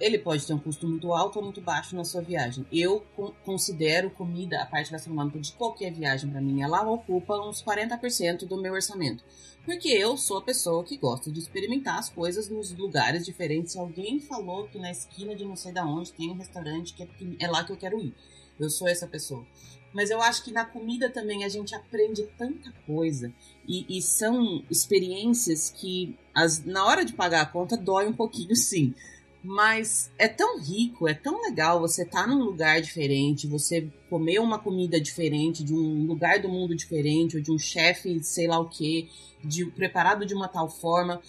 Ele 0.00 0.18
pode 0.18 0.46
ter 0.46 0.52
um 0.52 0.58
custo 0.58 0.86
muito 0.86 1.12
alto 1.12 1.38
ou 1.38 1.44
muito 1.44 1.60
baixo 1.60 1.94
na 1.94 2.04
sua 2.04 2.20
viagem. 2.20 2.66
Eu 2.72 3.04
considero 3.44 4.10
comida, 4.10 4.60
a 4.60 4.66
parte 4.66 4.90
gastronômica 4.90 5.38
de 5.38 5.52
qualquer 5.52 5.92
viagem 5.92 6.30
para 6.30 6.40
mim, 6.40 6.62
ela 6.62 6.82
ocupa 6.82 7.38
uns 7.38 7.62
40% 7.62 8.46
do 8.46 8.60
meu 8.60 8.72
orçamento. 8.72 9.22
Porque 9.64 9.88
eu 9.88 10.16
sou 10.16 10.38
a 10.38 10.42
pessoa 10.42 10.82
que 10.82 10.96
gosta 10.96 11.30
de 11.30 11.38
experimentar 11.38 11.98
as 11.98 12.08
coisas 12.08 12.48
nos 12.48 12.76
lugares 12.76 13.24
diferentes. 13.24 13.72
Se 13.72 13.78
alguém 13.78 14.18
falou 14.18 14.66
que 14.66 14.78
na 14.78 14.90
esquina 14.90 15.36
de 15.36 15.44
não 15.44 15.54
sei 15.54 15.72
da 15.72 15.86
onde 15.86 16.12
tem 16.12 16.30
um 16.30 16.36
restaurante 16.36 16.94
que 16.94 17.04
é, 17.04 17.08
é 17.38 17.48
lá 17.48 17.62
que 17.62 17.70
eu 17.70 17.76
quero 17.76 18.00
ir. 18.00 18.12
Eu 18.58 18.68
sou 18.68 18.88
essa 18.88 19.06
pessoa. 19.06 19.46
Mas 19.92 20.10
eu 20.10 20.20
acho 20.22 20.42
que 20.42 20.50
na 20.50 20.64
comida 20.64 21.10
também 21.10 21.44
a 21.44 21.48
gente 21.48 21.74
aprende 21.74 22.26
tanta 22.36 22.72
coisa. 22.86 23.32
E, 23.68 23.98
e 23.98 24.02
são 24.02 24.64
experiências 24.70 25.70
que, 25.70 26.18
as, 26.34 26.64
na 26.64 26.84
hora 26.84 27.04
de 27.04 27.12
pagar 27.12 27.42
a 27.42 27.46
conta, 27.46 27.76
dói 27.76 28.06
um 28.06 28.12
pouquinho, 28.12 28.56
sim. 28.56 28.94
Mas 29.44 30.10
é 30.18 30.28
tão 30.28 30.60
rico, 30.60 31.08
é 31.08 31.14
tão 31.14 31.42
legal 31.42 31.80
você 31.80 32.02
estar 32.02 32.22
tá 32.22 32.26
num 32.28 32.44
lugar 32.44 32.80
diferente, 32.80 33.46
você 33.46 33.88
comer 34.08 34.38
uma 34.38 34.58
comida 34.58 35.00
diferente, 35.00 35.64
de 35.64 35.74
um 35.74 36.04
lugar 36.06 36.38
do 36.38 36.48
mundo 36.48 36.76
diferente, 36.76 37.36
ou 37.36 37.42
de 37.42 37.50
um 37.50 37.58
chefe, 37.58 38.22
sei 38.22 38.46
lá 38.46 38.60
o 38.60 38.68
que, 38.68 39.10
de, 39.42 39.66
preparado 39.66 40.24
de 40.24 40.34
uma 40.34 40.46
tal 40.46 40.68
forma. 40.68 41.20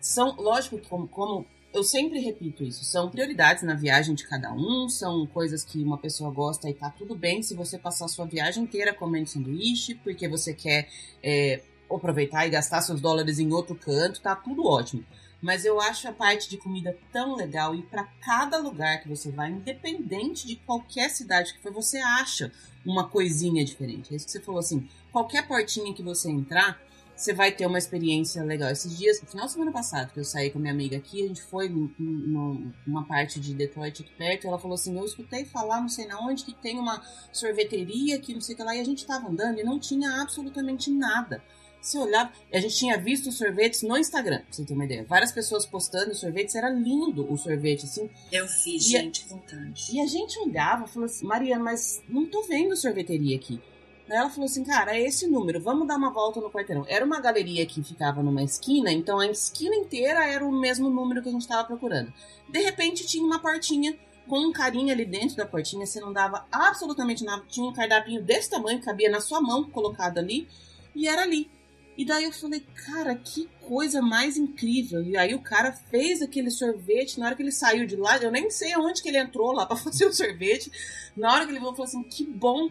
São, 0.00 0.34
lógico 0.36 0.80
como, 0.88 1.06
como 1.06 1.46
eu 1.72 1.84
sempre 1.84 2.18
repito 2.18 2.64
isso, 2.64 2.84
são 2.84 3.08
prioridades 3.08 3.62
na 3.62 3.74
viagem 3.74 4.14
de 4.14 4.26
cada 4.26 4.52
um, 4.52 4.88
são 4.88 5.26
coisas 5.26 5.64
que 5.64 5.82
uma 5.82 5.96
pessoa 5.96 6.30
gosta 6.30 6.68
e 6.68 6.74
tá 6.74 6.90
tudo 6.90 7.14
bem 7.14 7.42
se 7.42 7.54
você 7.54 7.78
passar 7.78 8.08
sua 8.08 8.26
viagem 8.26 8.64
inteira 8.64 8.92
comendo 8.92 9.28
sanduíche, 9.28 9.94
porque 9.94 10.28
você 10.28 10.52
quer 10.52 10.88
é, 11.22 11.62
aproveitar 11.90 12.46
e 12.46 12.50
gastar 12.50 12.82
seus 12.82 13.00
dólares 13.00 13.38
em 13.38 13.52
outro 13.52 13.74
canto, 13.74 14.20
tá 14.20 14.36
tudo 14.36 14.66
ótimo. 14.66 15.04
Mas 15.42 15.64
eu 15.64 15.80
acho 15.80 16.06
a 16.06 16.12
parte 16.12 16.48
de 16.48 16.56
comida 16.56 16.96
tão 17.12 17.34
legal 17.34 17.74
e 17.74 17.82
para 17.82 18.04
cada 18.24 18.58
lugar 18.58 19.02
que 19.02 19.08
você 19.08 19.28
vai, 19.32 19.50
independente 19.50 20.46
de 20.46 20.54
qualquer 20.54 21.10
cidade 21.10 21.52
que 21.52 21.60
for, 21.60 21.72
você 21.72 21.98
acha 21.98 22.52
uma 22.86 23.08
coisinha 23.08 23.64
diferente. 23.64 24.12
É 24.12 24.16
isso 24.16 24.26
que 24.26 24.30
você 24.30 24.40
falou 24.40 24.60
assim, 24.60 24.88
qualquer 25.10 25.46
portinha 25.48 25.92
que 25.92 26.02
você 26.02 26.30
entrar, 26.30 26.80
você 27.16 27.34
vai 27.34 27.50
ter 27.50 27.66
uma 27.66 27.78
experiência 27.78 28.42
legal. 28.44 28.70
Esses 28.70 28.96
dias, 28.96 29.20
no 29.20 29.26
final 29.26 29.46
de 29.46 29.52
semana 29.52 29.72
passado, 29.72 30.12
que 30.12 30.20
eu 30.20 30.24
saí 30.24 30.48
com 30.48 30.60
minha 30.60 30.72
amiga 30.72 30.96
aqui, 30.96 31.24
a 31.24 31.28
gente 31.28 31.42
foi 31.42 31.68
numa 31.68 33.04
parte 33.04 33.40
de 33.40 33.52
Detroit 33.52 34.02
aqui 34.02 34.12
perto, 34.14 34.46
ela 34.46 34.58
falou 34.58 34.76
assim, 34.76 34.96
eu 34.96 35.04
escutei 35.04 35.44
falar, 35.44 35.80
não 35.80 35.88
sei 35.88 36.06
na 36.06 36.20
onde, 36.20 36.44
que 36.44 36.54
tem 36.54 36.78
uma 36.78 37.02
sorveteria 37.32 38.20
que 38.20 38.32
não 38.32 38.40
sei 38.40 38.54
o 38.54 38.58
que 38.58 38.64
lá, 38.64 38.76
e 38.76 38.80
a 38.80 38.84
gente 38.84 39.04
tava 39.04 39.28
andando 39.28 39.58
e 39.58 39.64
não 39.64 39.78
tinha 39.78 40.22
absolutamente 40.22 40.88
nada. 40.90 41.42
Se 41.82 41.98
olhava, 41.98 42.30
a 42.52 42.60
gente 42.60 42.76
tinha 42.76 42.96
visto 42.96 43.28
os 43.28 43.36
sorvetes 43.36 43.82
no 43.82 43.98
Instagram, 43.98 44.38
pra 44.38 44.46
você 44.52 44.64
ter 44.64 44.72
uma 44.72 44.84
ideia. 44.84 45.04
Várias 45.04 45.32
pessoas 45.32 45.66
postando 45.66 46.12
os 46.12 46.20
sorvetes, 46.20 46.54
era 46.54 46.70
lindo 46.70 47.30
o 47.30 47.36
sorvete, 47.36 47.86
assim. 47.86 48.08
Eu 48.30 48.46
fiz, 48.46 48.84
gente, 48.84 49.26
vontade. 49.28 49.88
E 49.92 50.00
a 50.00 50.06
gente 50.06 50.38
olhava 50.38 50.84
e 50.84 50.88
falou 50.88 51.06
assim, 51.06 51.26
Maria, 51.26 51.58
mas 51.58 52.00
não 52.08 52.24
tô 52.24 52.42
vendo 52.44 52.76
sorveteria 52.76 53.36
aqui. 53.36 53.60
Aí 54.08 54.16
ela 54.16 54.30
falou 54.30 54.44
assim, 54.44 54.62
cara, 54.62 54.96
é 54.96 55.02
esse 55.02 55.26
número, 55.26 55.60
vamos 55.60 55.88
dar 55.88 55.96
uma 55.96 56.12
volta 56.12 56.40
no 56.40 56.50
quarteirão. 56.50 56.84
Era 56.86 57.04
uma 57.04 57.20
galeria 57.20 57.66
que 57.66 57.82
ficava 57.82 58.22
numa 58.22 58.44
esquina, 58.44 58.92
então 58.92 59.18
a 59.18 59.26
esquina 59.26 59.74
inteira 59.74 60.24
era 60.24 60.46
o 60.46 60.52
mesmo 60.52 60.88
número 60.88 61.20
que 61.20 61.28
a 61.28 61.32
gente 61.32 61.42
estava 61.42 61.64
procurando. 61.66 62.12
De 62.48 62.60
repente 62.60 63.06
tinha 63.06 63.24
uma 63.24 63.40
portinha 63.40 63.98
com 64.28 64.38
um 64.38 64.52
carinha 64.52 64.94
ali 64.94 65.04
dentro 65.04 65.36
da 65.36 65.46
portinha, 65.46 65.84
você 65.84 66.00
não 66.00 66.12
dava 66.12 66.46
absolutamente 66.52 67.24
nada, 67.24 67.42
tinha 67.48 67.66
um 67.66 67.72
cardápio 67.72 68.22
desse 68.22 68.50
tamanho, 68.50 68.80
cabia 68.80 69.10
na 69.10 69.20
sua 69.20 69.40
mão 69.40 69.64
colocado 69.64 70.18
ali, 70.18 70.46
e 70.94 71.08
era 71.08 71.22
ali. 71.22 71.50
E 71.96 72.04
daí 72.04 72.24
eu 72.24 72.32
falei, 72.32 72.64
cara, 72.86 73.14
que 73.14 73.48
coisa 73.60 74.00
mais 74.00 74.36
incrível. 74.36 75.02
E 75.02 75.16
aí 75.16 75.34
o 75.34 75.42
cara 75.42 75.72
fez 75.72 76.22
aquele 76.22 76.50
sorvete, 76.50 77.18
na 77.18 77.26
hora 77.26 77.36
que 77.36 77.42
ele 77.42 77.52
saiu 77.52 77.86
de 77.86 77.96
lá, 77.96 78.16
eu 78.16 78.30
nem 78.30 78.50
sei 78.50 78.72
aonde 78.72 79.02
que 79.02 79.08
ele 79.08 79.18
entrou 79.18 79.52
lá 79.52 79.66
para 79.66 79.76
fazer 79.78 80.06
o 80.06 80.12
sorvete. 80.12 80.70
Na 81.16 81.32
hora 81.32 81.44
que 81.44 81.52
ele 81.52 81.60
falou 81.60 81.82
assim, 81.82 82.02
que 82.02 82.24
bom 82.24 82.70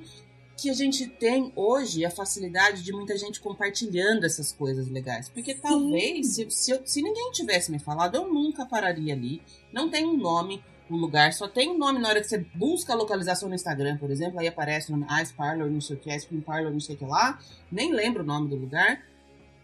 que 0.57 0.69
a 0.69 0.73
gente 0.73 1.07
tem 1.07 1.51
hoje 1.55 2.05
a 2.05 2.11
facilidade 2.11 2.83
de 2.83 2.91
muita 2.91 3.17
gente 3.17 3.39
compartilhando 3.39 4.25
essas 4.25 4.51
coisas 4.51 4.87
legais. 4.87 5.27
Porque 5.29 5.55
talvez, 5.55 6.35
se, 6.35 6.51
se, 6.51 6.71
eu, 6.71 6.81
se 6.85 7.01
ninguém 7.01 7.31
tivesse 7.31 7.71
me 7.71 7.79
falado, 7.79 8.15
eu 8.15 8.31
nunca 8.31 8.65
pararia 8.65 9.13
ali. 9.13 9.41
Não 9.73 9.89
tem 9.89 10.05
um 10.05 10.15
nome, 10.15 10.63
um 10.89 10.97
lugar, 10.97 11.33
só 11.33 11.47
tem 11.47 11.69
um 11.69 11.77
nome 11.77 11.97
na 11.97 12.09
hora 12.09 12.21
que 12.21 12.27
você 12.27 12.45
busca 12.53 12.93
a 12.93 12.95
localização 12.95 13.49
no 13.49 13.55
Instagram, 13.55 13.97
por 13.97 14.11
exemplo, 14.11 14.39
aí 14.39 14.47
aparece 14.47 14.91
o 14.91 14.97
nome 14.97 15.07
Ice 15.21 15.33
Parlor, 15.33 15.69
não 15.69 15.81
sei 15.81 15.95
o 15.95 15.99
que, 15.99 16.13
Ice 16.13 16.27
Cream 16.27 16.41
Parlor, 16.41 16.71
não 16.71 16.79
sei 16.79 16.95
o 16.95 16.97
que 16.97 17.05
lá. 17.05 17.39
Nem 17.71 17.91
lembro 17.91 18.21
o 18.21 18.25
nome 18.25 18.47
do 18.47 18.55
lugar 18.55 19.01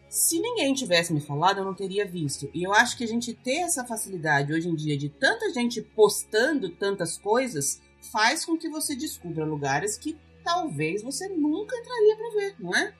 se 0.09 0.39
ninguém 0.39 0.73
tivesse 0.73 1.13
me 1.13 1.19
falado, 1.19 1.59
eu 1.59 1.65
não 1.65 1.73
teria 1.73 2.05
visto. 2.05 2.49
E 2.53 2.63
eu 2.63 2.73
acho 2.73 2.97
que 2.97 3.03
a 3.03 3.07
gente 3.07 3.33
ter 3.33 3.57
essa 3.57 3.85
facilidade 3.85 4.53
hoje 4.53 4.69
em 4.69 4.75
dia 4.75 4.97
de 4.97 5.09
tanta 5.09 5.51
gente 5.53 5.81
postando 5.81 6.69
tantas 6.69 7.17
coisas 7.17 7.81
faz 8.11 8.45
com 8.45 8.57
que 8.57 8.69
você 8.69 8.95
descubra 8.95 9.43
lugares 9.43 9.97
que 9.97 10.17
talvez 10.43 11.03
você 11.03 11.27
nunca 11.27 11.75
entraria 11.75 12.15
para 12.15 12.29
ver, 12.39 12.55
não 12.59 12.75
é? 12.75 12.93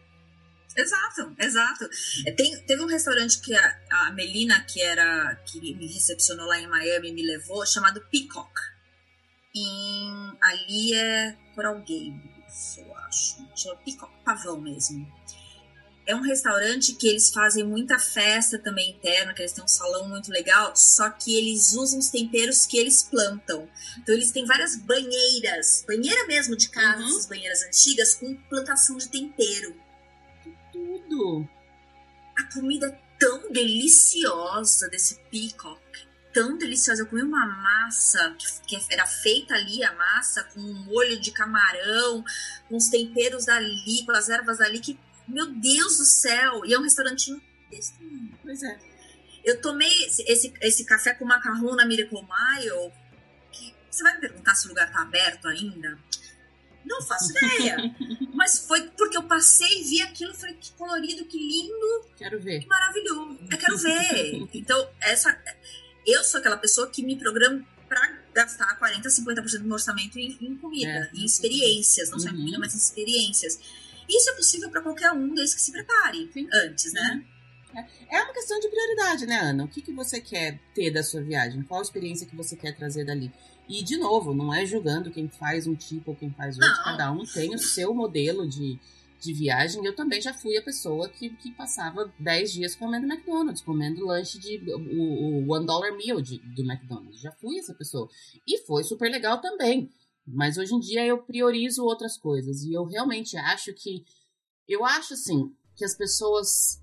Exato, 0.75 1.33
exato. 1.39 1.89
É, 2.25 2.31
tem, 2.31 2.55
teve 2.65 2.83
um 2.83 2.87
restaurante 2.87 3.41
que 3.41 3.55
a, 3.55 3.79
a, 3.89 4.11
Melina, 4.11 4.61
que 4.65 4.81
era 4.81 5.35
que 5.45 5.59
me 5.75 5.87
recepcionou 5.87 6.45
lá 6.45 6.59
em 6.59 6.67
Miami, 6.67 7.13
me 7.13 7.25
levou, 7.25 7.65
chamado 7.65 8.01
Peacock. 8.11 8.51
Em, 9.55 10.37
ali 10.41 10.93
é 10.93 11.37
Coral 11.55 11.79
Gables, 11.79 12.77
eu 12.77 12.95
acho. 12.97 13.47
Peacock, 13.83 14.11
pavão 14.23 14.59
mesmo 14.59 15.07
é 16.07 16.15
um 16.15 16.21
restaurante 16.21 16.93
que 16.93 17.05
eles 17.05 17.29
fazem 17.29 17.65
muita 17.65 17.99
festa 17.99 18.57
também 18.57 18.91
interna, 18.91 19.33
que 19.33 19.41
eles 19.41 19.51
têm 19.51 19.63
um 19.63 19.67
salão 19.67 20.07
muito 20.07 20.31
legal, 20.31 20.73
só 20.73 21.09
que 21.09 21.37
eles 21.37 21.73
usam 21.73 21.99
os 21.99 22.09
temperos 22.09 22.65
que 22.65 22.77
eles 22.77 23.03
plantam. 23.03 23.69
Então 23.99 24.15
eles 24.15 24.31
têm 24.31 24.45
várias 24.45 24.77
banheiras, 24.77 25.83
banheira 25.85 26.25
mesmo 26.25 26.55
de 26.55 26.69
casa, 26.69 27.01
uhum. 27.01 27.09
essas 27.09 27.25
banheiras 27.25 27.61
antigas, 27.61 28.15
com 28.15 28.33
plantação 28.49 28.95
de 28.95 29.09
tempero. 29.09 29.75
Tudo! 30.71 31.47
A 32.37 32.53
comida 32.53 32.87
é 32.87 32.99
tão 33.19 33.51
deliciosa 33.51 34.87
desse 34.87 35.19
peacock, 35.29 35.81
tão 36.33 36.57
deliciosa. 36.57 37.01
Eu 37.01 37.07
comi 37.07 37.23
uma 37.23 37.45
massa 37.45 38.33
que 38.65 38.79
era 38.89 39.05
feita 39.05 39.55
ali, 39.55 39.83
a 39.83 39.91
massa, 39.93 40.43
com 40.45 40.61
um 40.61 40.85
molho 40.85 41.19
de 41.19 41.31
camarão, 41.31 42.23
com 42.69 42.77
os 42.77 42.87
temperos 42.87 43.45
dali, 43.45 44.05
com 44.05 44.11
as 44.13 44.29
ervas 44.29 44.59
dali, 44.59 44.79
que 44.79 44.97
meu 45.27 45.47
Deus 45.53 45.97
do 45.97 46.05
céu! 46.05 46.65
E 46.65 46.73
é 46.73 46.79
um 46.79 46.83
restaurantinho 46.83 47.41
desse 47.69 47.93
tamanho. 47.93 48.31
Pois 48.41 48.63
é. 48.63 48.79
Eu 49.43 49.61
tomei 49.61 50.05
esse, 50.05 50.23
esse, 50.23 50.53
esse 50.61 50.85
café 50.85 51.13
com 51.13 51.25
macarrão 51.25 51.75
na 51.75 51.85
Miracle 51.85 52.19
Mile. 52.21 52.91
Que, 53.51 53.73
você 53.89 54.03
vai 54.03 54.15
me 54.15 54.21
perguntar 54.21 54.55
se 54.55 54.65
o 54.65 54.69
lugar 54.69 54.91
tá 54.91 55.01
aberto 55.01 55.47
ainda? 55.47 55.97
Não 56.85 57.01
faço 57.01 57.31
ideia. 57.31 57.77
Mas 58.33 58.59
foi 58.59 58.89
porque 58.97 59.17
eu 59.17 59.23
passei 59.23 59.81
e 59.81 59.83
vi 59.83 60.01
aquilo 60.01 60.33
falei, 60.33 60.55
que 60.55 60.71
colorido, 60.73 61.25
que 61.25 61.37
lindo. 61.37 62.05
Quero 62.17 62.39
ver. 62.39 62.61
Que 62.61 62.67
maravilhoso. 62.67 63.39
Eu 63.49 63.57
quero 63.57 63.77
ver. 63.77 64.47
Então, 64.53 64.89
essa. 65.01 65.37
Eu 66.05 66.23
sou 66.23 66.39
aquela 66.39 66.57
pessoa 66.57 66.89
que 66.89 67.03
me 67.03 67.17
programa 67.17 67.65
pra 67.87 68.17
gastar 68.33 68.77
40%, 68.79 69.01
50% 69.01 69.59
do 69.59 69.63
meu 69.63 69.73
orçamento 69.73 70.19
em, 70.19 70.37
em 70.41 70.55
comida, 70.57 70.89
é, 70.89 71.09
em 71.13 71.25
experiências, 71.25 72.09
não 72.09 72.17
uhum. 72.17 72.23
só 72.23 72.29
em 72.29 72.35
comida, 72.35 72.57
uhum. 72.57 72.63
mas 72.63 72.73
em 72.73 72.77
experiências. 72.77 73.59
Isso 74.09 74.29
é 74.29 74.35
possível 74.35 74.69
para 74.69 74.81
qualquer 74.81 75.11
um 75.11 75.33
desde 75.33 75.55
que 75.55 75.61
se 75.61 75.71
prepare 75.71 76.29
Sim. 76.33 76.47
antes, 76.51 76.93
né? 76.93 77.25
É, 77.75 78.17
é 78.17 78.23
uma 78.23 78.33
questão 78.33 78.59
de 78.59 78.69
prioridade, 78.69 79.25
né, 79.25 79.37
Ana? 79.39 79.65
O 79.65 79.67
que, 79.67 79.81
que 79.81 79.91
você 79.91 80.21
quer 80.21 80.59
ter 80.73 80.91
da 80.91 81.03
sua 81.03 81.21
viagem? 81.21 81.61
Qual 81.63 81.79
a 81.79 81.83
experiência 81.83 82.25
que 82.25 82.35
você 82.35 82.55
quer 82.55 82.75
trazer 82.75 83.05
dali? 83.05 83.31
E, 83.67 83.83
de 83.83 83.97
novo, 83.97 84.33
não 84.33 84.53
é 84.53 84.65
julgando 84.65 85.11
quem 85.11 85.27
faz 85.27 85.67
um 85.67 85.75
tipo 85.75 86.11
ou 86.11 86.17
quem 86.17 86.31
faz 86.31 86.55
outro. 86.55 86.69
Não. 86.69 86.83
Cada 86.83 87.11
um 87.11 87.23
tem 87.25 87.53
o 87.53 87.59
seu 87.59 87.93
modelo 87.93 88.47
de, 88.47 88.79
de 89.19 89.33
viagem. 89.33 89.85
Eu 89.85 89.95
também 89.95 90.21
já 90.21 90.33
fui 90.33 90.57
a 90.57 90.61
pessoa 90.61 91.09
que, 91.09 91.29
que 91.31 91.51
passava 91.51 92.11
10 92.17 92.53
dias 92.53 92.75
comendo 92.75 93.05
McDonald's, 93.05 93.61
comendo 93.61 94.05
lanche 94.05 94.39
de 94.39 94.57
o, 94.71 95.43
o 95.45 95.51
One 95.53 95.65
Dollar 95.65 95.91
Meal 95.97 96.21
de, 96.21 96.37
do 96.39 96.63
McDonald's. 96.63 97.19
Já 97.19 97.31
fui 97.33 97.59
essa 97.59 97.73
pessoa. 97.73 98.09
E 98.47 98.59
foi 98.59 98.83
super 98.83 99.11
legal 99.11 99.41
também. 99.41 99.91
Mas 100.27 100.57
hoje 100.57 100.75
em 100.75 100.79
dia 100.79 101.05
eu 101.05 101.19
priorizo 101.19 101.83
outras 101.83 102.17
coisas. 102.17 102.63
E 102.63 102.73
eu 102.73 102.83
realmente 102.85 103.37
acho 103.37 103.73
que. 103.73 104.03
Eu 104.67 104.85
acho, 104.85 105.13
assim, 105.13 105.55
que 105.75 105.85
as 105.85 105.95
pessoas 105.95 106.81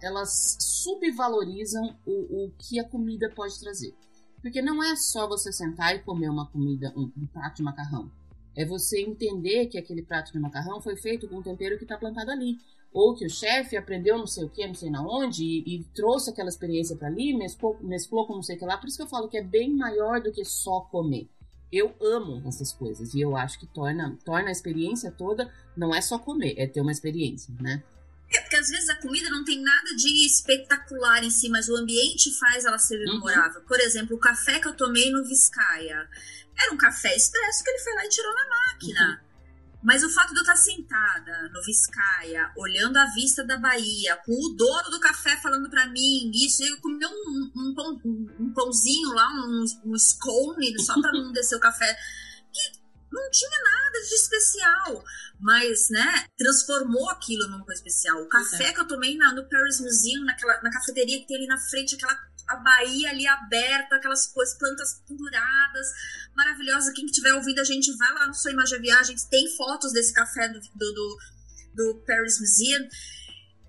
elas 0.00 0.56
subvalorizam 0.60 1.96
o, 2.06 2.44
o 2.44 2.52
que 2.58 2.78
a 2.78 2.88
comida 2.88 3.30
pode 3.30 3.58
trazer. 3.58 3.94
Porque 4.40 4.60
não 4.60 4.82
é 4.82 4.94
só 4.94 5.26
você 5.26 5.50
sentar 5.50 5.96
e 5.96 6.00
comer 6.00 6.28
uma 6.28 6.46
comida, 6.46 6.92
um, 6.94 7.10
um 7.16 7.26
prato 7.26 7.56
de 7.56 7.62
macarrão. 7.62 8.12
É 8.54 8.64
você 8.64 9.00
entender 9.00 9.66
que 9.66 9.78
aquele 9.78 10.02
prato 10.02 10.32
de 10.32 10.38
macarrão 10.38 10.80
foi 10.80 10.96
feito 10.96 11.26
com 11.26 11.36
um 11.36 11.42
tempero 11.42 11.78
que 11.78 11.84
está 11.84 11.96
plantado 11.96 12.30
ali. 12.30 12.58
Ou 12.92 13.14
que 13.14 13.26
o 13.26 13.30
chefe 13.30 13.76
aprendeu 13.76 14.18
não 14.18 14.26
sei 14.26 14.44
o 14.44 14.50
que, 14.50 14.64
não 14.64 14.74
sei 14.74 14.88
na 14.88 15.02
onde, 15.02 15.42
e, 15.42 15.76
e 15.76 15.84
trouxe 15.94 16.30
aquela 16.30 16.48
experiência 16.48 16.94
para 16.94 17.08
ali, 17.08 17.36
mesclou, 17.36 17.76
mesclou 17.80 18.26
com 18.26 18.34
não 18.34 18.42
sei 18.42 18.54
o 18.54 18.58
que 18.58 18.64
lá. 18.64 18.76
Por 18.76 18.86
isso 18.86 18.98
que 18.98 19.02
eu 19.02 19.08
falo 19.08 19.28
que 19.28 19.38
é 19.38 19.42
bem 19.42 19.74
maior 19.74 20.20
do 20.20 20.30
que 20.30 20.44
só 20.44 20.82
comer. 20.82 21.28
Eu 21.74 21.94
amo 22.00 22.42
essas 22.46 22.72
coisas 22.72 23.14
e 23.14 23.20
eu 23.20 23.36
acho 23.36 23.58
que 23.58 23.66
torna, 23.66 24.16
torna 24.24 24.48
a 24.48 24.52
experiência 24.52 25.10
toda, 25.10 25.52
não 25.76 25.94
é 25.94 26.00
só 26.00 26.18
comer, 26.18 26.54
é 26.56 26.66
ter 26.66 26.80
uma 26.80 26.92
experiência, 26.92 27.52
né? 27.60 27.82
É, 28.32 28.40
porque 28.40 28.56
às 28.56 28.68
vezes 28.68 28.88
a 28.88 28.96
comida 28.96 29.28
não 29.28 29.44
tem 29.44 29.60
nada 29.60 29.94
de 29.96 30.26
espetacular 30.26 31.22
em 31.24 31.30
si, 31.30 31.48
mas 31.48 31.68
o 31.68 31.76
ambiente 31.76 32.32
faz 32.38 32.64
ela 32.64 32.78
ser 32.78 32.98
uhum. 32.98 33.14
memorável. 33.14 33.60
Uhum. 33.60 33.66
Por 33.66 33.80
exemplo, 33.80 34.16
o 34.16 34.20
café 34.20 34.60
que 34.60 34.68
eu 34.68 34.74
tomei 34.74 35.10
no 35.10 35.24
Vizcaya 35.24 36.08
era 36.58 36.72
um 36.72 36.76
café 36.76 37.14
expresso 37.14 37.64
que 37.64 37.70
ele 37.70 37.78
foi 37.80 37.94
lá 37.94 38.04
e 38.04 38.08
tirou 38.08 38.34
na 38.34 38.48
máquina. 38.48 39.10
Uhum. 39.10 39.33
Mas 39.84 40.02
o 40.02 40.08
fato 40.08 40.32
de 40.32 40.38
eu 40.38 40.42
estar 40.42 40.56
sentada 40.56 41.50
no 41.52 41.62
Vizcaya, 41.62 42.50
olhando 42.56 42.96
a 42.96 43.04
vista 43.12 43.44
da 43.44 43.58
Bahia, 43.58 44.16
com 44.24 44.32
o 44.32 44.56
dono 44.56 44.90
do 44.90 44.98
café 44.98 45.36
falando 45.36 45.68
para 45.68 45.86
mim, 45.88 46.30
isso, 46.34 46.64
eu 46.64 46.80
comi 46.80 47.04
um, 47.04 47.52
um, 47.54 47.74
pão, 47.74 48.00
um, 48.02 48.52
pãozinho 48.54 49.10
lá, 49.10 49.28
um, 49.28 49.64
um 49.84 49.98
scone, 49.98 50.80
só 50.80 50.98
para 50.98 51.12
não 51.12 51.30
descer 51.32 51.56
o 51.56 51.60
café, 51.60 51.94
que 52.50 52.80
não 53.12 53.30
tinha 53.30 53.62
nada 53.62 54.00
de 54.00 54.14
especial, 54.14 55.04
mas, 55.38 55.90
né, 55.90 56.28
transformou 56.38 57.10
aquilo 57.10 57.46
numa 57.48 57.64
coisa 57.66 57.78
especial. 57.78 58.22
O 58.22 58.28
café 58.28 58.72
que 58.72 58.80
eu 58.80 58.88
tomei 58.88 59.18
na, 59.18 59.34
no 59.34 59.46
Paris 59.50 59.80
Museum, 59.80 60.24
naquela, 60.24 60.62
na 60.62 60.70
cafeteria 60.70 61.20
que 61.20 61.26
tem 61.26 61.36
ali 61.36 61.46
na 61.46 61.58
frente, 61.58 61.94
aquela 61.94 62.18
a 62.48 62.56
Bahia 62.56 63.10
ali 63.10 63.26
aberta, 63.26 63.96
aquelas 63.96 64.26
coisas, 64.26 64.56
plantas 64.58 65.02
penduradas, 65.06 65.86
maravilhosa. 66.36 66.92
Quem 66.92 67.06
tiver 67.06 67.34
ouvindo 67.34 67.60
a 67.60 67.64
gente, 67.64 67.96
vai 67.96 68.12
lá 68.12 68.26
no 68.26 68.34
Sua 68.34 68.52
Imagem 68.52 68.80
Viagens, 68.80 69.24
tem 69.24 69.48
fotos 69.56 69.92
desse 69.92 70.12
café 70.12 70.48
do, 70.48 70.60
do, 70.60 70.92
do, 70.92 71.18
do 71.74 72.04
Paris 72.06 72.38
Museum. 72.40 72.88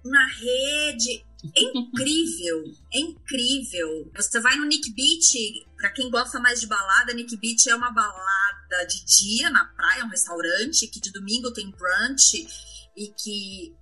Na 0.04 0.28
rede, 0.28 1.26
é 1.56 1.62
incrível, 1.78 2.64
é 2.94 3.00
incrível. 3.00 4.12
Você 4.16 4.40
vai 4.40 4.56
no 4.56 4.66
Nick 4.66 4.92
Beach, 4.94 5.66
para 5.78 5.92
quem 5.92 6.10
gosta 6.10 6.40
mais 6.40 6.60
de 6.60 6.68
balada, 6.68 7.14
Nick 7.14 7.36
Beach 7.38 7.70
é 7.70 7.76
uma 7.76 7.92
balada 7.92 8.86
de 8.88 9.06
dia 9.06 9.50
na 9.50 9.66
praia, 9.66 10.06
um 10.06 10.10
restaurante 10.10 10.88
que 10.88 11.00
de 11.00 11.12
domingo 11.12 11.52
tem 11.54 11.72
brunch 11.72 12.48
e 12.96 13.08
que 13.10 13.76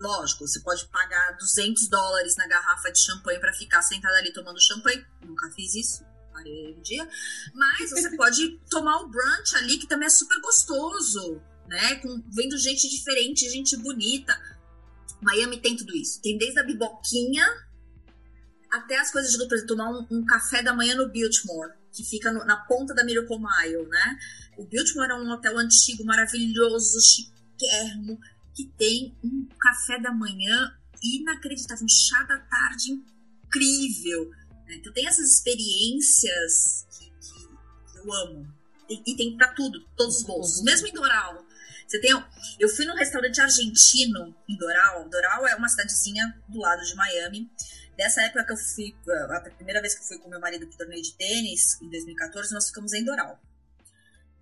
Lógico, 0.00 0.46
você 0.46 0.60
pode 0.60 0.86
pagar 0.88 1.36
200 1.36 1.88
dólares 1.88 2.36
na 2.36 2.46
garrafa 2.46 2.90
de 2.92 3.04
champanhe 3.04 3.40
para 3.40 3.52
ficar 3.52 3.82
sentada 3.82 4.16
ali 4.16 4.32
tomando 4.32 4.60
champanhe. 4.60 5.04
Nunca 5.22 5.50
fiz 5.50 5.74
isso, 5.74 6.04
parei 6.32 6.76
um 6.76 6.82
dia. 6.82 7.08
Mas 7.52 7.90
você 7.90 8.10
pode 8.16 8.58
tomar 8.70 8.98
o 8.98 9.08
brunch 9.08 9.56
ali, 9.56 9.76
que 9.76 9.88
também 9.88 10.06
é 10.06 10.10
super 10.10 10.40
gostoso, 10.40 11.42
né? 11.66 11.96
Com, 11.96 12.22
vendo 12.32 12.56
gente 12.56 12.88
diferente, 12.88 13.50
gente 13.50 13.76
bonita. 13.76 14.40
Miami 15.20 15.60
tem 15.60 15.76
tudo 15.76 15.96
isso. 15.96 16.22
Tem 16.22 16.38
desde 16.38 16.60
a 16.60 16.62
biboquinha 16.62 17.44
até 18.70 18.98
as 18.98 19.10
coisas 19.10 19.32
de 19.32 19.38
por 19.38 19.54
exemplo, 19.54 19.76
tomar 19.76 19.90
um, 19.90 20.06
um, 20.10 20.24
café 20.24 20.62
da 20.62 20.74
manhã 20.74 20.94
no 20.94 21.08
Biltmore, 21.08 21.72
que 21.90 22.04
fica 22.04 22.30
no, 22.30 22.44
na 22.44 22.56
ponta 22.56 22.94
da 22.94 23.02
Miracle 23.02 23.38
Mile, 23.38 23.88
né? 23.88 24.18
O 24.58 24.64
Biltmore 24.64 25.10
é 25.10 25.14
um 25.14 25.30
hotel 25.32 25.58
antigo, 25.58 26.04
maravilhoso, 26.04 26.98
chiquérrimo 27.00 28.20
que 28.58 28.66
tem 28.76 29.16
um 29.22 29.46
café 29.60 30.00
da 30.00 30.12
manhã 30.12 30.76
inacreditável, 31.00 31.84
um 31.84 31.88
chá 31.88 32.24
da 32.24 32.40
tarde 32.40 32.90
incrível. 32.90 34.30
Né? 34.66 34.74
Então 34.78 34.92
tem 34.92 35.06
essas 35.06 35.34
experiências 35.34 36.84
que, 36.98 37.08
que 37.08 37.98
eu 37.98 38.12
amo. 38.12 38.52
E, 38.90 39.12
e 39.12 39.16
tem 39.16 39.36
para 39.36 39.54
tudo, 39.54 39.86
todos 39.96 40.16
os 40.16 40.22
bolsos. 40.24 40.64
Mesmo 40.64 40.88
em 40.88 40.92
Doral. 40.92 41.46
Você 41.86 42.00
tem, 42.00 42.10
eu 42.58 42.68
fui 42.68 42.84
num 42.84 42.96
restaurante 42.96 43.40
argentino 43.40 44.34
em 44.48 44.56
Doral. 44.56 45.08
Doral 45.08 45.46
é 45.46 45.54
uma 45.54 45.68
cidadezinha 45.68 46.42
do 46.48 46.58
lado 46.58 46.84
de 46.84 46.96
Miami. 46.96 47.48
Dessa 47.96 48.22
época 48.22 48.44
que 48.44 48.52
eu 48.52 48.56
fui, 48.56 48.94
a 49.30 49.40
primeira 49.56 49.80
vez 49.80 49.94
que 49.94 50.00
eu 50.00 50.06
fui 50.06 50.18
com 50.18 50.28
meu 50.28 50.40
marido 50.40 50.66
pro 50.66 50.78
torneio 50.78 51.02
de 51.02 51.14
tênis, 51.14 51.80
em 51.80 51.88
2014, 51.88 52.52
nós 52.52 52.66
ficamos 52.66 52.92
em 52.92 53.04
Doral. 53.04 53.40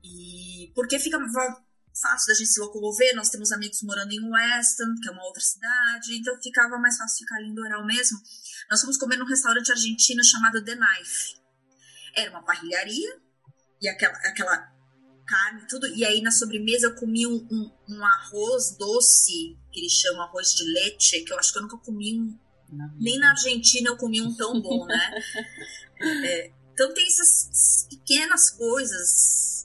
E 0.03 0.73
porque 0.75 0.99
fica 0.99 1.19
fácil 2.01 2.29
da 2.29 2.35
gente 2.35 2.51
se 2.51 2.61
locomover, 2.61 3.15
nós 3.15 3.31
temos 3.31 3.53
amigos 3.53 3.83
morando 3.83 4.13
em 4.13 4.21
Weston, 4.21 4.95
que 5.03 5.09
é 5.09 5.13
uma 5.13 5.25
outra 5.25 5.43
cidade, 5.43 6.17
então 6.17 6.41
ficava 6.43 6.79
mais 6.79 6.97
fácil 6.97 7.19
ficar 7.19 7.37
ali 7.37 7.49
em 7.49 7.55
Doral 7.55 7.85
mesmo. 7.87 8.19
Nós 8.71 8.81
fomos 8.81 8.97
comer 8.97 9.17
num 9.17 9.27
restaurante 9.27 9.71
argentino 9.71 10.25
chamado 10.25 10.65
The 10.65 10.75
Knife. 10.75 11.41
Era 12.15 12.31
uma 12.31 12.45
parrilharia, 12.45 13.21
e 13.81 13.89
aquela, 13.89 14.15
aquela 14.19 14.77
carne 15.27 15.67
tudo, 15.69 15.87
e 15.89 16.05
aí 16.05 16.23
na 16.23 16.31
sobremesa 16.31 16.87
eu 16.87 16.95
comi 16.95 17.27
um, 17.27 17.47
um, 17.51 17.71
um 17.89 18.05
arroz 18.05 18.77
doce, 18.79 19.59
que 19.73 19.81
eles 19.81 19.93
chamam 19.93 20.23
arroz 20.23 20.55
de 20.55 20.65
leite, 20.65 21.25
que 21.25 21.33
eu 21.33 21.39
acho 21.39 21.53
que 21.53 21.59
eu 21.59 21.63
nunca 21.63 21.79
comi 21.79 22.19
um, 22.19 22.39
nem 22.99 23.19
na 23.19 23.31
Argentina 23.31 23.91
eu 23.91 23.97
comi 23.97 24.21
um 24.21 24.35
tão 24.35 24.61
bom, 24.61 24.87
né? 24.87 25.15
é, 26.25 26.53
então 26.73 26.93
tem 26.93 27.07
essas 27.07 27.87
pequenas 27.89 28.51
coisas 28.51 29.56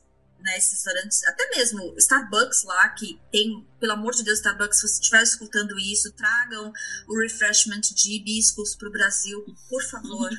né, 0.41 0.57
esses 0.57 0.73
restaurantes, 0.73 1.23
até 1.25 1.49
mesmo 1.55 1.93
Starbucks 1.97 2.63
lá, 2.63 2.89
que 2.89 3.19
tem, 3.31 3.65
pelo 3.79 3.93
amor 3.93 4.13
de 4.13 4.23
Deus, 4.23 4.39
Starbucks, 4.39 4.79
se 4.79 4.87
você 4.87 5.01
estiver 5.01 5.23
escutando 5.23 5.77
isso, 5.79 6.11
tragam 6.13 6.71
o 7.07 7.19
refreshment 7.19 7.81
de 7.81 8.15
hibiscos 8.15 8.75
para 8.75 8.87
o 8.87 8.91
Brasil, 8.91 9.45
por 9.69 9.83
favor. 9.83 10.29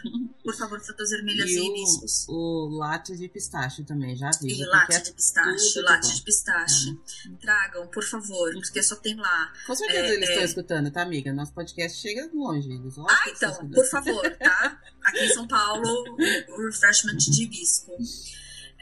por 0.42 0.54
favor, 0.54 0.80
frutas 0.80 1.10
vermelhas 1.10 1.50
e, 1.50 1.58
e 1.58 1.66
hibiscos. 1.66 2.26
O, 2.28 2.68
o 2.68 2.78
latte 2.78 3.16
de 3.16 3.28
pistache 3.28 3.84
também, 3.84 4.16
já 4.16 4.30
vi. 4.40 4.60
E 4.60 4.64
latte 4.66 4.96
é 4.96 5.00
de 5.00 5.12
pistache, 5.12 5.80
latte 5.80 6.14
de 6.14 6.22
pistache. 6.22 6.98
É. 7.26 7.36
Tragam, 7.40 7.86
por 7.88 8.04
favor, 8.04 8.52
porque 8.52 8.82
só 8.82 8.96
tem 8.96 9.16
lá. 9.16 9.52
Com 9.66 9.74
certeza 9.74 10.06
é, 10.06 10.14
eles 10.14 10.28
estão 10.28 10.42
é... 10.42 10.46
escutando, 10.46 10.90
tá, 10.90 11.02
amiga? 11.02 11.32
Nosso 11.32 11.52
podcast 11.52 11.98
chega 11.98 12.28
longe. 12.34 12.70
Eles 12.70 12.98
ah, 12.98 13.24
então, 13.28 13.70
por 13.70 13.86
favor, 13.86 14.22
tá? 14.36 14.80
Aqui 15.02 15.24
em 15.24 15.28
São 15.34 15.46
Paulo, 15.46 16.16
o 16.48 16.66
refreshment 16.66 17.16
de 17.16 17.42
hibisco. 17.42 17.92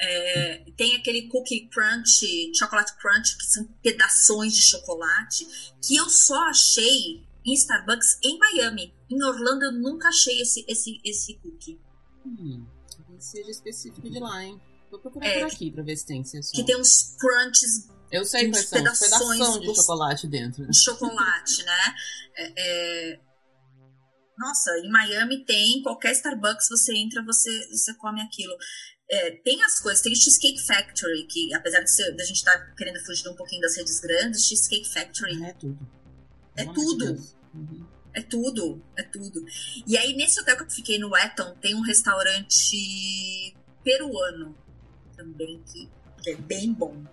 É, 0.02 0.64
tem 0.78 0.96
aquele 0.96 1.28
cookie 1.28 1.68
crunch, 1.68 2.52
chocolate 2.54 2.96
crunch, 2.96 3.36
que 3.36 3.44
são 3.44 3.64
pedaços 3.82 4.54
de 4.54 4.62
chocolate, 4.62 5.46
que 5.82 5.94
eu 5.94 6.08
só 6.08 6.48
achei 6.48 7.22
em 7.44 7.54
Starbucks 7.54 8.18
em 8.24 8.38
Miami. 8.38 8.94
Em 9.10 9.22
Orlando 9.22 9.66
eu 9.66 9.72
nunca 9.72 10.08
achei 10.08 10.40
esse, 10.40 10.64
esse, 10.66 11.00
esse 11.04 11.34
cookie. 11.34 11.78
Hum, 12.24 12.66
seja 13.18 13.50
específico 13.50 14.08
de 14.08 14.18
lá, 14.18 14.42
hein? 14.42 14.60
Vou 14.90 14.98
procurar 14.98 15.26
é, 15.26 15.38
por 15.40 15.52
aqui 15.52 15.70
pra 15.70 15.82
ver 15.82 15.96
se 15.96 16.06
tem. 16.06 16.24
Se 16.24 16.38
é 16.38 16.40
que 16.40 16.64
tem 16.64 16.76
uns 16.76 17.14
crunches. 17.18 17.88
Eu 18.10 18.24
sei 18.24 18.50
quais 18.50 18.66
pedaços 18.66 19.60
de 19.60 19.74
chocolate 19.76 20.26
dentro. 20.26 20.66
De 20.66 20.76
chocolate, 20.76 21.62
né? 21.62 21.94
É, 22.36 22.52
é... 22.56 23.20
Nossa, 24.40 24.70
em 24.78 24.88
Miami 24.88 25.44
tem, 25.44 25.82
qualquer 25.82 26.12
Starbucks 26.12 26.66
você 26.70 26.96
entra, 26.96 27.22
você, 27.22 27.68
você 27.68 27.92
come 27.92 28.22
aquilo. 28.22 28.56
É, 29.10 29.32
tem 29.32 29.62
as 29.62 29.78
coisas, 29.80 30.00
tem 30.00 30.14
o 30.14 30.16
Cheesecake 30.16 30.64
Factory, 30.66 31.26
que 31.26 31.52
apesar 31.52 31.80
de, 31.80 31.90
ser, 31.90 32.16
de 32.16 32.22
a 32.22 32.24
gente 32.24 32.38
estar 32.38 32.58
tá 32.58 32.74
querendo 32.74 32.98
fugir 33.04 33.28
um 33.28 33.36
pouquinho 33.36 33.60
das 33.60 33.76
redes 33.76 34.00
grandes, 34.00 34.46
Cheesecake 34.46 34.90
Factory. 34.90 35.44
É 35.44 35.52
tudo. 35.52 35.78
É 36.56 36.64
tudo. 36.64 37.04
Uhum. 37.54 37.86
É 38.14 38.22
tudo, 38.22 38.82
é 38.96 39.02
tudo. 39.02 39.44
E 39.86 39.98
aí, 39.98 40.16
nesse 40.16 40.40
hotel 40.40 40.56
que 40.56 40.62
eu 40.62 40.70
fiquei 40.70 40.98
no 40.98 41.14
Eton, 41.14 41.54
tem 41.60 41.74
um 41.74 41.82
restaurante 41.82 43.54
peruano 43.84 44.56
também, 45.14 45.62
que, 45.70 45.86
que 46.22 46.30
é 46.30 46.36
bem 46.36 46.72
bom. 46.72 47.04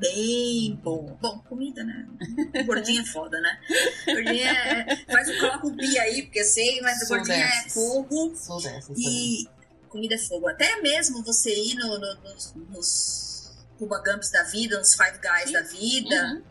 Bem 0.00 0.80
bom. 0.82 1.18
Bom, 1.20 1.38
comida, 1.48 1.84
né? 1.84 2.06
Gordinha 2.66 3.02
é 3.02 3.04
foda, 3.04 3.38
né? 3.40 3.60
Gordinha 4.06 4.50
é. 4.50 4.96
Faz 5.06 5.28
o 5.28 5.38
coloca 5.38 5.66
o 5.66 5.70
bi 5.70 5.98
aí, 5.98 6.22
porque 6.22 6.40
eu 6.40 6.44
sei, 6.44 6.80
mas 6.80 6.98
Sou 7.00 7.16
gordinha 7.16 7.36
é 7.36 7.40
dessas. 7.40 7.66
é 7.66 7.70
fogo. 7.70 8.36
Sou 8.36 8.62
dessas. 8.62 8.98
E, 8.98 9.48
comida 9.88 10.14
é 10.14 10.18
fogo. 10.18 10.48
Até 10.48 10.80
mesmo 10.80 11.22
você 11.22 11.54
ir 11.54 11.74
no, 11.74 11.98
no, 11.98 12.14
nos, 12.22 12.54
nos 12.54 13.52
Cuba 13.78 14.02
Gumps 14.04 14.30
da 14.30 14.42
vida, 14.44 14.78
nos 14.78 14.94
Five 14.94 15.18
Guys 15.18 15.46
Sim. 15.46 15.52
da 15.52 15.62
vida. 15.62 16.24
Uhum. 16.34 16.49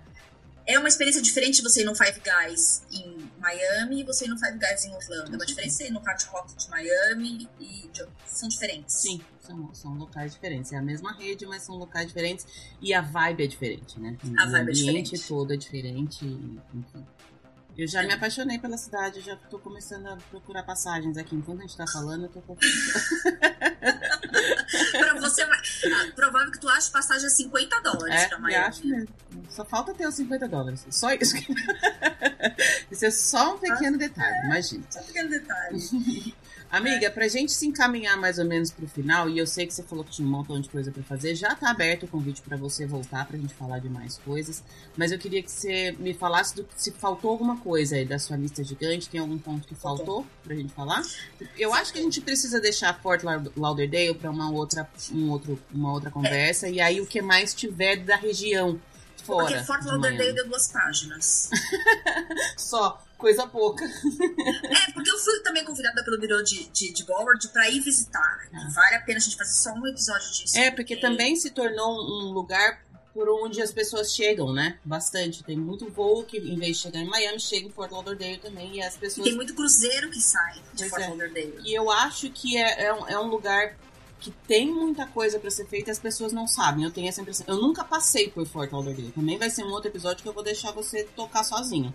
É 0.69 0.77
uma 0.77 0.87
experiência 0.87 1.19
diferente 1.19 1.63
você 1.63 1.81
ir 1.81 1.83
no 1.83 1.95
Five 1.95 2.21
Guys 2.21 2.83
em 2.91 3.27
Miami 3.39 4.01
e 4.01 4.03
você 4.03 4.25
ir 4.25 4.27
no 4.27 4.37
Five 4.37 4.59
Guys 4.59 4.85
em 4.85 4.93
Orlando. 4.93 5.33
É 5.33 5.35
uma 5.35 5.45
diferença 5.45 5.83
ir 5.83 5.89
no 5.89 5.99
Hard 5.99 6.21
Rock 6.25 6.55
de 6.55 6.69
Miami 6.69 7.49
e 7.59 7.89
de, 7.91 8.05
são 8.27 8.47
diferentes. 8.47 8.93
Sim, 8.93 9.19
são, 9.41 9.73
são 9.73 9.95
locais 9.95 10.31
diferentes. 10.31 10.71
É 10.71 10.77
a 10.77 10.81
mesma 10.83 11.11
rede, 11.13 11.43
mas 11.47 11.63
são 11.63 11.75
locais 11.75 12.05
diferentes. 12.05 12.45
E 12.79 12.93
a 12.93 13.01
vibe 13.01 13.45
é 13.45 13.47
diferente, 13.47 13.99
né? 13.99 14.15
A 14.37 14.45
o 14.45 14.51
vibe 14.51 14.55
é 14.55 14.59
ambiente 14.59 14.89
é 14.89 15.01
diferente. 15.01 15.27
todo 15.27 15.53
é 15.53 15.57
diferente. 15.57 16.23
Enfim. 16.23 17.05
Eu 17.79 17.87
já 17.87 18.03
me 18.03 18.11
apaixonei 18.11 18.59
pela 18.59 18.77
cidade, 18.77 19.21
já 19.21 19.37
tô 19.37 19.57
começando 19.57 20.05
a 20.07 20.17
procurar 20.29 20.63
passagens 20.63 21.17
aqui. 21.17 21.33
Enquanto 21.33 21.59
a 21.59 21.61
gente 21.61 21.77
tá 21.77 21.87
falando, 21.87 22.25
eu 22.25 22.29
tô 22.29 22.41
Pra 24.99 25.13
você, 25.21 25.43
ah, 25.43 25.61
provável 26.13 26.51
que 26.51 26.59
tu 26.59 26.67
ache 26.67 26.91
passagem 26.91 27.27
a 27.27 27.29
50 27.29 27.79
dólares 27.79 28.15
é, 28.15 28.27
pra 28.27 28.37
Miami. 28.37 28.65
acho 28.65 28.85
mesmo. 28.85 29.07
Só 29.49 29.63
falta 29.63 29.93
ter 29.93 30.05
os 30.05 30.15
50 30.15 30.49
dólares. 30.49 30.85
Só 30.89 31.13
isso. 31.13 31.37
isso 32.91 33.05
é 33.05 33.11
só 33.11 33.55
um 33.55 33.57
pequeno 33.57 33.95
ah, 33.95 33.99
detalhe, 33.99 34.35
é, 34.35 34.45
imagina. 34.47 34.83
Só 34.89 34.99
um 34.99 35.03
pequeno 35.03 35.29
detalhe. 35.29 35.79
Amiga, 36.71 37.07
é. 37.07 37.09
pra 37.09 37.27
gente 37.27 37.51
se 37.51 37.65
encaminhar 37.65 38.15
mais 38.17 38.37
ou 38.37 38.45
menos 38.45 38.69
pro 38.71 38.87
final, 38.87 39.27
e 39.27 39.37
eu 39.37 39.47
sei 39.47 39.65
que 39.65 39.73
você 39.73 39.81
falou 39.81 40.03
que 40.03 40.11
tinha 40.11 40.27
um 40.27 40.31
montão 40.31 40.59
de 40.61 40.69
coisa 40.69 40.91
para 40.91 41.01
fazer, 41.03 41.33
já 41.35 41.55
tá 41.55 41.71
aberto 41.71 42.03
o 42.03 42.07
convite 42.07 42.41
para 42.41 42.55
você 42.57 42.85
voltar 42.85 43.25
pra 43.25 43.37
gente 43.37 43.53
falar 43.53 43.79
de 43.79 43.89
mais 43.89 44.17
coisas, 44.19 44.63
mas 44.95 45.11
eu 45.11 45.17
queria 45.17 45.41
que 45.41 45.51
você 45.51 45.95
me 45.99 46.13
falasse 46.13 46.55
do, 46.55 46.67
se 46.75 46.91
faltou 46.91 47.31
alguma 47.31 47.57
coisa 47.57 47.95
aí 47.95 48.05
da 48.05 48.19
sua 48.19 48.37
lista 48.37 48.63
gigante, 48.63 49.09
tem 49.09 49.19
algum 49.19 49.37
ponto 49.37 49.67
que 49.67 49.73
faltou 49.73 50.25
pra 50.43 50.53
gente 50.53 50.71
falar? 50.73 51.01
Eu 51.57 51.73
acho 51.73 51.91
que 51.91 51.99
a 51.99 52.03
gente 52.03 52.21
precisa 52.21 52.59
deixar 52.59 52.93
Fort 53.01 53.23
Lauderdale 53.57 54.13
para 54.13 54.29
uma 54.29 54.51
outra, 54.51 54.87
um 55.11 55.31
outro, 55.31 55.59
uma 55.73 55.91
outra 55.91 56.11
conversa, 56.11 56.67
é. 56.67 56.71
e 56.71 56.81
aí 56.81 57.01
o 57.01 57.07
que 57.07 57.21
mais 57.21 57.53
tiver 57.53 57.97
da 57.97 58.15
região 58.15 58.79
fora. 59.23 59.47
Porque 59.47 59.63
Fort 59.63 59.83
Lauderdale 59.85 60.33
deu 60.33 60.47
duas 60.47 60.67
páginas. 60.71 61.49
Só 62.57 63.01
coisa 63.19 63.45
pouca. 63.45 63.85
é, 63.85 64.91
porque 64.93 65.11
eu 65.11 65.17
fui 65.19 65.39
também 65.41 65.63
convidada 65.63 66.03
pelo 66.03 66.17
Bureau 66.17 66.41
de, 66.41 66.67
de, 66.69 66.91
de 66.91 67.05
Ballard 67.05 67.45
pra 67.49 67.69
ir 67.69 67.81
visitar. 67.81 68.49
Ah. 68.51 68.69
Vale 68.73 68.95
a 68.95 69.01
pena 69.01 69.17
a 69.17 69.21
gente 69.21 69.35
fazer 69.35 69.53
só 69.53 69.71
um 69.73 69.85
episódio 69.85 70.31
disso. 70.31 70.57
É, 70.57 70.71
porque, 70.71 70.95
porque 70.95 70.97
também 70.97 71.35
se 71.35 71.51
tornou 71.51 71.91
um 71.91 72.31
lugar 72.31 72.81
por 73.13 73.27
onde 73.27 73.61
as 73.61 73.71
pessoas 73.71 74.13
chegam, 74.13 74.53
né? 74.53 74.79
Bastante. 74.83 75.43
Tem 75.43 75.57
muito 75.57 75.89
voo 75.89 76.23
que, 76.23 76.37
em 76.37 76.57
vez 76.57 76.77
de 76.77 76.83
chegar 76.83 76.99
em 76.99 77.07
Miami, 77.07 77.39
chega 77.39 77.67
em 77.67 77.71
Fort 77.71 77.91
Lauderdale 77.91 78.37
também. 78.37 78.77
E 78.77 78.81
as 78.81 78.95
pessoas. 78.95 79.27
E 79.27 79.29
tem 79.29 79.35
muito 79.35 79.53
cruzeiro 79.53 80.09
que 80.09 80.21
sai 80.21 80.55
de 80.73 80.79
pois 80.79 80.89
Fort 80.89 81.03
é. 81.03 81.07
Lauderdale. 81.07 81.59
E 81.65 81.73
eu 81.73 81.91
acho 81.91 82.29
que 82.31 82.57
é, 82.57 82.85
é, 82.85 82.93
um, 82.93 83.07
é 83.07 83.19
um 83.19 83.27
lugar 83.27 83.75
que 84.19 84.31
tem 84.47 84.71
muita 84.71 85.05
coisa 85.07 85.39
para 85.39 85.49
ser 85.49 85.65
feita 85.65 85.89
e 85.89 85.91
as 85.91 85.99
pessoas 85.99 86.33
não 86.33 86.47
sabem. 86.47 86.83
Eu 86.83 86.91
tenho 86.91 87.07
essa 87.07 87.21
impressão. 87.21 87.45
Eu 87.47 87.57
nunca 87.57 87.83
passei 87.83 88.29
por 88.29 88.45
Fort 88.45 88.71
Lauderdale. 88.71 89.11
Também 89.11 89.37
vai 89.37 89.49
ser 89.49 89.63
um 89.63 89.71
outro 89.71 89.89
episódio 89.89 90.23
que 90.23 90.29
eu 90.29 90.33
vou 90.33 90.43
deixar 90.43 90.71
você 90.71 91.03
tocar 91.03 91.43
sozinho. 91.43 91.93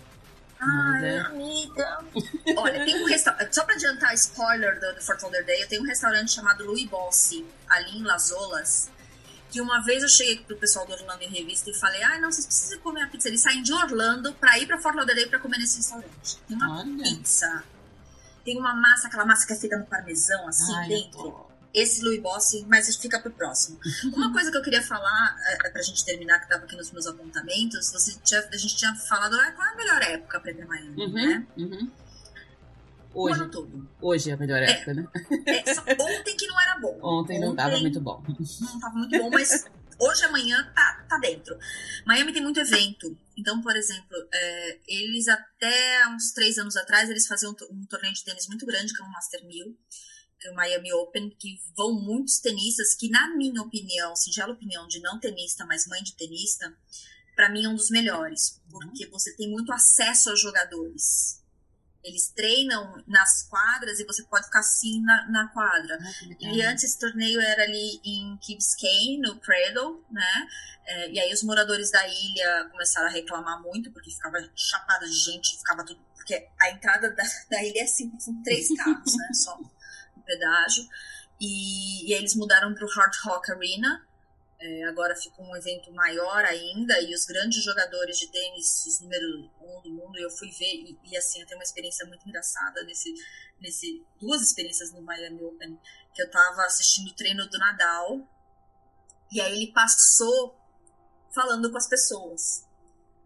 Ai, 0.61 1.05
é... 1.05 1.19
amiga. 1.21 2.05
Olha, 2.57 2.85
tem 2.85 3.03
um 3.03 3.07
restaurante. 3.07 3.55
Só 3.55 3.65
pra 3.65 3.75
adiantar 3.75 4.15
spoiler 4.15 4.81
do, 4.81 4.95
do 4.95 5.03
Fort 5.03 5.23
Lauderdale, 5.23 5.67
tem 5.67 5.81
um 5.81 5.85
restaurante 5.85 6.33
chamado 6.33 6.65
Louis 6.65 6.85
Bossi, 6.89 7.45
ali 7.69 7.99
em 7.99 8.03
Las 8.03 8.31
Olas. 8.33 8.91
Que 9.51 9.61
uma 9.61 9.81
vez 9.85 10.03
eu 10.03 10.09
cheguei 10.09 10.41
pro 10.41 10.57
pessoal 10.57 10.87
do 10.87 10.93
Orlando 10.93 11.23
em 11.23 11.29
revista 11.29 11.71
e 11.71 11.75
falei: 11.75 12.03
ah, 12.03 12.19
não, 12.19 12.33
vocês 12.33 12.47
precisam 12.47 12.79
comer 12.81 13.03
a 13.03 13.09
pizza. 13.09 13.29
Eles 13.29 13.41
saem 13.41 13.63
de 13.63 13.73
Orlando 13.73 14.33
pra 14.35 14.59
ir 14.59 14.67
pra 14.67 14.79
Fort 14.79 14.97
Lauderdale 14.97 15.29
pra 15.29 15.39
comer 15.39 15.59
nesse 15.59 15.77
restaurante. 15.77 16.39
Tem 16.49 16.57
uma 16.57 16.81
Olha. 16.81 17.03
pizza. 17.03 17.65
Tem 18.45 18.59
uma 18.59 18.75
massa, 18.75 19.07
aquela 19.07 19.25
massa 19.25 19.47
que 19.47 19.53
é 19.53 19.57
feita 19.57 19.79
no 19.79 19.87
parmesão, 19.87 20.47
assim, 20.49 20.75
Ai, 20.75 20.89
dentro 20.89 21.47
esse 21.75 22.03
Louis 22.05 22.23
Boss, 22.23 22.65
mas 22.69 22.95
fica 22.97 23.19
para 23.19 23.29
o 23.29 23.35
próximo. 23.35 23.79
Uma 24.15 24.33
coisa 24.33 24.51
que 24.51 24.57
eu 24.57 24.63
queria 24.63 24.81
falar, 24.81 25.37
é, 25.45 25.67
é 25.67 25.71
para 25.71 25.81
a 25.81 25.83
gente 25.83 26.05
terminar, 26.05 26.39
que 26.39 26.45
estava 26.45 26.65
aqui 26.65 26.77
nos 26.77 26.93
meus 26.93 27.07
apontamentos, 27.07 27.91
você 27.91 28.17
tinha, 28.23 28.41
a 28.41 28.57
gente 28.57 28.77
tinha 28.77 28.95
falado 28.95 29.35
ah, 29.35 29.53
qual 29.53 29.67
é 29.67 29.73
a 29.73 29.77
melhor 29.77 30.03
época 30.03 30.41
para 30.41 30.51
ir 30.53 30.55
para 30.55 30.67
Miami, 30.67 31.05
uhum, 31.05 31.13
né? 31.13 31.47
Uhum. 31.59 31.91
Hoje, 33.13 33.41
o 33.41 33.43
ano 33.43 33.51
todo. 33.51 33.89
Hoje 34.01 34.31
é 34.31 34.35
a 34.35 34.37
melhor 34.37 34.63
é. 34.63 34.71
época, 34.71 34.91
é, 34.93 34.95
né? 34.95 35.09
É, 35.47 36.03
ontem 36.03 36.37
que 36.37 36.47
não 36.47 36.61
era 36.61 36.79
bom. 36.79 36.99
Ontem 37.03 37.41
não 37.41 37.51
estava 37.51 37.77
muito 37.79 38.01
bom. 38.01 38.23
Não 38.29 38.75
estava 38.75 38.95
muito 38.95 39.19
bom, 39.19 39.31
mas 39.31 39.65
hoje, 39.99 40.25
amanhã, 40.25 40.73
tá, 40.75 41.05
tá 41.09 41.19
dentro. 41.19 41.57
Miami 42.07 42.33
tem 42.33 42.43
muito 42.43 42.61
evento. 42.61 43.17
Então, 43.37 43.61
por 43.61 43.75
exemplo, 43.77 44.17
é, 44.33 44.79
eles 44.87 45.27
até 45.29 46.09
uns 46.09 46.33
três 46.33 46.57
anos 46.59 46.77
atrás, 46.77 47.11
eles 47.11 47.27
faziam 47.27 47.53
um, 47.53 47.83
um 47.83 47.87
torneio 47.87 48.15
de 48.15 48.25
tênis 48.25 48.47
muito 48.49 48.65
grande, 48.65 48.93
que 48.93 49.03
é 49.03 49.05
um 49.05 49.11
Master 49.11 49.45
1000 49.45 49.77
do 50.45 50.55
Miami 50.55 50.93
Open, 50.93 51.31
que 51.39 51.61
vão 51.77 51.95
muitos 51.95 52.39
tenistas, 52.39 52.95
que 52.95 53.09
na 53.09 53.35
minha 53.35 53.63
opinião, 53.63 54.15
singela 54.15 54.53
opinião 54.53 54.87
de 54.87 55.01
não 55.01 55.19
tenista, 55.19 55.65
mas 55.65 55.87
mãe 55.87 56.03
de 56.03 56.15
tenista, 56.15 56.73
para 57.35 57.49
mim 57.49 57.65
é 57.65 57.69
um 57.69 57.75
dos 57.75 57.91
melhores, 57.91 58.61
porque 58.71 59.07
você 59.07 59.35
tem 59.37 59.51
muito 59.51 59.73
acesso 59.73 60.31
aos 60.31 60.41
jogadores. 60.41 61.43
Eles 62.05 62.29
treinam 62.29 63.03
nas 63.07 63.49
quadras 63.49 63.99
e 63.99 64.05
você 64.05 64.23
pode 64.25 64.45
ficar 64.45 64.61
assim 64.61 65.01
na, 65.01 65.31
na 65.31 65.49
quadra. 65.49 65.99
Ah, 65.99 66.35
e 66.39 66.61
antes 66.61 66.85
esse 66.85 66.99
torneio 66.99 67.41
era 67.41 67.63
ali 67.63 67.99
em 68.05 68.39
Key 68.39 69.19
no 69.19 69.41
Cradle, 69.41 70.05
né? 70.11 70.49
É, 70.87 71.11
e 71.11 71.19
aí 71.19 71.33
os 71.33 71.43
moradores 71.43 71.91
da 71.91 72.07
ilha 72.07 72.69
começaram 72.71 73.07
a 73.07 73.11
reclamar 73.11 73.63
muito, 73.63 73.91
porque 73.91 74.11
ficava 74.11 74.37
chapada 74.55 75.07
de 75.07 75.17
gente, 75.17 75.57
ficava 75.57 75.83
tudo. 75.83 75.99
Porque 76.15 76.47
a 76.61 76.71
entrada 76.71 77.11
da, 77.11 77.25
da 77.51 77.65
ilha 77.65 77.81
é 77.81 77.85
assim, 77.85 78.13
são 78.21 78.43
três 78.43 78.69
carros, 78.77 79.17
né? 79.17 79.29
Só 79.33 79.59
pedágio. 80.25 80.87
E, 81.41 82.11
e 82.11 82.15
eles 82.15 82.35
mudaram 82.35 82.75
para 82.75 82.85
o 82.85 82.89
Hard 82.89 83.15
Rock 83.25 83.53
Arena. 83.53 84.07
É, 84.61 84.85
agora 84.85 85.15
fica 85.15 85.43
um 85.43 85.55
evento 85.57 85.93
maior 85.93 86.45
ainda. 86.45 87.01
E 87.03 87.15
os 87.15 87.25
grandes 87.25 87.63
jogadores 87.63 88.19
de 88.19 88.29
tênis, 88.29 88.87
os 88.87 89.01
número 89.01 89.51
um 89.61 89.83
do 89.83 89.91
mundo, 89.91 90.19
eu 90.19 90.31
fui 90.31 90.51
ver. 90.51 90.75
E, 90.75 90.99
e 91.05 91.17
assim, 91.17 91.41
eu 91.41 91.47
tenho 91.47 91.59
uma 91.59 91.65
experiência 91.65 92.07
muito 92.07 92.27
engraçada 92.29 92.83
nesse, 92.85 93.13
nesse. 93.61 94.05
Duas 94.21 94.43
experiências 94.43 94.93
no 94.93 95.03
Miami 95.03 95.43
Open. 95.43 95.79
Que 96.15 96.23
eu 96.23 96.27
estava 96.27 96.63
assistindo 96.63 97.09
o 97.09 97.15
treino 97.15 97.47
do 97.49 97.59
Nadal. 97.59 98.29
E 99.33 99.41
aí 99.41 99.53
ele 99.53 99.73
passou 99.73 100.57
falando 101.35 101.71
com 101.71 101.77
as 101.77 101.89
pessoas. 101.89 102.65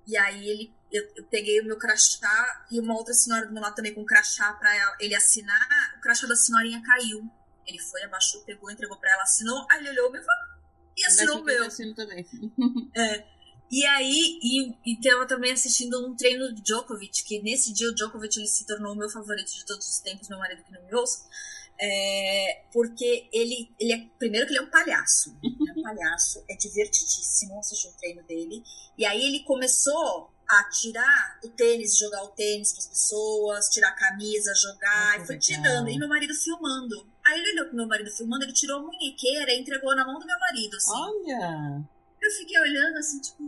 E 0.06 0.16
aí 0.16 0.48
ele 0.48 0.77
eu, 0.90 1.06
eu, 1.16 1.24
peguei 1.24 1.60
o 1.60 1.64
meu 1.64 1.78
crachá 1.78 2.66
e 2.70 2.80
uma 2.80 2.94
outra 2.94 3.12
senhora 3.12 3.46
do 3.46 3.52
meu 3.52 3.62
lado 3.62 3.74
também 3.74 3.94
com 3.94 4.02
um 4.02 4.06
crachá 4.06 4.52
para 4.54 4.96
ele 5.00 5.14
assinar. 5.14 5.96
O 5.98 6.00
crachá 6.00 6.26
da 6.26 6.36
senhorinha 6.36 6.82
caiu. 6.82 7.28
Ele 7.66 7.78
foi, 7.78 8.02
abaixou, 8.02 8.40
pegou, 8.42 8.70
entregou 8.70 8.96
para 8.96 9.12
ela, 9.12 9.22
assinou. 9.22 9.66
Aí 9.70 9.80
ele 9.80 9.90
olhou 9.90 10.10
meu 10.10 10.22
e 10.98 11.04
assinou 11.06 11.40
o 11.40 11.44
meu. 11.44 11.66
assino 11.66 11.94
também. 11.94 12.26
É. 12.96 13.38
E 13.70 13.84
aí, 13.84 14.38
e, 14.42 14.92
e 14.92 15.00
tava 15.00 15.26
também 15.26 15.52
assistindo 15.52 16.06
um 16.06 16.16
treino 16.16 16.54
do 16.54 16.62
Djokovic, 16.62 17.22
que 17.22 17.42
nesse 17.42 17.70
dia 17.70 17.90
o 17.90 17.94
Djokovic 17.94 18.38
ele 18.38 18.46
se 18.46 18.66
tornou 18.66 18.94
o 18.94 18.96
meu 18.96 19.10
favorito 19.10 19.52
de 19.52 19.64
todos 19.66 19.86
os 19.86 19.98
tempos, 20.00 20.26
meu 20.30 20.38
marido 20.38 20.64
que 20.64 20.72
não 20.72 20.82
me 20.84 20.94
ouça. 20.94 21.28
É, 21.78 22.64
porque 22.72 23.28
ele, 23.30 23.70
ele 23.78 23.92
é. 23.92 24.06
Primeiro 24.18 24.46
que 24.46 24.52
ele 24.52 24.60
é 24.60 24.62
um 24.62 24.70
palhaço. 24.70 25.36
Ele 25.42 25.70
é 25.70 25.72
um 25.74 25.82
palhaço, 25.82 26.42
é 26.48 26.56
divertidíssimo 26.56 27.58
assistir 27.58 27.88
o 27.88 27.92
treino 27.92 28.22
dele. 28.24 28.62
E 28.96 29.04
aí 29.04 29.22
ele 29.22 29.44
começou 29.44 30.30
a 30.48 30.64
tirar 30.70 31.38
o 31.44 31.48
tênis, 31.50 31.98
jogar 31.98 32.22
o 32.24 32.28
tênis 32.28 32.72
para 32.72 32.80
as 32.80 32.86
pessoas, 32.86 33.68
tirar 33.68 33.90
a 33.90 33.94
camisa, 33.94 34.54
jogar, 34.54 35.20
e 35.20 35.26
foi 35.26 35.38
tirando. 35.38 35.88
E 35.90 35.98
meu 35.98 36.08
marido 36.08 36.34
filmando. 36.34 37.06
Aí 37.26 37.38
ele 37.38 37.52
olhou 37.52 37.66
pro 37.66 37.76
meu 37.76 37.86
marido 37.86 38.10
filmando, 38.10 38.44
ele 38.44 38.52
tirou 38.52 38.78
a 38.78 38.82
munhequeira 38.82 39.52
e 39.52 39.60
entregou 39.60 39.94
na 39.94 40.06
mão 40.06 40.18
do 40.18 40.26
meu 40.26 40.38
marido, 40.38 40.76
assim. 40.76 40.92
Olha! 40.92 41.84
Eu 42.20 42.30
fiquei 42.30 42.58
olhando 42.58 42.96
assim, 42.96 43.20
tipo. 43.20 43.42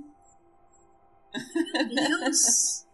Meu 1.95 2.21
Deus! 2.21 2.85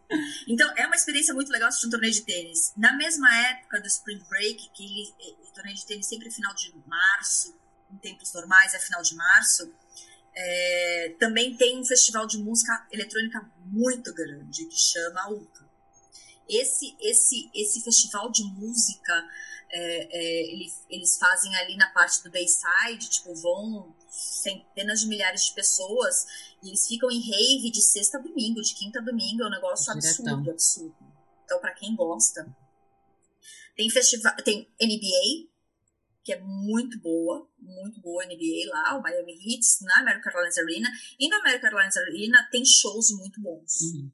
Então, 0.47 0.73
é 0.77 0.87
uma 0.87 0.95
experiência 0.95 1.35
muito 1.35 1.51
legal 1.51 1.69
assistir 1.69 1.89
um 1.89 1.91
torneio 1.91 2.13
de 2.13 2.23
tênis. 2.23 2.73
Na 2.77 2.93
mesma 2.97 3.29
época 3.49 3.81
do 3.81 3.87
Spring 3.89 4.23
Break, 4.29 4.71
que 4.73 4.85
ele, 4.85 5.37
o 5.43 5.53
torneio 5.53 5.77
de 5.77 5.85
tênis 5.85 6.07
sempre 6.07 6.29
é 6.29 6.31
final 6.31 6.55
de 6.55 6.73
março, 6.87 7.59
em 7.93 7.97
tempos 7.97 8.33
normais 8.33 8.73
é 8.73 8.79
final 8.79 9.03
de 9.03 9.17
março, 9.17 9.73
é, 10.37 11.17
também 11.19 11.57
tem 11.57 11.79
um 11.79 11.85
festival 11.85 12.27
de 12.27 12.39
música 12.39 12.87
eletrônica 12.93 13.51
muito 13.65 14.13
grande 14.13 14.67
que 14.67 14.79
chama 14.79 15.31
UCA. 15.31 15.67
Esse, 16.49 16.95
esse, 17.01 17.51
esse 17.55 17.83
festival 17.83 18.31
de 18.31 18.45
música 18.45 19.25
é, 19.71 20.17
é, 20.17 20.53
eles, 20.53 20.85
eles 20.89 21.19
fazem 21.19 21.55
ali 21.57 21.77
na 21.77 21.91
parte 21.91 22.23
do 22.23 22.31
Bayside, 22.31 23.11
tipo, 23.11 23.35
vão 23.35 23.95
centenas 24.11 25.01
de 25.01 25.09
milhares 25.09 25.47
de 25.47 25.55
pessoas 25.55 26.25
e 26.63 26.69
eles 26.69 26.87
ficam 26.87 27.11
em 27.11 27.21
rave 27.21 27.71
de 27.71 27.83
sexta 27.83 28.19
a 28.19 28.21
domingo, 28.21 28.63
de 28.63 28.75
quinta 28.75 29.01
a 29.01 29.03
domingo, 29.03 29.43
é 29.43 29.47
um 29.47 29.51
negócio 29.51 29.93
Diretão. 29.93 30.35
absurdo, 30.35 30.51
absurdo. 30.51 30.97
Então, 31.45 31.59
para 31.61 31.75
quem 31.75 31.97
gosta, 31.97 32.47
tem 33.77 33.91
festival, 33.91 34.35
tem 34.45 34.69
NBA, 34.81 35.49
que 36.25 36.33
é 36.33 36.41
muito 36.41 36.99
boa, 37.01 37.49
muito 37.67 38.01
boa 38.01 38.25
NBA 38.25 38.71
lá, 38.71 38.97
o 38.97 39.03
Miami 39.03 39.33
Heat, 39.33 39.65
na 39.83 40.01
American 40.01 40.33
Airlines 40.33 40.59
Arena. 40.59 40.89
E 41.19 41.29
na 41.29 41.39
American 41.39 41.71
Airlines 41.71 41.97
Arena 41.97 42.49
tem 42.51 42.65
shows 42.65 43.11
muito 43.19 43.41
bons. 43.41 43.81
Uhum. 43.83 44.11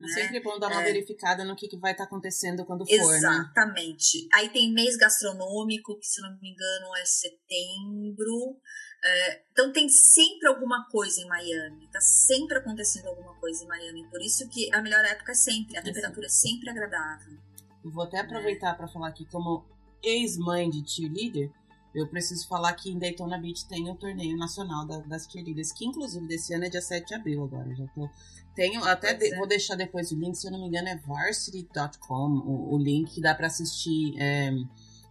É 0.00 0.06
né? 0.06 0.12
sempre 0.12 0.40
bom 0.40 0.58
dar 0.58 0.68
uma 0.68 0.82
é. 0.82 0.84
verificada 0.84 1.44
no 1.44 1.56
que, 1.56 1.66
que 1.66 1.76
vai 1.76 1.90
estar 1.92 2.04
tá 2.04 2.08
acontecendo 2.08 2.64
quando 2.64 2.86
for, 2.86 2.94
né? 2.94 3.16
Exatamente. 3.16 4.22
Né? 4.22 4.28
Aí 4.34 4.48
tem 4.50 4.72
mês 4.72 4.96
gastronômico, 4.96 5.98
que 5.98 6.06
se 6.06 6.20
não 6.22 6.38
me 6.40 6.50
engano 6.50 6.96
é 6.96 7.04
setembro. 7.04 8.60
É, 9.04 9.42
então 9.52 9.72
tem 9.72 9.88
sempre 9.88 10.48
alguma 10.48 10.88
coisa 10.88 11.20
em 11.20 11.26
Miami. 11.26 11.88
Tá 11.90 12.00
sempre 12.00 12.58
acontecendo 12.58 13.08
alguma 13.08 13.34
coisa 13.40 13.64
em 13.64 13.66
Miami. 13.66 14.08
Por 14.08 14.20
isso 14.22 14.48
que 14.48 14.72
a 14.72 14.80
melhor 14.80 15.04
época 15.04 15.32
é 15.32 15.34
sempre. 15.34 15.76
A 15.76 15.82
temperatura 15.82 16.26
é 16.26 16.30
sempre 16.30 16.70
agradável. 16.70 17.36
Eu 17.84 17.90
vou 17.90 18.04
até 18.04 18.20
aproveitar 18.20 18.74
é. 18.74 18.74
para 18.74 18.88
falar 18.88 19.08
aqui 19.08 19.26
como 19.26 19.66
ex-mãe 20.02 20.70
de 20.70 20.88
cheerleader 20.88 21.50
eu 21.94 22.06
preciso 22.06 22.46
falar 22.46 22.72
que 22.74 22.90
em 22.90 22.98
Daytona 22.98 23.38
Beach 23.38 23.66
tem 23.66 23.90
o 23.90 23.94
torneio 23.94 24.36
nacional 24.36 24.86
da, 24.86 24.98
das 24.98 25.26
cheerleaders, 25.30 25.72
que 25.72 25.86
inclusive 25.86 26.26
desse 26.26 26.54
ano 26.54 26.64
é 26.64 26.68
dia 26.68 26.82
7 26.82 27.06
de 27.06 27.14
abril 27.14 27.44
agora. 27.44 27.74
Já 27.74 27.86
tô. 27.88 28.08
Tenho, 28.54 28.84
até 28.84 29.14
de, 29.14 29.32
é. 29.32 29.36
vou 29.36 29.46
deixar 29.46 29.76
depois 29.76 30.10
o 30.10 30.16
link, 30.16 30.34
se 30.34 30.46
eu 30.46 30.50
não 30.50 30.60
me 30.60 30.66
engano, 30.66 30.88
é 30.88 30.96
varsity.com, 30.96 32.42
o, 32.44 32.74
o 32.74 32.78
link 32.78 33.14
que 33.14 33.20
dá 33.20 33.34
para 33.34 33.46
assistir. 33.46 34.14
É, 34.18 34.52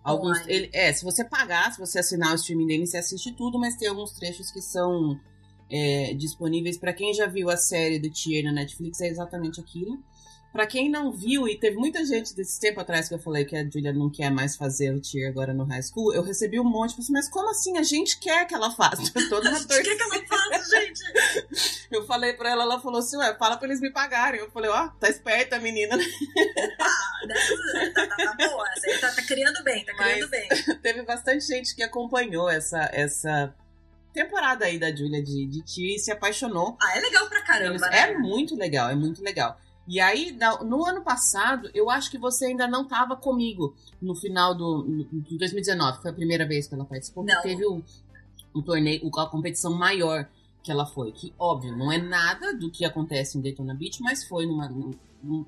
alguns, 0.03 0.45
ele, 0.47 0.69
é, 0.73 0.91
se 0.93 1.03
você 1.03 1.23
pagar, 1.23 1.71
se 1.71 1.79
você 1.79 1.99
assinar 1.99 2.31
o 2.31 2.35
streaming 2.35 2.67
dele, 2.67 2.85
você 2.85 2.97
assiste 2.97 3.31
tudo, 3.33 3.57
mas 3.57 3.75
tem 3.75 3.87
alguns 3.87 4.11
trechos 4.11 4.51
que 4.51 4.61
são 4.61 5.19
é, 5.69 6.13
disponíveis 6.13 6.77
para 6.77 6.93
quem 6.93 7.13
já 7.13 7.25
viu 7.25 7.49
a 7.49 7.57
série 7.57 7.99
do 7.99 8.09
Tier 8.09 8.43
na 8.43 8.51
Netflix, 8.51 9.01
é 9.01 9.07
exatamente 9.07 9.59
aquilo. 9.59 9.97
Pra 10.57 10.65
quem 10.65 10.89
não 10.89 11.11
viu, 11.11 11.47
e 11.47 11.55
teve 11.55 11.75
muita 11.75 12.03
gente 12.03 12.35
desse 12.35 12.59
tempo 12.59 12.79
atrás 12.79 13.07
que 13.07 13.13
eu 13.13 13.19
falei 13.19 13.45
que 13.45 13.55
a 13.55 13.63
Julia 13.63 13.93
não 13.93 14.09
quer 14.09 14.31
mais 14.31 14.55
fazer 14.55 14.91
o 14.91 14.99
tier 14.99 15.29
agora 15.29 15.53
no 15.53 15.63
high 15.65 15.83
school, 15.83 16.11
eu 16.15 16.23
recebi 16.23 16.59
um 16.59 16.63
monte, 16.63 16.93
falei 16.93 17.03
assim, 17.03 17.13
mas 17.13 17.29
como 17.29 17.51
assim? 17.51 17.77
A 17.77 17.83
gente 17.83 18.19
quer 18.19 18.43
que 18.47 18.55
ela 18.55 18.71
faça. 18.71 19.03
Toda 19.29 19.51
a 19.51 19.53
gente 19.53 19.67
quer 19.67 19.95
que 19.95 20.01
ela 20.01 20.25
faça, 20.25 20.79
gente. 20.79 21.03
eu 21.93 22.07
falei 22.07 22.33
pra 22.33 22.49
ela, 22.49 22.63
ela 22.63 22.81
falou 22.81 22.97
assim, 23.01 23.17
ué, 23.17 23.35
fala 23.37 23.55
pra 23.55 23.67
eles 23.67 23.79
me 23.79 23.91
pagarem. 23.91 24.39
Eu 24.39 24.49
falei, 24.49 24.71
ó, 24.71 24.85
oh, 24.85 24.99
tá 24.99 25.07
esperta 25.07 25.57
a 25.57 25.59
menina. 25.59 25.95
Ah, 26.79 27.27
tá, 27.93 28.07
tá, 28.07 28.15
tá 28.15 28.33
boa, 28.35 28.65
tá, 29.01 29.11
tá 29.11 29.21
criando 29.23 29.63
bem, 29.63 29.83
tá 29.83 29.93
criando 29.93 30.21
mas 30.21 30.29
bem. 30.29 30.49
Teve 30.81 31.03
bastante 31.03 31.45
gente 31.45 31.75
que 31.75 31.83
acompanhou 31.83 32.49
essa, 32.49 32.89
essa 32.93 33.53
temporada 34.13 34.65
aí 34.65 34.79
da 34.79 34.95
Julia 34.95 35.21
de, 35.21 35.45
de 35.45 35.61
Tia 35.63 35.95
e 35.95 35.99
se 35.99 36.11
apaixonou. 36.11 36.77
Ah, 36.81 36.97
é 36.97 37.01
legal 37.01 37.27
pra 37.27 37.41
caramba, 37.41 37.89
né? 37.89 38.11
É 38.11 38.17
muito 38.17 38.55
legal, 38.55 38.89
é 38.89 38.95
muito 38.95 39.21
legal. 39.23 39.59
E 39.87 40.01
aí, 40.01 40.37
no 40.65 40.85
ano 40.85 41.01
passado, 41.01 41.69
eu 41.73 41.89
acho 41.89 42.11
que 42.11 42.17
você 42.17 42.47
ainda 42.47 42.67
não 42.67 42.83
estava 42.83 43.15
comigo 43.15 43.73
no 44.01 44.13
final 44.13 44.53
do 44.53 44.83
de 45.11 45.37
2019, 45.37 46.01
foi 46.01 46.11
a 46.11 46.13
primeira 46.13 46.45
vez 46.45 46.67
que 46.67 46.75
ela 46.75 46.83
participou. 46.83 47.23
Não. 47.23 47.41
Teve 47.41 47.65
o, 47.65 47.81
o 48.53 48.61
torneio, 48.61 49.09
a 49.17 49.25
competição 49.27 49.73
maior 49.73 50.27
que 50.61 50.71
ela 50.71 50.85
foi. 50.85 51.13
Que, 51.13 51.33
óbvio, 51.39 51.75
não 51.75 51.89
é 51.89 51.97
nada 51.97 52.53
do 52.53 52.69
que 52.69 52.83
acontece 52.83 53.37
em 53.37 53.41
Daytona 53.41 53.73
Beach, 53.73 54.01
mas 54.01 54.27
foi 54.27 54.45
numa, 54.45 54.69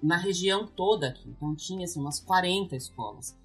na 0.02 0.16
região 0.16 0.66
toda 0.66 1.10
aqui. 1.10 1.28
Então 1.28 1.54
tinha 1.54 1.84
assim, 1.84 2.00
umas 2.00 2.22
40 2.22 2.76
escolas 2.78 3.36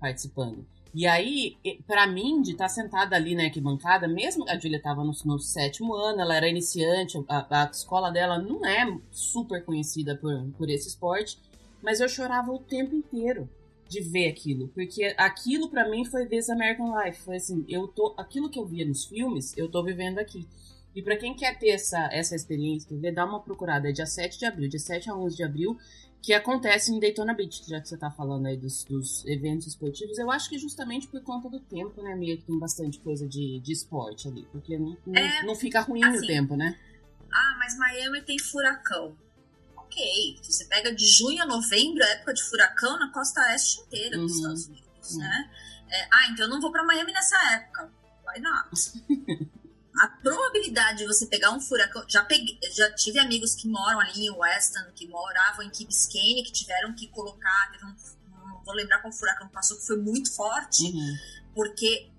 participando. 0.00 0.64
E 0.98 1.06
aí, 1.06 1.56
para 1.86 2.08
mim, 2.08 2.42
de 2.42 2.50
estar 2.50 2.64
tá 2.64 2.68
sentada 2.68 3.14
ali 3.14 3.32
na 3.32 3.44
arquibancada, 3.44 4.08
mesmo 4.08 4.44
a 4.48 4.58
Julia 4.58 4.78
estava 4.78 5.04
no, 5.04 5.12
no, 5.26 5.38
sétimo 5.38 5.94
ano, 5.94 6.20
ela 6.20 6.34
era 6.34 6.48
iniciante, 6.48 7.16
a, 7.28 7.62
a, 7.62 7.70
escola 7.70 8.10
dela 8.10 8.36
não 8.36 8.66
é 8.66 8.98
super 9.12 9.64
conhecida 9.64 10.16
por, 10.16 10.50
por 10.58 10.68
esse 10.68 10.88
esporte, 10.88 11.38
mas 11.80 12.00
eu 12.00 12.08
chorava 12.08 12.50
o 12.50 12.58
tempo 12.58 12.96
inteiro 12.96 13.48
de 13.88 14.00
ver 14.00 14.26
aquilo, 14.26 14.66
porque 14.74 15.14
aquilo 15.16 15.68
para 15.68 15.88
mim 15.88 16.04
foi 16.04 16.26
This 16.26 16.50
American 16.50 16.92
Life, 17.00 17.22
foi 17.22 17.36
assim, 17.36 17.64
eu 17.68 17.86
tô, 17.86 18.12
aquilo 18.18 18.50
que 18.50 18.58
eu 18.58 18.66
via 18.66 18.84
nos 18.84 19.04
filmes, 19.04 19.56
eu 19.56 19.70
tô 19.70 19.84
vivendo 19.84 20.18
aqui. 20.18 20.48
E 20.96 21.00
para 21.00 21.16
quem 21.16 21.32
quer 21.32 21.56
ter 21.60 21.68
essa, 21.68 22.08
essa 22.12 22.34
experiência, 22.34 22.98
ver, 22.98 23.12
dá 23.12 23.24
uma 23.24 23.38
procurada, 23.38 23.88
é 23.88 23.92
dia 23.92 24.04
7 24.04 24.36
de 24.36 24.46
abril, 24.46 24.68
de 24.68 24.80
7 24.80 25.08
a 25.08 25.14
11 25.14 25.36
de 25.36 25.44
abril, 25.44 25.78
que 26.22 26.32
acontece 26.32 26.92
em 26.92 26.98
Daytona 26.98 27.32
Beach, 27.34 27.62
já 27.68 27.80
que 27.80 27.88
você 27.88 27.94
está 27.94 28.10
falando 28.10 28.46
aí 28.46 28.56
dos, 28.56 28.84
dos, 28.84 29.24
eventos 29.26 29.66
esportivos. 29.68 30.18
Eu 30.18 30.30
acho 30.30 30.48
que 30.48 30.58
justamente 30.58 31.06
por 31.06 31.22
conta 31.22 31.48
do 31.48 31.60
tempo, 31.60 32.02
né, 32.02 32.14
Mia, 32.14 32.36
que 32.36 32.44
tem 32.44 32.58
bastante 32.58 32.98
coisa 33.00 33.26
de, 33.26 33.60
de 33.60 33.72
esporte 33.72 34.28
ali, 34.28 34.46
porque 34.50 34.78
não, 34.78 34.96
não, 35.06 35.16
é, 35.16 35.42
não 35.44 35.54
fica 35.54 35.80
ruim 35.80 36.02
assim, 36.04 36.24
o 36.24 36.26
tempo, 36.26 36.56
né? 36.56 36.78
Ah, 37.32 37.56
mas 37.58 37.78
Miami 37.78 38.22
tem 38.22 38.38
furacão. 38.38 39.16
Ok, 39.76 40.38
você 40.42 40.64
pega 40.66 40.94
de 40.94 41.06
junho 41.06 41.42
a 41.42 41.46
novembro, 41.46 42.02
época 42.02 42.34
de 42.34 42.42
furacão 42.42 42.98
na 42.98 43.10
costa 43.10 43.40
oeste 43.42 43.80
inteira 43.80 44.18
dos 44.18 44.32
uhum. 44.32 44.38
Estados 44.38 44.66
Unidos, 44.66 45.12
uhum. 45.12 45.18
né? 45.20 45.50
É, 45.90 46.08
ah, 46.12 46.28
então 46.30 46.46
eu 46.46 46.50
não 46.50 46.60
vou 46.60 46.70
para 46.70 46.84
Miami 46.84 47.12
nessa 47.12 47.36
época. 47.54 47.90
Vai 48.24 48.38
nada. 48.40 48.68
a 50.00 50.08
probabilidade 50.08 50.98
de 50.98 51.06
você 51.06 51.26
pegar 51.26 51.50
um 51.50 51.60
furacão. 51.60 52.04
Já, 52.08 52.24
peguei, 52.24 52.58
já 52.74 52.90
tive 52.94 53.18
amigos 53.18 53.54
que 53.54 53.68
moram 53.68 54.00
ali 54.00 54.26
em 54.26 54.30
Weston, 54.30 54.92
que 54.94 55.06
moravam 55.08 55.64
em 55.64 55.70
Key 55.70 55.86
Biscayne, 55.86 56.42
que 56.44 56.52
tiveram 56.52 56.94
que 56.94 57.08
colocar. 57.08 57.70
Teve 57.72 57.84
um, 57.84 57.94
não 58.46 58.62
vou 58.64 58.74
lembrar 58.74 59.00
qual 59.00 59.12
furacão 59.12 59.48
passou, 59.48 59.76
que 59.78 59.86
foi 59.86 59.96
muito 59.96 60.34
forte, 60.34 60.84
uhum. 60.84 61.16
porque 61.54 62.10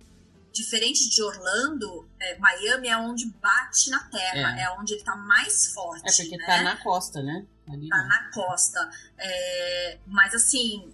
diferente 0.52 1.10
de 1.10 1.22
Orlando, 1.22 2.10
é, 2.20 2.38
Miami 2.38 2.90
é 2.90 2.98
onde 2.98 3.26
bate 3.34 3.90
na 3.90 4.00
terra, 4.10 4.60
é, 4.60 4.64
é 4.64 4.72
onde 4.72 4.94
ele 4.94 5.04
tá 5.04 5.16
mais 5.16 5.74
forte. 5.74 6.10
É 6.10 6.24
porque 6.24 6.38
né? 6.38 6.46
tá 6.46 6.62
na 6.64 6.78
costa, 6.78 7.22
né? 7.22 7.46
Ali, 7.68 7.88
tá 7.88 7.98
né? 7.98 8.08
na 8.08 8.32
costa. 8.32 8.92
É, 9.18 10.00
mas 10.06 10.34
assim, 10.34 10.94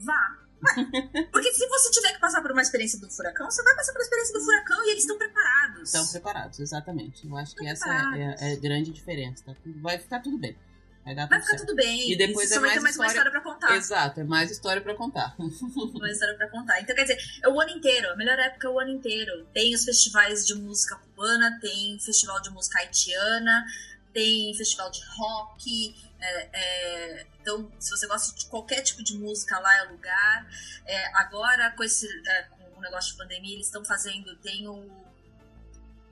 vá, 0.00 0.38
porque 1.32 1.52
se 1.52 1.68
você 1.68 1.90
tiver 1.90 2.12
que 2.12 2.20
passar 2.20 2.40
por 2.42 2.52
uma 2.52 2.62
experiência 2.62 2.98
do 2.98 3.10
furacão, 3.10 3.50
você 3.50 3.62
vai 3.62 3.74
passar 3.74 3.92
por 3.92 3.98
uma 3.98 4.04
experiência 4.04 4.34
do 4.34 4.44
furacão 4.44 4.84
e 4.84 4.90
eles 4.90 5.02
estão 5.02 5.18
preparados. 5.18 5.82
Estão 5.82 6.06
preparados, 6.06 6.60
exatamente. 6.60 7.26
Eu 7.26 7.36
acho 7.36 7.50
estão 7.50 7.64
que 7.64 7.70
essa 7.70 8.16
é, 8.16 8.50
é, 8.50 8.52
a 8.52 8.56
grande 8.56 8.92
diferença. 8.92 9.44
Tá? 9.44 9.54
Vai 9.76 9.98
ficar 9.98 10.20
tudo 10.20 10.38
bem. 10.38 10.56
Vai, 11.04 11.14
dar 11.14 11.28
vai 11.28 11.38
ficar 11.38 11.58
certo. 11.58 11.66
tudo 11.66 11.76
bem. 11.76 12.10
E 12.10 12.16
depois 12.16 12.50
é 12.50 12.58
mais, 12.58 12.82
mais 12.82 12.94
história... 12.94 12.98
uma 12.98 13.06
história 13.08 13.30
pra 13.30 13.40
contar. 13.40 13.76
Exato, 13.76 14.20
é 14.20 14.24
mais 14.24 14.50
história 14.50 14.80
pra 14.80 14.94
contar. 14.94 15.34
uma 15.38 16.10
história 16.10 16.34
pra 16.34 16.48
contar. 16.48 16.80
Então, 16.80 16.96
quer 16.96 17.02
dizer, 17.02 17.18
é 17.42 17.48
o 17.48 17.60
ano 17.60 17.70
inteiro. 17.70 18.10
A 18.10 18.16
melhor 18.16 18.38
época 18.38 18.66
é 18.66 18.70
o 18.70 18.80
ano 18.80 18.90
inteiro. 18.90 19.46
Tem 19.52 19.74
os 19.74 19.84
festivais 19.84 20.46
de 20.46 20.54
música 20.54 20.96
cubana, 20.96 21.58
tem 21.60 21.98
festival 22.00 22.40
de 22.40 22.50
música 22.50 22.78
haitiana, 22.78 23.66
tem 24.14 24.54
festival 24.56 24.90
de 24.90 25.02
rock, 25.18 25.94
é, 26.24 26.48
é, 26.52 27.26
então, 27.40 27.70
se 27.78 27.90
você 27.90 28.06
gosta 28.06 28.34
de 28.36 28.46
qualquer 28.46 28.80
tipo 28.82 29.02
de 29.04 29.18
música, 29.18 29.58
lá 29.58 29.76
é 29.78 29.88
o 29.88 29.92
lugar. 29.92 30.48
É, 30.86 31.18
agora, 31.18 31.70
com, 31.72 31.84
esse, 31.84 32.08
é, 32.26 32.42
com 32.44 32.78
o 32.78 32.80
negócio 32.80 33.12
de 33.12 33.18
pandemia, 33.18 33.54
eles 33.54 33.66
estão 33.66 33.84
fazendo, 33.84 34.34
tem 34.36 34.66
o 34.66 35.04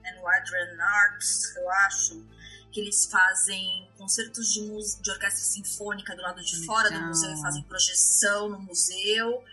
é 0.05 0.15
no 0.17 0.29
Adrian 0.29 0.83
Arts, 0.83 1.55
eu 1.57 1.71
acho, 1.71 2.27
que 2.73 2.81
eles 2.81 3.07
fazem 3.07 3.89
concertos 3.97 4.53
de, 4.53 4.63
música, 4.63 5.03
de 5.03 5.11
orquestra 5.11 5.45
sinfônica 5.45 6.17
do 6.17 6.23
lado 6.23 6.43
de 6.43 6.67
fora 6.67 6.91
do 6.91 7.01
museu 7.01 7.33
e 7.33 7.41
fazem 7.41 7.63
projeção 7.63 8.49
no 8.49 8.59
museu, 8.59 9.45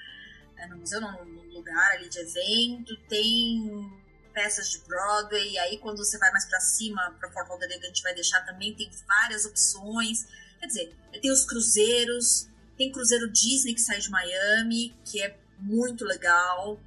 é, 0.57 0.67
no 0.67 0.77
museu 0.77 0.99
não, 0.99 1.23
no 1.25 1.43
lugar 1.53 1.91
ali 1.91 2.09
de 2.09 2.19
evento, 2.19 2.97
tem 3.07 3.93
peças 4.33 4.71
de 4.71 4.79
Broadway, 4.79 5.51
e 5.51 5.59
aí 5.59 5.77
quando 5.77 5.97
você 5.97 6.17
vai 6.17 6.31
mais 6.31 6.45
para 6.45 6.59
cima, 6.61 7.15
para 7.19 7.29
Fort 7.31 7.47
Lauderdale, 7.49 7.83
a 7.83 7.87
gente 7.87 8.01
vai 8.01 8.13
deixar 8.15 8.41
também, 8.45 8.73
tem 8.73 8.89
várias 9.05 9.45
opções, 9.45 10.25
Quer 10.59 10.67
dizer, 10.67 10.95
tem 11.21 11.31
os 11.31 11.45
cruzeiros, 11.45 12.47
tem 12.77 12.91
cruzeiro 12.91 13.29
Disney 13.31 13.73
que 13.73 13.81
sai 13.81 13.99
de 13.99 14.09
Miami, 14.09 14.95
que 15.05 15.21
é 15.21 15.37
muito 15.59 16.05
legal. 16.05 16.79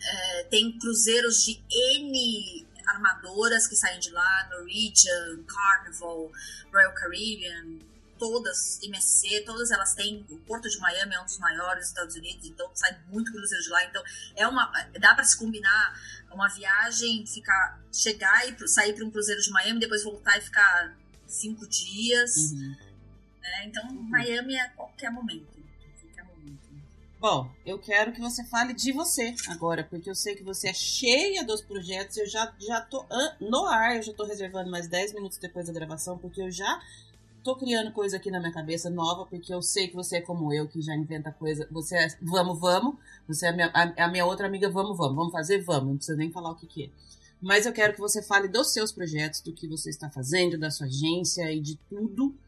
É, 0.00 0.44
tem 0.44 0.78
cruzeiros 0.78 1.44
de 1.44 1.62
N 1.70 2.66
armadoras 2.86 3.66
que 3.66 3.76
saem 3.76 4.00
de 4.00 4.10
lá, 4.10 4.48
Norwegian, 4.50 5.44
Carnival, 5.46 6.30
Royal 6.72 6.92
Caribbean, 6.94 7.78
todas, 8.18 8.78
MSC, 8.82 9.42
todas 9.44 9.70
elas 9.70 9.94
têm. 9.94 10.24
O 10.30 10.38
Porto 10.38 10.68
de 10.68 10.78
Miami 10.78 11.14
é 11.14 11.20
um 11.20 11.24
dos 11.24 11.38
maiores 11.38 11.80
dos 11.80 11.88
Estados 11.88 12.16
Unidos, 12.16 12.46
então 12.46 12.70
sai 12.74 12.96
muito 13.08 13.32
cruzeiro 13.32 13.62
de 13.62 13.70
lá. 13.70 13.84
Então 13.84 14.02
é 14.36 14.46
uma, 14.46 14.70
dá 15.00 15.14
para 15.14 15.24
se 15.24 15.36
combinar 15.36 16.00
uma 16.30 16.48
viagem, 16.48 17.26
ficar, 17.26 17.80
chegar 17.92 18.48
e 18.48 18.68
sair 18.68 18.94
para 18.94 19.04
um 19.04 19.10
cruzeiro 19.10 19.40
de 19.40 19.50
Miami, 19.50 19.80
depois 19.80 20.04
voltar 20.04 20.38
e 20.38 20.40
ficar 20.40 20.96
cinco 21.32 21.66
dias. 21.68 22.52
Uhum. 22.52 22.76
Né? 23.40 23.64
Então, 23.66 23.88
uhum. 23.88 24.02
Miami 24.04 24.54
é 24.54 24.68
qualquer 24.68 25.10
momento. 25.10 25.46
qualquer 26.00 26.24
momento. 26.24 26.68
Bom, 27.18 27.50
eu 27.64 27.78
quero 27.78 28.12
que 28.12 28.20
você 28.20 28.44
fale 28.44 28.74
de 28.74 28.92
você 28.92 29.34
agora, 29.48 29.84
porque 29.84 30.10
eu 30.10 30.14
sei 30.14 30.34
que 30.34 30.42
você 30.42 30.68
é 30.68 30.74
cheia 30.74 31.44
dos 31.44 31.62
projetos. 31.62 32.16
Eu 32.16 32.28
já, 32.28 32.52
já 32.58 32.80
tô 32.80 33.04
no 33.40 33.66
ar, 33.66 33.96
eu 33.96 34.02
já 34.02 34.12
tô 34.12 34.24
reservando 34.24 34.70
mais 34.70 34.88
10 34.88 35.14
minutos 35.14 35.38
depois 35.38 35.66
da 35.66 35.72
gravação, 35.72 36.18
porque 36.18 36.42
eu 36.42 36.50
já 36.50 36.80
tô 37.42 37.56
criando 37.56 37.92
coisa 37.92 38.16
aqui 38.16 38.30
na 38.30 38.38
minha 38.38 38.52
cabeça 38.52 38.88
nova, 38.88 39.26
porque 39.26 39.52
eu 39.52 39.60
sei 39.62 39.88
que 39.88 39.94
você 39.94 40.16
é 40.18 40.20
como 40.20 40.52
eu, 40.52 40.68
que 40.68 40.80
já 40.80 40.94
inventa 40.94 41.32
coisa. 41.32 41.66
Você 41.70 41.96
é 41.96 42.08
vamos, 42.20 42.58
vamos. 42.58 42.96
Você 43.26 43.46
é 43.46 43.48
a 43.48 43.52
minha, 43.52 43.70
a, 43.72 44.04
a 44.04 44.08
minha 44.08 44.26
outra 44.26 44.46
amiga, 44.46 44.68
vamos, 44.70 44.96
vamos. 44.96 45.16
Vamos 45.16 45.32
fazer, 45.32 45.62
vamos. 45.62 45.88
Não 45.88 45.96
precisa 45.96 46.16
nem 46.16 46.30
falar 46.30 46.50
o 46.50 46.56
que, 46.56 46.66
que 46.66 46.84
é. 46.84 46.90
Mas 47.42 47.66
eu 47.66 47.72
quero 47.72 47.92
que 47.92 48.00
você 48.00 48.22
fale 48.22 48.46
dos 48.46 48.72
seus 48.72 48.92
projetos, 48.92 49.40
do 49.40 49.52
que 49.52 49.66
você 49.66 49.90
está 49.90 50.08
fazendo, 50.08 50.56
da 50.56 50.70
sua 50.70 50.86
agência 50.86 51.50
e 51.50 51.60
de 51.60 51.76
tudo. 51.88 52.38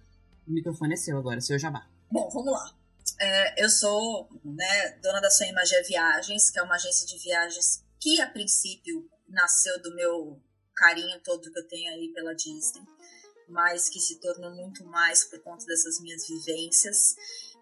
O 0.46 0.52
microfone 0.52 0.94
é 0.94 0.96
seu 0.96 1.18
agora, 1.18 1.40
seu 1.40 1.58
jabá. 1.58 1.84
Bom, 2.08 2.30
vamos 2.30 2.52
lá. 2.52 2.72
É, 3.20 3.64
eu 3.64 3.68
sou 3.68 4.28
né, 4.44 4.92
dona 5.02 5.20
da 5.20 5.30
Sua 5.30 5.46
Imagem 5.46 5.82
Viagens, 5.82 6.48
que 6.48 6.60
é 6.60 6.62
uma 6.62 6.76
agência 6.76 7.06
de 7.06 7.18
viagens 7.18 7.82
que, 7.98 8.20
a 8.20 8.30
princípio, 8.30 9.10
nasceu 9.28 9.82
do 9.82 9.94
meu 9.96 10.40
carinho 10.76 11.20
todo 11.24 11.50
que 11.50 11.58
eu 11.58 11.66
tenho 11.66 11.92
aí 11.92 12.12
pela 12.14 12.34
Disney. 12.34 12.82
mas 13.48 13.88
que 13.88 14.00
se 14.00 14.20
tornou 14.20 14.52
muito 14.52 14.84
mais 14.84 15.24
por 15.24 15.40
conta 15.40 15.66
dessas 15.66 16.00
minhas 16.00 16.26
vivências. 16.26 17.16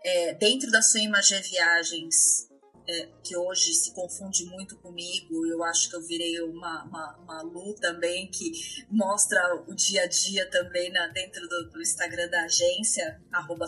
É, 0.04 0.34
dentro 0.34 0.70
da 0.70 0.82
sua 0.82 1.00
Imagem 1.00 1.40
Viagens, 1.42 2.48
é, 2.88 3.08
que 3.22 3.36
hoje 3.36 3.74
se 3.74 3.92
confunde 3.92 4.44
muito 4.46 4.76
comigo, 4.78 5.46
eu 5.46 5.62
acho 5.64 5.88
que 5.88 5.96
eu 5.96 6.02
virei 6.02 6.40
uma, 6.42 6.84
uma, 6.84 7.16
uma 7.18 7.42
Lu 7.42 7.74
também, 7.74 8.28
que 8.30 8.52
mostra 8.90 9.40
o 9.66 9.74
dia 9.74 10.02
a 10.02 10.06
dia 10.06 10.48
também 10.50 10.90
na, 10.90 11.06
dentro 11.08 11.46
do, 11.48 11.70
do 11.70 11.80
Instagram 11.80 12.28
da 12.28 12.44
agência, 12.44 13.20
arroba 13.32 13.66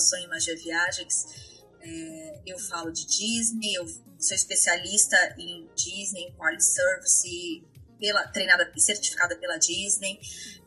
Viagens. 0.62 1.54
É, 1.80 2.42
eu 2.46 2.58
falo 2.58 2.90
de 2.90 3.06
Disney, 3.06 3.74
eu 3.74 3.86
sou 4.18 4.34
especialista 4.34 5.16
em 5.38 5.68
Disney, 5.76 6.22
em 6.22 6.32
Quality 6.34 6.64
Service, 6.64 7.64
pela, 7.98 8.26
treinada 8.28 8.70
e 8.74 8.80
certificada 8.80 9.36
pela 9.36 9.58
Disney. 9.58 10.18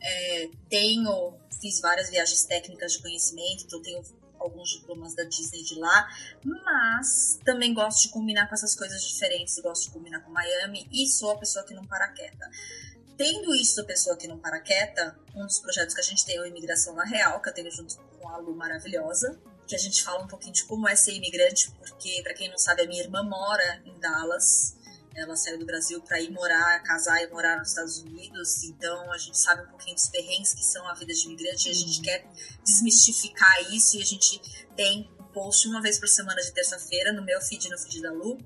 É, 0.02 0.50
tenho, 0.70 1.38
fiz 1.60 1.80
várias 1.82 2.10
viagens 2.10 2.46
técnicas 2.46 2.94
de 2.94 3.02
conhecimento, 3.02 3.66
então 3.66 3.82
tenho 3.82 4.02
alguns 4.48 4.70
diplomas 4.70 5.14
da 5.14 5.24
Disney 5.24 5.64
de 5.64 5.76
lá, 5.76 6.08
mas 6.44 7.40
também 7.46 7.74
gosto 7.74 8.04
de 8.04 8.10
combinar 8.10 8.48
com 8.48 8.56
essas 8.56 8.76
coisas 8.76 9.04
diferentes, 9.04 9.60
gosto 9.60 9.84
de 9.84 9.92
combinar 9.92 10.22
com 10.22 10.32
Miami 10.32 10.88
e 10.92 11.08
sou 11.08 11.32
a 11.32 11.38
pessoa 11.38 11.66
que 11.66 11.74
não 11.74 11.86
para 11.86 12.08
quieta. 12.10 12.50
Tendo 13.18 13.56
isso, 13.56 13.82
a 13.82 13.84
pessoa 13.84 14.16
que 14.16 14.28
não 14.28 14.38
para 14.38 14.60
quieta, 14.60 15.18
um 15.36 15.46
dos 15.46 15.60
projetos 15.60 15.96
que 15.96 16.02
a 16.02 16.04
gente 16.04 16.24
tem 16.24 16.38
é 16.38 16.42
o 16.42 16.46
Imigração 16.46 16.94
na 16.94 17.04
Real, 17.04 17.42
que 17.42 17.50
eu 17.50 17.54
tenho 17.54 17.72
junto 17.72 17.98
com 17.98 18.30
a 18.30 18.38
Lu 18.38 18.56
maravilhosa, 18.56 19.40
que 19.68 19.76
a 19.76 19.80
gente 19.80 20.04
fala 20.04 20.24
um 20.24 20.28
pouquinho 20.28 20.54
de 20.54 20.64
como 20.66 20.88
é 20.88 20.96
ser 20.96 21.14
imigrante, 21.14 21.72
porque, 21.72 22.22
para 22.24 22.34
quem 22.34 22.50
não 22.50 22.58
sabe, 22.58 22.84
a 22.84 22.88
minha 22.88 23.02
irmã 23.02 23.24
mora 23.24 23.82
em 23.86 24.00
Dallas, 24.00 24.77
ela 25.18 25.36
saiu 25.36 25.58
do 25.58 25.66
Brasil 25.66 26.00
para 26.00 26.22
ir 26.22 26.30
morar, 26.30 26.82
casar 26.84 27.22
e 27.24 27.28
morar 27.28 27.58
nos 27.58 27.70
Estados 27.70 27.98
Unidos. 27.98 28.64
Então 28.64 29.12
a 29.12 29.18
gente 29.18 29.38
sabe 29.38 29.64
um 29.64 29.68
pouquinho 29.68 29.96
dos 29.96 30.08
perrengues 30.10 30.54
que 30.54 30.64
são 30.64 30.88
a 30.88 30.94
vida 30.94 31.12
de 31.12 31.26
imigrante. 31.26 31.68
E 31.68 31.72
a 31.72 31.74
gente 31.74 32.02
quer 32.02 32.24
desmistificar 32.64 33.74
isso 33.74 33.98
e 33.98 34.02
a 34.02 34.06
gente 34.06 34.40
tem 34.76 35.10
um 35.20 35.24
post 35.34 35.68
uma 35.68 35.82
vez 35.82 36.00
por 36.00 36.08
semana 36.08 36.40
de 36.40 36.54
terça-feira 36.54 37.12
no 37.12 37.26
meu 37.26 37.42
feed 37.42 37.66
e 37.66 37.70
no 37.70 37.78
feed 37.80 38.02
da 38.02 38.12
Lu. 38.12 38.38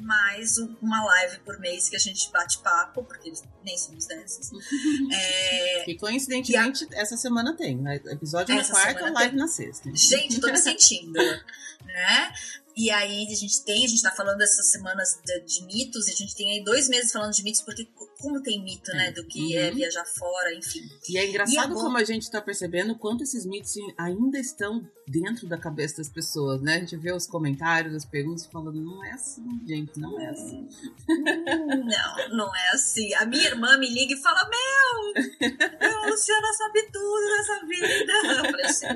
Mais 0.00 0.58
uma 0.58 1.02
live 1.02 1.40
por 1.40 1.58
mês 1.58 1.88
que 1.88 1.96
a 1.96 1.98
gente 1.98 2.30
bate 2.30 2.58
papo, 2.58 3.02
porque 3.02 3.32
nem 3.64 3.76
somos 3.76 4.06
dessas. 4.06 4.50
é... 5.10 5.90
E 5.90 5.96
coincidentemente, 5.96 6.86
e 6.88 6.94
a... 6.94 7.00
essa 7.00 7.16
semana 7.16 7.56
tem. 7.56 7.76
Né? 7.76 7.96
Episódio 8.04 8.54
essa 8.54 8.74
na 8.74 8.80
quarta, 8.80 9.10
live 9.10 9.30
tem. 9.30 9.38
na 9.40 9.48
sexta. 9.48 9.90
Gente, 9.92 10.40
tô 10.40 10.46
me 10.52 10.58
sentindo. 10.58 11.18
né? 11.84 12.32
E 12.78 12.92
aí 12.92 13.26
a 13.26 13.34
gente 13.34 13.64
tem, 13.64 13.84
a 13.84 13.88
gente 13.88 14.00
tá 14.00 14.12
falando 14.12 14.40
essas 14.40 14.70
semanas 14.70 15.20
de, 15.24 15.40
de, 15.40 15.66
mitos, 15.66 16.06
e 16.06 16.12
a 16.12 16.14
gente 16.14 16.32
tem 16.36 16.52
aí 16.52 16.62
dois 16.62 16.88
meses 16.88 17.10
falando 17.10 17.32
de 17.32 17.42
mitos, 17.42 17.60
porque 17.60 17.88
como 18.20 18.40
tem 18.40 18.62
mito, 18.62 18.92
né, 18.92 19.10
do 19.10 19.24
que 19.26 19.56
é 19.56 19.62
uhum. 19.62 19.66
é 19.66 19.70
viajar 19.72 20.04
fora, 20.04 20.54
enfim. 20.54 20.82
E 21.08 21.18
é 21.18 21.28
engraçado 21.28 21.54
e 21.56 21.58
agora... 21.58 21.80
como 21.80 21.96
a 21.96 22.04
gente 22.04 22.30
tá 22.30 22.40
percebendo 22.40 22.96
quanto 22.96 23.24
esses 23.24 23.44
mitos 23.44 23.74
ainda 23.98 24.38
estão 24.38 24.88
dentro 25.08 25.48
da 25.48 25.58
cabeça 25.58 25.96
das 25.96 26.08
pessoas, 26.08 26.60
né? 26.62 26.76
A 26.76 26.80
gente 26.80 26.96
vê 26.96 27.12
os 27.12 27.26
comentários, 27.26 27.96
as 27.96 28.04
perguntas 28.04 28.46
falando, 28.46 28.80
não 28.80 29.04
é 29.04 29.10
assim, 29.10 29.44
gente, 29.66 29.98
não 29.98 30.20
é 30.20 30.28
assim. 30.28 30.68
Não, 31.88 32.36
não 32.36 32.56
é 32.56 32.68
assim. 32.70 33.12
A 33.14 33.24
minha 33.24 33.48
irmã 33.48 33.78
me 33.78 33.88
liga 33.88 34.12
e 34.12 34.22
fala, 34.22 34.48
meu, 34.48 35.48
a 35.80 36.06
Luciana 36.06 36.52
sabe 36.52 36.82
tudo 36.92 37.26
dessa 37.36 37.66
vida. 37.66 38.12
Eu 38.44 38.50
falei 38.50 38.66
assim, 38.66 38.86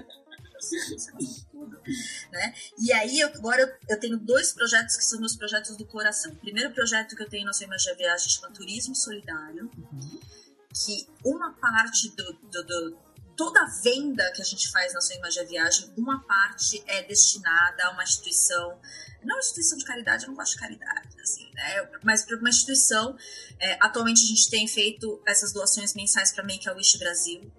né? 2.30 2.54
E 2.78 2.92
aí, 2.92 3.22
agora 3.22 3.78
eu, 3.88 3.98
tenho 3.98 4.18
dois 4.18 4.52
projetos 4.52 4.96
que 4.96 5.04
são 5.04 5.18
meus 5.18 5.36
projetos 5.36 5.76
do 5.76 5.86
coração. 5.86 6.32
O 6.32 6.36
primeiro 6.36 6.72
projeto 6.72 7.16
que 7.16 7.22
eu 7.22 7.28
tenho 7.28 7.46
na 7.46 7.52
Sua 7.52 7.66
Imagem 7.66 7.96
Viagem 7.96 8.28
chama 8.28 8.52
Turismo 8.52 8.94
Solidário, 8.94 9.70
uhum. 9.76 10.20
que 10.74 11.08
uma 11.24 11.52
parte 11.54 12.10
do, 12.16 12.32
do, 12.32 12.64
do 12.64 12.98
toda 13.36 13.64
venda 13.82 14.30
que 14.32 14.42
a 14.42 14.44
gente 14.44 14.70
faz 14.70 14.92
na 14.94 15.00
sua 15.00 15.16
imagem 15.16 15.46
viagem, 15.46 15.92
uma 15.96 16.22
parte 16.24 16.82
é 16.86 17.02
destinada 17.02 17.86
a 17.86 17.90
uma 17.90 18.02
instituição, 18.02 18.78
não 19.24 19.38
instituição 19.38 19.78
de 19.78 19.84
caridade, 19.84 20.24
eu 20.24 20.28
não 20.28 20.36
gosto 20.36 20.52
de 20.52 20.60
caridade, 20.60 21.20
assim, 21.20 21.50
né? 21.54 21.88
Mas 22.02 22.24
para 22.24 22.36
uma 22.38 22.48
instituição, 22.48 23.16
é, 23.58 23.78
atualmente 23.80 24.22
a 24.22 24.26
gente 24.26 24.50
tem 24.50 24.66
feito 24.66 25.20
essas 25.26 25.52
doações 25.52 25.94
mensais 25.94 26.32
para 26.32 26.44
Make 26.44 26.68
a 26.68 26.72
Wish 26.72 26.98
Brasil, 26.98 27.52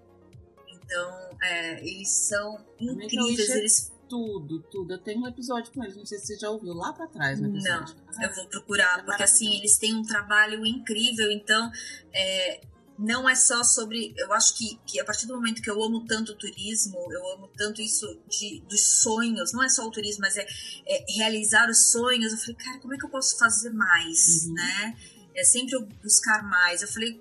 então, 0.84 1.38
é, 1.42 1.80
eles 1.86 2.10
são 2.10 2.64
incríveis. 2.80 3.50
É 3.50 3.58
eles... 3.58 3.94
Tudo, 4.10 4.60
tudo. 4.70 4.94
Eu 4.94 5.00
tenho 5.00 5.22
um 5.22 5.28
episódio 5.28 5.72
com 5.74 5.84
eles, 5.84 5.96
não 5.96 6.06
sei 6.06 6.20
se 6.20 6.28
você 6.28 6.38
já 6.38 6.50
ouviu 6.50 6.74
lá 6.74 6.94
para 6.94 7.08
trás. 7.08 7.40
Não, 7.40 7.86
eu 8.22 8.36
vou 8.36 8.48
procurar, 8.48 9.00
é 9.00 9.04
porque 9.04 9.24
assim, 9.24 9.58
eles 9.58 9.78
têm 9.78 9.96
um 9.96 10.04
trabalho 10.04 10.64
incrível. 10.64 11.32
Então, 11.32 11.72
é, 12.14 12.62
não 12.98 13.28
é 13.28 13.34
só 13.34 13.64
sobre. 13.64 14.14
Eu 14.16 14.32
acho 14.34 14.56
que, 14.56 14.80
que 14.86 15.00
a 15.00 15.06
partir 15.06 15.26
do 15.26 15.34
momento 15.34 15.62
que 15.62 15.70
eu 15.70 15.82
amo 15.82 16.06
tanto 16.06 16.34
o 16.34 16.36
turismo, 16.36 17.12
eu 17.12 17.34
amo 17.34 17.50
tanto 17.58 17.82
isso 17.82 18.06
de, 18.30 18.62
dos 18.70 18.82
sonhos, 19.02 19.52
não 19.52 19.64
é 19.64 19.70
só 19.70 19.84
o 19.86 19.92
turismo, 19.92 20.22
mas 20.22 20.38
é, 20.38 20.46
é 20.86 21.06
realizar 21.18 21.68
os 21.70 21.92
sonhos. 21.92 22.32
Eu 22.32 22.38
falei, 22.38 22.56
cara, 22.56 22.80
como 22.80 22.94
é 22.94 22.98
que 22.98 23.06
eu 23.06 23.10
posso 23.10 23.38
fazer 23.40 23.72
mais, 23.72 24.46
uhum. 24.46 24.54
né? 24.54 24.98
É 25.36 25.44
sempre 25.44 25.80
buscar 26.04 26.44
mais. 26.44 26.84
Eu 26.84 26.88
falei, 26.88 27.20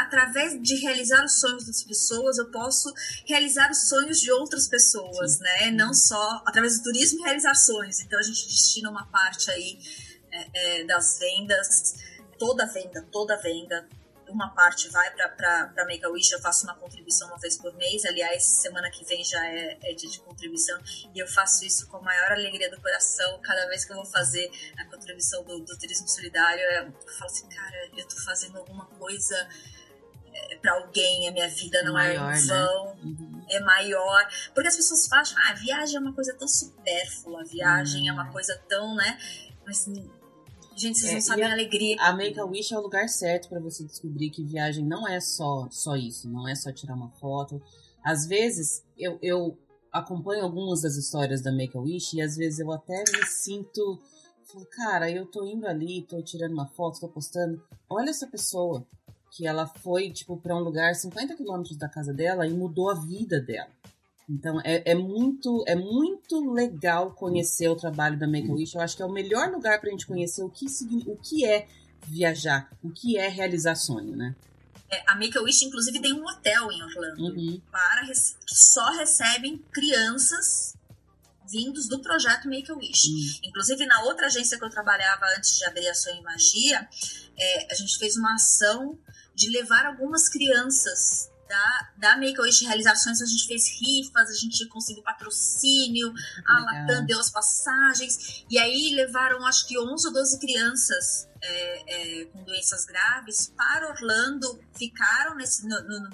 através 0.00 0.60
de 0.60 0.76
realizar 0.76 1.24
os 1.24 1.38
sonhos 1.40 1.66
das 1.66 1.82
pessoas, 1.82 2.38
eu 2.38 2.50
posso 2.50 2.92
realizar 3.26 3.70
os 3.70 3.88
sonhos 3.88 4.20
de 4.20 4.32
outras 4.32 4.66
pessoas, 4.66 5.34
Sim. 5.34 5.42
né? 5.42 5.70
Não 5.70 5.92
só 5.92 6.42
através 6.46 6.78
do 6.78 6.84
turismo 6.84 7.22
realizar 7.24 7.54
sonhos. 7.54 8.00
Então 8.00 8.18
a 8.18 8.22
gente 8.22 8.46
destina 8.46 8.90
uma 8.90 9.06
parte 9.06 9.50
aí 9.50 9.78
é, 10.32 10.80
é, 10.80 10.84
das 10.84 11.18
vendas, 11.18 11.94
toda 12.38 12.66
venda, 12.66 13.06
toda 13.12 13.36
venda. 13.36 13.88
Uma 14.28 14.54
parte 14.54 14.88
vai 14.90 15.10
para 15.12 15.84
Make 15.86 16.04
a 16.04 16.08
Wish, 16.08 16.30
eu 16.30 16.40
faço 16.40 16.62
uma 16.64 16.76
contribuição 16.76 17.26
uma 17.26 17.38
vez 17.38 17.58
por 17.58 17.74
mês. 17.74 18.04
Aliás, 18.04 18.44
semana 18.44 18.88
que 18.88 19.04
vem 19.04 19.24
já 19.24 19.44
é, 19.44 19.76
é 19.82 19.92
dia 19.92 20.08
de 20.08 20.20
contribuição 20.20 20.80
e 21.12 21.18
eu 21.18 21.26
faço 21.26 21.64
isso 21.64 21.88
com 21.88 21.96
a 21.96 22.02
maior 22.02 22.30
alegria 22.30 22.70
do 22.70 22.80
coração. 22.80 23.40
Cada 23.42 23.66
vez 23.66 23.84
que 23.84 23.90
eu 23.90 23.96
vou 23.96 24.06
fazer 24.06 24.48
a 24.78 24.84
contribuição 24.84 25.42
do, 25.42 25.58
do 25.58 25.76
turismo 25.76 26.08
solidário, 26.08 26.62
eu 26.62 26.92
falo 27.18 27.30
assim, 27.30 27.48
cara, 27.48 27.90
eu 27.96 28.06
tô 28.06 28.16
fazendo 28.20 28.58
alguma 28.58 28.86
coisa 28.86 29.48
para 30.60 30.74
alguém, 30.74 31.28
a 31.28 31.32
minha 31.32 31.48
vida 31.48 31.82
não 31.82 31.98
é 31.98 32.16
maior, 32.16 32.34
é 32.34 32.40
vão, 32.40 32.84
né? 32.86 33.00
uhum. 33.04 33.42
é 33.48 33.60
maior. 33.60 34.28
Porque 34.54 34.68
as 34.68 34.76
pessoas 34.76 35.10
acham, 35.12 35.38
ah, 35.46 35.54
viagem 35.54 35.96
é 35.96 36.00
uma 36.00 36.12
coisa 36.12 36.34
tão 36.34 36.46
supérflua, 36.46 37.44
viagem 37.44 38.08
é 38.08 38.12
uma 38.12 38.28
hum. 38.28 38.32
coisa 38.32 38.56
tão, 38.68 38.94
né? 38.94 39.18
Mas, 39.66 39.86
gente, 40.76 40.98
vocês 40.98 41.10
é, 41.10 41.14
não 41.14 41.20
sabem 41.20 41.44
a, 41.44 41.48
a, 41.48 41.52
alegria. 41.52 41.96
A 42.00 42.12
Make-A-Wish 42.12 42.74
é 42.74 42.78
o 42.78 42.82
lugar 42.82 43.08
certo 43.08 43.48
para 43.48 43.60
você 43.60 43.84
descobrir 43.84 44.30
que 44.30 44.44
viagem 44.44 44.84
não 44.84 45.06
é 45.08 45.20
só, 45.20 45.68
só 45.70 45.96
isso, 45.96 46.28
não 46.28 46.48
é 46.48 46.54
só 46.54 46.72
tirar 46.72 46.94
uma 46.94 47.10
foto. 47.12 47.62
Às 48.04 48.26
vezes, 48.26 48.84
eu, 48.98 49.18
eu 49.22 49.58
acompanho 49.92 50.44
algumas 50.44 50.82
das 50.82 50.96
histórias 50.96 51.42
da 51.42 51.52
Make-A-Wish 51.52 52.16
e 52.16 52.22
às 52.22 52.36
vezes 52.36 52.58
eu 52.60 52.70
até 52.72 53.02
me 53.12 53.26
sinto... 53.26 54.00
Cara, 54.72 55.08
eu 55.08 55.26
tô 55.26 55.46
indo 55.46 55.64
ali, 55.64 56.02
tô 56.02 56.20
tirando 56.24 56.54
uma 56.54 56.66
foto, 56.66 56.98
tô 56.98 57.08
postando. 57.08 57.62
Olha 57.88 58.10
essa 58.10 58.26
pessoa 58.26 58.84
que 59.30 59.46
ela 59.46 59.66
foi, 59.66 60.10
tipo, 60.10 60.36
para 60.36 60.56
um 60.56 60.60
lugar 60.60 60.94
50 60.94 61.36
quilômetros 61.36 61.76
da 61.76 61.88
casa 61.88 62.12
dela 62.12 62.46
e 62.46 62.52
mudou 62.52 62.90
a 62.90 62.94
vida 62.94 63.40
dela. 63.40 63.70
Então 64.28 64.60
é, 64.60 64.82
é, 64.92 64.94
muito 64.94 65.64
é 65.66 65.74
muito 65.74 66.52
legal 66.52 67.12
conhecer 67.14 67.68
o 67.68 67.74
trabalho 67.74 68.16
da 68.16 68.28
Make 68.28 68.48
a 68.48 68.54
Wish. 68.54 68.74
Eu 68.76 68.80
acho 68.80 68.96
que 68.96 69.02
é 69.02 69.06
o 69.06 69.10
melhor 69.10 69.50
lugar 69.50 69.80
para 69.80 69.88
a 69.88 69.90
gente 69.90 70.06
conhecer 70.06 70.42
o 70.42 70.48
que, 70.48 70.66
o 71.06 71.16
que 71.16 71.44
é 71.44 71.66
viajar, 72.06 72.70
o 72.82 72.90
que 72.90 73.18
é 73.18 73.28
realizar 73.28 73.74
sonho, 73.74 74.16
né? 74.16 74.36
É, 74.88 75.02
a 75.06 75.16
Make 75.16 75.36
a 75.36 75.42
Wish, 75.42 75.64
inclusive, 75.64 76.00
tem 76.00 76.12
um 76.12 76.24
hotel 76.24 76.70
em 76.70 76.82
Orlando 76.82 77.22
uhum. 77.22 77.60
para 77.70 78.06
que 78.06 78.14
só 78.54 78.90
recebem 78.92 79.58
crianças 79.72 80.74
vindos 81.50 81.88
do 81.88 82.00
projeto 82.00 82.48
Make 82.48 82.70
a 82.70 82.74
Wish. 82.74 83.08
Uhum. 83.08 83.48
Inclusive, 83.48 83.84
na 83.86 84.02
outra 84.02 84.26
agência 84.26 84.58
que 84.58 84.64
eu 84.64 84.70
trabalhava 84.70 85.26
antes 85.36 85.58
de 85.58 85.64
abrir 85.64 85.88
a 85.88 85.94
Sonho 85.94 86.22
Magia, 86.22 86.88
é, 87.36 87.72
a 87.72 87.74
gente 87.74 87.98
fez 87.98 88.16
uma 88.16 88.34
ação 88.34 88.98
de 89.40 89.48
levar 89.48 89.86
algumas 89.86 90.28
crianças 90.28 91.30
da, 91.48 91.90
da 91.96 92.16
Make-A-Wish 92.18 92.66
Realizações, 92.66 93.22
a 93.22 93.26
gente 93.26 93.46
fez 93.46 93.68
rifas, 93.80 94.28
a 94.28 94.34
gente 94.34 94.68
conseguiu 94.68 95.02
patrocínio, 95.02 96.12
a 96.46 96.60
Latam 96.60 97.06
deu 97.06 97.18
as 97.18 97.30
passagens, 97.30 98.44
e 98.50 98.58
aí 98.58 98.94
levaram 98.94 99.44
acho 99.46 99.66
que 99.66 99.78
11 99.78 100.06
ou 100.08 100.12
12 100.12 100.38
crianças 100.38 101.26
é, 101.40 102.20
é, 102.20 102.24
com 102.26 102.44
doenças 102.44 102.84
graves 102.84 103.50
para 103.56 103.88
Orlando, 103.88 104.62
ficaram 104.76 105.34
nesse, 105.36 105.66
no, 105.66 105.82
no, 105.84 106.10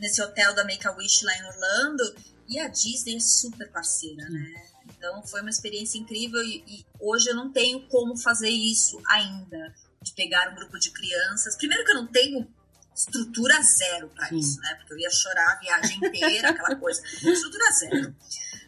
nesse 0.00 0.22
hotel 0.22 0.54
da 0.54 0.64
Make-A-Wish 0.64 1.26
lá 1.26 1.36
em 1.36 1.44
Orlando, 1.44 2.16
e 2.48 2.58
a 2.58 2.68
Disney 2.68 3.16
é 3.16 3.20
super 3.20 3.70
parceira, 3.70 4.28
né? 4.30 4.72
Então 4.96 5.22
foi 5.24 5.42
uma 5.42 5.50
experiência 5.50 5.98
incrível 5.98 6.42
e, 6.42 6.64
e 6.66 6.86
hoje 6.98 7.28
eu 7.28 7.36
não 7.36 7.52
tenho 7.52 7.86
como 7.88 8.16
fazer 8.16 8.48
isso 8.48 9.00
ainda 9.06 9.74
de 10.02 10.12
pegar 10.14 10.50
um 10.50 10.54
grupo 10.54 10.78
de 10.78 10.90
crianças. 10.90 11.56
Primeiro 11.56 11.84
que 11.84 11.92
eu 11.92 11.96
não 11.96 12.06
tenho 12.08 12.48
estrutura 12.94 13.60
zero 13.62 14.08
para 14.08 14.32
isso, 14.34 14.60
né? 14.60 14.74
Porque 14.76 14.92
eu 14.92 14.98
ia 14.98 15.10
chorar 15.10 15.52
a 15.52 15.58
viagem 15.58 15.98
inteira, 15.98 16.50
aquela 16.50 16.74
coisa. 16.76 17.02
Estrutura 17.04 17.70
zero. 17.72 18.14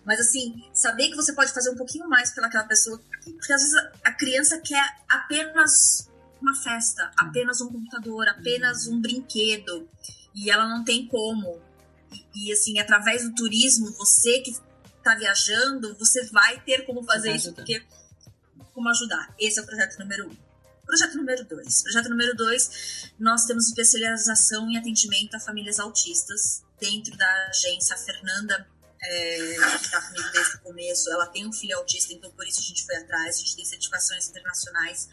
Mas 0.05 0.20
assim, 0.20 0.68
saber 0.72 1.09
que 1.09 1.16
você 1.16 1.32
pode 1.32 1.52
fazer 1.52 1.70
um 1.70 1.76
pouquinho 1.76 2.09
mais 2.09 2.30
pelaquela 2.32 2.64
pessoa, 2.64 3.01
porque 3.22 3.52
às 3.52 3.62
vezes 3.62 3.74
a 4.02 4.12
criança 4.12 4.60
quer 4.60 4.84
apenas 5.09 6.10
uma 6.40 6.55
festa, 6.55 7.10
apenas 7.16 7.60
um 7.60 7.72
computador, 7.72 8.28
apenas 8.28 8.86
um 8.86 9.01
brinquedo, 9.01 9.88
e 10.34 10.51
ela 10.51 10.68
não 10.68 10.84
tem 10.84 11.06
como. 11.06 11.59
E, 12.12 12.48
e, 12.48 12.52
assim, 12.52 12.78
através 12.78 13.24
do 13.24 13.34
turismo, 13.34 13.90
você 13.92 14.40
que 14.40 14.51
está 14.51 15.14
viajando, 15.14 15.96
você 15.98 16.26
vai 16.26 16.60
ter 16.60 16.84
como 16.84 17.02
fazer 17.02 17.34
isso, 17.34 17.52
porque 17.55 17.82
como 18.74 18.88
ajudar. 18.90 19.34
Esse 19.38 19.59
é 19.59 19.62
o 19.62 19.66
projeto 19.66 19.98
número 19.98 20.28
um. 20.28 20.36
Projeto 20.85 21.16
número 21.16 21.44
dois. 21.44 21.82
Projeto 21.82 22.09
número 22.11 22.35
dois, 22.36 23.11
nós 23.19 23.44
temos 23.47 23.69
especialização 23.69 24.70
em 24.70 24.77
atendimento 24.77 25.35
a 25.35 25.40
famílias 25.40 25.78
autistas 25.78 26.62
dentro 26.81 27.16
da 27.16 27.48
agência. 27.48 27.94
A 27.94 27.98
Fernanda, 27.98 28.69
é, 29.02 29.36
que 29.78 29.85
está 29.85 30.01
comigo 30.02 30.31
desde 30.31 30.56
o 30.56 30.61
começo, 30.61 31.11
ela 31.11 31.27
tem 31.27 31.47
um 31.47 31.52
filho 31.52 31.77
autista, 31.78 32.12
então 32.12 32.31
por 32.32 32.47
isso 32.47 32.61
a 32.61 32.65
gente 32.65 32.85
foi 32.85 32.97
atrás. 32.97 33.36
A 33.36 33.39
gente 33.39 33.56
tem 33.56 33.65
certificações 33.65 34.28
internacionais 34.28 35.09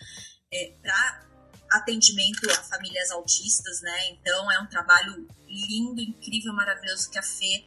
é, 0.53 0.73
para 0.81 1.31
atendimento 1.71 2.49
a 2.51 2.63
famílias 2.63 3.11
autistas, 3.11 3.81
né? 3.81 4.09
Então 4.09 4.51
é 4.51 4.59
um 4.59 4.67
trabalho 4.67 5.27
lindo, 5.47 6.01
incrível, 6.01 6.53
maravilhoso 6.53 7.09
que 7.09 7.17
a 7.17 7.23
Fê 7.23 7.65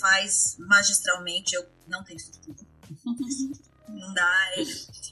faz 0.00 0.56
magistralmente. 0.58 1.54
Eu 1.54 1.66
não 1.86 2.02
tenho 2.04 2.16
estrutura. 2.16 2.66
não 3.88 4.12
dá, 4.12 4.52
é, 4.56 4.64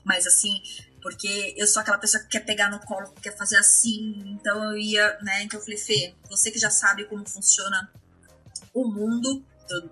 mas 0.05 0.27
assim, 0.27 0.61
porque 1.05 1.52
eu 1.59 1.66
sou 1.66 1.82
aquela 1.82 1.98
pessoa 1.98 2.22
que 2.22 2.31
quer 2.31 2.47
pegar 2.47 2.70
no 2.70 2.81
colo, 2.81 3.12
que 3.12 3.20
quer 3.20 3.36
fazer 3.36 3.59
assim, 3.59 4.22
então 4.26 4.64
eu 4.64 4.78
ia, 4.78 5.18
né? 5.20 5.43
Então 5.43 5.60
eu 5.60 5.62
falei, 5.62 5.76
Fê, 5.76 6.14
você 6.31 6.51
que 6.51 6.59
já 6.59 6.70
sabe 6.70 7.05
como 7.05 7.28
funciona 7.28 7.93
o 8.72 8.89
mundo 8.89 9.44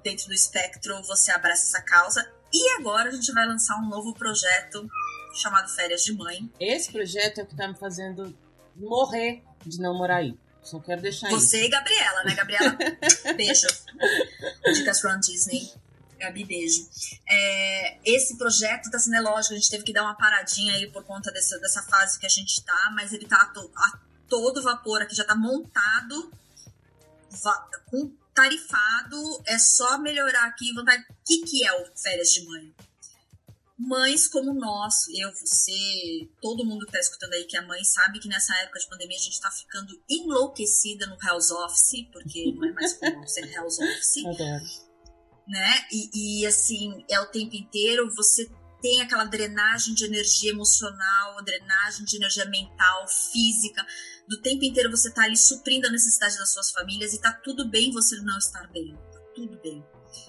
dentro 0.03 0.27
do 0.27 0.33
espectro, 0.33 1.03
você 1.03 1.31
abraça 1.31 1.65
essa 1.65 1.85
causa. 1.85 2.27
E 2.51 2.79
agora 2.79 3.11
a 3.11 3.13
gente 3.13 3.31
vai 3.31 3.47
lançar 3.47 3.77
um 3.77 3.91
novo 3.91 4.15
projeto 4.15 4.89
chamado 5.35 5.69
Férias 5.69 6.03
de 6.03 6.15
Mãe. 6.15 6.51
Esse 6.59 6.91
projeto 6.91 7.41
é 7.41 7.43
o 7.43 7.47
que 7.47 7.57
tá 7.57 7.69
me 7.69 7.77
fazendo 7.77 8.35
morrer 8.75 9.43
de 9.67 9.79
não 9.81 9.95
morar 9.95 10.17
aí. 10.17 10.35
Só 10.63 10.81
quero 10.81 11.03
deixar 11.03 11.29
Você 11.29 11.59
isso. 11.59 11.67
e 11.67 11.69
Gabriela, 11.69 12.25
né, 12.25 12.35
Gabriela? 12.35 12.79
beijo. 13.37 13.67
Dicas 14.73 14.99
from 14.99 15.21
Disney. 15.21 15.71
Gabi, 16.23 16.45
beijo. 16.45 16.89
É, 17.29 17.99
esse 18.05 18.39
projeto 18.39 18.89
é 18.89 19.21
lógico, 19.21 19.55
a 19.55 19.57
gente 19.57 19.71
teve 19.71 19.83
que 19.83 19.93
dar 19.93 20.05
uma 20.05 20.15
paradinha 20.15 20.75
aí 20.75 20.91
por 20.91 21.05
conta 21.05 21.33
dessa, 21.33 21.59
dessa 21.59 21.83
fase 21.83 22.19
que 22.19 22.27
a 22.27 22.29
gente 22.29 22.63
tá, 22.65 22.93
mas 22.95 23.13
ele 23.13 23.27
tá 23.27 23.43
a, 23.43 23.47
to, 23.47 23.71
a 23.75 23.99
todo 24.29 24.63
vapor 24.63 25.03
aqui, 25.03 25.17
já 25.17 25.25
tá 25.25 25.35
montado, 25.35 26.33
va, 27.43 27.69
com 27.87 28.13
tarifado, 28.33 29.43
é 29.47 29.59
só 29.59 29.99
melhorar 29.99 30.45
aqui. 30.47 30.71
O 30.79 30.85
que, 31.25 31.43
que 31.43 31.67
é 31.67 31.73
o 31.73 31.87
Férias 31.97 32.29
de 32.29 32.47
Mãe? 32.47 32.73
mães 33.83 34.29
como 34.29 34.55
nós, 34.55 35.09
eu, 35.13 35.31
você, 35.33 36.29
todo 36.41 36.65
mundo 36.65 36.87
que 36.87 36.93
tá 36.93 37.01
escutando 37.01 37.33
aí 37.33 37.45
que 37.45 37.57
é 37.57 37.61
mãe, 37.63 37.83
sabe 37.83 38.21
que 38.21 38.29
nessa 38.29 38.55
época 38.59 38.79
de 38.79 38.89
pandemia 38.89 39.17
a 39.17 39.21
gente 39.21 39.41
tá 39.41 39.51
ficando 39.51 40.01
enlouquecida 40.09 41.07
no 41.07 41.19
house 41.19 41.51
office, 41.51 42.07
porque 42.13 42.53
não 42.53 42.65
é 42.65 42.73
mais 42.73 42.93
comum 42.95 43.27
ser 43.27 43.51
house 43.55 43.79
office. 43.81 44.23
Né? 45.47 45.85
E, 45.93 46.41
e 46.43 46.47
assim, 46.47 47.05
é 47.11 47.21
o 47.21 47.27
tempo 47.27 47.57
inteiro, 47.57 48.09
você 48.15 48.49
tem 48.81 49.01
aquela 49.01 49.25
drenagem 49.25 49.95
de 49.95 50.05
energia 50.05 50.51
emocional, 50.51 51.43
drenagem 51.45 52.05
de 52.05 52.17
energia 52.17 52.45
mental, 52.47 53.07
física. 53.09 53.87
Do 54.29 54.41
tempo 54.41 54.65
inteiro 54.65 54.91
você 54.91 55.11
tá 55.13 55.23
ali 55.23 55.37
suprindo 55.37 55.87
a 55.87 55.91
necessidade 55.91 56.37
das 56.37 56.53
suas 56.53 56.71
famílias 56.73 57.15
e 57.15 57.21
tá 57.21 57.33
tudo 57.33 57.69
bem 57.69 57.93
você 57.93 58.17
não 58.21 58.37
estar 58.39 58.67
bem. 58.73 58.97
Tá 59.13 59.21
tudo 59.35 59.61
bem. 59.63 59.85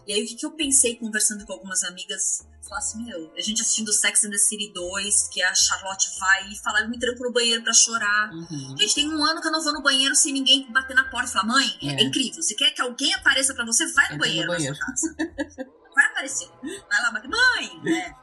E 0.07 0.13
aí 0.13 0.23
o 0.23 0.27
que, 0.27 0.35
que 0.35 0.45
eu 0.45 0.51
pensei 0.51 0.95
conversando 0.95 1.45
com 1.45 1.53
algumas 1.53 1.83
amigas 1.83 2.45
Falar 2.67 2.79
assim, 2.79 3.03
meu, 3.03 3.31
a 3.35 3.41
gente 3.41 3.61
assistindo 3.61 3.91
Sex 3.91 4.23
and 4.23 4.29
the 4.29 4.37
City 4.37 4.71
2, 4.73 5.27
que 5.27 5.43
a 5.43 5.53
Charlotte 5.53 6.07
vai 6.17 6.49
e 6.49 6.57
fala, 6.63 6.79
eu 6.79 6.89
me 6.89 6.97
tranco 6.97 7.21
no 7.21 7.31
banheiro 7.33 7.61
pra 7.61 7.73
chorar. 7.73 8.31
Uhum. 8.31 8.77
Gente, 8.77 8.95
tem 8.95 9.13
um 9.13 9.23
ano 9.23 9.41
que 9.41 9.47
eu 9.47 9.51
não 9.51 9.61
vou 9.61 9.73
no 9.73 9.81
banheiro 9.81 10.15
sem 10.15 10.31
ninguém 10.31 10.71
bater 10.71 10.95
na 10.95 11.03
porta 11.09 11.29
e 11.29 11.33
falar, 11.33 11.45
mãe, 11.45 11.77
é, 11.81 12.01
é 12.01 12.03
incrível. 12.03 12.41
Você 12.41 12.55
quer 12.55 12.71
que 12.71 12.81
alguém 12.81 13.13
apareça 13.13 13.53
pra 13.53 13.65
você? 13.65 13.85
Vai 13.91 14.13
no 14.13 14.17
banheiro, 14.17 14.47
no 14.47 14.53
banheiro. 14.53 14.77
na 14.79 14.95
sua 14.95 15.13
casa. 15.13 15.71
vai 15.93 16.05
aparecer. 16.05 16.49
Vai 16.61 17.01
lá 17.01 17.11
bater, 17.11 17.29
mãe, 17.29 17.81
né? 17.83 18.15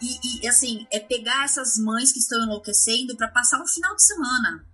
E, 0.00 0.44
e, 0.44 0.48
assim, 0.48 0.86
é 0.92 1.00
pegar 1.00 1.44
essas 1.44 1.76
mães 1.78 2.12
que 2.12 2.20
estão 2.20 2.40
enlouquecendo 2.44 3.16
para 3.16 3.26
passar 3.26 3.60
um 3.60 3.66
final 3.66 3.96
de 3.96 4.06
semana 4.06 4.64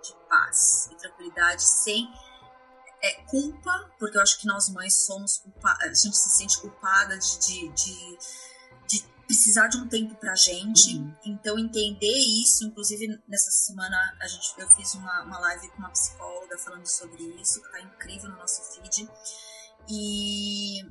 de 0.00 0.14
paz 0.28 0.88
e 0.92 0.96
tranquilidade 0.96 1.64
sem 1.64 2.08
é, 3.02 3.22
culpa, 3.22 3.90
porque 3.98 4.16
eu 4.16 4.22
acho 4.22 4.40
que 4.40 4.46
nós 4.46 4.68
mães 4.68 4.94
somos 5.04 5.38
culpadas, 5.38 5.82
a 5.82 5.94
gente 6.06 6.16
se 6.16 6.30
sente 6.30 6.60
culpada 6.60 7.18
de, 7.18 7.38
de, 7.38 7.68
de, 7.68 8.18
de 8.88 9.04
precisar 9.26 9.68
de 9.68 9.76
um 9.76 9.88
tempo 9.88 10.14
pra 10.16 10.34
gente. 10.34 10.96
Uhum. 10.96 11.14
Então, 11.24 11.58
entender 11.58 12.18
isso, 12.18 12.64
inclusive 12.64 13.22
nessa 13.28 13.50
semana 13.50 14.16
a 14.20 14.26
gente, 14.26 14.52
eu 14.58 14.68
fiz 14.70 14.94
uma, 14.94 15.22
uma 15.22 15.38
live 15.38 15.68
com 15.70 15.78
uma 15.78 15.90
psicóloga 15.90 16.58
falando 16.58 16.86
sobre 16.86 17.22
isso, 17.40 17.62
que 17.62 17.70
tá 17.70 17.80
incrível 17.80 18.30
no 18.30 18.36
nosso 18.36 18.62
feed. 18.72 19.08
E 19.88 20.84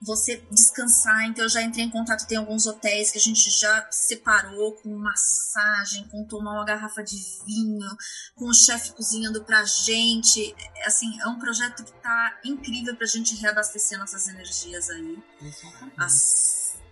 você 0.00 0.36
descansar. 0.50 1.26
Então 1.26 1.44
eu 1.44 1.48
já 1.48 1.62
entrei 1.62 1.84
em 1.84 1.90
contato, 1.90 2.26
tem 2.26 2.38
alguns 2.38 2.66
hotéis 2.66 3.10
que 3.10 3.18
a 3.18 3.20
gente 3.20 3.50
já 3.50 3.88
separou 3.90 4.72
com 4.74 4.96
massagem, 4.96 6.06
com 6.08 6.24
tomar 6.24 6.52
uma 6.52 6.64
garrafa 6.64 7.02
de 7.02 7.16
vinho, 7.44 7.88
com 8.34 8.48
o 8.48 8.54
chefe 8.54 8.92
cozinhando 8.92 9.42
pra 9.44 9.64
gente. 9.64 10.54
Assim, 10.86 11.20
é 11.20 11.26
um 11.26 11.38
projeto 11.38 11.84
que 11.84 11.92
tá 12.00 12.38
incrível 12.44 12.94
pra 12.96 13.06
gente 13.06 13.34
reabastecer 13.36 13.98
nossas 13.98 14.28
energias 14.28 14.88
aí. 14.90 15.18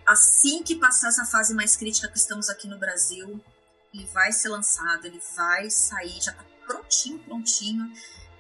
assim 0.07 0.63
que 0.63 0.77
passar 0.77 1.09
essa 1.09 1.25
fase 1.25 1.53
mais 1.53 1.77
crítica 1.77 2.09
que 2.09 2.19
estamos 2.19 2.49
aqui 2.49 2.69
no 2.69 2.79
Brasil, 2.79 3.41
ele 3.93 4.07
vai 4.07 4.33
ser 4.33 4.49
lançado, 4.49 5.05
ele 5.05 5.21
vai 5.35 5.69
sair, 5.69 6.23
já 6.23 6.33
tá 6.33 6.45
prontinho, 6.67 7.19
prontinho. 7.21 7.93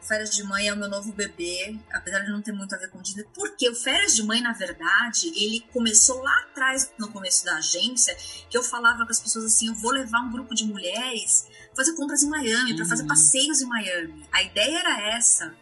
Férias 0.06 0.34
de 0.34 0.42
Mãe 0.44 0.68
é 0.68 0.72
o 0.72 0.76
meu 0.76 0.88
novo 0.88 1.12
bebê, 1.12 1.76
apesar 1.92 2.20
de 2.20 2.30
não 2.30 2.40
ter 2.40 2.52
muito 2.52 2.74
a 2.74 2.78
ver 2.78 2.88
com 2.90 3.02
Disney, 3.02 3.26
porque 3.34 3.68
o 3.68 3.74
Férias 3.74 4.14
de 4.14 4.22
Mãe, 4.22 4.40
na 4.40 4.52
verdade, 4.52 5.28
ele 5.36 5.60
começou 5.72 6.22
lá 6.22 6.38
atrás, 6.40 6.92
no 6.98 7.10
começo 7.10 7.44
da 7.44 7.56
agência, 7.56 8.16
que 8.48 8.56
eu 8.56 8.62
falava 8.62 9.04
com 9.04 9.10
as 9.10 9.20
pessoas 9.20 9.44
assim: 9.44 9.68
eu 9.68 9.74
vou 9.74 9.90
levar 9.90 10.20
um 10.20 10.30
grupo 10.30 10.54
de 10.54 10.64
mulheres 10.64 11.46
fazer 11.74 11.94
compras 11.94 12.22
em 12.22 12.28
Miami, 12.28 12.70
uhum. 12.70 12.76
para 12.76 12.86
fazer 12.86 13.06
passeios 13.06 13.60
em 13.60 13.66
Miami. 13.66 14.26
A 14.32 14.42
ideia 14.42 14.78
era 14.78 15.16
essa 15.16 15.54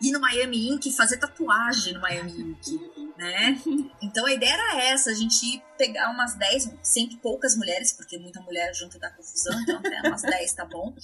ir 0.00 0.12
no 0.12 0.20
Miami 0.20 0.70
Ink 0.70 0.92
fazer 0.92 1.16
tatuagem 1.16 1.94
no 1.94 2.00
Miami 2.00 2.32
Ink, 2.32 2.80
né? 3.16 3.60
Então 4.02 4.26
a 4.26 4.32
ideia 4.32 4.52
era 4.52 4.82
essa, 4.84 5.10
a 5.10 5.14
gente 5.14 5.62
pegar 5.78 6.10
umas 6.10 6.34
10, 6.34 6.70
sempre 6.82 7.16
poucas 7.16 7.56
mulheres, 7.56 7.92
porque 7.92 8.18
muita 8.18 8.40
mulher 8.42 8.72
junto 8.74 8.98
da 8.98 9.10
confusão, 9.10 9.58
então 9.60 9.78
até 9.78 10.08
umas 10.08 10.22
10 10.22 10.52
tá 10.52 10.64
bom. 10.64 10.94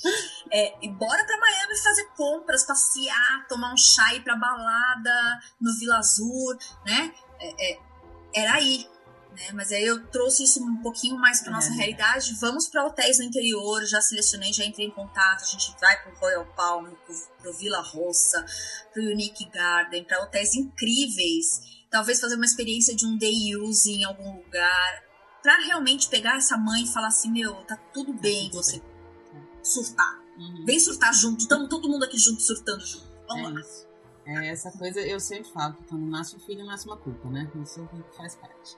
É, 0.51 0.75
e 0.83 0.89
bora 0.89 1.25
pra 1.25 1.39
Miami 1.39 1.77
fazer 1.79 2.05
compras, 2.17 2.65
passear, 2.65 3.47
tomar 3.49 3.73
um 3.73 3.77
chá, 3.77 4.15
ir 4.15 4.23
pra 4.23 4.37
balada 4.37 5.41
no 5.61 5.73
Vila 5.79 5.99
Azul, 5.99 6.57
né? 6.85 7.13
É, 7.41 7.73
é, 7.73 7.79
era 8.35 8.55
aí, 8.55 8.87
né? 9.33 9.53
Mas 9.53 9.73
aí 9.73 9.85
eu 9.85 10.07
trouxe 10.09 10.45
isso 10.45 10.63
um 10.63 10.77
pouquinho 10.83 11.17
mais 11.17 11.41
para 11.41 11.53
nossa 11.53 11.73
é. 11.73 11.77
realidade. 11.77 12.35
Vamos 12.41 12.69
para 12.69 12.85
hotéis 12.85 13.19
no 13.19 13.25
interior, 13.25 13.85
já 13.87 14.01
selecionei, 14.01 14.53
já 14.53 14.65
entrei 14.65 14.87
em 14.87 14.91
contato. 14.91 15.43
A 15.43 15.47
gente 15.47 15.75
vai 15.81 16.01
para 16.03 16.13
o 16.13 16.17
Royal 16.17 16.47
Palm, 16.57 16.91
para 17.41 17.51
o 17.51 17.55
Vila 17.55 17.81
Rossa, 17.81 18.45
para 18.93 19.03
o 19.03 19.07
Unique 19.07 19.49
Garden, 19.51 20.05
para 20.05 20.23
hotéis 20.23 20.55
incríveis. 20.55 21.80
Talvez 21.91 22.21
fazer 22.21 22.37
uma 22.37 22.45
experiência 22.45 22.95
de 22.95 23.05
um 23.07 23.17
day 23.17 23.57
use 23.57 23.91
em 23.91 24.05
algum 24.05 24.37
lugar, 24.37 25.05
para 25.43 25.59
realmente 25.65 26.09
pegar 26.09 26.37
essa 26.37 26.57
mãe 26.57 26.85
e 26.85 26.87
falar 26.87 27.09
assim: 27.09 27.31
meu, 27.31 27.55
tá 27.65 27.77
tudo 27.93 28.13
tá 28.13 28.21
bem 28.21 28.51
você 28.51 28.81
surtar. 29.63 30.21
Uhum. 30.39 30.65
Vem 30.65 30.79
surtar 30.79 31.13
junto, 31.13 31.41
estamos 31.41 31.69
todo 31.69 31.89
mundo 31.89 32.05
aqui 32.05 32.17
junto, 32.17 32.41
surtando 32.43 32.85
junto. 32.85 33.07
Vamos 33.29 33.51
é 33.51 33.55
lá. 33.55 33.61
Isso. 33.61 33.91
É 34.27 34.49
essa 34.49 34.71
coisa, 34.71 35.01
eu 35.01 35.19
sempre 35.19 35.51
falo 35.51 35.75
que 35.75 35.85
quando 35.85 36.07
nasce 36.07 36.37
um 36.37 36.41
filho, 36.41 36.65
nasce 36.65 36.87
uma 36.87 36.97
culpa, 36.97 37.29
né? 37.29 37.51
Isso 37.63 37.89
faz 38.17 38.37
parte. 38.37 38.77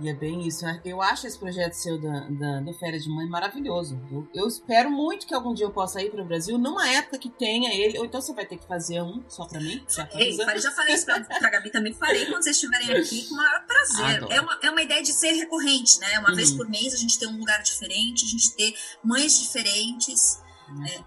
E 0.00 0.08
é 0.08 0.14
bem 0.14 0.46
isso. 0.46 0.64
Eu 0.84 1.00
acho 1.00 1.26
esse 1.26 1.38
projeto 1.38 1.74
seu 1.74 2.00
da, 2.00 2.28
da, 2.28 2.60
do 2.60 2.72
Férias 2.74 3.04
de 3.04 3.10
Mãe 3.10 3.28
maravilhoso. 3.28 4.00
Eu, 4.10 4.28
eu, 4.34 4.48
espero 4.48 4.90
muito 4.90 5.26
que 5.26 5.34
algum 5.34 5.54
dia 5.54 5.66
eu 5.66 5.70
possa 5.70 6.02
ir 6.02 6.10
para 6.10 6.22
o 6.22 6.26
Brasil 6.26 6.58
numa 6.58 6.88
época 6.88 7.18
que 7.18 7.30
tenha 7.30 7.72
ele. 7.72 7.98
Ou 7.98 8.04
então 8.04 8.20
você 8.20 8.34
vai 8.34 8.44
ter 8.44 8.58
que 8.58 8.66
fazer 8.66 9.00
um 9.02 9.22
só 9.28 9.46
para 9.46 9.60
mim. 9.60 9.84
Já, 9.88 10.08
Ei, 10.14 10.32
já 10.32 10.70
falei 10.72 10.94
isso 10.94 11.06
para 11.06 11.16
a 11.16 11.50
Gabi 11.50 11.70
também. 11.70 11.92
Farei 11.94 12.26
quando 12.26 12.42
vocês 12.42 12.56
estiverem 12.56 12.90
aqui 12.96 13.28
com 13.28 13.34
o 13.34 13.36
maior 13.36 13.64
prazer. 13.66 14.24
É 14.30 14.40
uma, 14.40 14.58
é 14.62 14.70
uma 14.70 14.82
ideia 14.82 15.02
de 15.02 15.12
ser 15.12 15.32
recorrente, 15.32 16.00
né? 16.00 16.18
Uma 16.18 16.30
uhum. 16.30 16.36
vez 16.36 16.52
por 16.52 16.68
mês 16.68 16.92
a 16.92 16.96
gente 16.96 17.18
ter 17.18 17.26
um 17.26 17.38
lugar 17.38 17.62
diferente, 17.62 18.24
a 18.24 18.28
gente 18.28 18.54
ter 18.56 18.74
mães 19.02 19.38
diferentes. 19.38 20.42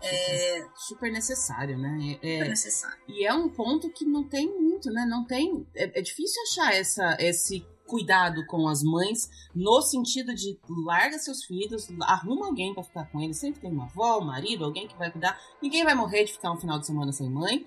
É, 0.01 0.59
é, 0.59 0.67
super 0.75 1.11
necessário, 1.11 1.77
né? 1.77 2.19
É, 2.21 2.37
super 2.37 2.49
necessário. 2.49 2.97
E 3.07 3.25
é 3.25 3.33
um 3.33 3.49
ponto 3.49 3.91
que 3.91 4.05
não 4.05 4.23
tem 4.23 4.47
muito, 4.47 4.89
né? 4.91 5.05
Não 5.09 5.25
tem. 5.25 5.67
É, 5.75 5.99
é 5.99 6.01
difícil 6.01 6.41
achar 6.43 6.73
essa, 6.73 7.17
esse 7.19 7.65
cuidado 7.87 8.45
com 8.45 8.67
as 8.67 8.83
mães, 8.83 9.29
no 9.55 9.81
sentido 9.81 10.35
de 10.35 10.59
larga 10.85 11.17
seus 11.17 11.43
filhos, 11.45 11.87
arruma 12.01 12.45
alguém 12.45 12.73
para 12.73 12.83
ficar 12.83 13.05
com 13.05 13.19
eles. 13.19 13.37
Sempre 13.37 13.61
tem 13.61 13.71
uma 13.71 13.85
avó, 13.85 14.19
um 14.19 14.25
marido, 14.25 14.65
alguém 14.65 14.87
que 14.87 14.97
vai 14.97 15.09
cuidar. 15.09 15.39
Ninguém 15.61 15.83
vai 15.83 15.95
morrer 15.95 16.25
de 16.25 16.33
ficar 16.33 16.51
um 16.51 16.57
final 16.57 16.77
de 16.77 16.85
semana 16.85 17.11
sem 17.11 17.29
mãe. 17.29 17.65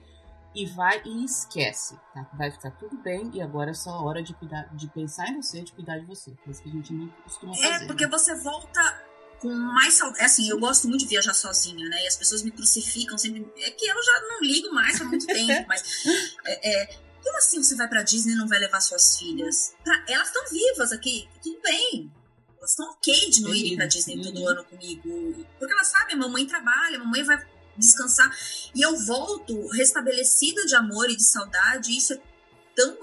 E 0.52 0.66
vai 0.66 1.00
e 1.04 1.24
esquece, 1.24 1.96
tá? 2.12 2.28
Vai 2.34 2.50
ficar 2.50 2.72
tudo 2.72 2.96
bem 2.98 3.30
e 3.32 3.40
agora 3.40 3.70
é 3.70 3.74
só 3.74 3.90
a 3.90 4.02
hora 4.02 4.20
de 4.20 4.34
cuidar, 4.34 4.68
de 4.74 4.88
pensar 4.88 5.28
em 5.28 5.40
você, 5.40 5.62
de 5.62 5.72
cuidar 5.72 5.98
de 5.98 6.06
você. 6.06 6.32
Coisa 6.44 6.60
que 6.60 6.68
a 6.68 6.72
gente 6.72 6.92
não 6.92 7.06
costuma 7.22 7.52
é, 7.52 7.56
fazer. 7.56 7.84
É, 7.84 7.86
porque 7.86 8.04
né? 8.04 8.10
você 8.10 8.34
volta 8.34 9.04
com 9.40 9.48
mais 9.48 9.94
saudade. 9.94 10.22
É 10.22 10.24
assim, 10.24 10.48
eu 10.48 10.58
gosto 10.58 10.88
muito 10.88 11.02
de 11.02 11.06
viajar 11.06 11.34
sozinha, 11.34 11.88
né? 11.88 12.02
E 12.02 12.06
as 12.08 12.16
pessoas 12.16 12.42
me 12.42 12.50
crucificam 12.50 13.16
sempre. 13.16 13.46
É 13.58 13.70
que 13.70 13.86
eu 13.86 14.02
já 14.02 14.20
não 14.22 14.40
ligo 14.40 14.74
mais 14.74 15.00
há 15.00 15.04
muito 15.04 15.24
tempo, 15.32 15.68
mas. 15.68 16.04
É, 16.44 16.82
é, 16.82 16.98
como 17.22 17.36
assim 17.38 17.62
você 17.62 17.76
vai 17.76 17.88
pra 17.88 18.02
Disney 18.02 18.32
e 18.32 18.36
não 18.36 18.48
vai 18.48 18.58
levar 18.58 18.80
suas 18.80 19.18
filhas? 19.18 19.74
Pra, 19.84 20.04
elas 20.08 20.28
estão 20.28 20.44
vivas 20.50 20.92
aqui, 20.92 21.28
tudo 21.42 21.60
bem. 21.62 22.10
Elas 22.58 22.70
estão 22.70 22.90
ok 22.90 23.30
de 23.30 23.42
não 23.42 23.54
irem 23.54 23.76
pra 23.76 23.86
Disney 23.86 24.22
todo 24.22 24.46
ano 24.46 24.64
comigo. 24.64 25.46
Porque 25.58 25.72
elas 25.72 25.88
sabem, 25.88 26.14
a 26.14 26.18
mamãe 26.18 26.46
trabalha, 26.46 26.96
a 26.96 27.04
mamãe 27.04 27.22
vai 27.24 27.42
descansar. 27.76 28.30
E 28.74 28.82
eu 28.82 28.96
volto 28.98 29.68
restabelecida 29.68 30.66
de 30.66 30.74
amor 30.74 31.08
e 31.08 31.16
de 31.16 31.24
saudade. 31.24 31.90
E 31.90 31.96
isso 31.96 32.12
é 32.12 32.20
tão 32.74 32.98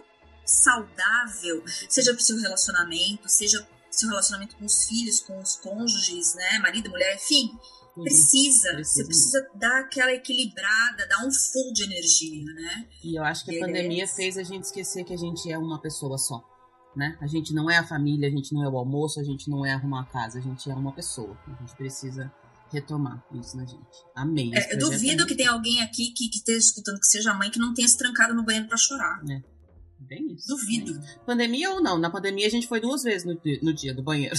saudável, 0.45 1.63
seja 1.89 2.13
pro 2.13 2.23
seu 2.23 2.37
relacionamento, 2.37 3.27
seja 3.27 3.67
seu 3.91 4.09
relacionamento 4.09 4.55
com 4.55 4.65
os 4.65 4.85
filhos, 4.85 5.19
com 5.19 5.41
os 5.41 5.55
cônjuges, 5.55 6.35
né? 6.35 6.59
Marido, 6.59 6.89
mulher, 6.89 7.15
enfim. 7.15 7.57
Uhum. 7.97 8.03
Precisa, 8.03 8.73
precisa, 8.73 8.83
você 8.83 9.05
precisa 9.05 9.47
dar 9.55 9.79
aquela 9.79 10.13
equilibrada, 10.13 11.07
dar 11.07 11.25
um 11.25 11.31
full 11.31 11.73
de 11.73 11.83
energia, 11.83 12.45
né? 12.53 12.87
E 13.03 13.17
eu 13.17 13.23
acho 13.23 13.43
que 13.43 13.57
a 13.57 13.65
pandemia 13.65 14.07
fez 14.07 14.37
a 14.37 14.43
gente 14.43 14.65
esquecer 14.65 15.03
que 15.03 15.13
a 15.13 15.17
gente 15.17 15.51
é 15.51 15.57
uma 15.57 15.81
pessoa 15.81 16.17
só, 16.17 16.43
né? 16.95 17.17
A 17.19 17.25
gente 17.25 17.53
não 17.53 17.71
é 17.71 17.77
a 17.77 17.87
família, 17.87 18.27
a 18.27 18.31
gente 18.31 18.53
não 18.53 18.63
é 18.63 18.69
o 18.69 18.77
almoço, 18.77 19.19
a 19.19 19.23
gente 19.23 19.49
não 19.49 19.65
é 19.65 19.73
arrumar 19.73 20.01
a 20.01 20.05
casa, 20.05 20.37
a 20.37 20.41
gente 20.41 20.69
é 20.69 20.75
uma 20.75 20.93
pessoa. 20.93 21.35
A 21.47 21.61
gente 21.61 21.75
precisa 21.75 22.31
retomar 22.71 23.23
isso 23.33 23.57
na 23.57 23.65
gente. 23.65 23.97
Amei. 24.15 24.51
É, 24.53 24.73
eu 24.73 24.77
duvido 24.77 25.25
que 25.25 25.35
tenha 25.35 25.51
alguém 25.51 25.81
aqui 25.81 26.11
que, 26.11 26.29
que 26.29 26.37
esteja 26.37 26.59
escutando 26.59 26.99
que 26.99 27.07
seja 27.07 27.33
mãe 27.33 27.49
que 27.49 27.59
não 27.59 27.73
tenha 27.73 27.87
se 27.87 27.97
trancado 27.97 28.35
no 28.35 28.43
banheiro 28.43 28.67
para 28.67 28.77
chorar. 28.77 29.23
É. 29.29 29.56
Bem 29.99 30.33
isso. 30.33 30.47
Duvido. 30.47 30.93
Pandemia 31.25 31.71
ou 31.71 31.81
não? 31.81 31.97
Na 31.97 32.09
pandemia 32.09 32.47
a 32.47 32.49
gente 32.49 32.67
foi 32.67 32.79
duas 32.79 33.03
vezes 33.03 33.25
no, 33.25 33.39
no 33.61 33.73
dia 33.73 33.93
do 33.93 34.03
banheiro. 34.03 34.35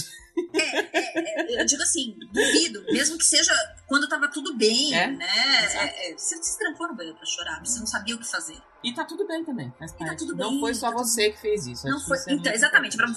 É, 0.53 0.79
é, 0.97 1.57
é, 1.57 1.61
eu 1.61 1.65
digo 1.65 1.81
assim, 1.83 2.17
duvido. 2.31 2.83
Mesmo 2.91 3.17
que 3.17 3.25
seja 3.25 3.53
quando 3.87 4.07
tava 4.07 4.27
tudo 4.29 4.57
bem, 4.57 4.95
é? 4.95 5.07
né? 5.07 5.27
É, 5.75 6.11
é, 6.11 6.17
você 6.17 6.41
se 6.41 6.57
trancou 6.57 6.87
no 6.87 6.95
banheiro 6.95 7.17
pra 7.17 7.25
chorar, 7.25 7.59
você 7.63 7.79
não 7.79 7.85
sabia 7.85 8.15
o 8.15 8.19
que 8.19 8.25
fazer. 8.25 8.57
E 8.83 8.93
tá 8.93 9.03
tudo 9.03 9.27
bem 9.27 9.43
também. 9.43 9.71
Faz 9.77 9.91
parte. 9.91 10.11
Tá 10.11 10.17
tudo 10.17 10.35
não 10.35 10.51
bem, 10.51 10.59
foi 10.61 10.73
só 10.73 10.89
tá 10.89 10.97
você 10.97 11.31
que 11.31 11.41
fez 11.41 11.67
isso. 11.67 11.85
Não 11.85 11.99
foi. 11.99 12.17
Então, 12.29 12.53
exatamente. 12.53 12.95
Pra... 12.95 13.07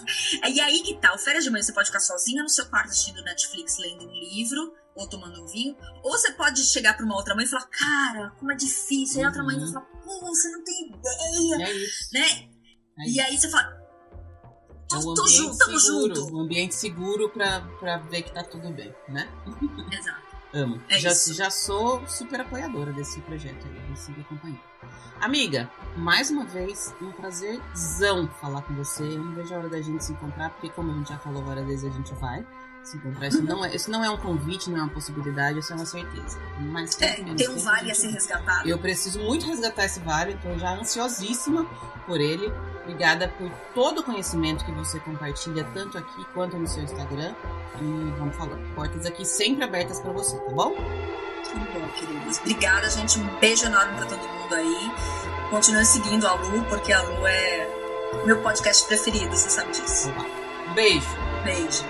E 0.49 0.61
aí 0.61 0.83
que 0.83 0.97
tá. 0.97 1.15
O 1.15 1.19
férias 1.19 1.45
de 1.45 1.51
manhã 1.51 1.63
você 1.63 1.73
pode 1.73 1.87
ficar 1.87 2.01
sozinha 2.01 2.43
no 2.43 2.49
seu 2.49 2.67
quarto 2.67 2.91
assistindo 2.91 3.23
Netflix, 3.23 3.79
lendo 3.79 4.05
um 4.05 4.13
livro 4.13 4.75
ou 4.95 5.09
tomando 5.09 5.43
um 5.43 5.47
vinho, 5.47 5.77
ou 6.03 6.13
você 6.13 6.33
pode 6.33 6.63
chegar 6.65 6.95
para 6.97 7.05
uma 7.05 7.17
outra 7.17 7.35
mãe 7.35 7.45
e 7.45 7.49
falar, 7.49 7.67
cara, 7.67 8.31
como 8.39 8.53
é 8.53 8.57
difícil. 8.57 9.19
Aí 9.19 9.25
a 9.25 9.29
outra 9.29 9.43
mãe 9.43 9.57
vai 9.57 9.65
uhum. 9.65 9.73
falar, 9.73 9.87
pô, 9.87 10.21
você 10.21 10.51
não 10.51 10.65
tem 10.65 10.89
ideia. 10.89 11.69
É 11.69 11.73
isso. 11.73 12.09
Né? 12.13 12.49
É 12.99 13.09
e 13.09 13.21
aí 13.21 13.39
você 13.39 13.49
fala. 13.49 13.81
É 14.93 14.97
um 14.97 15.15
tô 15.15 15.27
junto, 15.27 15.57
tamo 15.57 15.79
junto. 15.79 16.37
Um 16.37 16.41
ambiente 16.41 16.75
seguro 16.75 17.31
pra, 17.31 17.63
pra 17.81 17.97
ver 17.97 18.23
que 18.23 18.33
tá 18.33 18.45
tudo 18.45 18.71
bem, 18.71 18.95
né? 19.09 19.29
Exato. 19.91 20.33
Amo. 20.55 20.83
É 20.87 20.99
já, 20.99 21.11
já 21.15 21.51
sou 21.51 22.07
super 22.07 22.43
apoiadora 22.43 22.93
desse 22.93 23.19
projeto 23.23 23.67
aí, 23.67 23.87
vou 23.87 23.97
seguir 23.97 24.21
acompanhando. 24.21 24.61
Amiga, 25.19 25.71
mais 25.97 26.31
uma 26.31 26.45
vez, 26.45 26.95
um 27.01 27.11
prazerzão 27.11 28.29
falar 28.41 28.61
com 28.63 28.75
você. 28.75 29.03
Eu 29.03 29.25
não 29.25 29.35
vejo 29.35 29.55
a 29.55 29.59
hora 29.59 29.69
da 29.71 29.81
gente 29.81 30.05
se 30.05 30.13
encontrar, 30.13 30.51
porque 30.51 30.69
como 30.69 30.93
a 30.93 30.95
gente 30.95 31.09
já 31.09 31.19
falou 31.19 31.43
várias 31.43 31.67
vezes, 31.67 31.85
a 31.91 31.97
gente 31.97 32.13
vai 32.15 32.47
se 32.83 32.97
encontrar. 32.97 33.29
Isso 33.29 33.43
não, 33.43 33.65
é, 33.65 33.75
isso 33.75 33.91
não 33.91 34.05
é 34.05 34.11
um 34.11 34.17
convite, 34.17 34.71
não 34.71 34.79
é 34.79 34.83
uma 34.83 34.91
possibilidade, 34.91 35.59
isso 35.59 35.73
é 35.73 35.77
uma 35.77 35.87
certeza. 35.87 36.39
Mas 36.59 37.01
é, 37.01 37.13
tem 37.37 37.49
um 37.49 37.59
vale 37.59 37.91
a 37.91 37.95
ser 37.95 38.09
resgatado. 38.09 38.69
Eu 38.69 38.79
preciso 38.79 39.21
muito 39.21 39.47
resgatar 39.47 39.85
esse 39.85 40.01
vale, 40.01 40.33
estou 40.33 40.59
já 40.59 40.75
ansiosíssima 40.75 41.65
por 42.07 42.21
ele. 42.21 42.53
Obrigada 42.83 43.29
por 43.29 43.49
todo 43.75 44.01
o 44.01 44.03
conhecimento 44.03 44.65
que 44.65 44.73
você 44.73 44.99
compartilha, 45.01 45.65
tanto 45.73 45.97
aqui 45.97 46.25
quanto 46.35 46.57
no 46.57 46.67
seu 46.67 46.83
Instagram. 46.83 47.33
E 47.81 48.11
vamos 48.19 48.37
falar. 48.37 48.59
Portas 48.75 49.07
aqui 49.07 49.25
sempre 49.25 49.65
abertas 49.65 50.01
para 50.01 50.13
você, 50.13 50.37
tá 50.37 50.51
bom? 50.51 50.75
Tudo 51.45 51.65
bom, 51.73 51.89
queridos. 51.99 52.39
Obrigada, 52.39 52.91
gente. 52.91 53.19
Um 53.19 53.39
beijo 53.39 53.67
enorme 53.67 53.97
para 53.97 54.07
todo 54.07 54.29
mundo 54.29 54.55
aí. 54.55 54.93
Continue 55.51 55.85
seguindo 55.85 56.27
a 56.27 56.35
Lu, 56.35 56.65
porque 56.65 56.93
a 56.93 57.03
Lu 57.03 57.27
é 57.27 57.83
meu 58.25 58.41
podcast 58.41 58.87
preferido, 58.87 59.37
você 59.37 59.51
sabe 59.51 59.73
disso. 59.73 60.13
Beijo. 60.75 61.07
Beijo. 61.45 61.85